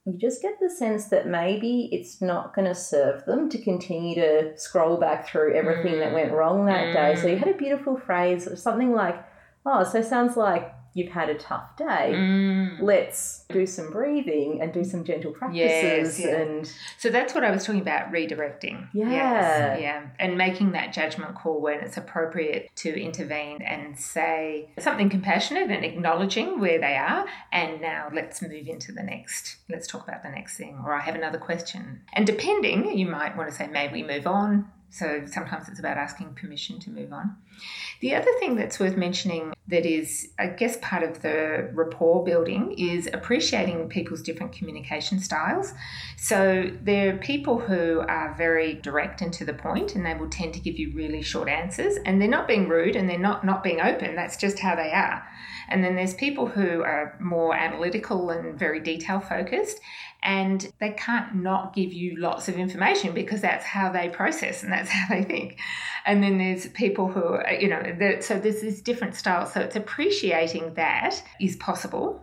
you 0.06 0.16
just 0.18 0.40
get 0.40 0.58
the 0.60 0.70
sense 0.70 1.06
that 1.06 1.26
maybe 1.26 1.88
it's 1.92 2.22
not 2.22 2.54
going 2.54 2.66
to 2.66 2.74
serve 2.74 3.24
them 3.26 3.48
to 3.50 3.58
continue 3.58 4.14
to 4.14 4.58
scroll 4.58 4.96
back 4.96 5.28
through 5.28 5.54
everything 5.54 5.94
mm. 5.94 5.98
that 6.00 6.14
went 6.14 6.32
wrong 6.32 6.66
that 6.66 6.86
mm. 6.86 6.92
day. 6.94 7.20
So 7.20 7.28
you 7.28 7.36
had 7.36 7.48
a 7.48 7.56
beautiful 7.56 7.98
phrase, 7.98 8.48
something 8.60 8.92
like, 8.92 9.22
oh, 9.66 9.84
so 9.84 10.00
sounds 10.00 10.36
like 10.36 10.74
you've 10.94 11.10
had 11.10 11.28
a 11.28 11.34
tough 11.34 11.76
day. 11.76 12.12
Mm. 12.14 12.80
Let's 12.80 13.44
do 13.50 13.66
some 13.66 13.90
breathing 13.90 14.60
and 14.60 14.72
do 14.72 14.84
some 14.84 15.04
gentle 15.04 15.32
practices. 15.32 16.18
Yes, 16.18 16.20
yeah. 16.20 16.40
And 16.40 16.72
so 16.98 17.10
that's 17.10 17.34
what 17.34 17.44
I 17.44 17.50
was 17.50 17.64
talking 17.64 17.80
about 17.80 18.12
redirecting. 18.12 18.88
Yeah, 18.92 19.10
yes, 19.10 19.80
yeah, 19.80 20.06
and 20.18 20.36
making 20.36 20.72
that 20.72 20.92
judgment 20.92 21.34
call 21.34 21.60
when 21.60 21.80
it's 21.80 21.96
appropriate 21.96 22.70
to 22.76 23.00
intervene 23.00 23.62
and 23.62 23.98
say 23.98 24.68
something 24.78 25.08
compassionate 25.08 25.70
and 25.70 25.84
acknowledging 25.84 26.60
where 26.60 26.80
they 26.80 26.96
are. 26.96 27.26
And 27.52 27.80
now 27.80 28.08
let's 28.12 28.42
move 28.42 28.66
into 28.66 28.92
the 28.92 29.02
next. 29.02 29.56
Let's 29.68 29.86
talk 29.86 30.06
about 30.06 30.22
the 30.22 30.30
next 30.30 30.56
thing. 30.56 30.80
Or 30.84 30.94
I 30.94 31.00
have 31.00 31.14
another 31.14 31.38
question. 31.38 32.02
And 32.12 32.26
depending, 32.26 32.96
you 32.96 33.06
might 33.06 33.36
want 33.36 33.50
to 33.50 33.54
say, 33.54 33.66
may 33.66 33.90
we 33.92 34.02
move 34.02 34.26
on? 34.26 34.70
So 34.90 35.22
sometimes 35.26 35.68
it's 35.68 35.78
about 35.78 35.96
asking 35.96 36.34
permission 36.34 36.78
to 36.80 36.90
move 36.90 37.12
on. 37.12 37.36
The 38.00 38.14
other 38.14 38.30
thing 38.38 38.56
that's 38.56 38.80
worth 38.80 38.96
mentioning 38.96 39.52
that 39.68 39.86
is, 39.86 40.28
I 40.38 40.48
guess, 40.48 40.78
part 40.82 41.02
of 41.02 41.22
the 41.22 41.70
rapport 41.72 42.24
building 42.24 42.74
is 42.76 43.08
appreciating 43.12 43.88
people's 43.88 44.22
different 44.22 44.52
communication 44.52 45.20
styles. 45.20 45.72
So 46.16 46.70
there 46.82 47.14
are 47.14 47.18
people 47.18 47.58
who 47.58 48.00
are 48.00 48.34
very 48.36 48.74
direct 48.74 49.22
and 49.22 49.32
to 49.34 49.44
the 49.44 49.54
point, 49.54 49.94
and 49.94 50.04
they 50.04 50.14
will 50.14 50.28
tend 50.28 50.54
to 50.54 50.60
give 50.60 50.78
you 50.78 50.92
really 50.94 51.22
short 51.22 51.48
answers, 51.48 51.96
and 52.04 52.20
they're 52.20 52.28
not 52.28 52.48
being 52.48 52.68
rude 52.68 52.96
and 52.96 53.08
they're 53.08 53.18
not 53.18 53.44
not 53.44 53.62
being 53.62 53.80
open. 53.80 54.16
That's 54.16 54.36
just 54.36 54.58
how 54.58 54.74
they 54.74 54.90
are. 54.92 55.22
And 55.68 55.84
then 55.84 55.94
there's 55.94 56.14
people 56.14 56.46
who 56.46 56.82
are 56.82 57.16
more 57.20 57.54
analytical 57.54 58.30
and 58.30 58.58
very 58.58 58.80
detail 58.80 59.20
focused, 59.20 59.80
and 60.22 60.72
they 60.80 60.90
can't 60.90 61.34
not 61.34 61.74
give 61.74 61.92
you 61.92 62.16
lots 62.18 62.48
of 62.48 62.56
information 62.56 63.12
because 63.14 63.40
that's 63.40 63.64
how 63.64 63.90
they 63.90 64.08
process 64.08 64.62
and 64.62 64.72
that's 64.72 64.90
how 64.90 65.14
they 65.14 65.22
think. 65.24 65.58
And 66.04 66.22
then 66.22 66.38
there's 66.38 66.66
people 66.68 67.08
who, 67.08 67.22
are, 67.22 67.52
you 67.52 67.68
know, 67.68 67.82
so 68.20 68.38
there's 68.38 68.60
this 68.60 68.80
different 68.80 69.14
style. 69.14 69.46
So 69.46 69.60
it's 69.60 69.76
appreciating 69.76 70.74
that 70.74 71.22
is 71.40 71.56
possible. 71.56 72.22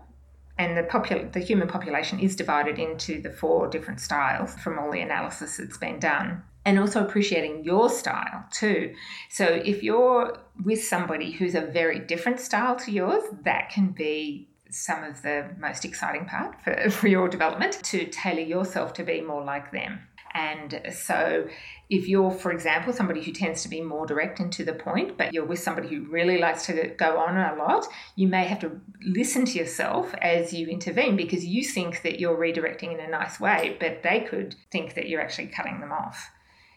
And 0.60 0.76
the, 0.76 0.84
popul- 0.84 1.32
the 1.32 1.40
human 1.40 1.68
population 1.68 2.20
is 2.20 2.36
divided 2.36 2.80
into 2.80 3.22
the 3.22 3.30
four 3.30 3.68
different 3.68 4.00
styles 4.00 4.56
from 4.56 4.80
all 4.80 4.92
the 4.92 5.02
analysis 5.02 5.58
that's 5.58 5.78
been 5.78 6.00
done 6.00 6.44
and 6.68 6.80
also 6.80 7.02
appreciating 7.02 7.64
your 7.64 7.90
style 7.90 8.44
too. 8.52 8.94
So 9.30 9.46
if 9.46 9.84
you're 9.84 10.38
with 10.66 10.84
somebody 10.84 11.32
who's 11.32 11.56
a 11.56 11.62
very 11.62 12.00
different 12.00 12.42
style 12.42 12.76
to 12.78 12.92
yours, 12.92 13.24
that 13.44 13.70
can 13.70 13.92
be 13.92 14.50
some 14.70 15.04
of 15.04 15.22
the 15.22 15.50
most 15.60 15.86
exciting 15.86 16.26
part 16.26 16.62
for, 16.64 16.90
for 16.92 17.08
your 17.08 17.28
development 17.28 17.74
to 17.84 18.06
tailor 18.08 18.42
yourself 18.42 18.94
to 18.94 19.04
be 19.04 19.22
more 19.22 19.44
like 19.44 19.72
them. 19.72 20.00
And 20.34 20.82
so, 20.94 21.48
if 21.90 22.08
you're, 22.08 22.30
for 22.30 22.52
example, 22.52 22.94
somebody 22.94 23.24
who 23.24 23.32
tends 23.32 23.64
to 23.64 23.70
be 23.70 23.82
more 23.82 24.06
direct 24.06 24.40
and 24.40 24.52
to 24.54 24.64
the 24.64 24.74
point, 24.74 25.18
but 25.18 25.34
you're 25.34 25.46
with 25.46 25.60
somebody 25.60 25.88
who 25.88 26.02
really 26.12 26.38
likes 26.38 26.66
to 26.68 26.90
go 26.98 27.18
on 27.18 27.38
a 27.38 27.56
lot, 27.56 27.88
you 28.16 28.28
may 28.28 28.44
have 28.44 28.60
to 28.60 28.80
listen 29.02 29.46
to 29.46 29.58
yourself 29.58 30.14
as 30.22 30.54
you 30.54 30.68
intervene 30.68 31.16
because 31.16 31.46
you 31.46 31.64
think 31.64 32.04
that 32.04 32.20
you're 32.20 32.38
redirecting 32.38 32.94
in 32.94 33.00
a 33.00 33.10
nice 33.10 33.40
way, 33.40 33.78
but 33.80 34.04
they 34.04 34.20
could 34.30 34.56
think 34.70 34.94
that 34.94 35.08
you're 35.08 35.22
actually 35.22 35.48
cutting 35.48 35.80
them 35.80 35.92
off. 35.92 36.30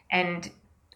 And 0.09 0.49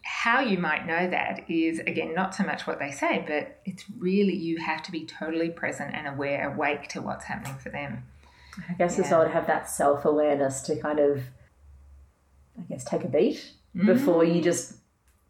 how 0.06 0.40
you 0.40 0.56
might 0.56 0.86
know 0.86 1.10
that 1.10 1.50
is 1.50 1.80
again 1.80 2.14
not 2.14 2.34
so 2.34 2.44
much 2.44 2.66
what 2.66 2.78
they 2.78 2.92
say, 2.92 3.24
but 3.26 3.60
it's 3.64 3.84
really 3.98 4.34
you 4.34 4.58
have 4.58 4.82
to 4.84 4.92
be 4.92 5.04
totally 5.04 5.50
present 5.50 5.94
and 5.94 6.06
aware, 6.06 6.52
awake 6.52 6.88
to 6.88 7.02
what's 7.02 7.24
happening 7.24 7.58
for 7.58 7.70
them. 7.70 8.04
I 8.68 8.74
guess 8.74 8.96
yeah. 8.96 9.04
as 9.04 9.10
well 9.10 9.24
to 9.24 9.30
have 9.30 9.48
that 9.48 9.68
self 9.68 10.04
awareness 10.04 10.62
to 10.62 10.76
kind 10.76 11.00
of, 11.00 11.24
I 12.56 12.62
guess, 12.68 12.84
take 12.84 13.02
a 13.02 13.08
beat 13.08 13.52
mm. 13.74 13.86
before 13.86 14.24
you 14.24 14.40
just 14.40 14.74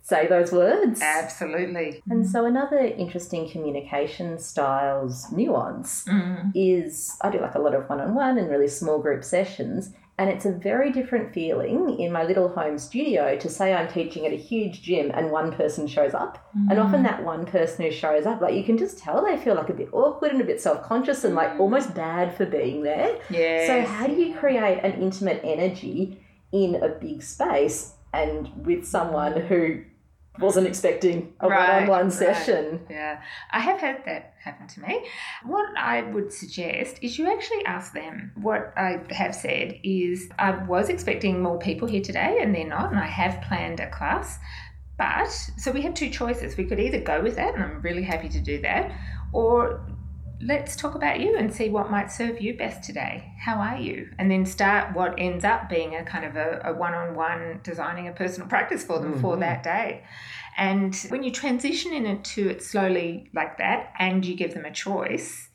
say 0.03 0.27
those 0.27 0.53
words. 0.53 1.01
Absolutely. 1.01 2.03
And 2.09 2.29
so 2.29 2.45
another 2.45 2.79
interesting 2.79 3.49
communication 3.49 4.39
styles 4.39 5.33
nuance 5.33 6.05
mm. 6.05 6.53
is 6.55 7.17
I 7.23 7.31
do 7.31 7.41
like 7.41 7.55
a 7.55 7.61
lot 7.61 7.75
of 7.75 7.89
one 7.89 8.01
on 8.01 8.15
one 8.15 8.39
and 8.39 8.49
really 8.51 8.69
small 8.69 8.99
group 8.99 9.25
sessions 9.25 9.91
and 10.19 10.31
it's 10.31 10.47
a 10.47 10.53
very 10.53 10.91
different 10.93 11.35
feeling 11.35 12.01
in 12.01 12.11
my 12.11 12.25
little 12.25 12.49
home 12.49 12.79
studio 12.79 13.37
to 13.37 13.49
say 13.51 13.75
I'm 13.75 13.87
teaching 13.87 14.25
at 14.25 14.33
a 14.33 14.37
huge 14.37 14.81
gym 14.81 15.11
and 15.13 15.31
one 15.31 15.53
person 15.53 15.87
shows 15.87 16.15
up. 16.15 16.51
Mm. 16.57 16.71
And 16.71 16.81
often 16.81 17.03
that 17.03 17.23
one 17.23 17.45
person 17.45 17.85
who 17.85 17.91
shows 17.91 18.25
up, 18.25 18.41
like 18.41 18.55
you 18.55 18.65
can 18.65 18.79
just 18.79 18.99
tell 18.99 19.23
they 19.23 19.37
feel 19.37 19.55
like 19.55 19.69
a 19.69 19.75
bit 19.75 19.91
awkward 19.93 20.33
and 20.33 20.41
a 20.41 20.45
bit 20.45 20.61
self 20.61 20.83
conscious 20.83 21.25
and 21.25 21.35
like 21.35 21.61
almost 21.61 21.95
bad 21.95 22.35
for 22.35 22.47
being 22.47 22.83
there. 22.83 23.19
Yeah. 23.29 23.67
So, 23.67 23.83
how 23.83 24.07
do 24.07 24.15
you 24.15 24.35
create 24.35 24.81
an 24.83 25.03
intimate 25.03 25.43
energy 25.45 26.19
in 26.51 26.77
a 26.77 26.89
big 26.89 27.23
space 27.23 27.93
and 28.15 28.51
with 28.65 28.87
someone 28.87 29.39
who 29.39 29.83
wasn't 30.39 30.67
expecting 30.67 31.35
a 31.41 31.49
right, 31.49 31.89
one-on-one 31.89 32.11
session. 32.11 32.87
Yeah, 32.91 33.21
I 33.51 33.61
have 33.61 33.81
had 33.81 34.05
that 34.07 34.35
happen 34.43 34.67
to 34.69 34.81
me. 34.81 35.07
What 35.45 35.67
I 35.77 36.03
would 36.03 36.33
suggest 36.33 36.99
is 37.03 37.19
you 37.19 37.31
actually 37.31 37.65
ask 37.65 37.93
them. 37.93 38.33
What 38.37 38.73
I 38.77 39.01
have 39.11 39.35
said 39.35 39.79
is 39.83 40.29
I 40.39 40.53
was 40.65 40.89
expecting 40.89 41.43
more 41.43 41.59
people 41.59 41.89
here 41.89 42.03
today, 42.03 42.39
and 42.41 42.55
they're 42.55 42.67
not, 42.67 42.91
and 42.91 42.99
I 42.99 43.07
have 43.07 43.43
planned 43.43 43.81
a 43.81 43.91
class. 43.91 44.39
But 44.99 45.31
so 45.59 45.71
we 45.73 45.83
have 45.83 45.95
two 45.95 46.09
choices. 46.09 46.57
We 46.57 46.65
could 46.65 46.81
either 46.81 47.01
go 47.01 47.21
with 47.21 47.37
that, 47.37 47.55
and 47.55 47.63
I'm 47.63 47.83
really 47.83 48.03
happy 48.03 48.29
to 48.31 48.41
do 48.41 48.61
that, 48.63 48.93
or 49.33 49.87
let's 50.41 50.77
talk 50.77 50.95
about 50.95 51.21
you 51.21 51.37
and 51.37 51.53
see 51.53 51.71
what 51.71 51.91
might 51.91 52.11
serve 52.11 52.41
you 52.41 52.57
best 52.57 52.85
today. 52.85 53.33
How 53.39 53.57
are 53.57 53.79
you? 53.79 54.11
And 54.19 54.31
then 54.31 54.45
start 54.45 54.95
what 54.95 55.15
ends 55.19 55.45
up 55.45 55.69
being 55.69 55.95
a 55.95 56.05
kind 56.05 56.25
of 56.25 56.37
a, 56.37 56.73
one 56.75 56.95
on 56.95 57.15
one 57.15 57.61
designing 57.63 58.09
a 58.09 58.13
personal 58.13 58.49
practice 58.49 58.85
for 58.85 58.99
them 58.99 59.13
mm-hmm. 59.13 59.21
for 59.21 59.37
that 59.39 59.63
day. 59.63 60.05
And 60.57 60.95
when 61.09 61.23
you 61.23 61.31
transition 61.31 61.93
into 61.93 62.49
it 62.49 62.63
slowly 62.63 63.31
like 63.35 63.59
that 63.59 63.93
and 63.99 64.25
you 64.25 64.35
give 64.37 64.55
them 64.55 64.65
a 64.65 64.73
choice, 64.73 65.49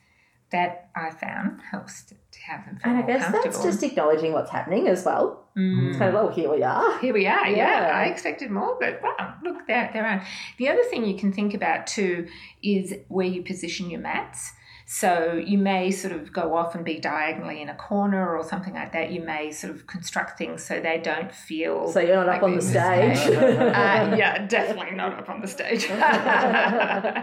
that 0.51 0.89
I 0.95 1.09
found 1.11 1.61
helps 1.71 2.03
to, 2.03 2.15
to 2.15 2.39
have 2.41 2.65
them 2.65 2.77
feel 2.77 2.91
And 2.91 3.03
I 3.03 3.07
guess 3.07 3.31
that's 3.31 3.63
just 3.63 3.83
acknowledging 3.83 4.33
what's 4.33 4.51
happening 4.51 4.87
as 4.87 5.05
well. 5.05 5.47
Mm. 5.57 5.89
It's 5.89 5.97
kind 5.97 6.15
of, 6.15 6.23
oh, 6.23 6.29
here 6.29 6.51
we 6.51 6.61
are. 6.61 6.99
Here 6.99 7.13
we 7.13 7.25
are, 7.25 7.47
yeah. 7.47 7.87
yeah. 7.87 7.97
I 7.97 8.05
expected 8.05 8.51
more, 8.51 8.77
but 8.79 9.01
wow, 9.01 9.35
look, 9.43 9.65
there, 9.67 9.89
there 9.93 10.05
are. 10.05 10.25
The 10.57 10.67
other 10.69 10.83
thing 10.83 11.05
you 11.05 11.17
can 11.17 11.31
think 11.31 11.53
about 11.53 11.87
too 11.87 12.27
is 12.61 12.93
where 13.07 13.27
you 13.27 13.43
position 13.43 13.89
your 13.89 14.01
mats. 14.01 14.51
So 14.93 15.41
you 15.41 15.57
may 15.57 15.89
sort 15.89 16.11
of 16.11 16.33
go 16.33 16.53
off 16.53 16.75
and 16.75 16.83
be 16.83 16.99
diagonally 16.99 17.61
in 17.61 17.69
a 17.69 17.75
corner 17.75 18.35
or 18.35 18.43
something 18.43 18.73
like 18.73 18.91
that. 18.91 19.09
You 19.09 19.21
may 19.21 19.49
sort 19.49 19.73
of 19.73 19.87
construct 19.87 20.37
things 20.37 20.65
so 20.65 20.81
they 20.81 20.97
don't 20.97 21.33
feel. 21.33 21.89
So 21.89 22.01
you're 22.01 22.17
not 22.17 22.27
like 22.27 22.39
up 22.39 22.43
on 22.43 22.57
the 22.57 22.61
stage. 22.61 23.17
uh, 23.37 24.15
yeah, 24.17 24.45
definitely 24.47 24.97
not 24.97 25.13
up 25.17 25.29
on 25.29 25.39
the 25.39 25.47
stage. 25.47 25.85
yeah, 25.89 27.15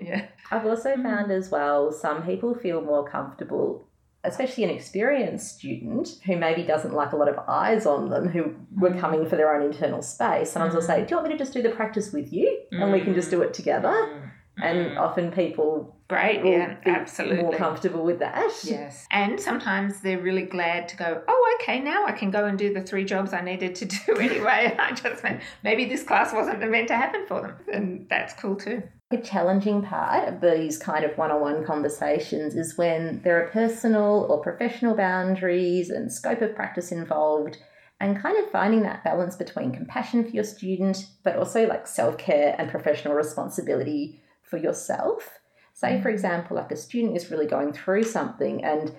yeah. 0.00 0.26
I've 0.52 0.64
also 0.64 0.94
found 1.02 1.32
as 1.32 1.50
well 1.50 1.90
some 1.90 2.22
people 2.22 2.54
feel 2.54 2.80
more 2.80 3.04
comfortable 3.04 3.88
especially 4.22 4.64
an 4.64 4.70
experienced 4.70 5.56
student 5.56 6.08
who 6.26 6.36
maybe 6.36 6.64
doesn't 6.64 6.92
like 6.92 7.12
a 7.12 7.16
lot 7.16 7.28
of 7.28 7.38
eyes 7.48 7.86
on 7.86 8.10
them, 8.10 8.26
who 8.28 8.56
were 8.76 8.90
mm. 8.90 8.98
coming 8.98 9.24
for 9.24 9.36
their 9.36 9.54
own 9.54 9.64
internal 9.64 10.02
space, 10.02 10.50
sometimes 10.50 10.72
mm. 10.72 10.76
will 10.76 10.82
say, 10.82 11.04
Do 11.04 11.10
you 11.10 11.16
want 11.16 11.28
me 11.28 11.34
to 11.34 11.38
just 11.38 11.52
do 11.52 11.62
the 11.62 11.70
practice 11.70 12.12
with 12.12 12.32
you? 12.32 12.62
And 12.72 12.90
we 12.92 13.02
can 13.02 13.14
just 13.14 13.30
do 13.30 13.42
it 13.42 13.54
together. 13.54 14.26
And 14.58 14.92
mm. 14.92 14.98
often 14.98 15.30
people 15.32 15.96
Great, 16.08 16.44
yeah, 16.44 16.76
absolutely. 16.86 17.42
More 17.42 17.56
comfortable 17.56 18.04
with 18.04 18.20
that. 18.20 18.52
Yes. 18.62 19.08
And 19.10 19.40
sometimes 19.40 20.00
they're 20.02 20.20
really 20.20 20.44
glad 20.44 20.88
to 20.90 20.96
go, 20.96 21.22
oh, 21.26 21.58
okay, 21.60 21.80
now 21.80 22.06
I 22.06 22.12
can 22.12 22.30
go 22.30 22.44
and 22.44 22.56
do 22.56 22.72
the 22.72 22.80
three 22.80 23.04
jobs 23.04 23.32
I 23.32 23.40
needed 23.40 23.74
to 23.76 23.84
do 24.06 24.16
anyway. 24.16 24.76
I 24.78 24.92
just 24.92 25.24
meant 25.24 25.42
maybe 25.64 25.84
this 25.84 26.04
class 26.04 26.32
wasn't 26.32 26.60
meant 26.70 26.88
to 26.88 26.96
happen 26.96 27.26
for 27.26 27.42
them. 27.42 27.56
And 27.72 28.06
that's 28.08 28.34
cool 28.34 28.54
too. 28.54 28.84
The 29.10 29.18
challenging 29.18 29.82
part 29.82 30.28
of 30.28 30.40
these 30.40 30.78
kind 30.78 31.04
of 31.04 31.18
one 31.18 31.32
on 31.32 31.40
one 31.40 31.64
conversations 31.64 32.54
is 32.54 32.78
when 32.78 33.20
there 33.22 33.42
are 33.42 33.48
personal 33.48 34.26
or 34.28 34.40
professional 34.40 34.94
boundaries 34.94 35.90
and 35.90 36.12
scope 36.12 36.40
of 36.40 36.54
practice 36.54 36.92
involved, 36.92 37.58
and 37.98 38.20
kind 38.20 38.36
of 38.36 38.50
finding 38.50 38.82
that 38.82 39.02
balance 39.02 39.36
between 39.36 39.72
compassion 39.72 40.22
for 40.22 40.30
your 40.30 40.44
student, 40.44 41.06
but 41.24 41.36
also 41.36 41.66
like 41.66 41.86
self 41.86 42.18
care 42.18 42.54
and 42.58 42.70
professional 42.70 43.14
responsibility 43.14 44.20
for 44.48 44.56
yourself. 44.56 45.40
Say, 45.74 46.00
for 46.00 46.10
mm. 46.10 46.14
example, 46.14 46.56
like 46.56 46.72
a 46.72 46.76
student 46.76 47.16
is 47.16 47.30
really 47.30 47.46
going 47.46 47.72
through 47.72 48.04
something 48.04 48.64
and 48.64 48.94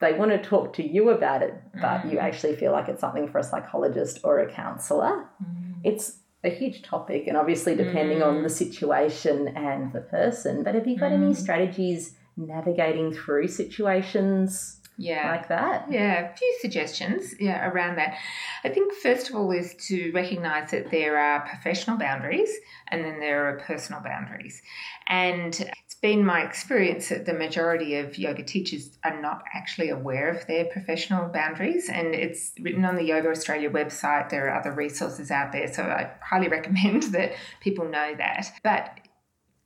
they 0.00 0.12
want 0.12 0.32
to 0.32 0.38
talk 0.38 0.74
to 0.74 0.86
you 0.86 1.10
about 1.10 1.42
it, 1.42 1.54
but 1.80 2.04
you 2.06 2.18
mm. 2.18 2.22
actually 2.22 2.56
feel 2.56 2.72
like 2.72 2.88
it's 2.88 3.00
something 3.00 3.28
for 3.28 3.38
a 3.38 3.42
psychologist 3.42 4.20
or 4.24 4.40
a 4.40 4.52
counselor. 4.52 5.28
Mm. 5.42 5.74
It's 5.84 6.18
a 6.44 6.50
huge 6.50 6.82
topic, 6.82 7.28
and 7.28 7.36
obviously, 7.36 7.76
depending 7.76 8.18
mm. 8.18 8.26
on 8.26 8.42
the 8.42 8.48
situation 8.48 9.48
and 9.56 9.92
the 9.92 10.00
person. 10.00 10.64
But 10.64 10.74
have 10.74 10.88
you 10.88 10.98
got 10.98 11.12
mm. 11.12 11.22
any 11.22 11.34
strategies 11.34 12.16
navigating 12.36 13.12
through 13.12 13.46
situations 13.46 14.81
yeah. 14.96 15.30
like 15.30 15.48
that? 15.48 15.86
Yeah, 15.90 16.30
a 16.32 16.36
few 16.36 16.58
suggestions 16.60 17.34
yeah, 17.40 17.68
around 17.68 17.96
that. 17.96 18.16
I 18.64 18.68
think 18.68 18.92
first 18.94 19.30
of 19.30 19.36
all 19.36 19.50
is 19.50 19.74
to 19.88 20.12
recognize 20.12 20.70
that 20.70 20.90
there 20.90 21.18
are 21.18 21.46
professional 21.46 21.96
boundaries 21.96 22.50
and 22.88 23.04
then 23.04 23.20
there 23.20 23.48
are 23.48 23.58
personal 23.60 24.00
boundaries. 24.02 24.62
And 25.08 25.58
it's 25.58 25.94
been 25.94 26.24
my 26.24 26.42
experience 26.42 27.08
that 27.08 27.26
the 27.26 27.34
majority 27.34 27.96
of 27.96 28.18
yoga 28.18 28.42
teachers 28.42 28.90
are 29.04 29.20
not 29.20 29.44
actually 29.54 29.88
aware 29.88 30.28
of 30.28 30.46
their 30.46 30.66
professional 30.66 31.28
boundaries. 31.28 31.88
And 31.88 32.14
it's 32.14 32.52
written 32.60 32.84
on 32.84 32.96
the 32.96 33.04
Yoga 33.04 33.30
Australia 33.30 33.70
website. 33.70 34.28
There 34.28 34.48
are 34.48 34.58
other 34.58 34.72
resources 34.72 35.30
out 35.30 35.52
there. 35.52 35.72
So 35.72 35.82
I 35.82 36.10
highly 36.20 36.48
recommend 36.58 37.04
that 37.14 37.32
people 37.60 37.86
know 37.88 38.14
that. 38.16 38.52
But 38.62 38.98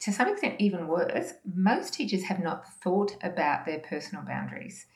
to 0.07 0.13
some 0.13 0.29
extent, 0.29 0.55
even 0.61 0.87
worse, 0.87 1.35
most 1.53 1.93
teachers 1.93 2.23
have 2.23 2.39
not 2.39 2.73
thought 2.81 3.17
about 3.25 3.67
their 3.67 3.81
personal 3.81 4.25
boundaries. 4.25 4.87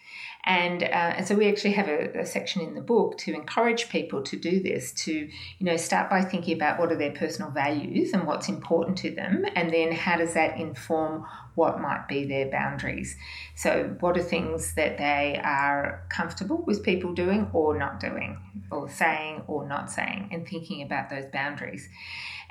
And, 0.45 0.85
uh, 0.85 0.87
and 0.87 1.27
so 1.27 1.35
we 1.35 1.49
actually 1.49 1.73
have 1.73 1.89
a, 1.89 2.21
a, 2.21 2.27
section 2.27 2.63
in 2.63 2.75
the 2.75 2.81
book 2.81 3.19
to 3.19 3.35
encourage 3.35 3.89
people 3.89 4.23
to 4.23 4.37
do 4.37 4.63
this, 4.63 4.93
to, 5.05 5.13
you 5.13 5.67
know, 5.67 5.77
start 5.77 6.11
by 6.11 6.23
thinking 6.23 6.55
about 6.55 6.79
what 6.79 6.93
are 6.93 6.97
their 6.97 7.11
personal 7.11 7.51
values 7.51 8.13
and 8.13 8.25
what's 8.25 8.49
important 8.49 8.99
to 8.99 9.11
them, 9.11 9.45
and 9.57 9.73
then 9.73 9.91
how 9.91 10.17
does 10.17 10.35
that 10.35 10.59
inform 10.59 11.27
what 11.57 11.81
might 11.81 12.07
be 12.09 12.25
their 12.25 12.49
boundaries. 12.49 13.17
So, 13.57 13.97
what 13.99 14.17
are 14.17 14.23
things 14.23 14.75
that 14.75 14.97
they 14.97 15.41
are 15.43 16.07
comfortable 16.09 16.63
with 16.65 16.85
people 16.85 17.15
doing 17.15 17.51
or 17.53 17.77
not 17.77 17.99
doing, 17.99 18.39
or 18.71 18.89
saying 18.89 19.43
or 19.49 19.67
not 19.67 19.91
saying, 19.91 20.29
and 20.31 20.47
thinking 20.47 20.83
about 20.83 21.11
those 21.11 21.27
boundaries. 21.33 21.89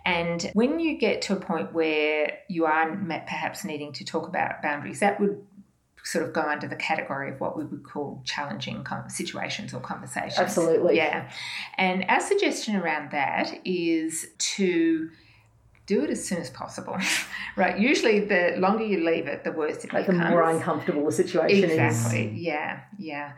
And 0.05 0.49
when 0.53 0.79
you 0.79 0.97
get 0.97 1.21
to 1.23 1.33
a 1.33 1.39
point 1.39 1.73
where 1.73 2.39
you 2.47 2.65
are 2.65 2.95
perhaps 3.27 3.63
needing 3.63 3.93
to 3.93 4.05
talk 4.05 4.27
about 4.27 4.61
boundaries, 4.61 4.99
that 4.99 5.19
would 5.19 5.45
sort 6.03 6.25
of 6.25 6.33
go 6.33 6.41
under 6.41 6.67
the 6.67 6.75
category 6.75 7.31
of 7.31 7.39
what 7.39 7.57
we 7.57 7.65
would 7.65 7.83
call 7.83 8.21
challenging 8.25 8.85
situations 9.09 9.73
or 9.73 9.79
conversations. 9.79 10.39
Absolutely. 10.39 10.95
Yeah. 10.95 11.29
And 11.77 12.05
our 12.07 12.21
suggestion 12.21 12.75
around 12.75 13.11
that 13.11 13.59
is 13.65 14.27
to 14.55 15.09
do 15.85 16.03
it 16.03 16.09
as 16.09 16.23
soon 16.23 16.39
as 16.39 16.49
possible. 16.49 16.97
right. 17.55 17.79
Usually, 17.79 18.19
the 18.19 18.55
longer 18.57 18.85
you 18.85 19.03
leave 19.03 19.27
it, 19.27 19.43
the 19.43 19.51
worse 19.51 19.83
it 19.83 19.91
like 19.91 20.05
becomes. 20.05 20.23
The 20.23 20.29
more 20.29 20.43
uncomfortable 20.43 21.05
the 21.05 21.11
situation 21.11 21.63
exactly. 21.63 21.87
is. 21.87 21.95
Exactly. 21.95 22.39
Yeah. 22.39 22.79
Yeah. 22.97 23.31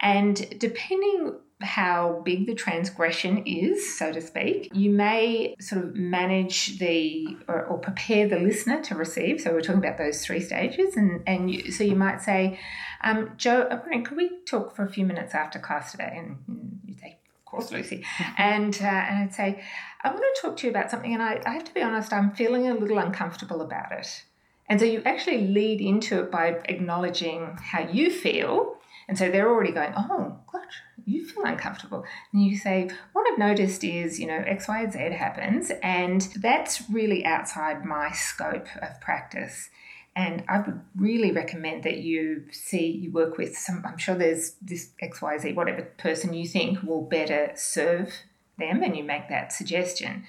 And 0.00 0.58
depending 0.58 1.34
how 1.60 2.22
big 2.24 2.46
the 2.46 2.54
transgression 2.54 3.42
is, 3.44 3.98
so 3.98 4.12
to 4.12 4.20
speak, 4.20 4.70
you 4.72 4.90
may 4.90 5.56
sort 5.60 5.84
of 5.84 5.94
manage 5.96 6.78
the 6.78 7.36
or, 7.48 7.64
or, 7.64 7.78
prepare 7.78 8.28
the 8.28 8.38
listener 8.38 8.80
to 8.84 8.94
receive. 8.94 9.40
So 9.40 9.52
we're 9.52 9.60
talking 9.60 9.84
about 9.84 9.98
those 9.98 10.24
three 10.24 10.40
stages, 10.40 10.96
and 10.96 11.22
and 11.26 11.50
you, 11.50 11.72
so 11.72 11.82
you 11.82 11.96
might 11.96 12.22
say, 12.22 12.60
um, 13.02 13.32
Jo, 13.36 13.68
I'm 13.70 14.04
could 14.04 14.16
we 14.16 14.30
talk 14.44 14.76
for 14.76 14.84
a 14.84 14.90
few 14.90 15.04
minutes 15.04 15.34
after 15.34 15.58
class 15.58 15.90
today? 15.90 16.14
And, 16.16 16.38
and 16.46 16.80
you 16.86 16.94
say, 16.94 17.18
of 17.38 17.44
course, 17.44 17.72
Lucy, 17.72 18.04
and 18.36 18.78
uh, 18.80 18.86
and 18.86 19.24
I'd 19.24 19.34
say, 19.34 19.60
I 20.02 20.10
want 20.10 20.22
to 20.22 20.42
talk 20.42 20.56
to 20.58 20.66
you 20.66 20.70
about 20.70 20.92
something, 20.92 21.12
and 21.12 21.22
I, 21.22 21.42
I 21.44 21.54
have 21.54 21.64
to 21.64 21.74
be 21.74 21.82
honest, 21.82 22.12
I'm 22.12 22.32
feeling 22.32 22.68
a 22.68 22.74
little 22.74 22.98
uncomfortable 22.98 23.62
about 23.62 23.90
it. 23.90 24.24
And 24.68 24.78
so 24.78 24.86
you 24.86 25.02
actually 25.04 25.48
lead 25.48 25.80
into 25.80 26.20
it 26.20 26.30
by 26.30 26.60
acknowledging 26.66 27.56
how 27.60 27.88
you 27.88 28.10
feel. 28.10 28.76
And 29.08 29.16
so 29.16 29.30
they're 29.30 29.48
already 29.48 29.72
going, 29.72 29.94
oh, 29.96 30.36
gosh, 30.52 30.82
you 31.06 31.26
feel 31.26 31.44
uncomfortable. 31.44 32.04
And 32.32 32.44
you 32.44 32.56
say, 32.56 32.90
What 33.12 33.26
I've 33.30 33.38
noticed 33.38 33.82
is, 33.82 34.20
you 34.20 34.26
know, 34.26 34.44
X, 34.46 34.68
Y, 34.68 34.90
Z 34.90 34.98
happens, 34.98 35.72
and 35.82 36.20
that's 36.36 36.88
really 36.90 37.24
outside 37.24 37.84
my 37.84 38.12
scope 38.12 38.66
of 38.82 39.00
practice. 39.00 39.70
And 40.14 40.42
I 40.48 40.58
would 40.58 40.80
really 40.96 41.30
recommend 41.30 41.84
that 41.84 41.98
you 41.98 42.44
see, 42.50 42.90
you 42.90 43.12
work 43.12 43.38
with 43.38 43.56
some, 43.56 43.84
I'm 43.86 43.98
sure 43.98 44.16
there's 44.16 44.56
this 44.60 44.90
XYZ, 45.00 45.54
whatever 45.54 45.82
person 45.82 46.34
you 46.34 46.46
think 46.46 46.82
will 46.82 47.02
better 47.02 47.52
serve 47.54 48.12
them, 48.58 48.82
and 48.82 48.96
you 48.96 49.04
make 49.04 49.28
that 49.28 49.52
suggestion. 49.52 50.24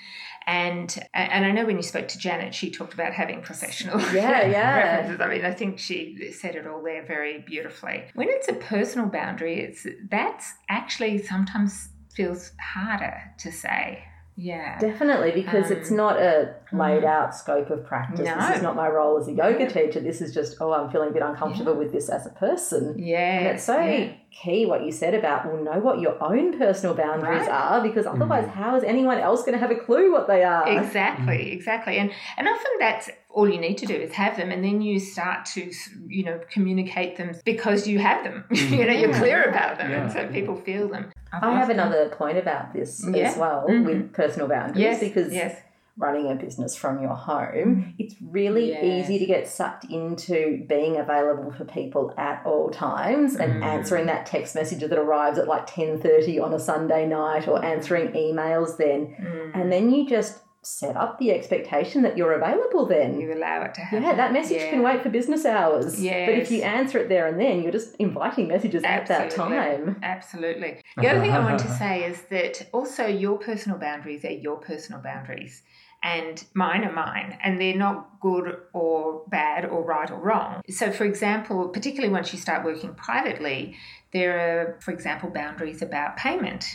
And 0.49 0.97
and 1.13 1.45
I 1.45 1.51
know 1.51 1.63
when 1.63 1.77
you 1.77 1.84
spoke 1.84 2.07
to 2.07 2.17
Janet, 2.17 2.55
she 2.55 2.71
talked 2.71 2.95
about 2.95 3.13
having 3.13 3.43
professional 3.43 3.99
yeah, 4.13 4.47
yeah. 4.47 4.77
references. 4.77 5.21
I 5.21 5.27
mean, 5.27 5.45
I 5.45 5.51
think 5.51 5.77
she 5.77 6.31
said 6.31 6.55
it 6.55 6.65
all 6.65 6.81
there 6.81 7.05
very 7.05 7.41
beautifully. 7.41 8.05
When 8.15 8.30
it's 8.30 8.47
a 8.47 8.53
personal 8.53 9.09
boundary, 9.09 9.59
it's 9.59 9.85
that's 10.09 10.53
actually 10.67 11.19
sometimes 11.19 11.89
feels 12.15 12.51
harder 12.59 13.31
to 13.38 13.51
say. 13.51 14.03
Yeah. 14.38 14.80
Definitely, 14.80 15.34
because 15.34 15.69
um, 15.69 15.77
it's 15.77 15.91
not 15.91 16.19
a 16.19 16.55
laid 16.72 17.04
mm. 17.04 17.08
out 17.08 17.36
scope 17.36 17.70
of 17.70 17.86
practice. 17.86 18.26
No. 18.26 18.36
This 18.36 18.58
is 18.58 18.62
not 18.62 18.76
my 18.76 18.88
role 18.88 19.18
as 19.18 19.28
a 19.28 19.34
yoga 19.34 19.70
teacher. 19.70 20.00
This 20.00 20.22
is 20.22 20.34
just, 20.34 20.58
oh, 20.60 20.72
I'm 20.72 20.90
feeling 20.91 21.10
a 21.10 21.12
bit 21.12 21.24
uncomfortable 21.24 21.74
yeah. 21.74 21.80
with 21.80 21.91
this 21.91 22.10
as 22.10 22.26
a 22.26 22.30
person. 22.32 22.96
Yeah. 22.98 23.40
And 23.40 23.48
it's 23.48 23.64
so 23.64 23.80
yeah. 23.80 24.14
key 24.32 24.66
what 24.66 24.84
you 24.84 24.91
said 24.91 25.14
about, 25.14 25.46
well, 25.46 25.64
know 25.64 25.80
what 25.80 26.00
your 26.00 26.22
own 26.24 26.58
personal 26.58 26.96
boundaries 26.96 27.48
right. 27.48 27.50
are, 27.50 27.82
because 27.82 28.06
otherwise, 28.06 28.46
mm. 28.46 28.54
how 28.54 28.76
is 28.76 28.84
anyone 28.84 29.18
else 29.18 29.41
going 29.41 29.54
to 29.54 29.60
have 29.60 29.72
a 29.72 29.80
clue 29.80 30.12
what 30.12 30.28
they 30.28 30.44
are? 30.44 30.68
Exactly, 30.70 31.38
mm. 31.38 31.54
exactly. 31.54 31.98
And, 31.98 32.12
and 32.38 32.48
often 32.48 32.72
that's 32.80 33.10
all 33.32 33.48
you 33.48 33.60
need 33.60 33.78
to 33.78 33.86
do 33.86 33.94
is 33.94 34.12
have 34.14 34.38
them 34.38 34.52
and 34.52 34.64
then 34.64 34.82
you 34.82 35.00
start 35.00 35.46
to 35.46 35.72
you 36.08 36.24
know 36.24 36.40
communicate 36.50 37.16
them 37.16 37.36
because 37.46 37.88
you 37.88 38.00
have 38.00 38.24
them 38.24 38.44
you 38.52 38.84
know 38.84 38.91
you're 38.91 39.14
clear 39.14 39.44
about 39.44 39.78
them 39.78 39.91
yeah. 39.91 40.04
and 40.04 40.12
so 40.12 40.28
people 40.30 40.56
feel 40.56 40.88
them 40.88 41.12
i 41.32 41.52
have 41.52 41.70
another 41.70 42.10
point 42.10 42.40
about 42.40 42.74
this 42.74 43.06
yeah. 43.14 43.30
as 43.30 43.38
well 43.38 43.68
mm-hmm. 43.70 43.86
with 43.86 44.14
personal 44.14 44.48
boundaries 44.48 44.82
yes. 44.82 45.00
because 45.00 45.32
yes 45.32 45.62
running 45.99 46.31
a 46.31 46.35
business 46.35 46.76
from 46.76 47.01
your 47.01 47.13
home, 47.13 47.93
it's 47.99 48.15
really 48.21 48.73
easy 48.81 49.19
to 49.19 49.26
get 49.26 49.47
sucked 49.47 49.85
into 49.85 50.65
being 50.67 50.97
available 50.97 51.51
for 51.51 51.65
people 51.65 52.13
at 52.17 52.41
all 52.45 52.69
times 52.69 53.35
and 53.35 53.61
mm. 53.61 53.65
answering 53.65 54.05
that 54.07 54.26
text 54.26 54.55
message 54.55 54.80
that 54.80 54.97
arrives 54.97 55.38
at 55.38 55.47
like 55.47 55.67
10:30 55.67 56.41
on 56.41 56.53
a 56.53 56.59
Sunday 56.59 57.05
night 57.05 57.47
or 57.47 57.63
answering 57.63 58.13
emails 58.13 58.77
then. 58.77 59.15
Mm. 59.19 59.61
And 59.61 59.71
then 59.71 59.91
you 59.91 60.07
just 60.07 60.39
set 60.61 60.95
up 60.97 61.17
the 61.19 61.31
expectation 61.31 62.01
that 62.01 62.17
you're 62.17 62.34
available 62.34 62.85
then. 62.85 63.19
You 63.19 63.34
allow 63.34 63.63
it 63.63 63.73
to 63.76 63.81
happen. 63.81 64.03
Yeah, 64.03 64.15
that 64.15 64.34
message 64.34 64.57
yeah. 64.57 64.69
can 64.69 64.84
wait 64.84 65.01
for 65.01 65.09
business 65.09 65.45
hours. 65.45 66.01
Yes. 66.01 66.27
But 66.27 66.38
if 66.38 66.51
you 66.51 66.63
answer 66.63 66.99
it 66.99 67.07
there 67.07 67.27
and 67.27 67.39
then, 67.39 67.63
you're 67.63 67.71
just 67.71 67.95
inviting 67.95 68.49
messages 68.49 68.84
Absolutely. 68.84 69.26
at 69.26 69.30
that 69.30 69.35
time. 69.35 69.99
Absolutely. 70.03 70.81
The 70.97 71.07
other 71.07 71.21
thing 71.21 71.31
I 71.31 71.39
want 71.39 71.59
to 71.59 71.69
say 71.77 72.03
is 72.03 72.21
that 72.23 72.67
also 72.73 73.05
your 73.05 73.38
personal 73.38 73.77
boundaries 73.77 74.26
are 74.26 74.31
your 74.31 74.57
personal 74.57 75.01
boundaries 75.01 75.63
and 76.03 76.43
mine 76.53 76.84
are 76.84 76.91
mine, 76.91 77.38
and 77.43 77.59
they're 77.59 77.76
not 77.76 78.19
good 78.21 78.57
or 78.73 79.23
bad 79.27 79.65
or 79.65 79.84
right 79.84 80.09
or 80.09 80.19
wrong. 80.19 80.61
So, 80.69 80.91
for 80.91 81.03
example, 81.03 81.69
particularly 81.69 82.11
once 82.11 82.31
you 82.31 82.39
start 82.39 82.63
working 82.63 82.93
privately, 82.93 83.76
there 84.13 84.39
are, 84.39 84.80
for 84.81 84.91
example, 84.91 85.30
boundaries 85.30 85.81
about 85.81 86.17
payment. 86.17 86.65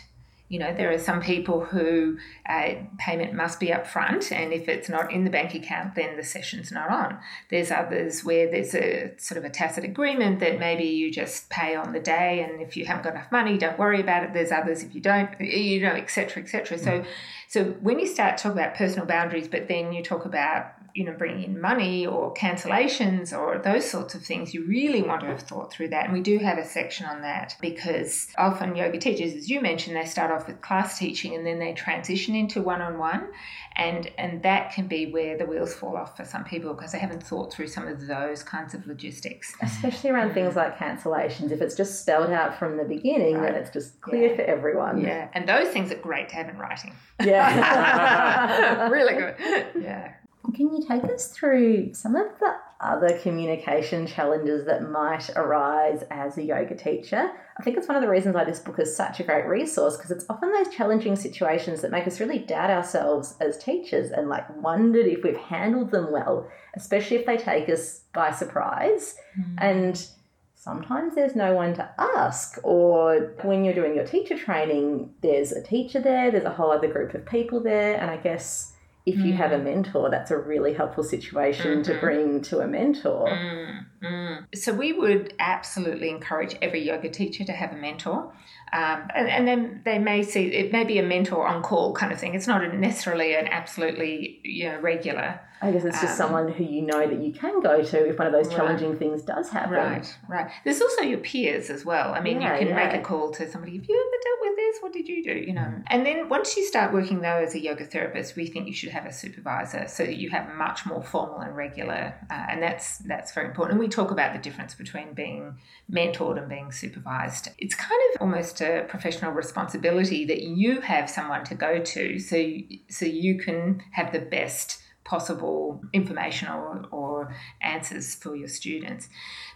You 0.49 0.59
know, 0.59 0.75
there 0.75 0.93
are 0.93 0.99
some 0.99 1.23
people 1.23 1.65
who 1.65 2.19
uh, 2.49 2.75
payment 2.99 3.33
must 3.33 3.59
be 3.59 3.69
upfront, 3.69 4.31
and 4.31 4.53
if 4.53 4.69
it's 4.69 4.89
not 4.89 5.11
in 5.11 5.25
the 5.25 5.31
bank 5.31 5.55
account, 5.55 5.95
then 5.95 6.16
the 6.16 6.23
session's 6.23 6.71
not 6.71 6.91
on. 6.91 7.19
There's 7.51 7.71
others 7.71 8.25
where 8.25 8.51
there's 8.51 8.75
a 8.75 9.15
sort 9.19 9.39
of 9.39 9.45
a 9.45 9.51
tacit 9.51 9.85
agreement 9.85 10.41
that 10.41 10.61
maybe 10.61 10.85
you 10.85 11.11
just 11.11 11.49
pay 11.49 11.75
on 11.75 11.93
the 11.93 12.01
day, 12.01 12.43
and 12.43 12.61
if 12.61 12.77
you 12.77 12.85
haven't 12.85 13.05
got 13.05 13.15
enough 13.15 13.33
money, 13.33 13.57
don't 13.57 13.79
worry 13.79 14.01
about 14.01 14.23
it. 14.23 14.35
There's 14.35 14.53
others 14.53 14.83
if 14.83 14.95
you 14.95 15.01
don't, 15.01 15.41
you 15.41 15.81
know, 15.81 15.95
etc., 15.95 16.43
etc. 16.43 16.79
So, 16.79 17.05
so 17.49 17.65
when 17.81 17.99
you 17.99 18.07
start 18.07 18.37
talking 18.37 18.59
about 18.59 18.75
personal 18.75 19.07
boundaries, 19.07 19.49
but 19.49 19.66
then 19.66 19.93
you 19.93 20.03
talk 20.03 20.27
about 20.27 20.75
you 20.95 21.05
know, 21.05 21.12
bringing 21.12 21.43
in 21.43 21.61
money 21.61 22.07
or 22.07 22.33
cancellations 22.35 23.37
or 23.37 23.59
those 23.59 23.89
sorts 23.89 24.15
of 24.15 24.23
things, 24.23 24.55
you 24.55 24.65
really 24.65 25.03
want 25.03 25.21
to 25.21 25.27
have 25.27 25.43
thought 25.43 25.73
through 25.73 25.89
that. 25.89 26.05
And 26.05 26.12
we 26.12 26.21
do 26.21 26.39
have 26.39 26.57
a 26.57 26.65
section 26.65 27.05
on 27.05 27.23
that 27.23 27.57
because 27.61 28.29
often 28.39 28.77
yoga 28.77 28.99
teachers, 28.99 29.35
as 29.35 29.51
you 29.51 29.61
mentioned, 29.61 29.97
they 29.97 30.05
start 30.05 30.31
off 30.31 30.47
with 30.47 30.61
class 30.62 30.97
teaching 30.97 31.35
and 31.35 31.45
then 31.45 31.59
they 31.59 31.73
transition 31.73 32.37
into 32.37 32.62
one 32.62 32.81
on 32.81 32.97
one. 32.99 33.29
And, 33.75 34.09
and 34.19 34.41
that 34.45 34.73
can 34.73 34.87
be 34.87 35.11
where 35.11 35.37
the 35.37 35.47
wheels 35.47 35.75
fall 35.75 35.97
off 35.97 36.16
for 36.16 36.25
some 36.25 36.45
people 36.45 36.75
because 36.75 36.93
they 36.93 37.01
haven't 37.01 37.25
thought 37.25 37.53
through 37.53 37.66
some 37.66 37.89
of 37.89 38.07
those 38.07 38.45
kinds 38.45 38.73
of 38.73 38.87
logistics. 38.87 39.53
Especially 39.61 40.11
around 40.11 40.31
mm. 40.31 40.35
things 40.35 40.55
like 40.55 40.79
cancellations. 40.79 41.51
If 41.51 41.61
it's 41.61 41.75
just 41.75 42.01
spelled 42.03 42.31
out 42.31 42.57
from 42.57 42.77
the 42.77 42.85
beginning, 42.85 43.35
right. 43.35 43.53
then 43.53 43.61
it's 43.61 43.71
just 43.71 44.01
clear 44.01 44.31
yeah. 44.31 44.37
for 44.37 44.43
everyone. 44.43 45.01
Yeah. 45.01 45.29
And 45.35 45.49
those 45.49 45.71
things 45.71 45.91
are 45.91 45.97
great 45.97 46.29
to 46.29 46.37
have 46.37 46.49
in 46.49 46.57
writing. 46.57 46.95
Yeah. 47.21 48.89
really 48.91 49.15
good. 49.15 49.35
Yeah. 49.83 50.12
Can 50.53 50.75
you 50.75 50.85
take 50.87 51.05
us 51.05 51.29
through 51.29 51.95
some 51.95 52.16
of 52.16 52.39
the 52.39 52.55
other 52.81 53.19
communication 53.19 54.07
challenges 54.07 54.66
that 54.66 54.89
might 54.91 55.31
arise 55.37 56.05
as 56.11 56.37
a 56.37 56.43
yoga 56.43 56.75
teacher? 56.75 57.31
I 57.59 57.62
think 57.62 57.77
it's 57.77 57.89
one 57.89 57.97
of 57.97 58.03
the 58.03 58.09
reasons 58.09 58.35
why 58.35 58.45
this 58.45 58.59
book 58.59 58.79
is 58.79 58.95
such 58.95 59.21
a 59.21 59.25
great 59.25 59.47
resource 59.47 59.97
because 59.97 60.11
it's 60.11 60.27
often 60.29 60.53
those 60.53 60.75
challenging 60.75 61.16
situations 61.16 61.81
that 61.81 61.91
make 61.91 62.07
us 62.07 62.21
really 62.21 62.41
doubt 62.41 62.71
ourselves 62.71 63.37
as 63.41 63.57
teachers 63.59 64.11
and 64.11 64.29
like 64.29 64.45
wondered 64.62 65.07
if 65.07 65.25
we've 65.25 65.37
handled 65.37 65.91
them 65.91 66.12
well, 66.12 66.51
especially 66.75 67.16
if 67.16 67.27
they 67.27 67.37
take 67.37 67.69
us 67.69 68.03
by 68.12 68.31
surprise. 68.31 69.16
Mm. 69.39 69.55
And 69.59 70.07
sometimes 70.55 71.15
there's 71.15 71.37
no 71.37 71.55
one 71.55 71.75
to 71.75 71.91
ask. 71.99 72.59
Or 72.62 73.35
when 73.43 73.65
you're 73.65 73.75
doing 73.75 73.95
your 73.95 74.07
teacher 74.07 74.39
training, 74.39 75.15
there's 75.23 75.53
a 75.53 75.62
teacher 75.62 76.01
there, 76.01 76.31
there's 76.31 76.45
a 76.45 76.53
whole 76.53 76.71
other 76.71 76.93
group 76.93 77.15
of 77.15 77.25
people 77.25 77.61
there, 77.61 77.99
and 77.99 78.11
I 78.11 78.19
guess 78.19 78.73
if 79.06 79.16
you 79.16 79.35
mm. 79.35 79.36
have 79.36 79.52
a 79.52 79.59
mm. 79.59 79.64
mentor, 79.64 80.10
that's 80.10 80.31
a 80.31 80.39
really 80.39 80.72
helpful 80.72 81.05
situation 81.05 81.82
mm-hmm. 81.82 81.93
to 81.93 82.01
bring 82.01 82.40
to 82.43 82.60
a 82.60 82.66
mentor. 82.66 83.28
Mm, 83.28 83.85
mm. 84.05 84.44
So, 84.55 84.72
we 84.72 84.93
would 84.93 85.35
absolutely 85.39 86.10
encourage 86.10 86.56
every 86.60 86.82
yoga 86.82 87.09
teacher 87.09 87.44
to 87.44 87.52
have 87.52 87.72
a 87.72 87.76
mentor. 87.76 88.32
Um, 88.72 89.09
and, 89.14 89.28
and, 89.28 89.47
then 89.47 89.82
they 89.85 89.98
may 89.98 90.22
see 90.22 90.47
it 90.47 90.72
may 90.72 90.82
be 90.82 90.98
a 90.98 91.02
mentor 91.02 91.47
on 91.47 91.62
call 91.62 91.94
kind 91.94 92.12
of 92.12 92.18
thing. 92.18 92.35
It's 92.35 92.48
not 92.48 92.74
necessarily 92.74 93.35
an 93.35 93.47
absolutely 93.47 94.40
you 94.43 94.68
know 94.68 94.81
regular 94.81 95.40
I 95.64 95.72
guess 95.72 95.85
it's 95.85 95.98
just 95.98 96.20
um, 96.20 96.28
someone 96.28 96.52
who 96.52 96.62
you 96.62 96.82
know 96.82 97.09
that 97.09 97.22
you 97.22 97.32
can 97.32 97.60
go 97.60 97.82
to 97.82 98.06
if 98.06 98.18
one 98.18 98.26
of 98.26 98.35
those 98.35 98.52
challenging 98.52 98.90
right. 98.90 98.98
things 98.98 99.22
does 99.22 99.48
happen. 99.48 99.72
Right, 99.72 100.18
right. 100.28 100.51
There's 100.62 100.82
also 100.82 101.02
your 101.02 101.20
peers 101.20 101.70
as 101.70 101.86
well. 101.86 102.12
I 102.12 102.20
mean, 102.20 102.43
yeah, 102.43 102.52
you 102.52 102.66
can 102.66 102.68
yeah. 102.68 102.86
make 102.86 103.01
a 103.01 103.02
call 103.02 103.31
to 103.31 103.51
somebody. 103.51 103.76
Have 103.76 103.86
you 103.89 103.94
ever 103.94 104.22
dealt 104.22 104.39
with 104.43 104.56
this? 104.56 104.82
What 104.82 104.93
did 104.93 105.09
you 105.09 105.24
do? 105.24 105.32
You 105.32 105.55
know. 105.55 105.62
Mm. 105.62 105.82
And 105.86 106.05
then 106.05 106.28
once 106.28 106.55
you 106.59 106.66
start 106.66 106.93
working 106.93 107.22
though 107.22 107.43
as 107.43 107.55
a 107.55 107.60
yoga 107.60 107.86
therapist, 107.86 108.36
we 108.36 108.47
think 108.47 108.66
you 108.66 108.74
should 108.74 108.90
have 108.90 109.06
a 109.06 109.12
supervisor 109.12 109.86
so 109.89 110.05
that 110.05 110.16
you 110.16 110.28
have 110.31 110.55
much 110.55 110.85
more 110.85 111.02
formal 111.02 111.39
and 111.39 111.56
regular. 111.56 112.14
Uh, 112.31 112.47
and 112.51 112.62
that's 112.62 112.98
that's 112.98 113.32
very 113.32 113.47
important. 113.47 113.78
And 113.78 113.81
we 113.81 113.89
talk 113.95 114.11
about 114.11 114.33
the 114.33 114.39
difference 114.39 114.75
between 114.75 115.15
being 115.15 115.57
mentored 115.91 116.39
and 116.39 116.49
being 116.49 116.73
supervised. 116.73 117.49
It's 117.59 117.75
kind 117.75 118.01
of 118.15 118.23
almost 118.23 118.61
a 118.61 118.85
professional 118.89 119.33
responsibility 119.33 120.25
that 120.27 120.43
you 120.43 120.81
have 120.81 121.09
someone 121.09 121.45
to 121.45 121.55
go 121.55 121.79
to, 121.79 122.19
so 122.19 122.55
so 122.89 123.07
you 123.07 123.39
can 123.39 123.83
have 123.93 124.12
the 124.12 124.21
best 124.21 124.81
possible 125.05 125.83
information 125.93 126.49
or, 126.49 126.87
or 126.91 127.35
answers 127.61 128.15
for 128.15 128.35
your 128.35 128.49
students. 128.49 129.09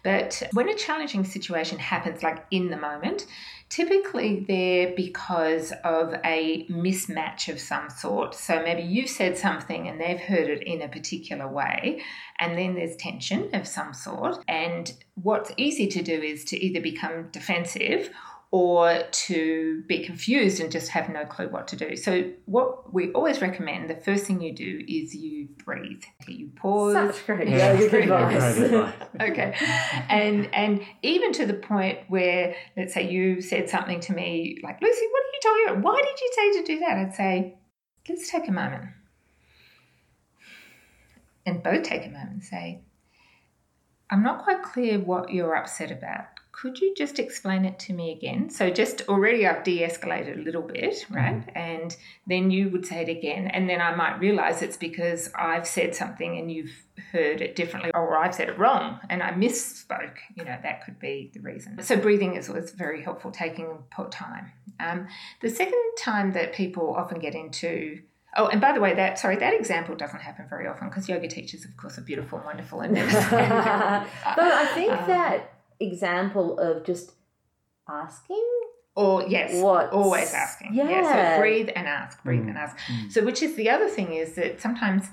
But 0.05 0.43
when 0.53 0.69
a 0.69 0.75
challenging 0.75 1.25
situation 1.25 1.79
happens, 1.79 2.23
like 2.23 2.45
in 2.51 2.69
the 2.69 2.77
moment, 2.77 3.27
typically 3.69 4.45
they're 4.49 4.95
because 4.95 5.73
of 5.85 6.15
a 6.25 6.67
mismatch 6.71 7.53
of 7.53 7.61
some 7.61 7.91
sort. 7.91 8.35
So 8.35 8.63
maybe 8.63 8.83
you've 8.83 9.11
said 9.11 9.37
something 9.37 9.89
and 9.89 10.01
they've 10.01 10.21
heard 10.21 10.49
it 10.49 10.63
in 10.63 10.83
a 10.83 10.89
particular 10.89 11.47
way, 11.47 12.03
and 12.39 12.57
then 12.57 12.75
there's 12.75 12.97
tension 12.97 13.55
of 13.55 13.67
some 13.67 13.93
sort. 13.93 14.39
And 14.49 14.93
what's 15.15 15.53
easy 15.57 15.87
to 15.89 16.03
do 16.03 16.21
is 16.21 16.45
to 16.47 16.57
either 16.57 16.81
become 16.81 17.29
defensive 17.31 18.11
or 18.51 19.03
to 19.11 19.83
be 19.87 20.03
confused 20.03 20.59
and 20.59 20.73
just 20.73 20.89
have 20.89 21.11
no 21.11 21.27
clue 21.27 21.49
what 21.49 21.69
to 21.69 21.77
do. 21.77 21.97
So, 21.97 22.33
what 22.47 22.95
we 22.95 23.13
always 23.13 23.43
recommend 23.43 23.91
the 23.91 23.97
first 23.97 24.25
thing 24.25 24.41
you 24.41 24.55
do 24.55 24.85
is 24.89 25.15
you 25.15 25.49
breathe. 25.65 26.03
You 26.27 26.51
pause. 26.57 26.95
Such 26.95 27.27
great 27.27 27.49
yeah. 27.49 27.73
advice. 27.73 28.59
okay, 29.21 29.55
and 30.09 30.53
and 30.55 30.83
even 31.03 31.33
to 31.33 31.45
the 31.45 31.55
point 31.55 31.99
where, 32.09 32.57
let's 32.75 32.95
say 32.95 33.11
you 33.11 33.43
said 33.43 33.69
something 33.69 34.01
to 34.01 34.15
me 34.15 34.59
like, 34.63 34.81
Lucy, 34.81 35.07
what 35.11 35.23
are 35.23 35.33
you 35.33 35.41
talking 35.43 35.65
about? 35.69 35.85
Why 35.85 36.03
did 36.03 36.21
you 36.21 36.33
say 36.35 36.61
to 36.61 36.67
do 36.67 36.79
that? 36.81 36.97
I'd 36.97 37.15
say, 37.15 37.59
let's 38.09 38.31
take 38.31 38.49
a 38.49 38.53
moment, 38.53 38.85
and 41.45 41.63
both 41.63 41.83
take 41.83 42.07
a 42.07 42.09
moment 42.09 42.31
and 42.31 42.45
say, 42.45 42.81
I'm 44.11 44.23
not 44.23 44.43
quite 44.45 44.63
clear 44.63 44.99
what 44.99 45.35
you're 45.35 45.55
upset 45.55 45.91
about 45.91 46.29
could 46.61 46.81
you 46.81 46.93
just 46.97 47.21
explain 47.21 47.65
it 47.65 47.79
to 47.79 47.93
me 47.93 48.11
again? 48.11 48.51
So, 48.51 48.69
just 48.69 49.03
already 49.09 49.47
I've 49.47 49.63
de 49.63 49.81
escalated 49.81 50.41
a 50.41 50.43
little 50.43 50.63
bit, 50.63 50.95
mm-hmm. 50.95 51.15
right? 51.15 51.37
Mm-hmm. 51.37 51.57
And 51.57 51.97
then 52.27 52.51
you 52.51 52.69
would 52.71 52.85
say 52.85 53.03
it 53.03 53.09
again. 53.09 53.47
And 53.47 53.71
then 53.71 53.81
I 53.81 53.95
might 53.95 54.19
realize 54.19 54.61
it's 54.61 54.77
because 54.77 55.31
I've 55.37 55.69
said 55.69 55.95
something 55.95 56.37
and 56.37 56.51
you've 56.51 56.73
heard 57.13 57.41
it 57.41 57.55
differently, 57.55 57.93
or 57.95 58.17
I've 58.17 58.35
said 58.35 58.49
it 58.49 58.59
wrong 58.59 58.99
and 59.09 59.23
I 59.23 59.31
misspoke. 59.33 60.17
You 60.35 60.45
know, 60.45 60.59
that 60.63 60.85
could 60.85 60.99
be 60.99 61.31
the 61.33 61.41
reason. 61.41 61.81
So, 61.83 61.97
breathing 61.97 62.35
is 62.35 62.49
always 62.49 62.73
very 62.73 63.05
helpful, 63.05 63.31
taking 63.31 63.79
time. 64.11 64.51
Um, 64.81 65.07
the 65.41 65.51
second 65.51 65.83
time 65.99 66.33
that 66.33 66.55
people 66.55 66.95
often 66.97 67.21
get 67.21 67.35
into 67.35 68.01
Oh, 68.37 68.47
and 68.47 68.61
by 68.61 68.73
the 68.73 68.81
way, 68.81 68.95
that 68.95 69.19
sorry, 69.19 69.37
that 69.37 69.55
example 69.55 69.97
doesn't 69.97 70.21
happen 70.21 70.47
very 70.51 70.67
often 70.67 70.89
because 70.89 71.09
yoga 71.09 71.29
teachers, 71.29 71.65
of 71.65 71.77
course, 71.77 71.99
are 71.99 72.03
beautiful 72.03 72.39
and 72.39 72.47
wonderful 72.47 72.81
and 72.83 72.95
but 72.95 74.53
I 74.53 74.71
think 74.75 74.93
um, 74.93 75.09
that 75.09 75.58
example 75.81 76.59
of 76.59 76.85
just 76.85 77.13
asking 77.89 78.45
or 78.95 79.25
yes, 79.29 79.63
what 79.63 79.93
always 79.93 80.35
asking. 80.35 80.75
Yeah. 80.75 80.91
yeah. 80.91 81.37
So 81.37 81.41
breathe 81.41 81.69
and 81.75 81.87
ask, 81.87 82.23
breathe 82.25 82.43
mm. 82.43 82.49
and 82.49 82.59
ask. 82.59 82.77
Mm. 82.89 83.13
So 83.13 83.25
which 83.25 83.43
is 83.43 83.55
the 83.55 83.71
other 83.71 83.89
thing 83.89 84.13
is 84.13 84.35
that 84.35 84.61
sometimes 84.61 85.07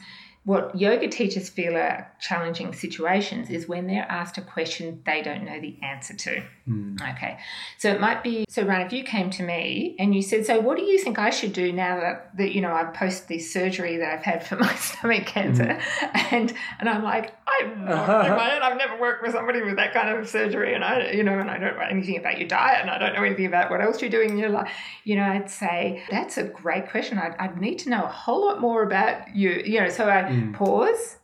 what 0.45 0.79
yoga 0.79 1.07
teachers 1.07 1.49
feel 1.49 1.75
are 1.75 2.07
challenging 2.21 2.71
situations 2.71 3.49
is 3.49 3.67
when 3.67 3.87
they're 3.87 4.05
asked 4.07 4.37
a 4.37 4.41
question 4.41 5.01
they 5.03 5.23
don't 5.23 5.43
know 5.43 5.59
the 5.59 5.75
answer 5.81 6.13
to. 6.13 6.43
Mm. 6.69 7.01
Okay. 7.15 7.39
So 7.79 7.89
it 7.89 7.99
might 7.99 8.23
be 8.23 8.45
so 8.47 8.63
Ron, 8.63 8.81
if 8.81 8.93
you 8.93 9.03
came 9.03 9.31
to 9.31 9.43
me 9.43 9.95
and 9.97 10.13
you 10.13 10.21
said, 10.21 10.45
So 10.45 10.59
what 10.59 10.77
do 10.77 10.83
you 10.83 10.99
think 10.99 11.17
I 11.17 11.31
should 11.31 11.51
do 11.51 11.73
now 11.73 11.99
that, 11.99 12.37
that 12.37 12.53
you 12.53 12.61
know 12.61 12.71
I've 12.71 12.93
post 12.93 13.27
this 13.27 13.51
surgery 13.51 13.97
that 13.97 14.13
I've 14.13 14.23
had 14.23 14.45
for 14.45 14.55
my 14.59 14.73
stomach 14.75 15.25
cancer? 15.25 15.79
Mm. 15.79 16.31
And 16.31 16.53
and 16.79 16.89
I'm 16.89 17.03
like, 17.03 17.35
I'm 17.47 17.85
not 17.85 18.09
I've 18.09 18.77
never 18.77 18.99
worked 18.99 19.23
with 19.23 19.31
somebody 19.31 19.63
with 19.63 19.77
that 19.77 19.93
kind 19.93 20.09
of 20.09 20.29
surgery 20.29 20.75
and 20.75 20.83
I 20.83 21.11
you 21.11 21.23
know, 21.23 21.39
and 21.39 21.49
I 21.49 21.57
don't 21.57 21.75
know 21.75 21.85
anything 21.89 22.17
about 22.17 22.37
your 22.37 22.47
diet 22.47 22.81
and 22.81 22.91
I 22.91 22.99
don't 22.99 23.15
know 23.15 23.23
anything 23.23 23.47
about 23.47 23.71
what 23.71 23.81
else 23.81 23.99
you're 23.99 24.11
doing 24.11 24.29
in 24.29 24.37
your 24.37 24.49
life. 24.49 24.71
You 25.05 25.15
know, 25.15 25.23
I'd 25.23 25.49
say, 25.49 26.03
That's 26.11 26.37
a 26.37 26.43
great 26.43 26.91
question. 26.91 27.17
I'd, 27.17 27.35
I'd 27.39 27.59
need 27.59 27.79
to 27.79 27.89
know 27.89 28.03
a 28.03 28.09
whole 28.09 28.45
lot 28.45 28.61
more 28.61 28.83
about 28.83 29.35
you. 29.35 29.49
You 29.65 29.81
know, 29.81 29.89
so 29.89 30.07
I 30.07 30.34
mm. 30.35 30.53
pause 30.53 31.17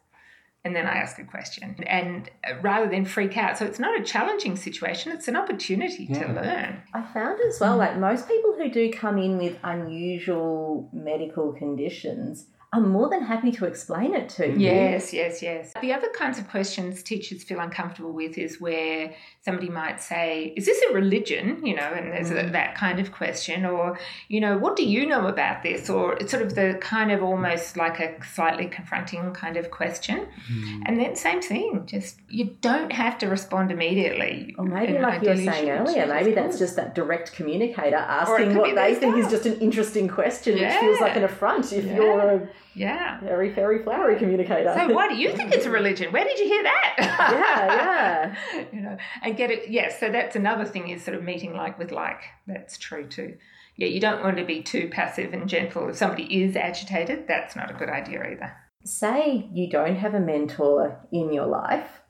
and 0.63 0.75
then 0.75 0.85
I 0.85 0.97
ask 0.97 1.17
a 1.17 1.23
question. 1.23 1.75
And 1.88 2.29
rather 2.61 2.88
than 2.88 3.03
freak 3.03 3.35
out, 3.35 3.57
so 3.57 3.65
it's 3.65 3.79
not 3.79 3.99
a 3.99 4.03
challenging 4.03 4.55
situation, 4.55 5.11
it's 5.11 5.27
an 5.27 5.35
opportunity 5.35 6.05
yeah. 6.09 6.27
to 6.27 6.33
learn. 6.33 6.81
I 6.93 7.01
found 7.01 7.39
as 7.47 7.59
well, 7.59 7.77
like 7.77 7.97
most 7.97 8.27
people 8.27 8.53
who 8.55 8.69
do 8.69 8.91
come 8.91 9.17
in 9.17 9.38
with 9.38 9.57
unusual 9.63 10.88
medical 10.93 11.51
conditions 11.53 12.45
I'm 12.73 12.89
more 12.89 13.10
than 13.10 13.22
happy 13.22 13.52
to 13.52 13.65
explain 13.65 14.14
it 14.14 14.30
to 14.30 14.48
you. 14.48 14.57
Yes, 14.57 15.11
yes, 15.11 15.41
yes. 15.41 15.73
The 15.81 15.91
other 15.91 16.07
kinds 16.15 16.39
of 16.39 16.49
questions 16.49 17.03
teachers 17.03 17.43
feel 17.43 17.60
uncomfortable 17.60 18.14
with 18.14 18.38
is 18.38 18.61
where 18.61 19.14
somebody 19.43 19.68
might 19.68 20.02
say, 20.02 20.53
Is 20.56 20.68
this 20.68 20.81
a 20.89 20.93
religion? 20.93 21.65
You 21.65 21.76
know, 21.76 21.91
and 21.93 22.14
there's 22.14 22.30
mm. 22.30 22.48
a, 22.48 22.52
that 22.52 22.76
kind 22.76 23.02
of 23.02 23.11
question. 23.11 23.65
Or, 23.65 23.99
you 24.30 24.39
know, 24.39 24.57
what 24.57 24.77
do 24.77 24.85
you 24.85 25.06
know 25.06 25.27
about 25.27 25.64
this? 25.64 25.89
Or 25.89 26.14
it's 26.14 26.31
sort 26.31 26.43
of 26.43 26.56
the 26.56 26.77
kind 26.80 27.11
of 27.11 27.22
almost 27.22 27.76
like 27.76 27.99
a 27.99 28.15
slightly 28.23 28.68
confronting 28.68 29.34
kind 29.34 29.57
of 29.57 29.69
question. 29.69 30.27
Mm. 30.49 30.84
And 30.85 30.98
then, 30.98 31.18
same 31.18 31.41
thing, 31.41 31.84
just 31.85 32.22
you 32.30 32.56
don't 32.61 32.93
have 32.93 33.18
to 33.18 33.27
respond 33.27 33.72
immediately. 33.72 34.56
Or 34.57 34.64
maybe, 34.64 34.98
like 34.98 35.23
you 35.23 35.27
were 35.27 35.35
saying 35.35 35.69
earlier, 35.69 36.07
maybe 36.07 36.31
that's 36.31 36.57
just 36.57 36.77
that 36.77 36.95
direct 36.95 37.34
communicator 37.34 37.98
asking 37.98 38.56
what 38.56 38.76
they 38.76 38.95
think 38.95 39.18
is 39.18 39.30
just 39.30 39.45
an 39.45 39.60
interesting 39.60 40.07
question, 40.07 40.57
yeah. 40.57 40.69
which 40.69 40.80
feels 40.80 41.02
like 41.02 41.18
an 41.18 41.26
affront 41.26 41.73
if 41.73 41.84
yeah. 41.84 41.95
you're 41.95 42.19
a 42.22 42.49
yeah. 42.73 43.19
Very 43.22 43.49
very 43.49 43.84
flowery 43.84 44.18
communicator. 44.18 44.73
So 44.76 44.93
why 44.93 45.07
do 45.07 45.15
you 45.15 45.31
think 45.34 45.53
it's 45.53 45.65
a 45.65 45.69
religion? 45.80 46.11
Where 46.11 46.23
did 46.23 46.39
you 46.39 46.45
hear 46.45 46.64
that? 46.64 46.95
yeah, 46.99 48.35
yeah. 48.56 48.65
you 48.73 48.81
know, 48.81 48.98
and 49.22 49.35
get 49.35 49.52
it. 49.52 49.69
Yes, 49.69 49.99
so 49.99 50.10
that's 50.11 50.35
another 50.35 50.65
thing 50.65 50.89
is 50.89 51.03
sort 51.03 51.18
of 51.18 51.23
meeting 51.23 51.53
like 51.53 51.77
with 51.77 51.91
like. 51.91 52.22
That's 52.48 52.77
true 52.77 53.07
too. 53.07 53.38
Yeah, 53.76 53.88
you 53.88 53.99
don't 53.99 54.23
want 54.23 54.38
to 54.38 54.45
be 54.45 54.61
too 54.61 54.89
passive 54.89 55.34
and 55.34 55.48
gentle. 55.49 55.89
If 55.89 55.98
somebody 55.98 56.43
is 56.43 56.56
agitated, 56.56 57.27
that's 57.27 57.56
not 57.56 57.72
a 57.72 57.73
good 57.73 57.89
idea 57.89 58.23
either. 58.31 58.53
Say 58.84 59.49
you 59.53 59.69
don't 59.69 59.95
have 59.95 60.14
a 60.14 60.19
mentor 60.19 60.99
in 61.11 61.34
your 61.34 61.48
life. 61.48 62.02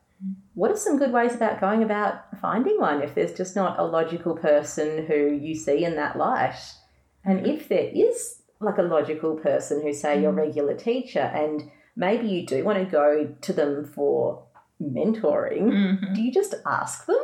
What 0.54 0.70
are 0.70 0.76
some 0.76 0.98
good 0.98 1.12
ways 1.12 1.34
about 1.34 1.60
going 1.60 1.82
about 1.82 2.38
finding 2.40 2.78
one 2.78 3.02
if 3.02 3.14
there's 3.14 3.34
just 3.34 3.56
not 3.56 3.78
a 3.78 3.84
logical 3.84 4.36
person 4.36 5.06
who 5.06 5.32
you 5.32 5.54
see 5.54 5.84
in 5.84 5.96
that 5.96 6.16
light? 6.16 6.58
And 7.24 7.40
mm-hmm. 7.40 7.50
if 7.50 7.68
there 7.68 7.90
is 7.92 8.41
like 8.62 8.78
a 8.78 8.82
logical 8.82 9.36
person 9.36 9.82
who 9.82 9.92
say 9.92 10.16
mm. 10.16 10.22
your 10.22 10.32
regular 10.32 10.74
teacher 10.74 11.20
and 11.20 11.70
maybe 11.96 12.26
you 12.28 12.46
do 12.46 12.64
want 12.64 12.78
to 12.78 12.84
go 12.84 13.34
to 13.40 13.52
them 13.52 13.84
for 13.94 14.44
mentoring, 14.80 15.70
Mhm. 15.70 16.14
do 16.14 16.22
you 16.22 16.32
just 16.32 16.54
ask 16.66 17.06
them, 17.06 17.22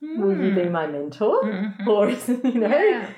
"Will 0.00 0.36
you 0.42 0.54
be 0.54 0.68
my 0.68 0.86
mentor?" 0.86 1.42
Mhm. 1.44 1.86
Or 1.86 2.08
you 2.48 2.60
know? 2.60 2.68
Yeah. 2.68 3.08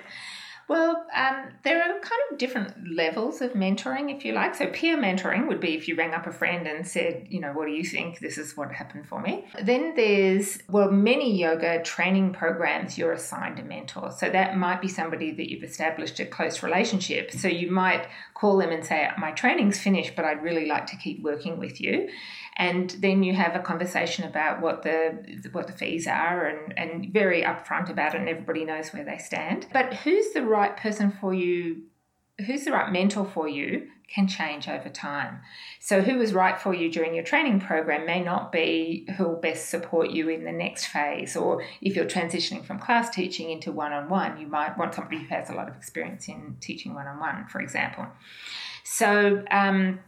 Well, 0.69 1.07
um, 1.15 1.49
there 1.65 1.81
are 1.81 1.99
kind 2.01 2.21
of 2.31 2.37
different 2.37 2.95
levels 2.95 3.41
of 3.41 3.53
mentoring, 3.53 4.15
if 4.15 4.23
you 4.23 4.33
like. 4.33 4.55
So, 4.55 4.67
peer 4.67 4.99
mentoring 4.99 5.49
would 5.49 5.61
be 5.61 5.75
if 5.75 5.89
you 5.89 5.97
rang 5.97 6.13
up 6.13 6.27
a 6.27 6.33
friend 6.33 6.67
and 6.67 6.87
said, 6.87 7.27
you 7.31 7.41
know, 7.41 7.53
what 7.53 7.67
do 7.67 7.73
you 7.73 7.85
think? 7.85 8.19
This 8.21 8.37
is 8.37 8.55
what 8.55 8.71
happened 8.71 9.09
for 9.09 9.19
me. 9.21 9.47
Then 9.63 9.95
there's, 9.97 10.59
well, 10.69 10.91
many 10.91 11.35
yoga 11.35 11.83
training 11.83 12.35
programs, 12.35 12.99
you're 12.99 13.13
assigned 13.13 13.59
a 13.59 13.63
mentor. 13.63 14.13
So, 14.13 14.29
that 14.29 14.59
might 14.59 14.83
be 14.83 14.89
somebody 14.89 15.33
that 15.33 15.51
you've 15.51 15.65
established 15.65 16.21
a 16.21 16.27
close 16.27 16.63
relationship. 16.63 17.33
So, 17.33 17.49
you 17.49 17.71
might 17.71 18.07
call 18.35 18.59
them 18.59 18.71
and 18.71 18.85
say, 18.85 19.09
my 19.17 19.33
training's 19.33 19.81
finished, 19.81 20.15
but 20.17 20.27
I'd 20.27 20.43
really 20.43 20.67
like 20.67 20.87
to 20.89 20.97
keep 20.97 21.23
working 21.23 21.59
with 21.59 21.81
you 21.81 22.09
and 22.59 22.91
then 22.99 23.23
you 23.23 23.35
have 23.35 23.55
a 23.55 23.61
conversation 23.61 24.25
about 24.25 24.61
what 24.61 24.83
the 24.83 25.49
what 25.53 25.69
the 25.69 25.73
fees 25.73 26.07
are 26.09 26.47
and, 26.47 26.77
and 26.77 27.13
very 27.13 27.43
upfront 27.43 27.89
about 27.89 28.15
it 28.15 28.21
and 28.21 28.29
everybody 28.29 28.65
knows 28.65 28.93
where 28.93 29.05
they 29.05 29.19
stand. 29.19 29.67
But 29.73 29.95
who's 29.95 30.33
the 30.33 30.43
right 30.43 30.77
person 30.77 31.13
for 31.21 31.33
you 31.33 31.85
who's 32.47 32.65
the 32.65 32.73
right 32.73 32.93
mentor 32.93 33.25
for 33.25 33.49
you 33.49 33.89
can 34.07 34.27
change 34.27 34.69
over 34.69 34.89
time. 34.89 35.41
So 35.81 36.01
who 36.01 36.19
was 36.19 36.33
right 36.33 36.59
for 36.59 36.73
you 36.73 36.91
during 36.91 37.15
your 37.15 37.25
training 37.25 37.61
program 37.61 38.07
may 38.07 38.23
not 38.23 38.53
be 38.53 39.07
who 39.17 39.25
will 39.25 39.37
best 39.37 39.69
support 39.69 40.11
you 40.11 40.29
in 40.29 40.45
the 40.45 40.53
next 40.53 40.87
phase. 40.87 41.37
Or 41.37 41.63
if 41.83 41.95
you're 41.95 42.07
transitioning 42.07 42.65
from 42.65 42.79
class 42.79 43.11
teaching 43.11 43.51
into 43.51 43.71
one-on-one 43.71 44.41
you 44.41 44.47
might 44.47 44.79
want 44.79 44.95
somebody 44.95 45.19
who 45.19 45.27
has 45.27 45.51
a 45.51 45.55
lot 45.55 45.69
of 45.69 45.77
experience 45.77 46.29
in 46.29 46.57
teaching 46.61 46.95
one-on-one 46.95 47.47
for 47.49 47.61
example. 47.61 48.07
So 48.85 49.45
um, 49.51 50.01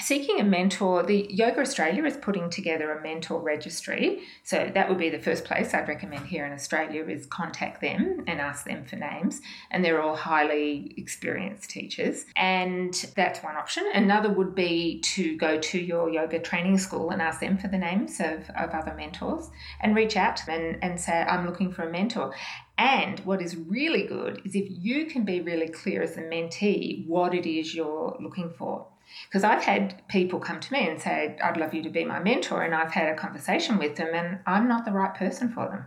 seeking 0.00 0.40
a 0.40 0.44
mentor, 0.44 1.02
the 1.02 1.26
Yoga 1.30 1.60
Australia 1.60 2.04
is 2.04 2.16
putting 2.16 2.50
together 2.50 2.92
a 2.92 3.02
mentor 3.02 3.40
registry. 3.40 4.22
So 4.42 4.70
that 4.74 4.88
would 4.88 4.98
be 4.98 5.10
the 5.10 5.18
first 5.18 5.44
place 5.44 5.74
I'd 5.74 5.88
recommend 5.88 6.26
here 6.26 6.46
in 6.46 6.52
Australia 6.52 7.04
is 7.04 7.26
contact 7.26 7.80
them 7.80 8.24
and 8.26 8.40
ask 8.40 8.64
them 8.64 8.84
for 8.84 8.96
names. 8.96 9.40
And 9.70 9.84
they're 9.84 10.02
all 10.02 10.16
highly 10.16 10.94
experienced 10.96 11.70
teachers. 11.70 12.24
And 12.36 12.94
that's 13.16 13.42
one 13.42 13.56
option. 13.56 13.84
Another 13.94 14.30
would 14.30 14.54
be 14.54 15.00
to 15.00 15.36
go 15.36 15.58
to 15.58 15.78
your 15.78 16.10
yoga 16.10 16.38
training 16.38 16.78
school 16.78 17.10
and 17.10 17.22
ask 17.22 17.40
them 17.40 17.58
for 17.58 17.68
the 17.68 17.78
names 17.78 18.20
of, 18.20 18.48
of 18.50 18.70
other 18.70 18.94
mentors 18.94 19.50
and 19.80 19.94
reach 19.94 20.16
out 20.16 20.36
to 20.36 20.46
them 20.46 20.60
and, 20.60 20.84
and 20.84 21.00
say, 21.00 21.12
I'm 21.12 21.46
looking 21.46 21.72
for 21.72 21.82
a 21.82 21.90
mentor. 21.90 22.34
And 22.78 23.18
what 23.20 23.42
is 23.42 23.56
really 23.56 24.06
good 24.06 24.42
is 24.44 24.54
if 24.54 24.66
you 24.68 25.06
can 25.06 25.24
be 25.24 25.40
really 25.40 25.68
clear 25.68 26.02
as 26.02 26.16
a 26.16 26.22
mentee 26.22 27.06
what 27.06 27.34
it 27.34 27.44
is 27.44 27.74
you're 27.74 28.16
looking 28.20 28.50
for. 28.56 28.86
Because 29.28 29.44
I've 29.44 29.62
had 29.62 30.02
people 30.08 30.38
come 30.38 30.60
to 30.60 30.72
me 30.72 30.88
and 30.88 31.00
say, 31.00 31.36
I'd 31.42 31.56
love 31.56 31.74
you 31.74 31.82
to 31.82 31.90
be 31.90 32.04
my 32.04 32.18
mentor, 32.18 32.62
and 32.62 32.74
I've 32.74 32.92
had 32.92 33.08
a 33.08 33.14
conversation 33.16 33.78
with 33.78 33.96
them, 33.96 34.08
and 34.14 34.38
I'm 34.46 34.68
not 34.68 34.84
the 34.84 34.92
right 34.92 35.14
person 35.14 35.50
for 35.50 35.66
them. 35.68 35.84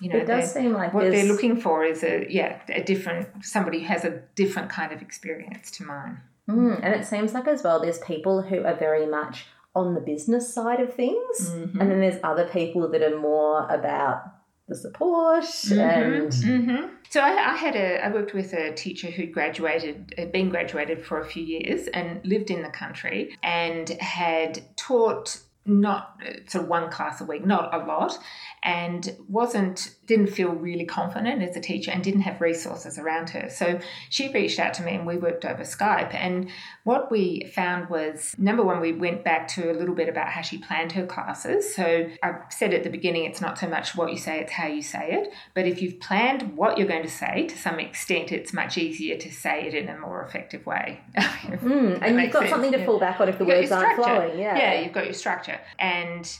You 0.00 0.10
know, 0.10 0.18
It 0.18 0.26
does 0.26 0.52
seem 0.52 0.72
like 0.72 0.94
what 0.94 1.10
they're 1.10 1.26
looking 1.26 1.60
for 1.60 1.84
is 1.84 2.02
a 2.02 2.26
yeah 2.30 2.60
a 2.68 2.82
different 2.82 3.44
somebody 3.44 3.80
who 3.80 3.86
has 3.86 4.04
a 4.04 4.22
different 4.34 4.70
kind 4.70 4.92
of 4.92 5.02
experience 5.02 5.70
to 5.72 5.84
mine. 5.84 6.20
Mm, 6.48 6.80
and 6.82 6.94
it 6.94 7.06
seems 7.06 7.34
like 7.34 7.46
as 7.46 7.62
well, 7.62 7.80
there's 7.80 7.98
people 7.98 8.40
who 8.42 8.64
are 8.64 8.74
very 8.74 9.06
much 9.06 9.46
on 9.74 9.94
the 9.94 10.00
business 10.00 10.52
side 10.52 10.80
of 10.80 10.94
things, 10.94 11.50
Mhm. 11.54 11.78
and 11.80 11.90
then 11.90 12.00
there's 12.00 12.18
other 12.24 12.46
people 12.48 12.88
that 12.90 13.02
are 13.02 13.18
more 13.18 13.66
about 13.68 14.22
the 14.70 14.76
support 14.76 15.44
and 15.72 16.32
hmm 16.32 16.86
So 17.10 17.20
I, 17.20 17.52
I 17.52 17.56
had 17.56 17.74
a 17.76 18.04
I 18.04 18.10
worked 18.10 18.32
with 18.32 18.52
a 18.54 18.72
teacher 18.72 19.10
who 19.10 19.26
graduated, 19.26 20.14
had 20.16 20.32
been 20.32 20.48
graduated 20.48 21.04
for 21.04 21.20
a 21.20 21.26
few 21.26 21.42
years, 21.42 21.88
and 21.88 22.24
lived 22.24 22.50
in 22.50 22.62
the 22.62 22.70
country, 22.70 23.36
and 23.42 23.88
had 24.00 24.62
taught 24.76 25.40
not 25.70 26.20
sort 26.46 26.64
of 26.64 26.68
one 26.68 26.90
class 26.90 27.20
a 27.20 27.24
week, 27.24 27.46
not 27.46 27.72
a 27.72 27.78
lot, 27.78 28.18
and 28.62 29.16
wasn't 29.28 29.94
didn't 30.06 30.26
feel 30.26 30.50
really 30.50 30.84
confident 30.84 31.40
as 31.42 31.56
a 31.56 31.60
teacher, 31.60 31.90
and 31.90 32.02
didn't 32.02 32.22
have 32.22 32.40
resources 32.40 32.98
around 32.98 33.30
her. 33.30 33.48
So 33.48 33.78
she 34.08 34.32
reached 34.32 34.58
out 34.58 34.74
to 34.74 34.82
me, 34.82 34.94
and 34.94 35.06
we 35.06 35.16
worked 35.16 35.44
over 35.44 35.62
Skype. 35.62 36.12
And 36.14 36.50
what 36.84 37.10
we 37.10 37.50
found 37.54 37.88
was 37.88 38.34
number 38.38 38.62
one, 38.62 38.80
we 38.80 38.92
went 38.92 39.24
back 39.24 39.46
to 39.48 39.70
a 39.70 39.74
little 39.74 39.94
bit 39.94 40.08
about 40.08 40.28
how 40.28 40.42
she 40.42 40.58
planned 40.58 40.92
her 40.92 41.06
classes. 41.06 41.74
So 41.74 42.08
I 42.22 42.40
said 42.50 42.74
at 42.74 42.82
the 42.82 42.90
beginning, 42.90 43.24
it's 43.24 43.40
not 43.40 43.58
so 43.58 43.68
much 43.68 43.96
what 43.96 44.10
you 44.10 44.18
say, 44.18 44.40
it's 44.40 44.52
how 44.52 44.66
you 44.66 44.82
say 44.82 45.12
it. 45.12 45.32
But 45.54 45.66
if 45.66 45.80
you've 45.80 46.00
planned 46.00 46.56
what 46.56 46.76
you're 46.76 46.88
going 46.88 47.02
to 47.02 47.08
say, 47.08 47.46
to 47.46 47.56
some 47.56 47.78
extent, 47.78 48.32
it's 48.32 48.52
much 48.52 48.76
easier 48.76 49.16
to 49.16 49.30
say 49.30 49.66
it 49.68 49.74
in 49.74 49.88
a 49.88 49.98
more 49.98 50.22
effective 50.22 50.66
way. 50.66 51.00
Mm, 51.60 51.98
and 52.02 52.20
you've 52.20 52.32
got 52.32 52.40
sense, 52.40 52.50
something 52.50 52.72
to 52.72 52.78
yeah. 52.78 52.86
fall 52.86 52.98
back 52.98 53.20
on 53.20 53.28
if 53.28 53.38
the 53.38 53.44
You've 53.44 53.56
words 53.56 53.72
aren't 53.72 53.96
flowing. 53.96 54.38
Yeah. 54.38 54.56
Yeah, 54.56 54.80
you've 54.80 54.92
got 54.92 55.04
your 55.04 55.14
structure. 55.14 55.59
And 55.78 56.30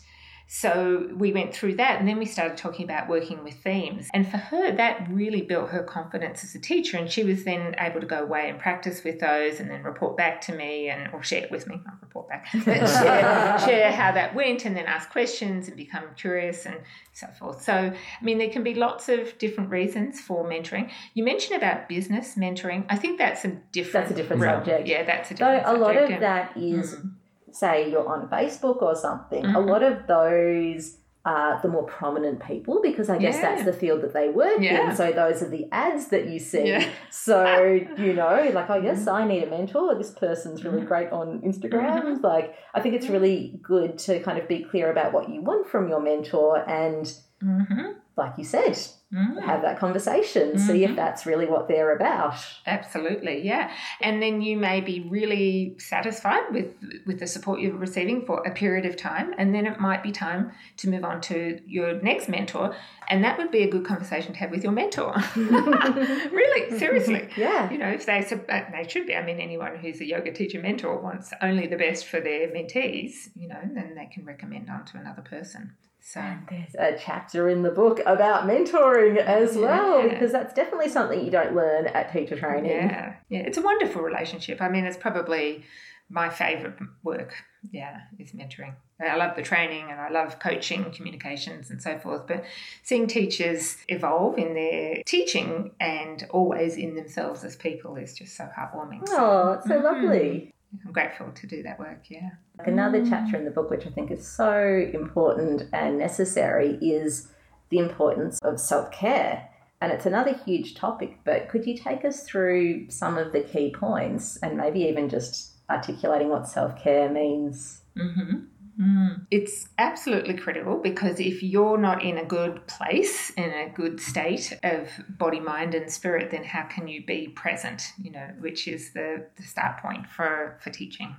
so 0.53 1.09
we 1.15 1.33
went 1.33 1.55
through 1.55 1.77
that 1.77 2.01
and 2.01 2.09
then 2.09 2.19
we 2.19 2.27
started 2.27 2.57
talking 2.57 2.85
about 2.85 3.09
working 3.09 3.45
with 3.45 3.55
themes. 3.63 4.09
And 4.13 4.29
for 4.29 4.37
her, 4.39 4.73
that 4.73 5.07
really 5.09 5.43
built 5.43 5.71
her 5.71 5.85
confidence 5.85 6.43
as 6.43 6.57
a 6.57 6.59
teacher. 6.59 6.97
And 6.97 7.09
she 7.09 7.23
was 7.23 7.45
then 7.45 7.77
able 7.79 8.01
to 8.01 8.07
go 8.07 8.19
away 8.19 8.51
and 8.51 8.59
practice 8.59 9.05
with 9.05 9.21
those 9.21 9.61
and 9.61 9.71
then 9.71 9.85
report 9.85 10.17
back 10.17 10.41
to 10.43 10.53
me 10.53 10.89
and 10.89 11.15
or 11.15 11.23
share 11.23 11.45
it 11.45 11.53
with 11.53 11.69
me, 11.69 11.81
not 11.87 12.03
report 12.03 12.29
back, 12.29 12.49
but 12.65 12.79
share, 12.89 13.59
share 13.61 13.93
how 13.93 14.11
that 14.11 14.35
went 14.35 14.65
and 14.65 14.77
then 14.77 14.87
ask 14.87 15.09
questions 15.11 15.69
and 15.69 15.77
become 15.77 16.03
curious 16.17 16.67
and 16.67 16.79
so 17.13 17.29
forth. 17.39 17.63
So, 17.63 17.73
I 17.73 18.25
mean, 18.25 18.39
there 18.39 18.51
can 18.51 18.65
be 18.65 18.75
lots 18.75 19.09
of 19.09 19.39
different 19.39 19.71
reasons 19.71 20.21
for 20.21 20.45
mentoring. 20.45 20.91
You 21.15 21.23
mentioned 21.23 21.59
about 21.59 21.89
business 21.89 22.35
mentoring. 22.35 22.87
I 22.89 22.97
think 22.97 23.19
that's 23.19 23.45
a 23.45 23.51
different 23.71 24.09
That's 24.09 24.11
a 24.11 24.15
different 24.21 24.43
realm. 24.43 24.65
subject. 24.65 24.89
Yeah, 24.89 25.05
that's 25.05 25.31
a 25.31 25.35
different 25.35 25.65
So 25.65 25.73
different 25.75 25.81
a 25.81 25.85
lot 25.85 25.97
of 25.97 26.11
yeah. 26.11 26.19
that 26.19 26.57
is, 26.57 26.97
Mm. 26.97 27.13
Say, 27.55 27.91
you're 27.91 28.09
on 28.09 28.29
Facebook 28.29 28.83
or 28.83 28.95
something. 28.95 29.45
A 29.45 29.49
Mhm. 29.49 29.69
lot 29.69 29.83
of 29.83 30.07
those 30.07 30.97
are 31.27 31.61
the 31.61 31.69
more 31.69 31.83
prominent 31.85 32.43
people 32.43 32.81
because 32.83 33.11
I 33.11 33.19
guess 33.19 33.37
Yeah. 33.37 33.43
that's 33.51 33.65
the 33.65 33.75
field 33.75 34.01
that 34.01 34.15
they 34.15 34.31
work 34.31 34.59
Yeah. 34.59 34.89
in. 34.89 34.97
So 34.97 35.13
those 35.13 35.43
are 35.43 35.49
the 35.51 35.69
ads 35.71 36.09
that 36.09 36.29
you 36.29 36.39
see. 36.39 36.69
Yeah. 36.69 36.85
So 37.11 37.45
you 37.99 38.15
know, 38.15 38.51
like, 38.55 38.71
oh 38.71 38.81
yes, 38.81 39.07
I 39.07 39.27
need 39.27 39.43
a 39.45 39.51
mentor. 39.51 39.95
This 39.97 40.13
person's 40.13 40.65
really 40.65 40.81
great 40.81 41.11
on 41.13 41.43
Instagram. 41.43 42.05
Mhm. 42.05 42.23
Like, 42.23 42.55
I 42.75 42.81
think 42.81 42.95
it's 42.95 43.09
really 43.11 43.61
good 43.63 43.99
to 43.99 44.21
kind 44.21 44.39
of 44.39 44.49
be 44.49 44.63
clear 44.65 44.91
about 44.91 45.13
what 45.13 45.29
you 45.29 45.43
want 45.43 45.67
from 45.69 45.89
your 45.89 46.01
mentor 46.01 46.65
and. 46.67 47.05
Mhm. 47.45 47.95
Like 48.17 48.33
you 48.37 48.45
said, 48.45 48.77
Mm. 49.13 49.43
have 49.43 49.63
that 49.63 49.77
conversation, 49.81 50.57
see 50.57 50.85
if 50.85 50.93
Mhm. 50.93 50.97
that's 50.97 51.27
really 51.27 51.47
what 51.47 51.67
they're 51.67 51.97
about. 51.97 52.37
Absolutely, 52.65 53.45
yeah. 53.45 53.73
And 54.01 54.23
then 54.23 54.41
you 54.41 54.57
may 54.57 54.81
be 54.81 55.01
really 55.11 55.75
satisfied 55.79 56.45
with 56.53 56.69
with 57.07 57.19
the 57.19 57.27
support 57.27 57.59
you're 57.61 57.75
receiving 57.75 58.25
for 58.25 58.41
a 58.47 58.53
period 58.53 58.87
of 58.87 58.97
time, 58.97 59.35
and 59.37 59.53
then 59.53 59.67
it 59.67 59.81
might 59.81 60.05
be 60.05 60.13
time 60.13 60.53
to 60.77 60.89
move 60.89 61.03
on 61.05 61.21
to 61.23 61.61
your 61.67 62.01
next 62.03 62.29
mentor, 62.29 62.77
and 63.09 63.25
that 63.25 63.37
would 63.37 63.51
be 63.51 63.63
a 63.65 63.69
good 63.71 63.85
conversation 63.85 64.33
to 64.33 64.39
have 64.39 64.51
with 64.53 64.63
your 64.63 64.73
mentor. 64.73 65.13
really, 65.37 66.79
seriously. 66.79 67.29
Yeah. 67.37 67.71
You 67.71 67.79
know, 67.79 67.89
if 67.89 68.07
they 68.07 68.19
uh, 68.21 68.61
they 68.73 68.87
should 68.89 69.07
be. 69.07 69.15
I 69.17 69.25
mean, 69.25 69.41
anyone 69.41 69.77
who's 69.77 70.01
a 70.01 70.05
yoga 70.07 70.33
teacher 70.33 70.61
mentor 70.61 71.01
wants 71.01 71.33
only 71.43 71.67
the 71.67 71.77
best 71.77 72.07
for 72.07 72.21
their 72.21 72.49
mentees. 72.49 73.29
You 73.35 73.49
know, 73.49 73.61
then 73.75 73.95
they 73.97 74.07
can 74.07 74.25
recommend 74.25 74.71
on 74.71 74.85
to 74.87 74.99
another 74.99 75.23
person. 75.23 75.73
So 76.03 76.23
There's 76.49 76.75
a 76.75 76.99
chapter 76.99 77.49
in 77.49 77.63
the 77.63 77.71
book 77.71 78.01
about 78.07 78.49
mentoring 78.49 79.19
as 79.19 79.57
well, 79.57 80.09
because 80.09 80.33
that's 80.33 80.55
definitely 80.55 80.89
something 80.89 81.25
you 81.25 81.31
don't 81.31 81.55
learn 81.55 81.87
at 81.89 82.13
teacher 82.13 82.39
training. 82.39 82.71
Yeah, 82.71 83.15
yeah, 83.29 83.41
it's 83.41 83.59
a 83.59 83.63
wonderful 83.63 84.03
relationship. 84.03 84.61
I 84.63 84.69
mean, 84.69 84.85
it's 84.85 84.97
probably 84.97 85.65
my 86.09 86.29
favourite 86.29 86.77
work. 87.05 87.35
Yeah, 87.71 88.01
is 88.19 88.33
mentoring. 88.33 88.75
I 89.01 89.17
love 89.17 89.37
the 89.37 89.43
training 89.43 89.91
and 89.91 90.01
I 90.01 90.09
love 90.11 90.39
coaching, 90.41 90.91
communications, 90.93 91.71
and 91.71 91.81
so 91.81 91.99
forth. 91.99 92.27
But 92.27 92.45
seeing 92.83 93.07
teachers 93.07 93.77
evolve 93.89 94.39
in 94.39 94.55
their 94.55 95.03
teaching 95.07 95.73
and 95.79 96.27
always 96.31 96.77
in 96.77 96.95
themselves 96.97 97.45
as 97.45 97.57
people 97.57 97.97
is 97.97 98.15
just 98.15 98.37
so 98.37 98.49
heartwarming. 98.59 99.07
So 99.09 99.15
Oh, 99.19 99.53
it's 99.53 99.69
so 99.69 99.81
Mhm. 99.81 99.85
lovely. 99.85 100.53
I'm 100.85 100.93
grateful 100.93 101.33
to 101.33 101.47
do 101.47 101.63
that 101.65 101.79
work. 101.79 102.05
Yeah. 102.09 102.31
Another 102.61 103.05
chapter 103.05 103.37
in 103.37 103.45
the 103.45 103.51
book, 103.51 103.71
which 103.71 103.87
I 103.87 103.91
think 103.91 104.11
is 104.11 104.27
so 104.27 104.89
important 104.93 105.65
and 105.73 105.99
necessary, 105.99 106.79
is 106.81 107.29
the 107.71 107.79
importance 107.79 108.39
of 108.43 108.61
self 108.61 108.91
care. 108.93 109.49
And 109.81 109.93
it's 109.93 110.07
another 110.07 110.35
huge 110.35 110.75
topic, 110.75 111.21
but 111.25 111.49
could 111.49 111.67
you 111.67 111.77
take 111.77 112.05
us 112.05 112.23
through 112.23 112.91
some 112.91 113.17
of 113.17 113.33
the 113.33 113.41
key 113.41 113.73
points 113.73 114.37
and 114.43 114.57
maybe 114.57 114.81
even 114.81 115.09
just 115.09 115.53
articulating 115.71 116.29
what 116.29 116.49
self 116.49 116.81
care 116.81 117.09
means? 117.09 117.81
Mm-hmm. 117.97 118.41
Mm. 118.81 119.27
It's 119.31 119.69
absolutely 119.79 120.35
critical 120.35 120.79
because 120.79 121.21
if 121.21 121.43
you're 121.43 121.77
not 121.77 122.03
in 122.03 122.17
a 122.17 122.25
good 122.25 122.67
place, 122.67 123.31
in 123.31 123.51
a 123.51 123.69
good 123.69 124.01
state 124.01 124.59
of 124.63 124.89
body, 125.09 125.39
mind, 125.39 125.75
and 125.75 125.91
spirit, 125.91 126.31
then 126.31 126.45
how 126.45 126.63
can 126.63 126.89
you 126.89 127.05
be 127.05 127.29
present? 127.29 127.93
You 128.01 128.13
know, 128.13 128.29
which 128.39 128.67
is 128.67 128.93
the, 128.93 129.27
the 129.37 129.43
start 129.43 129.83
point 129.83 130.07
for, 130.07 130.59
for 130.63 130.71
teaching, 130.71 131.15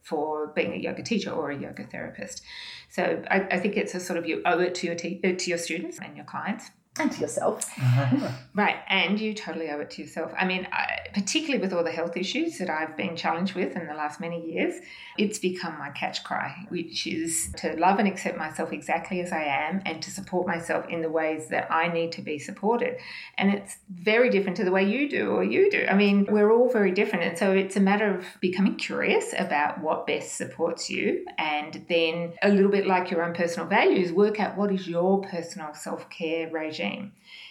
for 0.00 0.46
being 0.48 0.72
a 0.72 0.76
yoga 0.76 1.02
teacher 1.02 1.30
or 1.30 1.50
a 1.50 1.58
yoga 1.58 1.84
therapist. 1.84 2.42
So 2.88 3.22
I, 3.30 3.40
I 3.50 3.58
think 3.58 3.76
it's 3.76 3.94
a 3.94 4.00
sort 4.00 4.18
of 4.18 4.26
you 4.26 4.40
owe 4.46 4.60
it 4.60 4.74
to 4.76 4.86
your 4.86 4.96
te- 4.96 5.20
uh, 5.22 5.36
to 5.36 5.50
your 5.50 5.58
students 5.58 5.98
and 5.98 6.16
your 6.16 6.24
clients 6.24 6.70
and 6.98 7.12
to 7.12 7.20
yourself. 7.20 7.64
Uh-huh. 7.78 8.30
right, 8.54 8.76
and 8.88 9.20
you 9.20 9.34
totally 9.34 9.70
owe 9.70 9.80
it 9.80 9.90
to 9.90 10.02
yourself. 10.02 10.32
I 10.38 10.44
mean, 10.44 10.66
I, 10.72 10.98
particularly 11.12 11.60
with 11.60 11.72
all 11.72 11.84
the 11.84 11.92
health 11.92 12.16
issues 12.16 12.58
that 12.58 12.70
I've 12.70 12.96
been 12.96 13.16
challenged 13.16 13.54
with 13.54 13.76
in 13.76 13.86
the 13.86 13.94
last 13.94 14.20
many 14.20 14.44
years, 14.52 14.74
it's 15.16 15.38
become 15.38 15.78
my 15.78 15.90
catch 15.90 16.22
cry, 16.24 16.54
which 16.68 17.06
is 17.06 17.52
to 17.56 17.74
love 17.76 17.98
and 17.98 18.08
accept 18.08 18.38
myself 18.38 18.72
exactly 18.72 19.20
as 19.20 19.32
I 19.32 19.42
am 19.42 19.82
and 19.84 20.02
to 20.02 20.10
support 20.10 20.46
myself 20.46 20.88
in 20.88 21.02
the 21.02 21.10
ways 21.10 21.48
that 21.48 21.70
I 21.70 21.88
need 21.88 22.12
to 22.12 22.22
be 22.22 22.38
supported. 22.38 22.96
And 23.36 23.52
it's 23.52 23.78
very 23.90 24.30
different 24.30 24.56
to 24.58 24.64
the 24.64 24.70
way 24.70 24.84
you 24.84 25.08
do 25.08 25.30
or 25.30 25.42
you 25.42 25.70
do. 25.70 25.86
I 25.88 25.94
mean, 25.94 26.26
we're 26.30 26.52
all 26.52 26.70
very 26.70 26.92
different. 26.92 27.24
And 27.24 27.38
so 27.38 27.52
it's 27.52 27.76
a 27.76 27.80
matter 27.80 28.18
of 28.18 28.24
becoming 28.40 28.76
curious 28.76 29.34
about 29.36 29.82
what 29.82 30.06
best 30.06 30.36
supports 30.36 30.88
you 30.88 31.26
and 31.38 31.84
then 31.88 32.34
a 32.42 32.48
little 32.48 32.70
bit 32.70 32.86
like 32.86 33.10
your 33.10 33.24
own 33.24 33.34
personal 33.34 33.68
values, 33.68 34.12
work 34.12 34.40
out 34.40 34.56
what 34.56 34.72
is 34.72 34.86
your 34.86 35.20
personal 35.22 35.74
self 35.74 36.08
care 36.10 36.50
regime. 36.50 36.87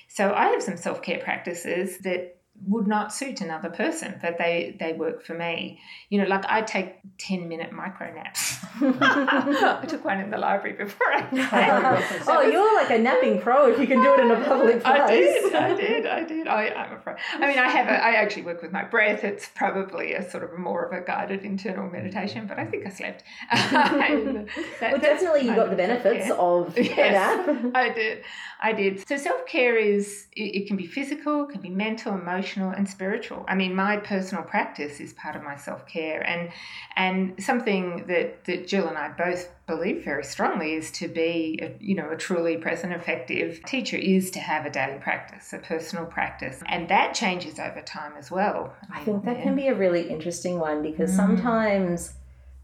So 0.07 0.33
I 0.33 0.47
have 0.47 0.63
some 0.63 0.77
self 0.77 1.01
care 1.01 1.19
practices 1.19 1.99
that 1.99 2.36
would 2.65 2.87
not 2.87 3.13
suit 3.13 3.41
another 3.41 3.69
person, 3.69 4.17
but 4.21 4.37
they, 4.37 4.75
they 4.79 4.93
work 4.93 5.23
for 5.23 5.33
me. 5.33 5.79
You 6.09 6.19
know, 6.19 6.27
like 6.27 6.45
I 6.47 6.61
take 6.61 6.95
10 7.19 7.47
minute 7.47 7.71
micro 7.71 8.13
naps. 8.13 8.57
I 8.81 9.85
took 9.87 10.03
one 10.03 10.19
in 10.19 10.29
the 10.31 10.37
library 10.37 10.75
before 10.75 11.07
I 11.13 11.21
came. 11.29 11.37
Oh, 11.87 12.19
so 12.23 12.37
oh, 12.37 12.41
you're 12.41 12.75
like 12.75 12.89
a 12.89 12.97
napping 12.97 13.39
pro 13.39 13.71
if 13.71 13.79
you 13.79 13.87
can 13.87 14.01
do 14.01 14.13
it 14.13 14.19
in 14.19 14.31
a 14.31 14.43
public 14.43 14.83
place. 14.83 14.85
I 14.85 15.07
did, 15.07 15.53
I 15.53 15.75
did, 15.75 16.05
I 16.05 16.23
did. 16.23 16.47
I, 16.47 16.67
I'm 16.69 16.97
afraid. 16.97 17.17
I 17.33 17.47
mean, 17.47 17.59
I 17.59 17.69
have 17.69 17.87
a, 17.87 18.03
I 18.03 18.13
actually 18.13 18.43
work 18.43 18.61
with 18.61 18.71
my 18.71 18.83
breath. 18.83 19.23
It's 19.23 19.49
probably 19.55 20.13
a 20.13 20.29
sort 20.29 20.43
of 20.43 20.57
more 20.57 20.85
of 20.85 20.93
a 20.93 21.05
guided 21.05 21.43
internal 21.43 21.89
meditation, 21.89 22.47
but 22.47 22.59
I 22.59 22.65
think 22.65 22.85
I 22.85 22.89
slept. 22.89 23.23
that, 23.51 24.47
well, 24.81 24.99
definitely 24.99 25.41
you 25.41 25.55
got 25.55 25.69
the 25.69 25.75
benefits 25.75 26.31
of 26.37 26.77
yes, 26.77 26.97
a 26.97 27.53
nap. 27.53 27.71
I 27.75 27.89
did, 27.93 28.23
I 28.59 28.73
did. 28.73 29.07
So 29.07 29.17
self 29.17 29.45
care 29.45 29.77
is, 29.77 30.27
it, 30.33 30.63
it 30.63 30.67
can 30.67 30.77
be 30.77 30.87
physical, 30.87 31.45
it 31.45 31.51
can 31.51 31.61
be 31.61 31.69
mental, 31.69 32.13
emotional 32.15 32.46
emotional 32.47 32.71
and 32.71 32.89
spiritual. 32.89 33.45
I 33.47 33.55
mean, 33.55 33.75
my 33.75 33.97
personal 33.97 34.43
practice 34.43 34.99
is 34.99 35.13
part 35.13 35.35
of 35.35 35.43
my 35.43 35.57
self 35.57 35.87
care, 35.87 36.21
and 36.21 36.49
and 36.95 37.43
something 37.43 38.05
that 38.07 38.45
that 38.45 38.67
Jill 38.67 38.87
and 38.87 38.97
I 38.97 39.09
both 39.09 39.49
believe 39.67 40.03
very 40.05 40.23
strongly 40.23 40.73
is 40.73 40.91
to 40.91 41.09
be, 41.09 41.59
a, 41.61 41.75
you 41.83 41.93
know, 41.93 42.09
a 42.09 42.15
truly 42.15 42.55
present, 42.55 42.93
effective 42.93 43.61
teacher 43.65 43.97
is 43.97 44.31
to 44.31 44.39
have 44.39 44.65
a 44.65 44.69
daily 44.69 44.97
practice, 44.99 45.51
a 45.51 45.57
personal 45.57 46.05
practice, 46.05 46.61
and 46.67 46.87
that 46.89 47.13
changes 47.13 47.59
over 47.59 47.81
time 47.81 48.13
as 48.17 48.31
well. 48.31 48.73
I 48.91 49.03
think 49.03 49.25
that 49.25 49.37
yeah. 49.37 49.43
can 49.43 49.55
be 49.55 49.67
a 49.67 49.75
really 49.75 50.09
interesting 50.09 50.59
one 50.59 50.81
because 50.81 51.11
mm. 51.11 51.15
sometimes 51.15 52.13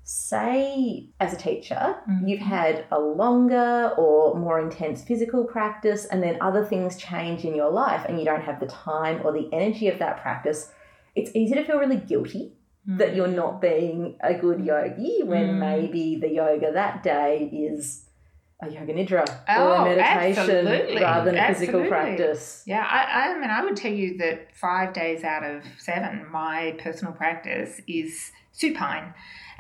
say 0.04 1.08
as 1.20 1.34
a 1.34 1.38
teacher 1.38 1.96
mm-hmm. 2.10 2.28
you've 2.28 2.42
had 2.42 2.86
a 2.92 3.00
longer 3.00 3.94
or 3.98 4.38
more 4.38 4.60
intense 4.60 5.02
physical 5.02 5.46
practice 5.46 6.06
and 6.06 6.22
then 6.22 6.38
other 6.42 6.66
things 6.66 6.98
change 6.98 7.46
in 7.46 7.56
your 7.56 7.72
life 7.72 8.06
and 8.08 8.20
you 8.20 8.26
don't 8.26 8.44
have 8.44 8.60
the 8.60 8.68
time 8.68 9.22
or 9.24 9.32
the 9.32 9.50
energy 9.54 9.88
of 9.88 10.00
that 10.00 10.22
practice 10.22 10.72
it's 11.16 11.32
easy 11.36 11.56
to 11.56 11.64
feel 11.64 11.78
really 11.78 11.98
guilty 11.98 12.52
mm-hmm. 12.88 12.98
that 12.98 13.16
you're 13.16 13.28
not 13.28 13.62
being 13.62 14.18
a 14.22 14.34
good 14.34 14.60
yogi 14.66 15.22
when 15.24 15.48
mm-hmm. 15.48 15.60
maybe 15.60 16.18
the 16.20 16.30
yoga 16.30 16.74
that 16.74 17.02
day 17.02 17.50
is 17.54 18.06
a 18.62 18.70
yoga 18.70 18.94
nidra 18.94 19.26
oh, 19.50 19.68
or 19.68 19.76
a 19.76 19.86
meditation 19.86 20.38
absolutely. 20.38 21.02
rather 21.02 21.26
than 21.26 21.36
a 21.36 21.40
absolutely. 21.40 21.66
physical 21.66 21.88
practice. 21.90 22.64
Yeah, 22.66 22.86
I, 22.90 23.30
I 23.30 23.40
mean, 23.40 23.50
I 23.50 23.64
would 23.64 23.76
tell 23.76 23.92
you 23.92 24.18
that 24.20 24.56
five 24.56 24.94
days 24.94 25.24
out 25.24 25.44
of 25.44 25.64
seven, 25.80 26.26
my 26.32 26.76
personal 26.80 27.14
practice 27.14 27.82
is 27.88 28.32
supine. 28.52 29.14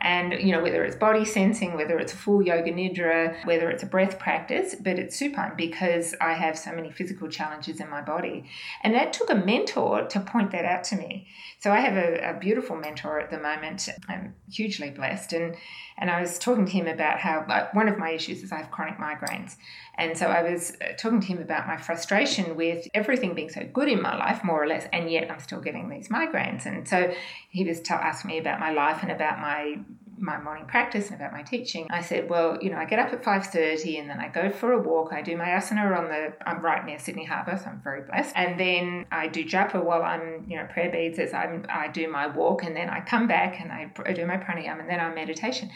And, 0.04 0.34
you 0.34 0.52
know, 0.52 0.62
whether 0.62 0.84
it's 0.84 0.98
body 0.98 1.24
sensing, 1.24 1.76
whether 1.76 1.98
it's 1.98 2.14
a 2.14 2.18
full 2.18 2.44
yoga 2.44 2.72
nidra, 2.72 3.46
whether 3.46 3.70
it's 3.70 3.84
a 3.84 3.86
breath 3.86 4.20
practice, 4.20 4.76
but 4.76 5.00
it's 5.00 5.16
supine 5.16 5.54
because 5.56 6.14
I 6.20 6.34
have 6.34 6.58
so 6.58 6.74
many 6.74 6.92
physical 6.92 7.30
challenges 7.30 7.80
in 7.80 7.90
my 7.90 8.02
body. 8.02 8.46
And 8.84 8.94
that 8.96 9.14
took 9.14 9.30
a 9.30 9.36
mentor 9.36 10.06
to 10.08 10.20
point 10.20 10.52
that 10.52 10.66
out 10.66 10.84
to 10.86 10.98
me. 10.98 11.28
So 11.60 11.72
I 11.72 11.80
have 11.80 11.96
a, 11.96 12.36
a 12.36 12.40
beautiful 12.40 12.76
mentor 12.76 13.20
at 13.20 13.32
the 13.32 13.40
moment. 13.40 13.88
I'm 14.10 14.36
hugely 14.52 14.90
blessed. 14.90 15.34
And, 15.34 15.56
and 15.98 16.10
I 16.10 16.22
was 16.22 16.40
talking 16.40 16.66
to 16.66 16.72
him 16.72 16.88
about 16.88 17.20
how 17.20 17.40
uh, 17.42 17.70
one 17.74 17.88
of 17.88 17.98
my 17.98 18.12
issues 18.12 18.44
is 18.44 18.52
I 18.52 18.58
have 18.58 18.72
chronic 18.72 18.98
migraines. 18.98 19.56
And 19.96 20.18
so 20.18 20.28
I 20.28 20.42
was 20.42 20.74
uh, 20.82 20.94
talking 20.98 21.20
to 21.22 21.28
him 21.28 21.40
about 21.40 21.68
my 21.68 21.78
frustration 21.78 22.56
with 22.56 22.88
everything 22.94 23.36
being 23.36 23.50
so 23.50 23.64
good 23.72 23.88
in 23.88 24.02
my 24.02 24.16
life, 24.18 24.44
more 24.44 24.64
or 24.64 24.68
less, 24.68 24.88
and 24.92 25.10
yet 25.12 25.30
I'm 25.30 25.40
still 25.40 25.62
getting 25.62 25.90
these 25.90 26.10
migraines. 26.10 26.66
And 26.66 26.88
so 26.88 27.14
he 27.50 27.64
was 27.64 27.80
t- 27.80 27.94
asking 27.94 28.30
me 28.30 28.38
about 28.40 28.60
my 28.60 28.72
life 28.72 29.04
and 29.04 29.12
about 29.12 29.40
my 29.40 29.80
my 30.18 30.40
morning 30.40 30.66
practice 30.66 31.08
and 31.08 31.16
about 31.16 31.34
my 31.34 31.42
teaching, 31.42 31.88
I 31.90 32.02
said, 32.02 32.30
well, 32.30 32.58
you 32.62 32.70
know, 32.70 32.78
I 32.78 32.86
get 32.86 33.00
up 33.00 33.14
at 33.14 33.24
5.30 33.24 34.00
and 34.00 34.10
then 34.10 34.20
I 34.20 34.28
go 34.28 34.50
for 34.50 34.74
a 34.74 34.80
walk. 34.80 35.14
I 35.14 35.22
do 35.22 35.36
my 35.36 35.46
asana 35.46 35.98
on 35.98 36.10
the, 36.10 36.34
I'm 36.46 36.62
right 36.62 36.86
near 36.86 37.00
Sydney 37.00 37.26
Harbour, 37.26 37.60
so 37.62 37.70
I'm 37.70 37.82
very 37.84 38.02
blessed. 38.02 38.34
And 38.36 38.60
then 38.60 39.06
I 39.12 39.28
do 39.28 39.44
japa 39.44 39.84
while 39.84 40.04
I'm, 40.04 40.46
you 40.48 40.58
know, 40.58 40.66
prayer 40.66 40.92
beads 40.92 41.20
as 41.20 41.34
I'm, 41.34 41.66
I 41.70 41.88
do 41.88 42.10
my 42.10 42.28
walk 42.28 42.64
and 42.64 42.76
then 42.76 42.90
I 42.90 43.02
come 43.02 43.28
back 43.28 43.60
and 43.60 43.72
I, 43.72 43.92
I 44.06 44.14
do 44.14 44.26
my 44.26 44.38
pranayama 44.38 44.82
and 44.82 44.90
then 44.90 45.00
I'm 45.00 45.16
meditation. 45.16 45.70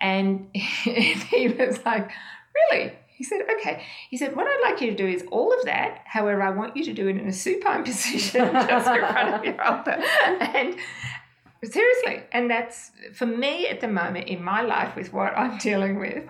And 0.00 0.48
he 0.54 1.48
was 1.48 1.84
like, 1.84 2.10
really? 2.70 2.92
He 3.22 3.24
said, 3.24 3.42
okay. 3.58 3.84
He 4.10 4.16
said, 4.16 4.34
what 4.34 4.46
I'd 4.46 4.60
like 4.64 4.80
you 4.80 4.90
to 4.90 4.96
do 4.96 5.06
is 5.06 5.22
all 5.30 5.52
of 5.52 5.64
that. 5.66 6.00
However, 6.06 6.42
I 6.42 6.50
want 6.50 6.76
you 6.76 6.84
to 6.86 6.92
do 6.92 7.06
it 7.08 7.16
in 7.16 7.28
a 7.28 7.32
supine 7.32 7.84
position 7.84 8.52
just 8.52 8.88
in 8.88 8.98
front 8.98 9.34
of 9.34 9.44
your 9.44 9.62
altar. 9.62 10.02
And 10.24 10.76
seriously, 11.64 12.22
and 12.32 12.50
that's 12.50 12.90
for 13.14 13.26
me 13.26 13.68
at 13.68 13.80
the 13.80 13.88
moment 13.88 14.28
in 14.28 14.42
my 14.42 14.62
life 14.62 14.96
with 14.96 15.12
what 15.12 15.36
I'm 15.36 15.58
dealing 15.58 15.98
with. 15.98 16.24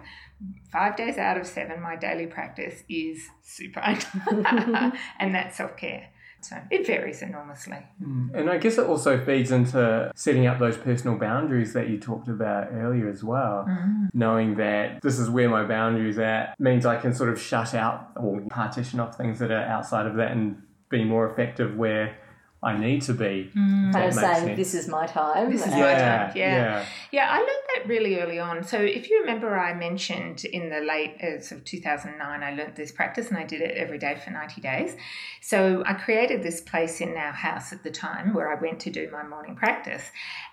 Five 0.73 0.97
days 0.97 1.19
out 1.19 1.37
of 1.37 1.47
seven, 1.47 1.81
my 1.81 1.95
daily 1.95 2.27
practice 2.27 2.83
is 2.89 3.29
supine. 3.43 4.01
and 5.19 5.35
that's 5.35 5.57
self 5.57 5.77
care. 5.77 6.09
So 6.43 6.57
it 6.71 6.85
varies 6.85 7.23
enormously. 7.23 7.79
Mm. 8.03 8.35
And 8.35 8.51
I 8.51 8.59
guess 8.59 8.77
it 8.77 8.87
also 8.87 9.25
feeds 9.25 9.53
into 9.53 10.11
setting 10.17 10.47
up 10.47 10.59
those 10.59 10.77
personal 10.77 11.17
boundaries 11.17 11.73
that 11.75 11.89
you 11.89 12.01
talked 12.01 12.29
about 12.29 12.73
earlier 12.73 13.09
as 13.09 13.23
well. 13.23 13.65
Mm. 13.69 14.09
Knowing 14.13 14.57
that 14.57 15.01
this 15.03 15.21
is 15.21 15.31
where 15.31 15.49
my 15.49 15.65
boundaries 15.65 16.19
at 16.19 16.59
means 16.59 16.85
I 16.85 16.97
can 16.97 17.15
sort 17.15 17.31
of 17.31 17.41
shut 17.41 17.75
out 17.75 18.11
or 18.17 18.41
partition 18.51 18.99
off 18.99 19.17
things 19.17 19.39
that 19.39 19.53
are 19.53 19.63
outside 19.63 20.07
of 20.07 20.17
that 20.17 20.33
and 20.33 20.61
be 20.89 21.05
more 21.05 21.31
effective 21.31 21.77
where 21.77 22.17
I 22.65 22.79
need 22.79 23.03
to 23.03 23.13
be. 23.13 23.51
Mm. 23.57 23.93
Kind 23.93 24.05
of 24.07 24.15
saying, 24.15 24.47
sense. 24.47 24.57
this 24.57 24.75
is 24.75 24.87
my 24.87 25.05
time. 25.05 25.51
This 25.51 25.67
is 25.67 25.73
yeah, 25.73 25.81
my 25.81 25.95
time. 25.95 26.33
Yeah. 26.37 26.55
yeah. 26.55 26.87
Yeah, 27.11 27.29
I 27.29 27.39
learned 27.39 27.49
that 27.75 27.89
really 27.89 28.21
early 28.21 28.39
on. 28.39 28.63
So 28.63 28.79
if 28.79 29.11
you 29.11 29.21
remember, 29.21 29.59
I 29.59 29.75
mentioned 29.75 30.45
in 30.45 30.69
the 30.69 30.81
late 30.81 31.21
uh, 31.21 31.41
sort 31.41 31.61
of 31.61 31.65
2009, 31.65 32.43
I 32.43 32.55
learned 32.55 32.77
this 32.77 32.93
practice 32.93 33.31
and 33.31 33.37
I 33.37 33.43
did 33.43 33.63
it 33.63 33.77
every 33.77 33.99
day 33.99 34.17
for 34.25 34.31
90 34.31 34.61
days. 34.61 34.97
So 35.41 35.83
I 35.85 35.95
created 35.95 36.45
this 36.45 36.61
place 36.61 37.01
in 37.01 37.17
our 37.17 37.33
house 37.33 37.73
at 37.73 37.83
the 37.83 37.91
time 37.91 38.33
where 38.33 38.57
I 38.57 38.61
went 38.61 38.79
to 38.81 38.91
do 38.91 39.11
my 39.11 39.25
morning 39.25 39.57
practice. 39.57 40.05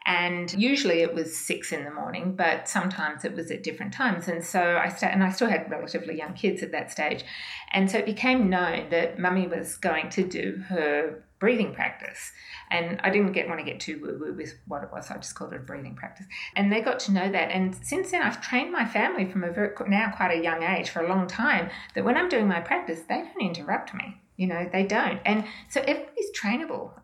And 0.07 0.51
usually 0.53 1.01
it 1.01 1.13
was 1.13 1.37
six 1.37 1.71
in 1.71 1.83
the 1.83 1.91
morning, 1.91 2.35
but 2.35 2.67
sometimes 2.67 3.23
it 3.23 3.35
was 3.35 3.51
at 3.51 3.61
different 3.61 3.93
times. 3.93 4.27
And 4.27 4.43
so 4.43 4.79
I 4.83 4.89
st- 4.89 5.13
and 5.13 5.23
I 5.23 5.29
still 5.29 5.47
had 5.47 5.69
relatively 5.69 6.17
young 6.17 6.33
kids 6.33 6.63
at 6.63 6.71
that 6.71 6.91
stage. 6.91 7.23
And 7.71 7.91
so 7.91 7.99
it 7.99 8.07
became 8.07 8.49
known 8.49 8.89
that 8.89 9.19
mummy 9.19 9.47
was 9.47 9.77
going 9.77 10.09
to 10.09 10.23
do 10.23 10.63
her 10.69 11.23
breathing 11.39 11.73
practice. 11.73 12.31
And 12.69 12.99
I 13.03 13.09
didn't 13.09 13.31
get 13.31 13.47
want 13.47 13.59
to 13.59 13.65
get 13.65 13.79
too 13.79 13.99
woo 14.01 14.17
woo 14.19 14.33
with 14.33 14.55
what 14.67 14.83
it 14.83 14.91
was. 14.91 15.07
So 15.07 15.15
I 15.15 15.17
just 15.17 15.35
called 15.35 15.53
it 15.53 15.57
a 15.57 15.59
breathing 15.59 15.95
practice. 15.95 16.27
And 16.55 16.71
they 16.71 16.81
got 16.81 16.99
to 17.01 17.11
know 17.11 17.31
that. 17.31 17.49
And 17.51 17.75
since 17.81 18.11
then, 18.11 18.21
I've 18.21 18.41
trained 18.41 18.71
my 18.71 18.85
family 18.85 19.25
from 19.25 19.43
a 19.43 19.51
very, 19.51 19.73
now 19.87 20.11
quite 20.15 20.37
a 20.37 20.43
young 20.43 20.63
age 20.63 20.89
for 20.89 21.01
a 21.01 21.07
long 21.07 21.27
time 21.27 21.69
that 21.95 22.03
when 22.03 22.17
I'm 22.17 22.29
doing 22.29 22.47
my 22.47 22.59
practice, 22.59 23.01
they 23.07 23.23
don't 23.23 23.41
interrupt 23.41 23.93
me. 23.93 24.21
You 24.35 24.47
know, 24.47 24.69
they 24.71 24.83
don't. 24.83 25.19
And 25.25 25.43
so 25.69 25.81
everybody's 25.81 26.31
trainable. 26.31 26.91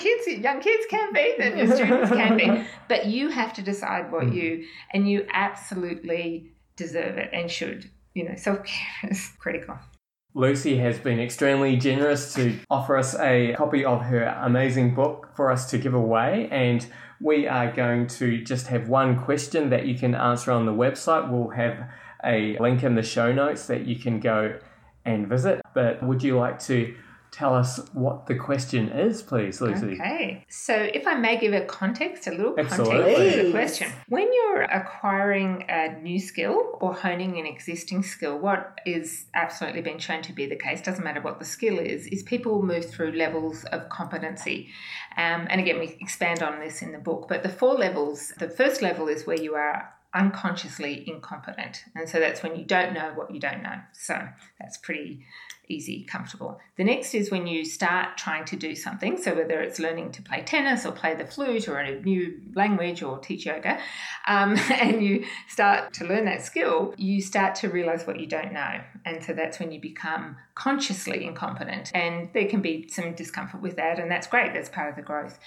kids, 0.00 0.26
young 0.26 0.60
kids 0.60 0.86
can 0.90 1.12
be, 1.12 1.34
then 1.38 1.56
your 1.56 1.72
students 1.76 2.10
can 2.10 2.36
be. 2.36 2.66
But 2.88 3.06
you 3.06 3.28
have 3.28 3.52
to 3.52 3.62
decide 3.62 4.10
what 4.10 4.24
mm. 4.24 4.34
you, 4.34 4.66
and 4.92 5.08
you 5.08 5.28
absolutely 5.32 6.50
deserve 6.74 7.18
it 7.18 7.30
and 7.32 7.48
should. 7.48 7.88
You 8.14 8.28
know, 8.28 8.34
self 8.34 8.64
care 8.64 9.10
is 9.10 9.30
critical. 9.38 9.78
Lucy 10.36 10.78
has 10.78 10.98
been 10.98 11.20
extremely 11.20 11.76
generous 11.76 12.34
to 12.34 12.58
offer 12.68 12.96
us 12.96 13.14
a 13.20 13.54
copy 13.56 13.84
of 13.84 14.02
her 14.02 14.24
amazing 14.42 14.92
book 14.92 15.28
for 15.36 15.48
us 15.48 15.70
to 15.70 15.78
give 15.78 15.94
away. 15.94 16.48
And 16.50 16.84
we 17.20 17.46
are 17.46 17.70
going 17.70 18.08
to 18.08 18.42
just 18.42 18.66
have 18.66 18.88
one 18.88 19.22
question 19.22 19.70
that 19.70 19.86
you 19.86 19.96
can 19.96 20.12
answer 20.16 20.50
on 20.50 20.66
the 20.66 20.72
website. 20.72 21.30
We'll 21.30 21.50
have 21.50 21.88
a 22.24 22.58
link 22.58 22.82
in 22.82 22.96
the 22.96 23.02
show 23.04 23.32
notes 23.32 23.68
that 23.68 23.86
you 23.86 23.94
can 23.94 24.18
go 24.18 24.58
and 25.04 25.28
visit. 25.28 25.60
But 25.72 26.02
would 26.02 26.24
you 26.24 26.36
like 26.36 26.58
to 26.64 26.96
tell 27.34 27.52
us 27.52 27.80
what 27.92 28.26
the 28.26 28.36
question 28.36 28.88
is, 28.88 29.20
please, 29.20 29.60
Lucy. 29.60 29.94
Okay. 29.94 30.44
So, 30.48 30.74
if 30.74 31.04
I 31.06 31.14
may 31.14 31.36
give 31.36 31.52
a 31.52 31.62
context, 31.62 32.28
a 32.28 32.30
little 32.30 32.52
context 32.52 32.76
to 32.76 33.42
the 33.42 33.50
question. 33.50 33.90
When 34.08 34.32
you're 34.32 34.62
acquiring 34.62 35.64
a 35.68 35.98
new 36.00 36.20
skill 36.20 36.78
or 36.80 36.94
honing 36.94 37.38
an 37.38 37.46
existing 37.46 38.04
skill, 38.04 38.38
what 38.38 38.78
is 38.86 39.26
absolutely 39.34 39.82
been 39.82 39.98
shown 39.98 40.22
to 40.22 40.32
be 40.32 40.46
the 40.46 40.56
case, 40.56 40.80
doesn't 40.80 41.02
matter 41.02 41.20
what 41.20 41.40
the 41.40 41.44
skill 41.44 41.78
is, 41.78 42.06
is 42.06 42.22
people 42.22 42.62
move 42.62 42.84
through 42.88 43.12
levels 43.12 43.64
of 43.64 43.88
competency. 43.88 44.68
Um, 45.16 45.48
and 45.50 45.60
again, 45.60 45.80
we 45.80 45.96
expand 46.00 46.40
on 46.40 46.60
this 46.60 46.82
in 46.82 46.92
the 46.92 46.98
book, 46.98 47.26
but 47.28 47.42
the 47.42 47.48
four 47.48 47.74
levels 47.74 48.32
the 48.38 48.48
first 48.48 48.80
level 48.80 49.08
is 49.08 49.26
where 49.26 49.40
you 49.40 49.54
are 49.54 49.92
unconsciously 50.14 51.04
incompetent. 51.08 51.84
And 51.96 52.08
so 52.08 52.20
that's 52.20 52.42
when 52.42 52.54
you 52.54 52.64
don't 52.64 52.94
know 52.94 53.12
what 53.14 53.34
you 53.34 53.40
don't 53.40 53.62
know. 53.62 53.80
So 53.92 54.28
that's 54.60 54.76
pretty 54.76 55.24
easy, 55.68 56.04
comfortable. 56.04 56.60
The 56.76 56.84
next 56.84 57.14
is 57.14 57.30
when 57.30 57.46
you 57.46 57.64
start 57.64 58.16
trying 58.16 58.44
to 58.46 58.56
do 58.56 58.74
something. 58.74 59.20
So 59.20 59.34
whether 59.34 59.60
it's 59.60 59.78
learning 59.78 60.12
to 60.12 60.22
play 60.22 60.42
tennis 60.42 60.84
or 60.84 60.92
play 60.92 61.14
the 61.14 61.24
flute 61.24 61.68
or 61.68 61.78
a 61.78 62.00
new 62.00 62.40
language 62.54 63.02
or 63.02 63.18
teach 63.18 63.46
yoga, 63.46 63.78
um, 64.26 64.56
and 64.70 65.02
you 65.02 65.24
start 65.48 65.92
to 65.94 66.04
learn 66.04 66.24
that 66.26 66.42
skill, 66.42 66.94
you 66.96 67.20
start 67.20 67.54
to 67.56 67.68
realize 67.68 68.06
what 68.06 68.20
you 68.20 68.26
don't 68.26 68.52
know. 68.52 68.80
And 69.04 69.22
so 69.24 69.32
that's 69.32 69.58
when 69.58 69.72
you 69.72 69.80
become 69.80 70.36
consciously 70.54 71.24
incompetent. 71.24 71.90
And 71.94 72.30
there 72.32 72.46
can 72.46 72.60
be 72.60 72.88
some 72.88 73.14
discomfort 73.14 73.60
with 73.60 73.76
that, 73.76 73.98
and 73.98 74.10
that's 74.10 74.26
great. 74.26 74.52
That's 74.52 74.68
part 74.68 74.90
of 74.90 74.96
the 74.96 75.02
growth. 75.02 75.38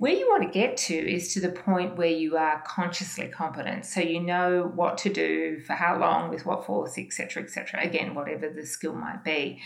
Where 0.00 0.14
you 0.14 0.30
want 0.30 0.44
to 0.44 0.48
get 0.48 0.78
to 0.78 0.94
is 0.94 1.34
to 1.34 1.40
the 1.40 1.50
point 1.50 1.98
where 1.98 2.08
you 2.08 2.38
are 2.38 2.62
consciously 2.66 3.28
competent. 3.28 3.84
So 3.84 4.00
you 4.00 4.18
know 4.18 4.72
what 4.74 4.96
to 4.98 5.12
do, 5.12 5.60
for 5.60 5.74
how 5.74 5.98
long, 5.98 6.30
with 6.30 6.46
what 6.46 6.64
force, 6.64 6.96
etc., 6.96 7.42
etc. 7.42 7.84
Again, 7.84 8.14
whatever 8.14 8.48
the 8.48 8.64
skill 8.64 8.94
might 8.94 9.22
be. 9.22 9.60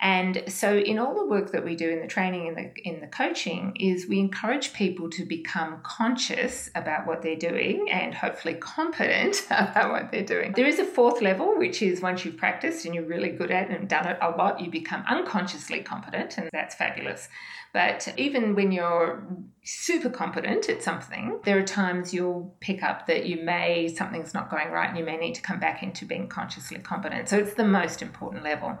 And 0.00 0.42
so 0.48 0.76
in 0.76 0.98
all 0.98 1.14
the 1.14 1.24
work 1.24 1.52
that 1.52 1.64
we 1.64 1.76
do 1.76 1.88
in 1.88 2.00
the 2.00 2.08
training 2.08 2.48
and 2.48 2.56
the 2.56 2.82
in 2.82 3.00
the 3.00 3.06
coaching 3.06 3.76
is 3.78 4.08
we 4.08 4.18
encourage 4.18 4.72
people 4.72 5.08
to 5.10 5.24
become 5.24 5.78
conscious 5.84 6.68
about 6.74 7.06
what 7.06 7.22
they're 7.22 7.36
doing 7.36 7.86
and 7.88 8.12
hopefully 8.12 8.54
competent 8.54 9.46
about 9.50 9.92
what 9.92 10.10
they're 10.10 10.24
doing. 10.24 10.52
There 10.52 10.66
is 10.66 10.80
a 10.80 10.84
fourth 10.84 11.22
level, 11.22 11.56
which 11.56 11.80
is 11.80 12.00
once 12.00 12.24
you've 12.24 12.36
practiced 12.36 12.84
and 12.86 12.94
you're 12.94 13.04
really 13.04 13.30
good 13.30 13.52
at 13.52 13.70
it 13.70 13.78
and 13.78 13.88
done 13.88 14.08
it 14.08 14.18
a 14.20 14.30
lot, 14.30 14.60
you 14.60 14.68
become 14.68 15.04
unconsciously 15.08 15.80
competent, 15.82 16.38
and 16.38 16.50
that's 16.52 16.74
fabulous. 16.74 17.28
But 17.76 18.08
even 18.16 18.54
when 18.54 18.72
you're 18.72 19.22
super 19.62 20.08
competent 20.08 20.70
at 20.70 20.82
something, 20.82 21.40
there 21.44 21.58
are 21.58 21.62
times 21.62 22.14
you'll 22.14 22.56
pick 22.60 22.82
up 22.82 23.06
that 23.06 23.26
you 23.26 23.44
may, 23.44 23.88
something's 23.88 24.32
not 24.32 24.48
going 24.48 24.70
right 24.70 24.88
and 24.88 24.98
you 24.98 25.04
may 25.04 25.18
need 25.18 25.34
to 25.34 25.42
come 25.42 25.60
back 25.60 25.82
into 25.82 26.06
being 26.06 26.26
consciously 26.26 26.78
competent. 26.78 27.28
So 27.28 27.36
it's 27.36 27.52
the 27.52 27.66
most 27.66 28.00
important 28.00 28.44
level. 28.44 28.78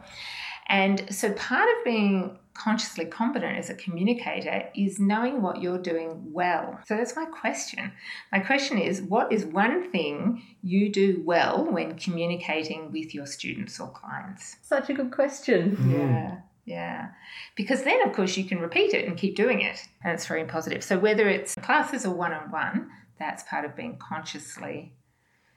And 0.68 1.14
so 1.14 1.30
part 1.34 1.68
of 1.68 1.84
being 1.84 2.38
consciously 2.54 3.04
competent 3.04 3.58
as 3.58 3.68
a 3.68 3.74
communicator 3.74 4.70
is 4.74 4.98
knowing 4.98 5.42
what 5.42 5.60
you're 5.60 5.76
doing 5.76 6.32
well. 6.32 6.80
So 6.86 6.96
that's 6.96 7.14
my 7.14 7.26
question. 7.26 7.92
My 8.32 8.38
question 8.38 8.78
is 8.78 9.02
what 9.02 9.30
is 9.30 9.44
one 9.44 9.92
thing 9.92 10.42
you 10.62 10.90
do 10.90 11.22
well 11.22 11.66
when 11.70 11.98
communicating 11.98 12.90
with 12.92 13.14
your 13.14 13.26
students 13.26 13.78
or 13.78 13.90
clients? 13.90 14.56
Such 14.62 14.88
a 14.88 14.94
good 14.94 15.12
question. 15.12 15.90
Yeah. 15.90 16.38
Yeah. 16.66 17.10
Because 17.54 17.84
then, 17.84 18.06
of 18.06 18.12
course, 18.12 18.36
you 18.36 18.44
can 18.44 18.58
repeat 18.58 18.92
it 18.92 19.06
and 19.06 19.16
keep 19.16 19.36
doing 19.36 19.60
it. 19.60 19.86
And 20.04 20.12
it's 20.12 20.26
very 20.26 20.44
positive. 20.44 20.82
So, 20.84 20.98
whether 20.98 21.28
it's 21.28 21.54
classes 21.54 22.04
or 22.04 22.14
one 22.14 22.32
on 22.32 22.50
one, 22.50 22.90
that's 23.18 23.44
part 23.44 23.64
of 23.64 23.76
being 23.76 23.96
consciously 23.98 24.92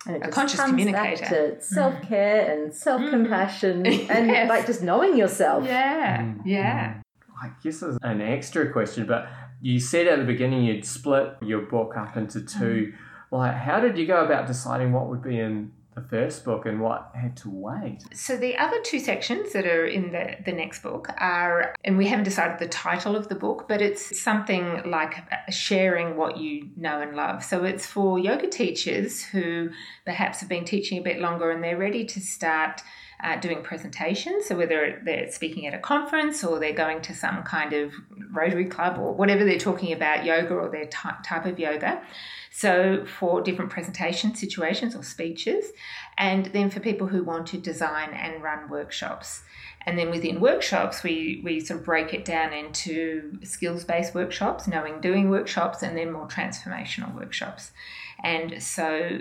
and 0.05 0.23
a 0.23 0.29
conscious 0.29 0.61
communicator. 0.61 1.21
Back 1.21 1.29
to 1.29 1.61
self 1.61 2.01
care 2.03 2.45
mm. 2.45 2.51
and 2.63 2.73
self 2.73 3.09
compassion 3.09 3.83
mm. 3.83 4.09
and 4.09 4.27
yes. 4.27 4.47
like 4.47 4.65
just 4.65 4.81
knowing 4.81 5.17
yourself. 5.17 5.65
Yeah. 5.65 6.21
Mm. 6.21 6.41
Yeah. 6.45 7.01
I 7.41 7.51
guess 7.63 7.81
as 7.83 7.97
an 8.01 8.21
extra 8.21 8.71
question, 8.71 9.05
but 9.05 9.27
you 9.61 9.79
said 9.79 10.07
at 10.07 10.19
the 10.19 10.25
beginning 10.25 10.63
you'd 10.63 10.85
split 10.85 11.35
your 11.41 11.61
book 11.61 11.95
up 11.97 12.17
into 12.17 12.41
two. 12.41 12.93
Mm. 12.93 12.93
Like, 13.31 13.53
how 13.53 13.79
did 13.79 13.97
you 13.97 14.07
go 14.07 14.25
about 14.25 14.47
deciding 14.47 14.91
what 14.91 15.07
would 15.07 15.21
be 15.21 15.39
in 15.39 15.71
the 15.99 16.07
first 16.07 16.45
book 16.45 16.65
and 16.65 16.79
what 16.79 17.11
had 17.13 17.35
to 17.37 17.49
wait? 17.49 18.03
So 18.13 18.37
the 18.37 18.57
other 18.57 18.81
two 18.81 18.99
sections 18.99 19.53
that 19.53 19.65
are 19.65 19.85
in 19.85 20.11
the, 20.11 20.37
the 20.45 20.51
next 20.51 20.81
book 20.81 21.09
are, 21.17 21.73
and 21.83 21.97
we 21.97 22.07
haven't 22.07 22.25
decided 22.25 22.59
the 22.59 22.67
title 22.67 23.15
of 23.15 23.27
the 23.27 23.35
book, 23.35 23.67
but 23.67 23.81
it's 23.81 24.21
something 24.21 24.89
like 24.89 25.15
sharing 25.49 26.15
what 26.15 26.37
you 26.37 26.69
know 26.75 27.01
and 27.01 27.15
love. 27.15 27.43
So 27.43 27.63
it's 27.63 27.85
for 27.85 28.19
yoga 28.19 28.47
teachers 28.47 29.23
who 29.23 29.69
perhaps 30.05 30.39
have 30.39 30.49
been 30.49 30.65
teaching 30.65 30.99
a 30.99 31.01
bit 31.01 31.19
longer 31.19 31.51
and 31.51 31.63
they're 31.63 31.77
ready 31.77 32.05
to 32.05 32.19
start 32.19 32.81
uh, 33.23 33.37
doing 33.39 33.61
presentations. 33.61 34.45
So 34.45 34.55
whether 34.55 35.01
they're 35.03 35.31
speaking 35.31 35.67
at 35.67 35.73
a 35.73 35.79
conference 35.79 36.43
or 36.43 36.59
they're 36.59 36.73
going 36.73 37.01
to 37.01 37.13
some 37.13 37.43
kind 37.43 37.73
of 37.73 37.93
Rotary 38.31 38.65
Club 38.65 38.97
or 38.97 39.13
whatever 39.13 39.43
they're 39.43 39.57
talking 39.57 39.91
about 39.91 40.25
yoga 40.25 40.53
or 40.53 40.69
their 40.69 40.85
type, 40.85 41.23
type 41.23 41.45
of 41.45 41.59
yoga. 41.59 42.01
So 42.51 43.05
for 43.05 43.41
different 43.41 43.71
presentation 43.71 44.35
situations 44.35 44.95
or 44.95 45.03
speeches, 45.03 45.71
and 46.17 46.47
then 46.47 46.69
for 46.69 46.79
people 46.79 47.07
who 47.07 47.23
want 47.23 47.47
to 47.47 47.57
design 47.57 48.09
and 48.13 48.41
run 48.41 48.69
workshops. 48.69 49.43
And 49.85 49.97
then 49.97 50.11
within 50.11 50.41
workshops, 50.41 51.03
we, 51.03 51.41
we 51.43 51.59
sort 51.61 51.79
of 51.79 51.85
break 51.85 52.13
it 52.13 52.25
down 52.25 52.53
into 52.53 53.39
skills 53.43 53.83
based 53.85 54.13
workshops, 54.13 54.67
knowing 54.67 54.99
doing 54.99 55.29
workshops, 55.29 55.83
and 55.83 55.97
then 55.97 56.11
more 56.11 56.27
transformational 56.27 57.15
workshops. 57.15 57.71
And 58.23 58.61
so 58.61 59.19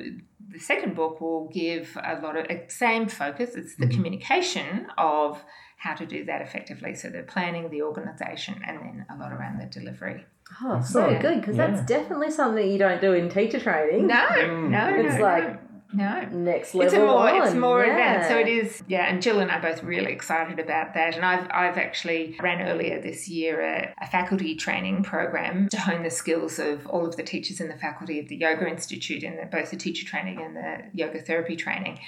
the 0.50 0.58
second 0.58 0.94
book 0.94 1.20
will 1.20 1.48
give 1.52 1.96
a 2.02 2.20
lot 2.20 2.36
of 2.36 2.46
same 2.70 3.08
focus. 3.08 3.54
It's 3.54 3.76
the 3.76 3.86
mm-hmm. 3.86 3.94
communication 3.94 4.86
of 4.96 5.42
how 5.76 5.94
to 5.94 6.06
do 6.06 6.24
that 6.24 6.42
effectively. 6.42 6.94
So 6.94 7.08
the 7.08 7.22
planning, 7.22 7.70
the 7.70 7.82
organisation, 7.82 8.60
and 8.66 8.78
then 8.78 9.06
a 9.10 9.16
lot 9.16 9.32
around 9.32 9.60
the 9.60 9.66
delivery. 9.66 10.24
Oh, 10.62 10.80
so 10.80 11.08
yeah. 11.08 11.20
good 11.20 11.40
because 11.40 11.56
yeah. 11.56 11.70
that's 11.70 11.86
definitely 11.86 12.30
something 12.30 12.68
you 12.68 12.78
don't 12.78 13.00
do 13.00 13.12
in 13.12 13.28
teacher 13.28 13.60
training. 13.60 14.06
No, 14.06 14.14
mm. 14.14 14.70
no, 14.70 14.88
it's 14.94 15.16
no, 15.16 15.22
like 15.22 15.44
no 15.44 15.58
no. 15.92 16.20
Next 16.30 16.74
level. 16.74 16.86
It's 16.86 16.94
a 16.94 16.98
more 16.98 17.30
on. 17.30 17.46
it's 17.46 17.54
more 17.54 17.84
yeah. 17.84 17.90
advanced. 17.92 18.28
So 18.28 18.38
it 18.38 18.48
is 18.48 18.82
yeah, 18.88 19.10
and 19.10 19.22
Jill 19.22 19.40
and 19.40 19.50
I 19.50 19.56
are 19.56 19.62
both 19.62 19.82
really 19.82 20.12
excited 20.12 20.58
about 20.58 20.92
that. 20.94 21.14
And 21.14 21.24
I've 21.24 21.48
I've 21.50 21.78
actually 21.78 22.36
ran 22.42 22.60
earlier 22.60 23.00
this 23.00 23.26
year 23.26 23.62
a, 23.62 23.94
a, 23.98 24.06
faculty 24.06 24.54
training 24.54 25.02
program 25.02 25.68
to 25.70 25.80
hone 25.80 26.02
the 26.02 26.10
skills 26.10 26.58
of 26.58 26.86
all 26.88 27.06
of 27.06 27.16
the 27.16 27.22
teachers 27.22 27.60
in 27.60 27.68
the 27.68 27.76
faculty 27.76 28.18
of 28.18 28.28
the 28.28 28.36
Yoga 28.36 28.68
Institute 28.68 29.22
in 29.22 29.36
the, 29.36 29.46
both 29.46 29.70
the 29.70 29.76
teacher 29.76 30.04
training 30.06 30.40
and 30.42 30.56
the 30.56 30.84
yoga 30.92 31.20
therapy 31.20 31.56
training. 31.56 31.98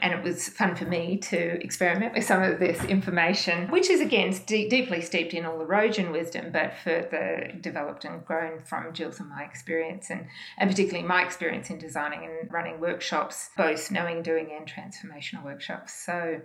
And 0.00 0.12
it 0.12 0.22
was 0.22 0.48
fun 0.48 0.74
for 0.74 0.84
me 0.84 1.18
to 1.18 1.62
experiment 1.62 2.14
with 2.14 2.24
some 2.24 2.42
of 2.42 2.58
this 2.58 2.82
information, 2.84 3.70
which 3.70 3.88
is 3.88 4.00
again 4.00 4.36
deeply 4.46 5.00
steeped 5.00 5.32
in 5.32 5.44
all 5.44 5.58
the 5.58 5.64
Rogen 5.64 6.10
wisdom, 6.10 6.50
but 6.52 6.74
further 6.82 7.52
developed 7.60 8.04
and 8.04 8.24
grown 8.24 8.60
from 8.60 8.92
Jill's 8.92 9.20
and 9.20 9.28
my 9.28 9.44
experience 9.44 10.10
and, 10.10 10.26
and 10.56 10.68
particularly 10.68 11.06
my 11.06 11.24
experience 11.24 11.70
in 11.70 11.78
designing 11.78 12.24
and 12.24 12.52
running 12.52 12.80
workshops 12.80 13.27
workshops, 13.28 13.50
both 13.56 13.90
knowing, 13.90 14.22
doing, 14.22 14.50
and 14.56 14.66
transformational 14.66 15.44
workshops. 15.44 15.92
So 15.92 16.40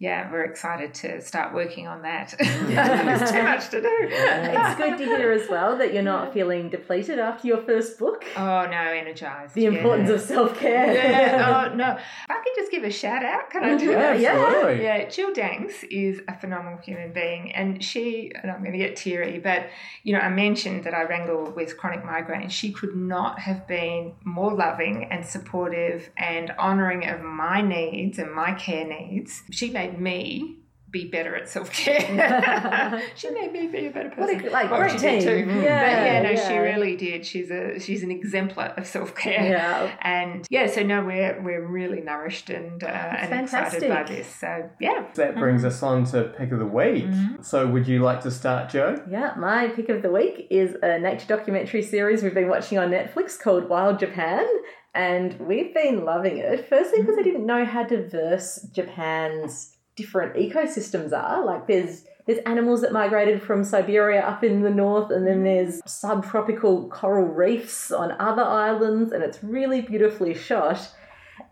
yeah, 0.00 0.30
we're 0.30 0.44
excited 0.44 0.94
to 0.94 1.20
start 1.20 1.52
working 1.52 1.88
on 1.88 2.02
that. 2.02 2.32
There's 2.38 3.30
too 3.32 3.42
much 3.42 3.68
to 3.70 3.80
do. 3.80 3.88
it's 3.90 4.76
good 4.76 4.96
to 4.96 5.04
hear 5.04 5.32
as 5.32 5.48
well 5.48 5.76
that 5.78 5.92
you're 5.92 6.04
not 6.04 6.32
feeling 6.32 6.70
depleted 6.70 7.18
after 7.18 7.48
your 7.48 7.62
first 7.62 7.98
book. 7.98 8.24
Oh 8.36 8.66
no, 8.70 8.78
energized. 8.78 9.54
The 9.54 9.66
importance 9.66 10.08
yeah. 10.08 10.14
of 10.14 10.20
self 10.20 10.58
care. 10.58 10.94
Yeah. 10.94 11.36
Oh 11.48 11.74
no, 11.74 11.84
I 11.84 12.34
can 12.34 12.52
just 12.56 12.70
give 12.70 12.84
a 12.84 12.90
shout 12.90 13.24
out. 13.24 13.50
Can 13.50 13.64
I 13.64 13.76
do 13.76 13.92
that? 13.92 14.20
Yeah, 14.20 14.70
yeah. 14.70 15.08
Jill 15.08 15.32
Danks 15.32 15.82
is 15.84 16.20
a 16.28 16.38
phenomenal 16.38 16.78
human 16.78 17.12
being, 17.12 17.52
and 17.52 17.82
she. 17.82 18.32
And 18.40 18.50
I'm 18.50 18.60
going 18.60 18.72
to 18.72 18.78
get 18.78 18.96
teary, 18.96 19.38
but 19.38 19.66
you 20.02 20.12
know, 20.12 20.20
I 20.20 20.28
mentioned 20.28 20.84
that 20.84 20.94
I 20.94 21.04
wrangle 21.04 21.52
with 21.52 21.76
chronic 21.76 22.04
migraine. 22.04 22.48
She 22.48 22.72
could 22.72 22.94
not 22.94 23.40
have 23.40 23.66
been 23.66 24.12
more 24.24 24.54
loving 24.54 25.08
and 25.10 25.24
supportive 25.24 26.10
and 26.16 26.50
honouring 26.58 27.06
of 27.08 27.20
my 27.20 27.60
needs 27.62 28.18
and 28.18 28.32
my 28.32 28.52
care 28.52 28.86
needs. 28.86 29.42
She 29.50 29.70
made 29.70 29.87
made 29.96 30.42
me 30.42 30.58
be 30.90 31.04
better 31.04 31.36
at 31.36 31.48
self 31.48 31.70
care. 31.70 33.02
she 33.14 33.30
made 33.30 33.52
me 33.52 33.66
be 33.66 33.86
a 33.86 33.90
better 33.90 34.08
person. 34.08 34.42
What 34.42 34.44
a, 34.44 34.50
like 34.50 34.68
great 34.68 34.98
team. 34.98 35.20
Too. 35.20 35.46
Yeah, 35.46 35.52
but 35.52 35.62
yeah, 35.62 36.22
no, 36.22 36.30
yeah. 36.30 36.48
she 36.48 36.56
really 36.56 36.96
did. 36.96 37.26
She's 37.26 37.50
a 37.50 37.78
she's 37.78 38.02
an 38.02 38.10
exemplar 38.10 38.72
of 38.76 38.86
self 38.86 39.14
care. 39.14 39.50
Yeah, 39.50 39.96
and 40.00 40.46
yeah, 40.50 40.66
so 40.66 40.82
no, 40.82 41.04
we're 41.04 41.40
we're 41.42 41.66
really 41.66 42.00
nourished 42.00 42.48
and 42.48 42.82
uh, 42.82 42.86
and 42.86 43.28
fantastic. 43.28 43.82
excited 43.82 44.06
by 44.06 44.14
this. 44.14 44.34
So 44.34 44.70
yeah, 44.80 45.08
that 45.14 45.36
brings 45.36 45.64
us 45.64 45.82
on 45.82 46.04
to 46.06 46.32
pick 46.38 46.52
of 46.52 46.58
the 46.58 46.66
week. 46.66 47.04
Mm-hmm. 47.04 47.42
So 47.42 47.66
would 47.66 47.86
you 47.86 48.00
like 48.00 48.22
to 48.22 48.30
start, 48.30 48.70
Jo? 48.70 49.02
Yeah, 49.10 49.34
my 49.36 49.68
pick 49.68 49.90
of 49.90 50.02
the 50.02 50.10
week 50.10 50.46
is 50.50 50.76
a 50.82 50.98
nature 50.98 51.26
documentary 51.26 51.82
series 51.82 52.22
we've 52.22 52.34
been 52.34 52.48
watching 52.48 52.78
on 52.78 52.90
Netflix 52.90 53.38
called 53.38 53.68
Wild 53.68 53.98
Japan 53.98 54.46
and 54.94 55.38
we've 55.38 55.74
been 55.74 56.04
loving 56.04 56.38
it. 56.38 56.66
Firstly, 56.68 57.00
because 57.02 57.18
I 57.18 57.22
didn't 57.22 57.46
know 57.46 57.64
how 57.64 57.84
diverse 57.84 58.66
Japan's 58.72 59.77
different 59.98 60.34
ecosystems 60.36 61.12
are. 61.12 61.44
Like 61.44 61.66
there's 61.66 62.04
there's 62.26 62.38
animals 62.44 62.82
that 62.82 62.92
migrated 62.92 63.42
from 63.42 63.64
Siberia 63.64 64.20
up 64.20 64.44
in 64.44 64.62
the 64.62 64.70
north, 64.70 65.10
and 65.10 65.26
then 65.26 65.44
there's 65.44 65.80
subtropical 65.86 66.88
coral 66.88 67.26
reefs 67.26 67.90
on 67.90 68.12
other 68.20 68.42
islands, 68.42 69.12
and 69.12 69.22
it's 69.22 69.42
really 69.42 69.80
beautifully 69.80 70.34
shot. 70.34 70.90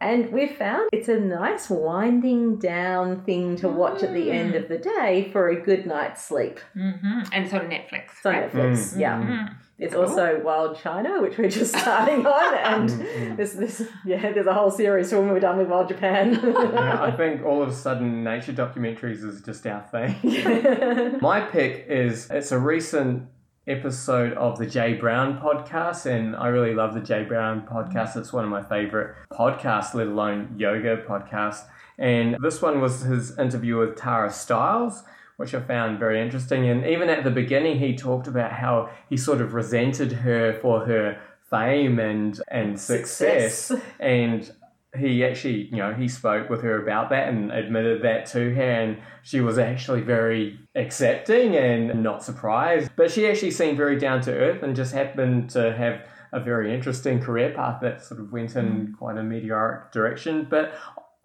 And 0.00 0.30
we've 0.32 0.54
found 0.54 0.90
it's 0.92 1.08
a 1.08 1.18
nice 1.18 1.70
winding 1.70 2.58
down 2.58 3.22
thing 3.24 3.56
to 3.56 3.68
watch 3.68 4.02
at 4.02 4.12
the 4.12 4.30
end 4.30 4.54
of 4.54 4.68
the 4.68 4.78
day 4.78 5.30
for 5.32 5.48
a 5.48 5.60
good 5.60 5.86
night's 5.86 6.22
sleep. 6.22 6.60
Mm-hmm. 6.76 7.20
And 7.32 7.44
it's 7.44 7.54
on 7.54 7.60
Netflix. 7.62 8.04
It's 8.16 8.26
on 8.26 8.34
right? 8.34 8.52
Netflix, 8.52 8.90
mm-hmm. 8.90 9.00
yeah. 9.00 9.48
It's 9.78 9.92
cool. 9.92 10.04
also 10.04 10.40
Wild 10.42 10.78
China, 10.78 11.20
which 11.20 11.36
we're 11.36 11.50
just 11.50 11.76
starting 11.76 12.26
on, 12.26 12.54
and 12.58 12.88
mm-hmm. 12.88 13.36
this, 13.36 13.52
this, 13.52 13.82
yeah, 14.06 14.32
there's 14.32 14.46
a 14.46 14.54
whole 14.54 14.70
series 14.70 15.10
so 15.10 15.20
when 15.20 15.30
we're 15.30 15.40
done 15.40 15.58
with 15.58 15.68
Wild 15.68 15.88
Japan. 15.88 16.32
yeah, 16.32 17.02
I 17.02 17.10
think 17.16 17.44
all 17.44 17.62
of 17.62 17.68
a 17.68 17.74
sudden 17.74 18.24
nature 18.24 18.54
documentaries 18.54 19.22
is 19.22 19.42
just 19.42 19.66
our 19.66 19.82
thing. 19.82 21.18
My 21.20 21.42
pick 21.42 21.86
is 21.88 22.30
it's 22.30 22.52
a 22.52 22.58
recent 22.58 23.28
episode 23.66 24.32
of 24.34 24.58
the 24.58 24.66
J 24.66 24.94
Brown 24.94 25.38
podcast, 25.40 26.06
and 26.06 26.34
I 26.36 26.48
really 26.48 26.74
love 26.74 26.94
the 26.94 27.00
J 27.00 27.24
Brown 27.24 27.66
podcast. 27.66 28.16
It's 28.16 28.32
one 28.32 28.44
of 28.44 28.50
my 28.50 28.62
favorite 28.62 29.16
podcasts, 29.30 29.92
let 29.92 30.06
alone 30.06 30.54
yoga 30.56 30.98
podcasts. 30.98 31.64
And 31.98 32.36
this 32.40 32.62
one 32.62 32.80
was 32.80 33.02
his 33.02 33.36
interview 33.38 33.78
with 33.78 33.96
Tara 33.96 34.30
Stiles, 34.30 35.02
which 35.36 35.54
I 35.54 35.60
found 35.60 35.98
very 35.98 36.20
interesting. 36.20 36.68
And 36.68 36.86
even 36.86 37.08
at 37.08 37.24
the 37.24 37.30
beginning, 37.30 37.78
he 37.78 37.94
talked 37.94 38.26
about 38.26 38.52
how 38.52 38.90
he 39.08 39.16
sort 39.16 39.40
of 39.40 39.54
resented 39.54 40.12
her 40.12 40.58
for 40.60 40.86
her 40.86 41.20
fame 41.50 41.98
and 41.98 42.40
and 42.48 42.78
success. 42.80 43.56
success. 43.56 43.82
and 44.00 44.50
he 44.98 45.24
actually, 45.24 45.68
you 45.70 45.76
know, 45.76 45.92
he 45.92 46.08
spoke 46.08 46.48
with 46.48 46.62
her 46.62 46.82
about 46.82 47.10
that 47.10 47.28
and 47.28 47.52
admitted 47.52 48.02
that 48.02 48.26
to 48.26 48.54
her, 48.54 48.62
and 48.62 48.98
she 49.22 49.40
was 49.40 49.58
actually 49.58 50.00
very 50.00 50.58
accepting 50.74 51.54
and 51.54 52.02
not 52.02 52.22
surprised. 52.22 52.90
But 52.96 53.10
she 53.10 53.26
actually 53.26 53.50
seemed 53.50 53.76
very 53.76 53.98
down 53.98 54.20
to 54.22 54.32
earth 54.32 54.62
and 54.62 54.74
just 54.74 54.94
happened 54.94 55.50
to 55.50 55.76
have 55.76 56.06
a 56.32 56.40
very 56.40 56.74
interesting 56.74 57.20
career 57.20 57.52
path 57.54 57.80
that 57.82 58.02
sort 58.02 58.20
of 58.20 58.32
went 58.32 58.56
in 58.56 58.66
mm. 58.66 58.98
quite 58.98 59.16
a 59.16 59.22
meteoric 59.22 59.92
direction. 59.92 60.46
But 60.48 60.74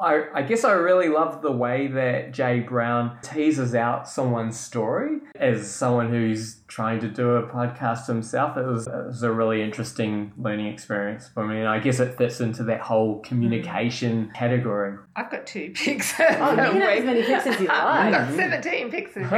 I, 0.01 0.23
I 0.33 0.41
guess 0.41 0.63
I 0.63 0.71
really 0.71 1.09
love 1.09 1.41
the 1.41 1.51
way 1.51 1.87
that 1.87 2.31
J 2.33 2.61
Brown 2.61 3.17
teases 3.21 3.75
out 3.75 4.09
someone's 4.09 4.59
story 4.59 5.19
as 5.35 5.69
someone 5.69 6.09
who's 6.09 6.61
trying 6.67 6.99
to 7.01 7.07
do 7.07 7.31
a 7.31 7.47
podcast 7.47 8.07
himself. 8.07 8.57
It 8.57 8.65
was, 8.65 8.87
it 8.87 9.05
was 9.07 9.23
a 9.23 9.31
really 9.31 9.61
interesting 9.61 10.31
learning 10.37 10.67
experience 10.67 11.27
for 11.27 11.45
me. 11.45 11.59
And 11.59 11.67
I 11.67 11.79
guess 11.79 11.99
it 11.99 12.17
fits 12.17 12.39
into 12.39 12.63
that 12.63 12.81
whole 12.81 13.19
communication 13.19 14.27
mm. 14.27 14.33
category. 14.33 14.97
I've 15.15 15.29
got 15.29 15.45
two 15.45 15.71
picks. 15.75 16.13
Oh, 16.19 16.23
you 16.23 16.55
can 16.55 16.81
have 16.81 16.97
as 16.97 17.03
many 17.03 17.23
picks 17.23 17.45
as 17.45 17.59
you 17.59 17.67
like. 17.67 17.77
I've 17.77 18.11
got 18.13 18.33
17 18.33 18.89
picks. 18.89 19.17
I've 19.17 19.29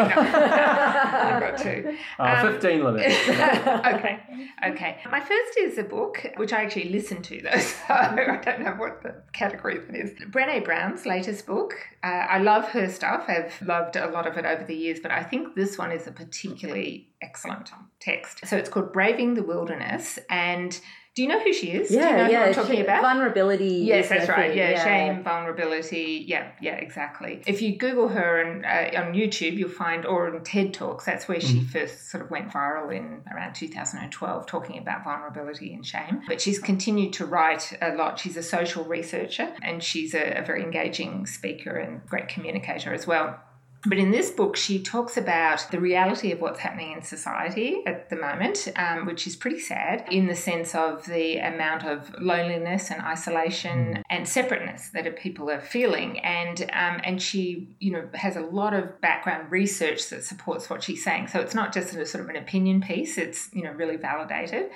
got 1.42 1.58
two. 1.58 1.98
Uh, 2.20 2.24
um, 2.24 2.54
15 2.54 2.84
limit. 2.84 3.06
okay. 3.28 4.20
Okay. 4.68 5.02
My 5.10 5.20
first 5.20 5.58
is 5.60 5.78
a 5.78 5.84
book, 5.84 6.26
which 6.38 6.54
I 6.54 6.64
actually 6.64 6.90
listened 6.90 7.24
to, 7.26 7.42
though, 7.42 7.58
so 7.58 7.84
I 7.90 8.40
don't 8.44 8.62
know 8.62 8.76
what 8.78 9.02
the 9.02 9.16
category 9.34 9.78
it 9.78 9.96
is. 9.96 10.12
Brene 10.54 10.66
Brown's 10.66 11.06
latest 11.06 11.46
book. 11.46 11.74
Uh, 12.04 12.08
I 12.08 12.38
love 12.40 12.66
her 12.70 12.90
stuff. 12.90 13.26
I've 13.28 13.60
loved 13.62 13.96
a 13.96 14.08
lot 14.08 14.28
of 14.28 14.38
it 14.38 14.46
over 14.46 14.64
the 14.64 14.76
years, 14.76 15.00
but 15.00 15.12
I 15.12 15.24
think 15.24 15.56
this 15.56 15.78
one 15.78 15.92
is 15.92 16.08
a 16.08 16.12
particularly 16.12 17.10
excellent 17.22 17.72
text. 18.00 18.46
So 18.46 18.58
it's 18.58 18.70
called 18.70 18.94
Braving 18.94 19.34
the 19.34 19.44
Wilderness. 19.44 20.20
And 20.30 20.80
do 21.16 21.22
you 21.22 21.28
know 21.28 21.40
who 21.40 21.54
she 21.54 21.72
is? 21.72 21.92
Yeah, 21.92 22.10
you 22.10 22.18
know 22.18 22.30
yeah. 22.30 22.44
I'm 22.46 22.54
talking 22.56 22.82
about 22.82 23.04
vulnerability. 23.04 23.68
Yes, 23.68 24.10
that's 24.10 24.28
right. 24.28 24.56
Yeah, 24.56 24.72
yeah, 24.72 24.84
shame, 24.84 25.24
vulnerability. 25.24 26.26
Yeah, 26.28 26.52
yeah, 26.60 26.74
exactly. 26.74 27.44
If 27.46 27.62
you 27.62 27.78
Google 27.78 28.08
her 28.08 28.42
and, 28.42 28.66
uh, 28.66 29.00
on 29.00 29.14
YouTube, 29.14 29.56
you'll 29.56 29.70
find, 29.70 30.08
or 30.08 30.36
in 30.36 30.44
TED 30.44 30.74
Talks, 30.74 31.06
that's 31.06 31.28
where 31.28 31.40
she 31.40 31.60
mm. 31.60 31.70
first 31.70 32.10
sort 32.10 32.24
of 32.24 32.32
went 32.32 32.50
viral 32.50 32.92
in 32.92 33.22
around 33.32 33.54
2012, 33.54 34.48
talking 34.48 34.80
about 34.80 35.04
vulnerability 35.04 35.72
and 35.72 35.86
shame. 35.86 36.22
But 36.28 36.42
she's 36.42 36.58
continued 36.58 37.14
to 37.14 37.28
write 37.28 37.78
a 37.80 37.94
lot. 37.94 38.18
She's 38.18 38.36
a 38.36 38.44
social 38.44 38.84
researcher 38.84 39.54
and 39.62 39.84
she's 39.84 40.16
a, 40.16 40.40
a 40.40 40.44
very 40.44 40.64
engaging 40.64 41.28
speaker 41.28 41.78
and 41.78 42.04
great 42.08 42.28
communicator 42.28 42.92
as 42.92 43.06
well. 43.06 43.40
But 43.86 43.98
in 43.98 44.12
this 44.12 44.32
book, 44.32 44.56
she 44.56 44.82
talks 44.82 45.18
about 45.18 45.70
the 45.70 45.80
reality 45.80 46.32
of 46.32 46.40
what's 46.40 46.60
happening 46.60 46.94
in 46.94 47.02
society 47.02 47.84
at 47.86 48.10
the 48.10 48.16
moment, 48.16 48.70
um, 48.78 49.06
which 49.06 49.28
is 49.28 49.36
pretty 49.36 49.60
sad 49.60 50.06
in 50.10 50.28
the 50.28 50.36
sense 50.36 50.74
of 50.74 51.06
the 51.06 51.38
amount 51.38 51.84
of 51.84 52.16
loneliness 52.20 52.92
and 52.92 53.02
isolation 53.02 53.96
mm. 53.96 54.02
and 54.10 54.28
separateness 54.28 54.90
that 54.90 55.18
people 55.18 55.50
are 55.50 55.60
feeling. 55.60 56.20
And 56.20 56.62
um, 56.72 57.02
and 57.04 57.22
she, 57.22 57.76
you 57.80 57.92
know, 57.92 58.08
has 58.14 58.38
a 58.38 58.42
lot 58.42 58.74
of 58.74 59.02
background 59.02 59.52
research 59.52 60.10
that 60.10 60.24
supports 60.24 60.70
what 60.70 60.82
she's 60.82 61.04
saying. 61.04 61.28
So 61.28 61.42
it's 61.42 61.56
not 61.56 61.74
just 61.74 61.94
a 61.94 62.06
sort 62.06 62.24
of 62.24 62.30
an 62.30 62.38
opinion 62.38 62.82
piece; 62.82 63.18
it's 63.18 63.50
you 63.54 63.64
know 63.64 63.72
really 63.72 63.98
validated. 63.98 64.70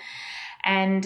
And 0.65 1.05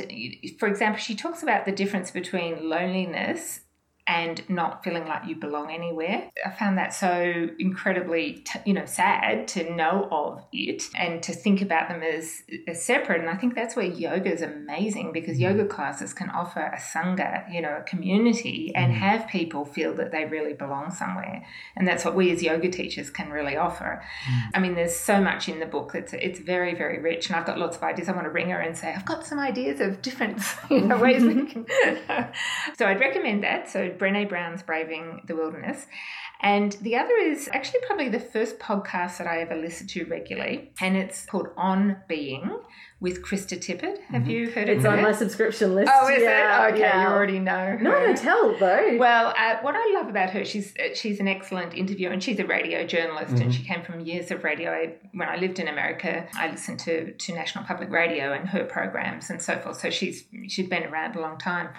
for 0.57 0.67
example, 0.67 0.99
she 0.99 1.15
talks 1.15 1.43
about 1.43 1.65
the 1.65 1.71
difference 1.71 2.09
between 2.09 2.67
loneliness 2.67 3.60
and 4.07 4.47
not 4.49 4.83
feeling 4.83 5.05
like 5.05 5.27
you 5.27 5.35
belong 5.35 5.71
anywhere. 5.71 6.29
I 6.45 6.49
found 6.51 6.77
that 6.77 6.93
so 6.93 7.47
incredibly, 7.59 8.43
t- 8.45 8.59
you 8.65 8.73
know, 8.73 8.85
sad 8.85 9.47
to 9.49 9.73
know 9.73 10.07
of 10.11 10.43
it 10.51 10.83
and 10.95 11.21
to 11.23 11.33
think 11.33 11.61
about 11.61 11.87
them 11.87 12.01
as, 12.01 12.41
as 12.67 12.83
separate. 12.83 13.21
And 13.21 13.29
I 13.29 13.35
think 13.35 13.53
that's 13.53 13.75
where 13.75 13.85
yoga 13.85 14.31
is 14.31 14.41
amazing 14.41 15.11
because 15.13 15.37
mm. 15.37 15.41
yoga 15.41 15.65
classes 15.65 16.13
can 16.13 16.29
offer 16.29 16.59
a 16.59 16.77
sangha, 16.77 17.51
you 17.53 17.61
know, 17.61 17.77
a 17.77 17.83
community 17.83 18.71
and 18.75 18.91
mm. 18.91 18.97
have 18.97 19.27
people 19.27 19.65
feel 19.65 19.93
that 19.95 20.11
they 20.11 20.25
really 20.25 20.53
belong 20.53 20.91
somewhere. 20.91 21.45
And 21.75 21.87
that's 21.87 22.03
what 22.03 22.15
we 22.15 22.31
as 22.31 22.41
yoga 22.41 22.69
teachers 22.69 23.09
can 23.09 23.29
really 23.29 23.55
offer. 23.55 24.03
Mm. 24.27 24.49
I 24.55 24.59
mean, 24.59 24.75
there's 24.75 24.95
so 24.95 25.21
much 25.21 25.47
in 25.47 25.59
the 25.59 25.65
book 25.67 25.93
that's 25.93 26.13
it's 26.13 26.39
very, 26.39 26.73
very 26.73 26.99
rich. 26.99 27.27
And 27.27 27.35
I've 27.35 27.45
got 27.45 27.59
lots 27.59 27.77
of 27.77 27.83
ideas. 27.83 28.09
I 28.09 28.13
want 28.13 28.25
to 28.25 28.31
ring 28.31 28.49
her 28.49 28.59
and 28.59 28.75
say, 28.75 28.93
I've 28.93 29.05
got 29.05 29.25
some 29.25 29.39
ideas 29.39 29.79
of 29.79 30.01
different 30.01 30.41
you 30.69 30.81
know, 30.87 30.97
ways 30.97 31.23
we 31.23 31.45
can. 31.45 31.65
so 32.77 32.87
I'd 32.87 32.99
recommend 32.99 33.43
that. 33.43 33.69
So 33.69 33.90
Brene 33.97 34.27
Brown's 34.27 34.63
Braving 34.63 35.21
the 35.25 35.35
Wilderness. 35.35 35.87
And 36.41 36.71
the 36.81 36.95
other 36.95 37.15
is 37.15 37.49
actually 37.53 37.81
probably 37.85 38.09
the 38.09 38.19
first 38.19 38.57
podcast 38.57 39.19
that 39.19 39.27
I 39.27 39.41
ever 39.41 39.55
listened 39.55 39.89
to 39.91 40.05
regularly, 40.05 40.71
and 40.81 40.97
it's 40.97 41.25
called 41.25 41.49
On 41.55 41.97
Being 42.07 42.59
with 42.99 43.23
Krista 43.23 43.57
Tippett. 43.57 43.99
Have 44.09 44.23
mm-hmm. 44.23 44.29
you 44.29 44.49
heard 44.51 44.69
of 44.69 44.75
it? 44.75 44.77
It's 44.77 44.85
on 44.85 45.01
my 45.01 45.11
subscription 45.11 45.75
list. 45.75 45.91
Oh, 45.93 46.07
is 46.07 46.21
yeah, 46.21 46.67
it? 46.67 46.71
Okay, 46.71 46.79
yeah. 46.81 47.01
you 47.01 47.07
already 47.09 47.39
know. 47.39 47.77
No, 47.81 47.91
don't 47.91 48.17
tell 48.17 48.57
though. 48.57 48.97
Well, 48.97 49.33
uh, 49.37 49.57
what 49.61 49.75
I 49.75 49.93
love 49.95 50.07
about 50.07 50.29
her, 50.31 50.45
she's 50.45 50.73
uh, 50.77 50.95
she's 50.95 51.19
an 51.19 51.27
excellent 51.27 51.73
interviewer, 51.73 52.11
and 52.11 52.23
she's 52.23 52.39
a 52.39 52.45
radio 52.45 52.85
journalist, 52.85 53.33
mm-hmm. 53.33 53.43
and 53.43 53.53
she 53.53 53.63
came 53.63 53.83
from 53.83 53.99
years 54.01 54.31
of 54.31 54.43
radio. 54.43 54.71
I, 54.71 54.95
when 55.13 55.29
I 55.29 55.35
lived 55.35 55.59
in 55.59 55.67
America, 55.67 56.27
I 56.35 56.49
listened 56.49 56.79
to 56.81 57.11
to 57.13 57.33
National 57.33 57.65
Public 57.65 57.89
Radio 57.89 58.33
and 58.33 58.47
her 58.49 58.63
programs 58.63 59.29
and 59.29 59.41
so 59.41 59.59
forth. 59.59 59.79
So 59.79 59.89
she's 59.89 60.25
she's 60.47 60.67
been 60.67 60.83
around 60.83 61.15
a 61.15 61.21
long 61.21 61.37
time. 61.37 61.69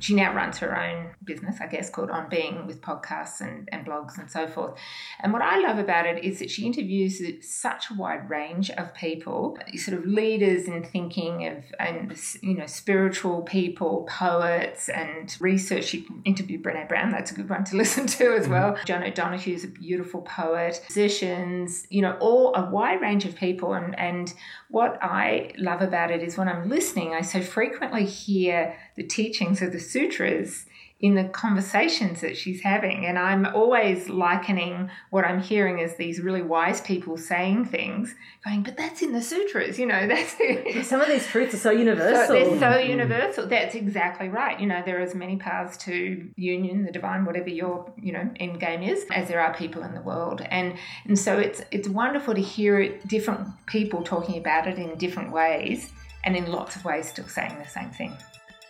She 0.00 0.14
now 0.14 0.34
runs 0.34 0.58
her 0.58 0.76
own 0.76 1.14
business, 1.24 1.60
I 1.60 1.68
guess, 1.68 1.88
called 1.88 2.10
On 2.10 2.28
Being 2.28 2.66
with 2.66 2.80
podcasts 2.80 3.40
and, 3.40 3.68
and 3.70 3.86
blogs 3.86 4.03
and 4.18 4.30
so 4.30 4.46
forth. 4.46 4.78
And 5.20 5.32
what 5.32 5.42
I 5.42 5.58
love 5.60 5.78
about 5.78 6.06
it 6.06 6.24
is 6.24 6.38
that 6.38 6.50
she 6.50 6.66
interviews 6.66 7.22
such 7.40 7.90
a 7.90 7.94
wide 7.94 8.28
range 8.28 8.70
of 8.70 8.94
people, 8.94 9.58
sort 9.76 9.98
of 9.98 10.06
leaders 10.06 10.66
in 10.66 10.82
thinking 10.84 11.46
of 11.46 11.64
and 11.78 12.16
you 12.42 12.54
know 12.54 12.66
spiritual 12.66 13.42
people, 13.42 14.06
poets, 14.08 14.88
and 14.88 15.36
research. 15.40 15.84
She 15.84 16.06
interviewed 16.24 16.62
Brené 16.62 16.88
Brown. 16.88 17.10
That's 17.10 17.30
a 17.30 17.34
good 17.34 17.48
one 17.48 17.64
to 17.64 17.76
listen 17.84 18.06
to 18.06 18.34
as 18.34 18.48
well. 18.48 18.72
Mm-hmm. 18.72 18.84
John 18.86 19.02
O'Donohue 19.02 19.54
is 19.54 19.64
a 19.64 19.68
beautiful 19.68 20.22
poet. 20.22 20.80
Musicians, 20.88 21.86
you 21.90 22.02
know, 22.02 22.16
all 22.20 22.54
a 22.54 22.68
wide 22.70 23.00
range 23.00 23.24
of 23.24 23.34
people. 23.34 23.74
And 23.74 23.98
and 23.98 24.32
what 24.68 24.98
I 25.02 25.52
love 25.58 25.82
about 25.82 26.10
it 26.10 26.22
is 26.22 26.36
when 26.36 26.48
I'm 26.48 26.68
listening, 26.68 27.14
I 27.14 27.22
so 27.22 27.40
frequently 27.40 28.04
hear 28.04 28.76
the 28.96 29.02
teachings 29.02 29.62
of 29.62 29.72
the 29.72 29.80
sutras 29.80 30.66
in 31.00 31.16
the 31.16 31.24
conversations 31.24 32.20
that 32.20 32.36
she's 32.36 32.62
having. 32.62 33.04
And 33.04 33.18
I'm 33.18 33.46
always 33.46 34.08
likening 34.08 34.88
what 35.10 35.24
I'm 35.24 35.42
hearing 35.42 35.80
as 35.80 35.96
these 35.96 36.20
really 36.20 36.40
wise 36.40 36.80
people 36.80 37.16
saying 37.16 37.66
things, 37.66 38.14
going, 38.44 38.62
but 38.62 38.76
that's 38.76 39.02
in 39.02 39.12
the 39.12 39.20
sutras, 39.20 39.78
you 39.78 39.86
know, 39.86 40.06
that's 40.08 40.88
some 40.88 41.00
of 41.00 41.08
these 41.08 41.26
truths 41.26 41.52
are 41.54 41.58
so 41.58 41.70
universal. 41.72 42.26
So 42.26 42.32
they're 42.32 42.58
so 42.58 42.78
mm. 42.78 42.88
universal. 42.88 43.46
That's 43.46 43.74
exactly 43.74 44.28
right. 44.28 44.58
You 44.58 44.66
know, 44.66 44.82
there 44.86 44.98
are 44.98 45.02
as 45.02 45.14
many 45.14 45.36
paths 45.36 45.76
to 45.84 46.30
union, 46.36 46.84
the 46.84 46.92
divine, 46.92 47.24
whatever 47.24 47.50
your, 47.50 47.92
you 48.00 48.12
know, 48.12 48.30
end 48.40 48.60
game 48.60 48.82
is, 48.82 49.04
as 49.12 49.28
there 49.28 49.40
are 49.40 49.52
people 49.52 49.82
in 49.82 49.94
the 49.94 50.02
world. 50.02 50.42
And 50.48 50.74
and 51.06 51.18
so 51.18 51.38
it's 51.38 51.60
it's 51.70 51.88
wonderful 51.88 52.34
to 52.34 52.40
hear 52.40 52.96
different 53.06 53.48
people 53.66 54.02
talking 54.02 54.38
about 54.38 54.68
it 54.68 54.78
in 54.78 54.96
different 54.96 55.32
ways 55.32 55.92
and 56.24 56.36
in 56.36 56.50
lots 56.50 56.76
of 56.76 56.84
ways 56.84 57.08
still 57.08 57.28
saying 57.28 57.58
the 57.58 57.68
same 57.68 57.90
thing. 57.90 58.16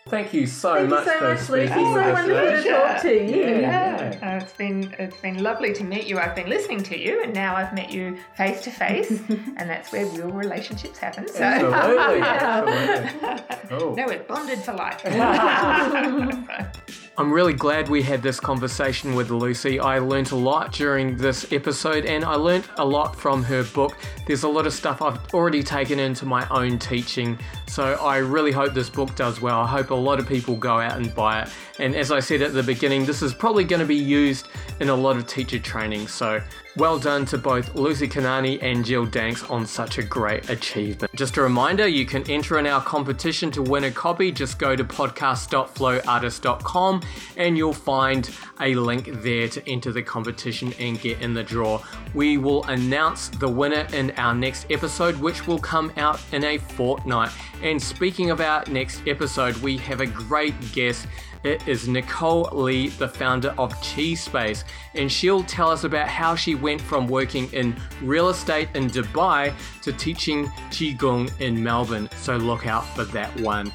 Thank 0.07 0.35
you 0.35 0.47
so 0.47 0.75
Thank 0.75 0.91
much. 0.91 1.07
You 1.07 1.13
so 1.13 1.21
much, 1.21 1.49
Lucy. 1.49 1.73
So 1.73 1.83
wonderful 1.83 2.63
to 2.63 2.69
talk 2.69 3.01
to 3.03 3.09
you. 3.11 3.41
Yeah, 3.41 4.19
yeah. 4.21 4.35
Uh, 4.35 4.45
it's 4.45 4.53
been 4.53 4.95
it's 4.99 5.17
been 5.17 5.43
lovely 5.43 5.73
to 5.73 5.83
meet 5.83 6.07
you. 6.07 6.19
I've 6.19 6.35
been 6.35 6.51
listening 6.51 6.83
to 6.83 6.99
you, 6.99 7.23
and 7.23 7.33
now 7.33 7.57
I've 7.57 7.73
met 7.73 7.91
you 7.91 8.19
face 8.37 8.61
to 8.65 8.71
face, 8.71 9.09
and 9.11 9.71
that's 9.71 9.93
where 9.93 10.05
real 10.05 10.29
relationships 10.29 10.99
happen. 10.99 11.27
So. 11.27 11.43
Absolutely. 11.43 12.21
Absolutely. 12.21 13.79
Oh. 13.79 13.95
No, 13.95 14.07
we're 14.07 14.23
bonded 14.25 14.59
for 14.59 14.75
life. 14.75 15.01
I'm 17.17 17.33
really 17.33 17.53
glad 17.53 17.89
we 17.89 18.03
had 18.03 18.23
this 18.23 18.41
conversation 18.41 19.15
with 19.15 19.31
Lucy. 19.31 19.79
I 19.79 20.01
learnt 20.01 20.33
a 20.33 20.37
lot 20.37 20.73
during 20.73 21.17
this 21.17 21.53
episode 21.53 22.07
and 22.07 22.25
I 22.25 22.35
learnt 22.35 22.67
a 22.77 22.85
lot 22.85 23.15
from 23.15 23.45
her 23.45 23.63
book. 23.63 23.97
There's 24.27 24.43
a 24.43 24.49
lot 24.49 24.67
of 24.67 24.73
stuff 24.73 25.01
I've 25.01 25.33
already 25.33 25.63
taken 25.63 26.01
into 26.01 26.27
my 26.27 26.45
own 26.49 26.77
teaching, 26.77 27.39
so 27.69 27.85
I 28.03 28.17
really 28.17 28.51
hope 28.51 28.75
this 28.75 28.91
book 28.91 29.15
does 29.15 29.41
well. 29.41 29.61
I 29.61 29.67
hope 29.69 29.93
a 29.95 30.01
lot 30.01 30.19
of 30.19 30.29
people 30.29 30.57
go 30.57 30.81
out 30.81 30.97
and 30.97 31.15
buy 31.15 31.43
it. 31.43 31.49
And 31.79 31.95
as 31.95 32.11
I 32.11 32.21
said 32.21 32.43
at 32.43 32.53
the 32.53 32.63
beginning, 32.63 33.05
this 33.05 33.23
is 33.23 33.33
probably 33.33 33.65
going 33.65 33.81
to 33.81 33.87
be 33.87 33.97
used 33.97 34.49
in 34.81 34.89
a 34.89 34.95
lot 34.95 35.17
of 35.17 35.27
teacher 35.27 35.59
training. 35.59 36.09
So 36.09 36.41
well 36.77 36.99
done 36.99 37.25
to 37.27 37.39
both 37.39 37.73
Lucy 37.75 38.09
Karnani 38.09 38.59
and 38.63 38.85
Jill 38.85 39.07
Danks 39.07 39.43
on 39.45 39.65
such 39.65 39.99
a 39.99 40.03
great 40.03 40.51
achievement. 40.51 41.15
Just 41.15 41.37
a 41.37 41.43
reminder, 41.43 41.87
you 41.87 42.05
can 42.05 42.29
enter 42.31 42.59
in 42.59 42.67
our 42.67 42.83
competition 42.83 43.53
to 43.53 43.63
win 43.63 43.85
a 43.85 43.91
copy. 43.91 44.33
Just 44.33 44.59
go 44.59 44.75
to 44.75 44.83
podcast.flowartist.com 44.83 47.03
and 47.37 47.57
you'll 47.57 47.73
find 47.73 48.29
a 48.61 48.75
link 48.75 49.09
there 49.23 49.47
to 49.49 49.69
enter 49.69 49.93
the 49.93 50.03
competition 50.03 50.75
and 50.79 51.01
get 51.01 51.21
in 51.21 51.35
the 51.35 51.45
draw. 51.45 51.81
We 52.13 52.39
will 52.39 52.65
announce 52.65 53.29
the 53.29 53.49
winner 53.49 53.87
in 53.93 54.11
our 54.13 54.35
next 54.35 54.67
episode, 54.71 55.17
which 55.17 55.47
will 55.47 55.61
come 55.61 55.93
out 55.97 56.21
in 56.33 56.43
a 56.45 56.59
fortnight. 56.59 57.31
And 57.63 57.81
speaking 57.81 58.31
of 58.31 58.41
our 58.41 58.65
next 58.69 59.07
episode, 59.07 59.57
we 59.59 59.77
have 59.79 60.01
a 60.01 60.07
great 60.07 60.55
guest. 60.73 61.07
It 61.45 61.69
is 61.69 61.87
Nicole 61.87 62.49
Lee, 62.53 62.89
the 62.89 63.07
founder 63.07 63.55
of 63.59 63.79
Chi 63.83 64.15
Space, 64.15 64.65
and 64.95 65.13
she'll 65.13 65.45
tell 65.45 65.71
us 65.71 65.85
about 65.85 66.09
how 66.09 66.35
she 66.35 66.55
went 66.55 66.81
from 66.81 67.07
working 67.07 67.53
in 67.53 67.77
real 68.01 68.31
estate 68.31 68.71
in 68.75 68.89
Dubai 68.89 69.53
to 69.83 69.93
teaching 69.93 70.47
Qigong 70.71 71.31
in 71.43 71.63
Melbourne. 71.63 72.09
So 72.17 72.39
look 72.39 72.67
out 72.67 72.87
for 72.97 73.05
that 73.05 73.39
one. 73.41 73.71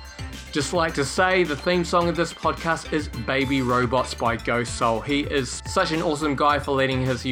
Just 0.51 0.73
like 0.73 0.95
to 0.95 1.05
say, 1.05 1.43
the 1.43 1.55
theme 1.55 1.85
song 1.85 2.09
of 2.09 2.15
this 2.15 2.33
podcast 2.33 2.91
is 2.91 3.07
Baby 3.07 3.61
Robots 3.61 4.15
by 4.15 4.35
Ghost 4.35 4.75
Soul. 4.75 4.99
He 4.99 5.19
is 5.19 5.61
such 5.67 5.91
an 5.91 6.01
awesome 6.01 6.35
guy 6.35 6.57
for 6.57 6.71
letting 6.71 7.05
his 7.05 7.23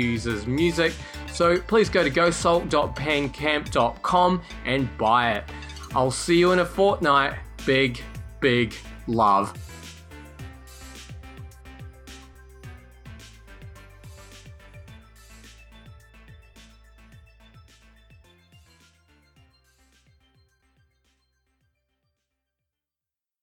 music. 0.46 0.94
So 1.34 1.58
please 1.62 1.90
go 1.90 2.04
to 2.04 2.12
ghostsoul.bandcamp.com 2.12 4.42
and 4.66 4.98
buy 5.00 5.34
it. 5.34 5.46
I'll 5.96 6.12
see 6.12 6.38
you 6.38 6.52
in 6.52 6.60
a 6.60 6.66
fortnight. 6.66 7.34
Big, 7.66 8.00
big 8.40 8.76
love. 9.08 9.52